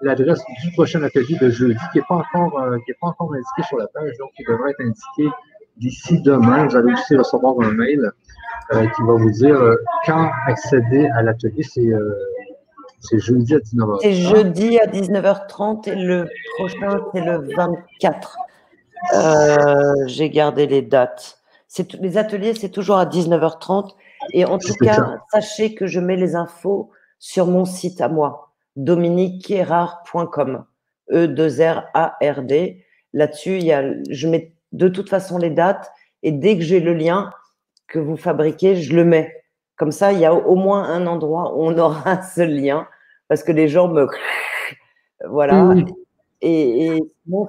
l'adresse 0.00 0.42
du 0.62 0.72
prochain 0.72 1.02
atelier 1.02 1.36
de 1.40 1.48
jeudi 1.48 1.80
qui 1.92 1.98
n'est 1.98 2.04
pas, 2.08 2.16
encore, 2.16 2.60
euh, 2.60 2.76
pas 3.00 3.08
encore 3.08 3.32
indiqué 3.32 3.62
sur 3.66 3.78
la 3.78 3.86
page, 3.88 4.12
donc 4.18 4.30
il 4.38 4.46
devrait 4.46 4.70
être 4.70 4.80
indiqué 4.80 5.34
d'ici 5.78 6.20
demain. 6.22 6.66
Vous 6.66 6.76
allez 6.76 6.92
aussi 6.92 7.16
recevoir 7.16 7.54
un 7.60 7.72
mail 7.72 8.10
qui 8.70 9.02
va 9.02 9.14
vous 9.14 9.30
dire 9.30 9.58
quand 10.06 10.30
accéder 10.46 11.06
à 11.14 11.22
l'atelier. 11.22 11.62
C'est 11.62 13.18
jeudi 13.18 13.54
à 13.54 13.58
19h30. 13.58 13.98
C'est 14.00 14.14
jeudi 14.14 14.78
à 14.78 14.86
19h30 14.86 15.90
et 15.90 15.94
le 15.94 16.28
prochain, 16.56 17.00
c'est 17.12 17.20
le 17.20 17.54
24. 17.54 18.36
Euh, 19.12 19.94
j'ai 20.06 20.30
gardé 20.30 20.66
les 20.66 20.82
dates. 20.82 21.38
Les 22.00 22.18
ateliers, 22.18 22.54
c'est 22.54 22.70
toujours 22.70 22.96
à 22.96 23.06
19h30. 23.06 23.94
Et 24.32 24.44
en 24.44 24.58
tout 24.58 24.74
cas, 24.80 25.18
sachez 25.32 25.74
que 25.74 25.86
je 25.86 26.00
mets 26.00 26.16
les 26.16 26.34
infos 26.36 26.90
sur 27.18 27.46
mon 27.46 27.64
site 27.64 28.00
à 28.00 28.08
moi, 28.08 28.52
dominiquerard.com. 28.76 30.64
E-2-R-A-R-D. 31.12 32.84
là-dessus, 33.12 33.58
il 33.58 33.64
y 33.64 33.72
a, 33.72 33.84
je 34.08 34.28
mets 34.28 34.54
de 34.72 34.88
toute 34.88 35.10
façon 35.10 35.36
les 35.36 35.50
dates 35.50 35.92
et 36.22 36.32
dès 36.32 36.56
que 36.56 36.64
j'ai 36.64 36.80
le 36.80 36.94
lien 36.94 37.30
que 37.86 37.98
vous 37.98 38.16
fabriquez, 38.16 38.76
je 38.76 38.94
le 38.94 39.04
mets. 39.04 39.44
Comme 39.76 39.92
ça, 39.92 40.12
il 40.12 40.20
y 40.20 40.24
a 40.24 40.32
au 40.32 40.56
moins 40.56 40.84
un 40.84 41.06
endroit 41.06 41.54
où 41.54 41.64
on 41.64 41.76
aura 41.78 42.22
ce 42.22 42.40
lien 42.40 42.86
parce 43.28 43.42
que 43.42 43.52
les 43.52 43.68
gens 43.68 43.88
me. 43.88 44.06
Voilà. 45.26 45.74
Et, 46.44 46.86
et 46.88 47.02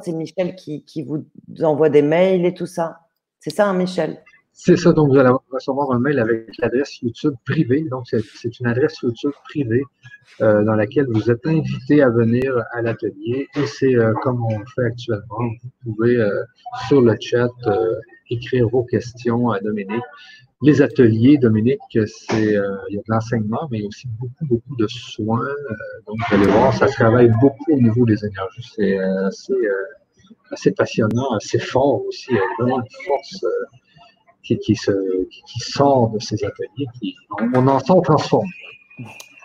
c'est 0.04 0.14
Michel 0.14 0.56
qui, 0.56 1.04
vous 1.04 1.26
envoie 1.62 1.90
des 1.90 2.02
mails 2.02 2.46
et 2.46 2.54
tout 2.54 2.66
ça. 2.66 3.00
C'est 3.40 3.50
ça, 3.50 3.68
hein, 3.68 3.74
Michel? 3.74 4.24
C'est 4.54 4.78
ça. 4.78 4.94
Donc, 4.94 5.10
vous 5.10 5.18
allez 5.18 5.34
recevoir 5.52 5.92
un 5.92 6.00
mail 6.00 6.18
avec 6.18 6.48
l'adresse 6.60 7.02
YouTube 7.02 7.34
privée. 7.46 7.84
Donc, 7.92 8.06
c'est 8.08 8.60
une 8.60 8.68
adresse 8.68 8.98
YouTube 9.02 9.34
privée 9.50 9.84
euh, 10.42 10.64
dans 10.64 10.76
laquelle 10.76 11.08
vous 11.10 11.30
êtes 11.30 11.46
invité 11.46 12.02
à 12.02 12.10
venir 12.10 12.58
à 12.72 12.82
l'atelier. 12.82 13.50
Et 13.58 13.66
c'est 13.66 13.96
euh, 13.96 14.14
comme 14.24 14.42
on 14.46 14.66
fait 14.74 14.86
actuellement. 14.86 15.44
Vous 15.84 15.94
pouvez, 15.94 16.16
euh, 16.16 16.44
sur 16.88 17.02
le 17.02 17.18
chat, 17.20 17.50
écrire 18.30 18.70
vos 18.70 18.84
questions 18.84 19.50
à 19.50 19.60
Dominique 19.60 20.04
les 20.62 20.82
ateliers, 20.82 21.38
Dominique, 21.38 21.80
c'est 21.92 22.56
euh, 22.56 22.78
il 22.90 22.96
y 22.96 22.98
a 22.98 23.02
de 23.02 23.08
l'enseignement, 23.08 23.68
mais 23.72 23.84
aussi 23.84 24.08
beaucoup, 24.08 24.46
beaucoup 24.46 24.76
de 24.78 24.88
soins. 24.88 25.42
Euh, 25.42 25.76
donc, 26.08 26.18
vous 26.18 26.36
allez 26.36 26.48
voir, 26.48 26.74
ça 26.74 26.88
travaille 26.88 27.30
beaucoup 27.42 27.74
au 27.74 27.82
niveau 27.82 28.06
des 28.06 28.24
énergies. 28.26 28.72
C'est 28.76 28.98
euh, 28.98 29.30
assez, 30.52 30.72
passionnant, 30.72 31.32
assez 31.36 31.60
fort 31.60 32.06
aussi. 32.06 32.28
Il 32.30 32.36
y 32.36 32.40
a 32.40 32.44
vraiment 32.58 32.80
une 32.80 33.06
force 33.06 33.46
qui, 34.44 34.58
qui, 34.60 34.76
se, 34.76 34.92
sort 35.60 36.10
de 36.12 36.20
ces 36.20 36.44
ateliers. 36.46 36.88
Qui, 37.00 37.16
on, 37.54 37.68
en 37.68 37.80
sent 37.80 38.02
transformé. 38.04 38.50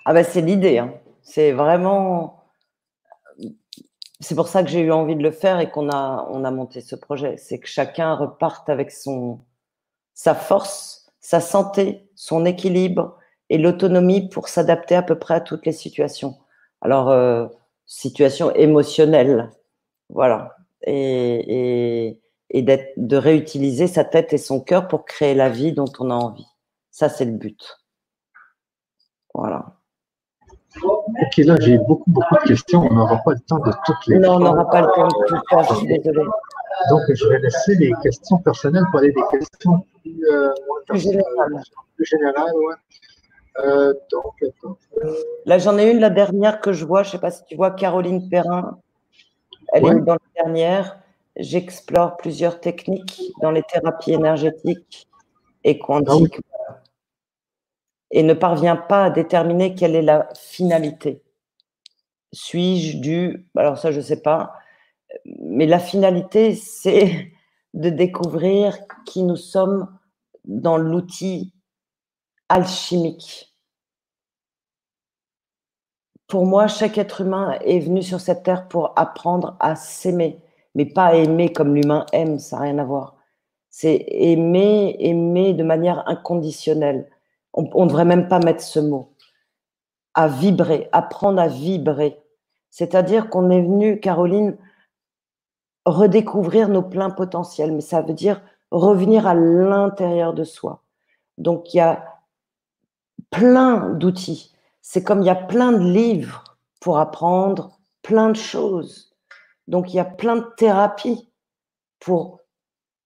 Ah 0.04 0.14
ben, 0.14 0.24
c'est 0.24 0.42
l'idée. 0.42 0.78
Hein. 0.78 0.94
C'est 1.22 1.52
vraiment. 1.52 2.36
C'est 4.20 4.34
pour 4.34 4.48
ça 4.48 4.62
que 4.62 4.68
j'ai 4.68 4.80
eu 4.80 4.92
envie 4.92 5.16
de 5.16 5.22
le 5.22 5.30
faire 5.30 5.60
et 5.60 5.70
qu'on 5.70 5.88
a, 5.88 6.28
on 6.30 6.44
a 6.44 6.50
monté 6.50 6.82
ce 6.82 6.94
projet. 6.94 7.36
C'est 7.38 7.58
que 7.58 7.66
chacun 7.66 8.14
reparte 8.14 8.68
avec 8.68 8.90
son, 8.90 9.40
sa 10.12 10.34
force 10.34 10.99
sa 11.30 11.38
santé, 11.38 12.10
son 12.16 12.44
équilibre 12.44 13.16
et 13.50 13.58
l'autonomie 13.58 14.28
pour 14.28 14.48
s'adapter 14.48 14.96
à 14.96 15.02
peu 15.02 15.16
près 15.16 15.34
à 15.34 15.40
toutes 15.40 15.64
les 15.64 15.70
situations. 15.70 16.34
Alors, 16.80 17.08
euh, 17.08 17.46
situation 17.86 18.52
émotionnelle, 18.56 19.48
voilà, 20.08 20.56
et, 20.82 22.18
et, 22.50 22.62
de 22.62 23.16
réutiliser 23.16 23.86
sa 23.86 24.02
tête 24.02 24.32
et 24.32 24.38
son 24.38 24.60
cœur 24.60 24.88
pour 24.88 25.04
créer 25.04 25.36
la 25.36 25.48
vie 25.48 25.72
dont 25.72 25.92
on 26.00 26.10
a 26.10 26.14
envie. 26.14 26.48
Ça, 26.90 27.08
c'est 27.08 27.26
le 27.26 27.38
but. 27.38 27.78
Voilà. 29.32 29.76
Ok, 30.82 31.36
là, 31.36 31.54
j'ai 31.60 31.78
beaucoup, 31.78 32.10
beaucoup 32.10 32.34
de 32.42 32.48
questions. 32.48 32.88
On 32.90 32.92
n'aura 32.92 33.18
pas 33.18 33.34
le 33.34 33.40
temps 33.46 33.60
de 33.60 33.70
toutes 33.86 34.06
les. 34.08 34.18
Non, 34.18 34.34
on 34.34 34.40
n'aura 34.40 34.68
pas 34.68 34.80
le 34.80 34.88
temps 34.96 35.06
de 35.06 35.26
tout 35.28 35.40
faire, 35.48 35.62
je 35.62 35.74
suis 35.76 35.86
désolée. 35.86 36.26
Donc, 36.88 37.02
je 37.08 37.26
vais 37.28 37.38
laisser 37.40 37.74
les 37.76 37.92
questions 38.02 38.38
personnelles 38.38 38.84
pour 38.90 39.00
aller 39.00 39.12
des 39.12 39.38
questions 39.38 39.84
plus, 40.02 40.24
euh, 40.30 40.52
générales. 40.94 42.54
Ouais. 42.54 42.74
Euh, 43.64 43.94
donc, 44.10 44.44
Là, 45.44 45.58
j'en 45.58 45.76
ai 45.78 45.90
une, 45.90 46.00
la 46.00 46.10
dernière 46.10 46.60
que 46.60 46.72
je 46.72 46.84
vois. 46.84 47.02
Je 47.02 47.08
ne 47.08 47.12
sais 47.12 47.18
pas 47.18 47.30
si 47.30 47.44
tu 47.44 47.56
vois 47.56 47.72
Caroline 47.72 48.28
Perrin. 48.28 48.78
Elle 49.72 49.86
est 49.86 50.00
dans 50.00 50.14
la 50.14 50.42
dernière. 50.42 50.98
J'explore 51.36 52.16
plusieurs 52.16 52.60
techniques 52.60 53.22
dans 53.42 53.50
les 53.50 53.62
thérapies 53.62 54.12
énergétiques 54.12 55.08
et 55.64 55.78
quantiques. 55.78 56.38
Ah 56.38 56.50
et 58.10 58.22
ne 58.22 58.34
parvient 58.34 58.76
pas 58.76 59.04
à 59.04 59.10
déterminer 59.10 59.74
quelle 59.74 59.94
est 59.94 60.02
la 60.02 60.28
finalité. 60.34 61.22
Suis-je 62.32 62.98
dû, 62.98 63.46
alors 63.56 63.78
ça 63.78 63.92
je 63.92 63.98
ne 63.98 64.02
sais 64.02 64.20
pas, 64.20 64.54
mais 65.50 65.66
la 65.66 65.80
finalité, 65.80 66.54
c'est 66.54 67.32
de 67.74 67.90
découvrir 67.90 68.78
qui 69.04 69.24
nous 69.24 69.36
sommes 69.36 69.88
dans 70.44 70.78
l'outil 70.78 71.52
alchimique. 72.48 73.52
Pour 76.28 76.46
moi, 76.46 76.68
chaque 76.68 76.98
être 76.98 77.22
humain 77.22 77.58
est 77.64 77.80
venu 77.80 78.02
sur 78.02 78.20
cette 78.20 78.44
terre 78.44 78.68
pour 78.68 78.92
apprendre 78.96 79.56
à 79.58 79.74
s'aimer, 79.74 80.40
mais 80.76 80.86
pas 80.86 81.16
aimer 81.16 81.52
comme 81.52 81.74
l'humain 81.74 82.06
aime, 82.12 82.38
ça 82.38 82.56
n'a 82.56 82.62
rien 82.62 82.78
à 82.78 82.84
voir. 82.84 83.16
C'est 83.70 84.04
aimer, 84.08 84.96
aimer 85.00 85.52
de 85.52 85.64
manière 85.64 86.08
inconditionnelle. 86.08 87.10
On 87.52 87.62
ne 87.62 87.88
devrait 87.88 88.04
même 88.04 88.28
pas 88.28 88.38
mettre 88.38 88.62
ce 88.62 88.78
mot. 88.78 89.12
À 90.14 90.28
vibrer, 90.28 90.88
apprendre 90.92 91.40
à 91.40 91.48
vibrer. 91.48 92.20
C'est-à-dire 92.70 93.28
qu'on 93.28 93.50
est 93.50 93.62
venu, 93.62 93.98
Caroline, 93.98 94.56
redécouvrir 95.86 96.68
nos 96.68 96.82
pleins 96.82 97.10
potentiels, 97.10 97.72
mais 97.72 97.80
ça 97.80 98.02
veut 98.02 98.14
dire 98.14 98.42
revenir 98.70 99.26
à 99.26 99.34
l'intérieur 99.34 100.34
de 100.34 100.44
soi. 100.44 100.82
Donc 101.38 101.74
il 101.74 101.78
y 101.78 101.80
a 101.80 102.04
plein 103.30 103.90
d'outils. 103.90 104.54
C'est 104.82 105.02
comme 105.02 105.22
il 105.22 105.26
y 105.26 105.30
a 105.30 105.34
plein 105.34 105.72
de 105.72 105.90
livres 105.90 106.44
pour 106.80 106.98
apprendre 106.98 107.80
plein 108.02 108.30
de 108.30 108.36
choses. 108.36 109.14
Donc 109.68 109.92
il 109.92 109.96
y 109.96 110.00
a 110.00 110.04
plein 110.04 110.36
de 110.36 110.46
thérapies 110.56 111.30
pour 111.98 112.40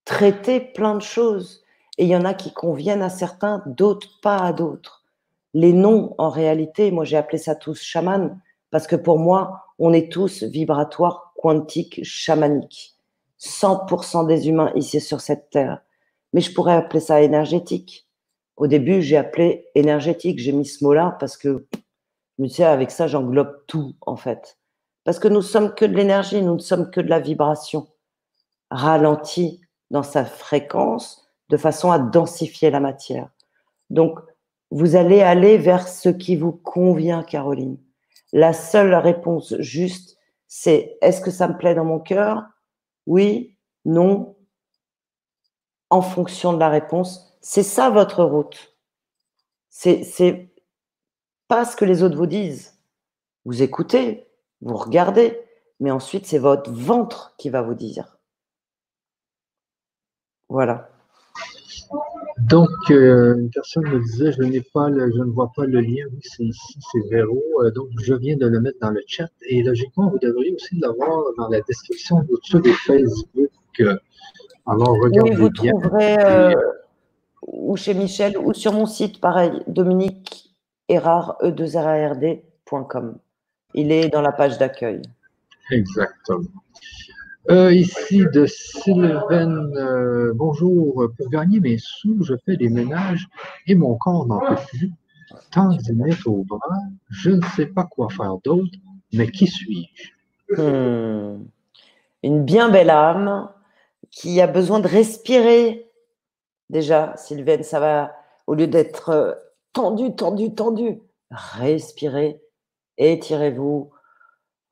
traiter 0.04 0.60
plein 0.60 0.94
de 0.94 1.02
choses. 1.02 1.62
Et 1.98 2.04
il 2.04 2.08
y 2.08 2.16
en 2.16 2.24
a 2.24 2.34
qui 2.34 2.52
conviennent 2.52 3.02
à 3.02 3.08
certains, 3.08 3.62
d'autres 3.66 4.20
pas 4.22 4.38
à 4.38 4.52
d'autres. 4.52 5.04
Les 5.52 5.72
noms, 5.72 6.14
en 6.18 6.30
réalité, 6.30 6.90
moi 6.90 7.04
j'ai 7.04 7.16
appelé 7.16 7.38
ça 7.38 7.54
tous 7.54 7.80
chaman, 7.80 8.40
parce 8.70 8.88
que 8.88 8.96
pour 8.96 9.18
moi, 9.20 9.66
on 9.78 9.92
est 9.92 10.10
tous 10.10 10.42
vibratoires 10.42 11.23
quantique 11.44 12.00
chamanique. 12.02 12.96
100% 13.38 14.26
des 14.26 14.48
humains 14.48 14.72
ici 14.76 14.98
sur 14.98 15.20
cette 15.20 15.50
terre. 15.50 15.82
Mais 16.32 16.40
je 16.40 16.54
pourrais 16.54 16.72
appeler 16.72 17.00
ça 17.00 17.20
énergétique. 17.20 18.08
Au 18.56 18.66
début, 18.66 19.02
j'ai 19.02 19.18
appelé 19.18 19.66
énergétique. 19.74 20.38
J'ai 20.38 20.52
mis 20.52 20.64
ce 20.64 20.82
mot-là 20.82 21.18
parce 21.20 21.36
que, 21.36 21.66
je 21.74 22.42
me 22.42 22.48
disais, 22.48 22.64
avec 22.64 22.90
ça, 22.90 23.08
j'englobe 23.08 23.62
tout, 23.66 23.94
en 24.00 24.16
fait. 24.16 24.56
Parce 25.04 25.18
que 25.18 25.28
nous 25.28 25.42
sommes 25.42 25.74
que 25.74 25.84
de 25.84 25.92
l'énergie, 25.94 26.40
nous 26.40 26.54
ne 26.54 26.60
sommes 26.60 26.90
que 26.90 27.02
de 27.02 27.10
la 27.10 27.20
vibration. 27.20 27.88
Ralentie 28.70 29.60
dans 29.90 30.02
sa 30.02 30.24
fréquence 30.24 31.28
de 31.50 31.58
façon 31.58 31.90
à 31.92 31.98
densifier 31.98 32.70
la 32.70 32.80
matière. 32.80 33.28
Donc, 33.90 34.18
vous 34.70 34.96
allez 34.96 35.20
aller 35.20 35.58
vers 35.58 35.88
ce 35.88 36.08
qui 36.08 36.36
vous 36.36 36.52
convient, 36.52 37.22
Caroline. 37.22 37.76
La 38.32 38.54
seule 38.54 38.94
réponse 38.94 39.54
juste, 39.58 40.13
c'est 40.56 40.96
est-ce 41.00 41.20
que 41.20 41.32
ça 41.32 41.48
me 41.48 41.58
plaît 41.58 41.74
dans 41.74 41.84
mon 41.84 41.98
cœur? 41.98 42.44
Oui, 43.06 43.56
non, 43.84 44.36
en 45.90 46.00
fonction 46.00 46.52
de 46.52 46.60
la 46.60 46.68
réponse. 46.68 47.36
C'est 47.40 47.64
ça 47.64 47.90
votre 47.90 48.22
route. 48.22 48.76
C'est 49.68 50.54
pas 51.48 51.64
ce 51.64 51.74
que 51.74 51.84
les 51.84 52.04
autres 52.04 52.16
vous 52.16 52.26
disent. 52.26 52.78
Vous 53.44 53.62
écoutez, 53.62 54.28
vous 54.60 54.76
regardez, 54.76 55.44
mais 55.80 55.90
ensuite 55.90 56.24
c'est 56.24 56.38
votre 56.38 56.70
ventre 56.70 57.34
qui 57.36 57.50
va 57.50 57.60
vous 57.60 57.74
dire. 57.74 58.20
Voilà. 60.48 60.88
Donc, 62.38 62.68
euh, 62.90 63.36
une 63.38 63.50
personne 63.50 63.84
me 63.88 64.00
disait, 64.00 64.32
je 64.32 64.42
n'ai 64.42 64.60
pas 64.60 64.90
le, 64.90 65.10
je 65.12 65.18
ne 65.18 65.30
vois 65.30 65.52
pas 65.54 65.64
le 65.64 65.80
lien. 65.80 66.04
Oui, 66.12 66.20
c'est 66.22 66.44
ici, 66.44 66.78
c'est 66.92 67.08
Véro. 67.08 67.42
Euh, 67.62 67.70
donc, 67.70 67.88
je 68.00 68.14
viens 68.14 68.36
de 68.36 68.46
le 68.46 68.60
mettre 68.60 68.78
dans 68.80 68.90
le 68.90 69.02
chat. 69.06 69.28
Et 69.48 69.62
logiquement, 69.62 70.10
vous 70.10 70.18
devriez 70.18 70.52
aussi 70.54 70.76
l'avoir 70.78 71.24
dans 71.38 71.48
la 71.48 71.60
description 71.60 72.20
de 72.22 72.58
des 72.60 72.72
Facebook. 72.72 73.50
Euh, 73.80 73.96
alors, 74.66 74.96
regardez 75.00 75.30
oui, 75.30 75.36
vous 75.36 75.50
trouverez 75.50 76.54
ou 77.46 77.76
chez 77.76 77.94
Michel 77.94 78.38
ou 78.38 78.52
sur 78.54 78.72
mon 78.72 78.86
site, 78.86 79.20
pareil, 79.20 79.62
Dominique 79.66 80.54
Erard, 80.88 81.36
e2rard.com. 81.42 83.18
Il 83.74 83.92
est 83.92 84.08
dans 84.08 84.22
la 84.22 84.32
page 84.32 84.58
d'accueil. 84.58 85.02
Exactement. 85.70 86.44
Euh, 87.50 87.74
ici 87.74 88.24
de 88.32 88.46
Sylvain, 88.46 89.70
euh, 89.76 90.32
bonjour. 90.34 91.10
Pour 91.16 91.28
gagner 91.28 91.60
mes 91.60 91.76
sous, 91.78 92.22
je 92.22 92.34
fais 92.46 92.56
des 92.56 92.70
ménages 92.70 93.28
et 93.66 93.74
mon 93.74 93.96
corps 93.96 94.26
n'en 94.26 94.40
peut 94.40 94.56
plus. 94.68 94.92
Mettre 95.94 96.28
au 96.28 96.42
bras, 96.44 96.78
je 97.10 97.30
ne 97.30 97.42
sais 97.56 97.66
pas 97.66 97.84
quoi 97.84 98.08
faire 98.08 98.38
d'autre, 98.44 98.72
mais 99.12 99.30
qui 99.30 99.46
suis-je? 99.46 100.60
Hmm. 100.60 101.44
Une 102.22 102.44
bien 102.44 102.70
belle 102.70 102.90
âme 102.90 103.50
qui 104.10 104.40
a 104.40 104.46
besoin 104.46 104.80
de 104.80 104.88
respirer. 104.88 105.90
Déjà, 106.70 107.14
Sylvain, 107.16 107.62
ça 107.62 107.78
va, 107.78 108.16
au 108.46 108.54
lieu 108.54 108.66
d'être 108.66 109.10
euh, 109.10 109.32
tendu, 109.72 110.14
tendu, 110.16 110.54
tendu, 110.54 111.00
respirez, 111.30 112.40
étirez-vous. 112.96 113.90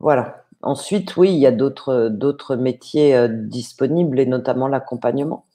Voilà. 0.01 0.42
Ensuite, 0.63 1.17
oui, 1.17 1.33
il 1.33 1.39
y 1.39 1.47
a 1.47 1.53
d'autres 1.53 2.57
métiers 2.57 3.17
euh, 3.17 3.29
disponibles 3.29 4.21
et 4.21 4.27
notamment 4.27 4.69
l'accompagnement. 4.69 5.47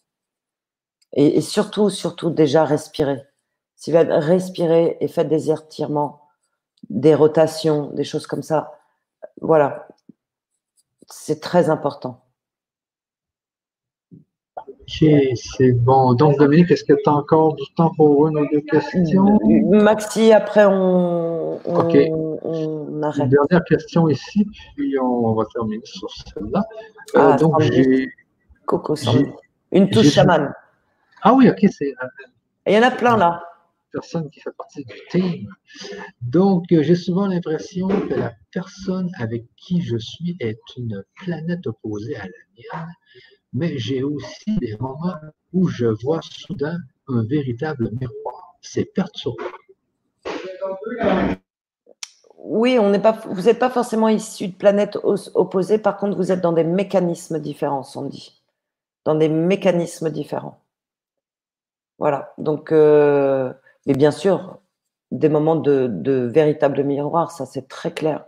Et, 1.14 1.42
surtout, 1.42 1.90
surtout 1.90 2.30
déjà 2.30 2.66
respirer. 2.66 3.24
Si 3.76 3.92
vous 3.92 3.98
respirez 3.98 4.98
et 5.00 5.08
faites 5.08 5.30
des 5.30 5.50
étirements, 5.50 6.22
des 6.90 7.16
rotations, 7.16 7.92
des 7.92 8.04
choses 8.04 8.28
comme 8.28 8.44
ça, 8.44 8.78
voilà, 9.42 9.88
c'est 11.08 11.40
très 11.40 11.70
important. 11.70 12.27
C'est 14.88 15.72
bon. 15.74 16.14
Donc, 16.14 16.38
Dominique, 16.38 16.72
est-ce 16.72 16.84
que 16.84 16.94
tu 16.94 17.10
as 17.10 17.14
encore 17.14 17.56
du 17.56 17.64
temps 17.76 17.92
pour 17.96 18.28
une 18.28 18.38
ou 18.38 18.48
deux 18.52 18.62
questions? 18.62 19.38
Maxi, 19.70 20.32
après, 20.32 20.66
on, 20.66 21.60
arrête. 23.04 23.24
Une 23.24 23.30
dernière 23.30 23.64
question 23.66 24.08
ici, 24.08 24.48
puis 24.76 24.98
on 25.00 25.34
va 25.34 25.46
terminer 25.54 25.86
sur 25.86 26.10
celle-là. 26.10 26.64
Euh, 27.16 27.32
ah, 27.34 27.38
donc, 27.38 27.62
j'ai. 27.62 28.08
Coco 28.66 28.96
Une 29.72 29.90
touche 29.90 30.12
chamane. 30.12 30.54
Ah 31.22 31.34
oui, 31.34 31.50
ok, 31.50 31.66
c'est. 31.70 31.94
Il 32.66 32.74
y 32.74 32.78
en 32.78 32.84
a 32.84 32.92
plein 32.92 33.18
là. 33.18 33.44
Personne 33.92 34.30
qui 34.30 34.42
fait 34.42 34.56
partie 34.58 34.84
du 34.84 34.96
team. 35.10 35.48
Donc, 36.22 36.66
euh, 36.72 36.84
j'ai 36.84 36.96
souvent 36.96 37.28
l'impression 37.28 37.88
que 37.88 38.14
la 38.14 38.34
personne 38.52 39.10
avec 39.18 39.46
qui 39.56 39.82
je 39.82 39.98
suis 39.98 40.36
est 40.40 40.60
une 40.76 41.04
planète 41.16 41.66
opposée 41.66 42.16
à 42.18 42.24
la 42.24 42.26
mienne 42.28 42.88
mais 43.58 43.78
j'ai 43.78 44.04
aussi 44.04 44.56
des 44.60 44.78
moments 44.80 45.16
où 45.52 45.68
je 45.68 45.88
vois 45.88 46.20
soudain 46.22 46.78
un 47.08 47.24
véritable 47.24 47.90
miroir. 48.00 48.56
C'est 48.62 48.86
perturbant. 48.86 49.44
Oui, 52.38 52.78
on 52.80 52.92
n'est 52.92 53.02
pas, 53.02 53.14
vous 53.26 53.44
n'êtes 53.44 53.60
pas 53.60 53.72
forcément 53.72 54.10
issu 54.10 54.50
de 54.50 54.56
planètes 54.56 54.98
opposées, 55.34 55.80
par 55.80 55.98
contre, 55.98 56.16
vous 56.16 56.32
êtes 56.32 56.42
dans 56.42 56.54
des 56.54 56.64
mécanismes 56.64 57.40
différents, 57.40 57.84
on 57.96 58.04
dit. 58.04 58.42
Dans 59.06 59.16
des 59.16 59.30
mécanismes 59.30 60.12
différents. 60.12 60.60
Voilà. 61.98 62.34
Donc, 62.38 62.72
euh, 62.72 63.52
mais 63.88 63.96
bien 63.96 64.12
sûr, 64.12 64.60
des 65.12 65.30
moments 65.30 65.56
de, 65.56 66.30
véritable 66.32 66.84
miroir, 66.84 67.32
ça 67.32 67.46
c'est 67.46 67.68
très 67.68 67.92
clair. 67.92 68.26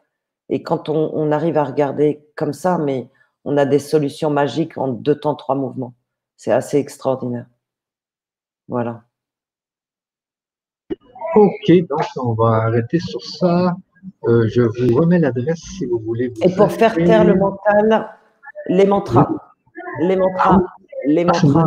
Et 0.49 0.64
quand 0.64 0.89
on, 0.89 1.11
on, 1.14 1.31
arrive 1.31 1.57
à 1.57 1.64
regarder 1.64 2.26
comme 2.35 2.53
ça, 2.53 2.80
mais 2.80 3.10
on 3.45 3.57
a 3.57 3.66
des 3.66 3.80
solutions 3.80 4.30
magiques 4.30 4.78
en 4.78 4.88
deux 4.88 5.20
temps, 5.20 5.36
trois 5.36 5.56
mouvements. 5.56 5.94
C'est 6.38 6.52
assez 6.52 6.78
extraordinaire. 6.78 7.48
Voilà. 8.68 9.03
Ok, 11.36 11.72
donc 11.90 12.02
on 12.18 12.34
va 12.34 12.64
arrêter 12.64 12.99
sur 12.99 13.22
ça. 13.22 13.76
Euh, 14.26 14.48
je 14.48 14.61
vous 14.61 14.95
remets 14.95 15.20
l'adresse 15.20 15.60
si 15.78 15.86
vous 15.86 15.99
voulez. 15.99 16.34
Et 16.41 16.56
pour 16.56 16.72
faire 16.72 16.95
taire 16.95 17.24
le 17.24 17.36
mental, 17.36 18.10
les 18.68 18.86
mantras. 18.86 19.30
Les 20.02 20.16
mantras. 20.16 20.61
Les 21.06 21.26
ah, 21.28 21.45
mantras. 21.48 21.66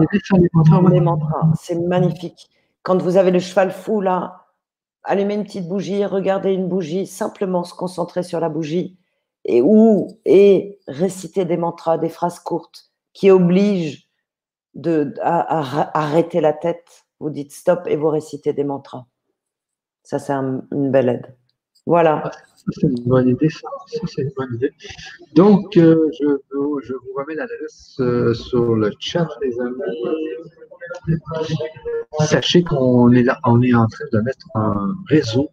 les 0.91 1.01
mantras. 1.01 1.53
C'est 1.59 1.79
magnifique. 1.79 2.51
Quand 2.83 3.01
vous 3.01 3.17
avez 3.17 3.31
le 3.31 3.39
cheval 3.39 3.71
fou, 3.71 4.01
là, 4.01 4.47
allumez 5.05 5.35
une 5.35 5.45
petite 5.45 5.69
bougie, 5.69 6.05
regardez 6.05 6.53
une 6.53 6.69
bougie, 6.69 7.07
simplement 7.07 7.65
se 7.65 7.75
concentrer 7.75 8.23
sur 8.23 8.41
la 8.41 8.49
bougie 8.49 8.99
et 9.45 9.63
ou 9.63 10.19
et 10.25 10.79
réciter 10.87 11.45
des 11.45 11.57
mantras, 11.57 11.99
des 11.99 12.09
phrases 12.09 12.39
courtes 12.39 12.91
qui 13.13 13.31
obligent 13.31 14.09
de, 14.75 15.15
à, 15.21 15.99
arrêter 15.99 16.41
la 16.41 16.53
tête. 16.53 17.07
Vous 17.21 17.31
dites 17.31 17.53
stop 17.53 17.87
et 17.87 17.97
vous 17.97 18.09
récitez 18.09 18.53
des 18.53 18.65
mantras. 18.65 19.07
Ça, 20.03 20.19
c'est 20.19 20.33
une 20.33 20.91
belle 20.91 21.09
aide. 21.09 21.37
Voilà. 21.87 22.23
Ah, 22.25 22.31
c'est 22.71 22.87
une 22.87 23.03
bonne 23.05 23.29
idée, 23.29 23.49
ça. 23.49 23.69
c'est 24.07 24.23
une 24.23 24.33
bonne 24.37 24.55
idée. 24.55 24.73
Donc, 25.35 25.77
euh, 25.77 26.11
je, 26.21 26.27
vous 26.55 26.81
remets 27.17 27.35
l'adresse 27.35 27.97
euh, 28.01 28.35
sur 28.35 28.75
le 28.75 28.93
chat, 29.01 29.29
les 29.43 29.59
amis. 29.61 29.77
Sachez 32.21 32.63
qu'on 32.63 33.11
est, 33.13 33.25
là, 33.25 33.41
on 33.45 33.63
est 33.63 33.75
en 33.75 33.87
train 33.89 34.05
de 34.13 34.21
mettre 34.21 34.47
un 34.55 34.95
réseau 35.09 35.51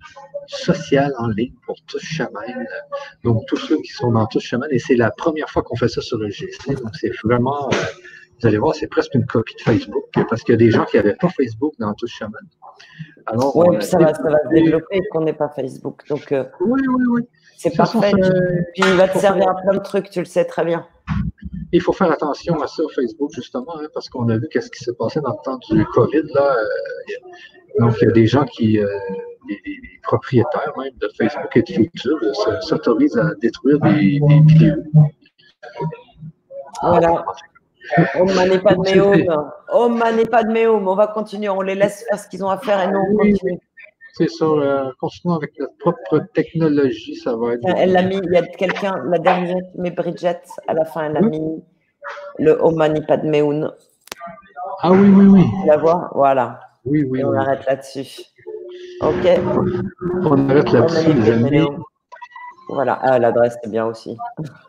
social 0.48 1.14
en 1.18 1.28
ligne 1.30 1.54
pour 1.66 1.78
tous 1.88 2.00
Chaman. 2.00 2.68
Donc, 3.24 3.46
tous 3.48 3.58
ceux 3.58 3.78
qui 3.78 3.92
sont 3.92 4.12
dans 4.12 4.28
tous 4.28 4.42
Chaman, 4.42 4.68
et 4.72 4.80
c'est 4.80 4.96
la 4.96 5.12
première 5.12 5.50
fois 5.50 5.64
qu'on 5.64 5.76
fait 5.76 5.88
ça 5.88 6.02
sur 6.02 6.18
le 6.18 6.30
GC. 6.30 6.76
Donc, 6.76 6.96
c'est 6.96 7.12
vraiment, 7.24 7.70
euh, 7.70 7.76
vous 8.42 8.48
allez 8.48 8.58
voir, 8.58 8.76
c'est 8.76 8.88
presque 8.88 9.14
une 9.16 9.26
copie 9.26 9.56
de 9.56 9.62
Facebook, 9.62 10.06
parce 10.30 10.44
qu'il 10.44 10.54
y 10.54 10.56
a 10.56 10.58
des 10.58 10.72
gens 10.72 10.86
qui 10.86 10.98
n'avaient 10.98 11.16
pas 11.16 11.30
Facebook 11.30 11.74
dans 11.80 11.94
tous 11.94 12.08
Chaman. 12.08 12.42
Alors, 13.26 13.56
oui, 13.56 13.78
puis 13.78 13.86
ça, 13.86 13.98
va, 14.00 14.14
ça 14.14 14.24
va 14.24 14.38
se 14.44 14.54
développer 14.54 15.02
qu'on 15.12 15.22
n'ait 15.22 15.34
pas 15.34 15.50
Facebook. 15.50 16.08
Donc, 16.08 16.32
euh, 16.32 16.46
oui, 16.62 16.82
oui, 16.88 17.04
oui. 17.10 17.22
C'est 17.58 17.76
parfait. 17.76 18.12
Puis 18.74 18.84
il 18.88 18.96
va 18.96 19.08
te 19.08 19.18
servir 19.18 19.50
à 19.50 19.56
plein 19.56 19.74
de 19.74 19.84
trucs, 19.84 20.10
tu 20.10 20.20
le 20.20 20.26
sais 20.26 20.46
très 20.46 20.64
bien. 20.64 20.88
Il 21.72 21.82
faut 21.82 21.92
faire 21.92 22.12
attention 22.12 22.56
à 22.62 22.68
ça, 22.68 22.84
Facebook, 22.96 23.32
justement, 23.34 23.78
hein, 23.78 23.88
parce 23.94 24.10
qu'on 24.10 24.30
a 24.30 24.38
vu 24.38 24.48
qu'est-ce 24.50 24.72
qui 24.72 24.84
s'est 24.84 24.96
passé 24.98 25.20
dans 25.22 25.32
le 25.32 25.44
temps 25.44 25.60
du 25.70 25.86
COVID. 25.86 26.24
Là, 26.34 26.56
euh, 26.56 27.80
donc, 27.80 27.96
il 28.02 28.06
y 28.06 28.08
a 28.08 28.12
des 28.12 28.26
gens 28.28 28.46
qui, 28.46 28.80
les, 29.50 30.00
propriétaires 30.04 30.74
même 30.78 30.94
de 31.00 31.10
Facebook 31.18 31.56
et 31.56 31.62
de 31.62 31.72
YouTube 31.74 32.18
s'autorisent 32.62 33.18
à 33.18 33.36
détruire 33.42 33.80
des, 33.80 34.20
vidéos. 34.48 34.84
Voilà. 36.82 37.26
On 38.16 38.26
n'est 38.26 38.60
pas 38.60 38.76
de 38.76 40.16
n'est 40.16 40.26
pas 40.26 40.44
de. 40.44 40.68
On 40.68 40.96
va 40.96 41.08
continuer. 41.08 41.50
On 41.50 41.62
les 41.62 41.76
laisse 41.76 42.06
faire 42.08 42.20
ce 42.20 42.28
qu'ils 42.28 42.44
ont 42.44 42.50
à 42.50 42.58
faire 42.58 42.82
et 42.82 42.92
nous, 42.92 43.00
on 43.00 43.18
continue. 43.18 43.60
C'est 44.14 44.30
ça. 44.30 44.46
Euh, 44.46 44.92
continuons 45.00 45.36
avec 45.36 45.58
notre 45.60 45.78
propre 45.78 46.20
technologie. 46.34 47.16
Ça 47.16 47.36
va 47.36 47.54
être. 47.54 47.62
Elle 47.78 47.94
l'a 47.94 48.04
mis. 48.04 48.18
Il 48.18 48.34
y 48.34 48.38
a 48.38 48.44
quelqu'un, 48.44 49.02
la 49.06 49.20
dernière, 49.20 49.64
mais 49.76 49.92
Bridget, 49.92 50.42
à 50.68 50.74
la 50.74 50.86
fin, 50.86 51.06
elle 51.06 51.18
a 51.18 51.22
mis 51.22 51.64
le 52.38 52.52
Omani 52.62 53.02
Padmeun. 53.06 53.72
Ah 54.82 54.92
oui, 54.92 55.10
oui, 55.10 55.26
oui. 55.26 55.46
La 55.68 55.78
voir 55.78 56.12
Voilà. 56.16 56.60
Oui, 56.86 57.04
oui. 57.10 57.20
Et 57.20 57.26
on 57.26 57.34
arrête 57.34 57.66
là-dessus. 57.66 58.22
Ok. 59.02 59.28
On 60.24 60.50
arrête 60.50 60.72
là-dessus, 60.72 61.14
les 61.14 61.32
amis. 61.32 61.68
Voilà, 62.70 63.00
ah, 63.02 63.18
l'adresse 63.18 63.58
est 63.64 63.70
bien 63.70 63.86
aussi. 63.86 64.16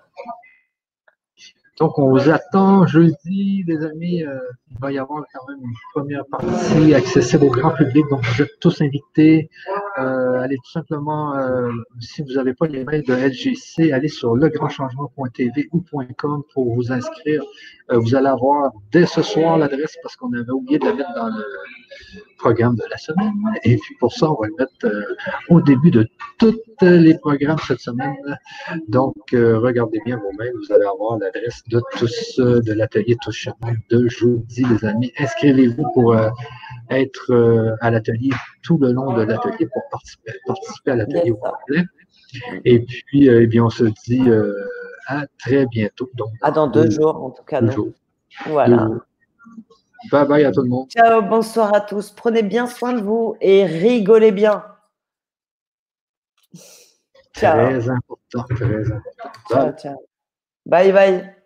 Donc, 1.81 1.99
on 1.99 2.11
vous 2.11 2.29
attend 2.29 2.87
jeudi, 2.87 3.65
les 3.67 3.83
amis. 3.87 4.23
Euh, 4.23 4.37
il 4.71 4.79
va 4.81 4.93
y 4.93 4.99
avoir 4.99 5.25
quand 5.33 5.49
même 5.49 5.65
une 5.65 5.75
première 5.95 6.27
partie 6.27 6.95
accessible 6.95 7.45
au 7.45 7.51
grand 7.51 7.71
public. 7.71 8.05
Donc, 8.11 8.23
vous 8.23 8.43
êtes 8.43 8.61
tous 8.61 8.83
invités. 8.83 9.49
Euh, 9.99 10.41
allez 10.41 10.57
tout 10.57 10.71
simplement, 10.73 11.35
euh, 11.37 11.71
si 11.99 12.23
vous 12.23 12.35
n'avez 12.35 12.53
pas 12.53 12.67
les 12.67 12.85
mails 12.85 13.05
de 13.05 13.15
LGC, 13.15 13.93
allez 13.93 14.09
sur 14.09 14.37
legrandchangement.tv 14.37 15.71
ou 15.73 15.83
.com 16.19 16.43
pour 16.53 16.75
vous 16.75 16.93
inscrire. 16.93 17.43
vous 17.89 18.15
allez 18.15 18.29
avoir 18.29 18.73
dès 18.93 19.07
ce 19.07 19.23
soir 19.23 19.57
l'adresse 19.57 19.97
parce 20.03 20.17
qu'on 20.17 20.33
avait 20.35 20.51
oublié 20.51 20.79
de 20.79 20.85
la 20.85 20.95
mettre 20.95 21.15
dans 21.15 21.29
le 21.29 21.45
programme 22.37 22.77
de 22.77 22.85
la 22.91 22.99
semaine. 22.99 23.33
Et 23.65 23.77
puis 23.79 23.95
pour 23.99 24.13
ça, 24.13 24.31
on 24.31 24.35
va 24.35 24.49
le 24.49 24.55
mettre 24.59 25.07
au 25.49 25.61
début 25.63 25.91
de 25.91 26.07
tous 26.39 26.55
les 26.83 27.17
programmes 27.19 27.59
cette 27.67 27.81
semaine. 27.81 28.39
Donc, 28.89 29.17
regardez 29.33 30.01
bien 30.05 30.19
vos 30.19 30.33
mails. 30.39 30.53
Vous 30.55 30.73
allez 30.73 30.85
avoir 30.85 31.19
l'adresse 31.19 31.63
de 31.71 31.81
tous 31.97 32.39
de 32.39 32.73
l'atelier 32.73 33.17
Touche 33.23 33.49
de 33.91 34.09
jeudi, 34.09 34.65
les 34.65 34.85
amis. 34.85 35.13
Inscrivez-vous 35.19 35.85
pour 35.95 36.15
euh, 36.15 36.29
être 36.91 37.33
euh, 37.33 37.77
à 37.81 37.91
l'atelier 37.91 38.31
tout 38.63 38.79
le 38.79 38.93
long 38.93 39.13
de 39.13 39.23
l'atelier 39.23 39.69
pour 39.73 39.83
participer, 39.91 40.33
participer 40.47 40.91
à 40.91 40.97
l'atelier 40.97 41.31
au 41.31 41.37
complet. 41.37 41.85
Et 42.65 42.81
puis, 42.81 43.29
euh, 43.29 43.43
eh 43.43 43.47
bien, 43.47 43.65
on 43.65 43.71
se 43.71 43.85
dit 44.07 44.29
à 45.07 45.27
très 45.39 45.67
bientôt. 45.67 46.11
Donc, 46.15 46.31
à 46.43 46.51
dans 46.51 46.67
deux 46.67 46.91
jours, 46.91 47.25
en 47.25 47.31
tout 47.31 47.45
cas. 47.45 47.61
Deux 47.61 47.71
jours. 47.71 47.93
Voilà. 48.47 48.89
Bye 50.11 50.27
bye 50.27 50.45
à 50.45 50.53
tout 50.53 50.63
le 50.63 50.69
monde. 50.69 50.89
Ciao, 50.89 51.21
bonsoir 51.23 51.75
à 51.75 51.81
tous. 51.81 52.11
Prenez 52.11 52.43
bien 52.43 52.67
soin 52.67 52.95
de 52.95 53.03
vous 53.03 53.37
et 53.41 53.67
rigolez 53.67 54.33
bien. 54.33 54.65
Ciao. 57.35 57.57
Très 57.57 57.89
important, 57.89 58.45
très 58.55 58.93
important. 58.93 59.49
Ciao, 59.49 59.73
ciao. 59.73 59.97
Bye 60.67 60.93
bye. 60.93 61.40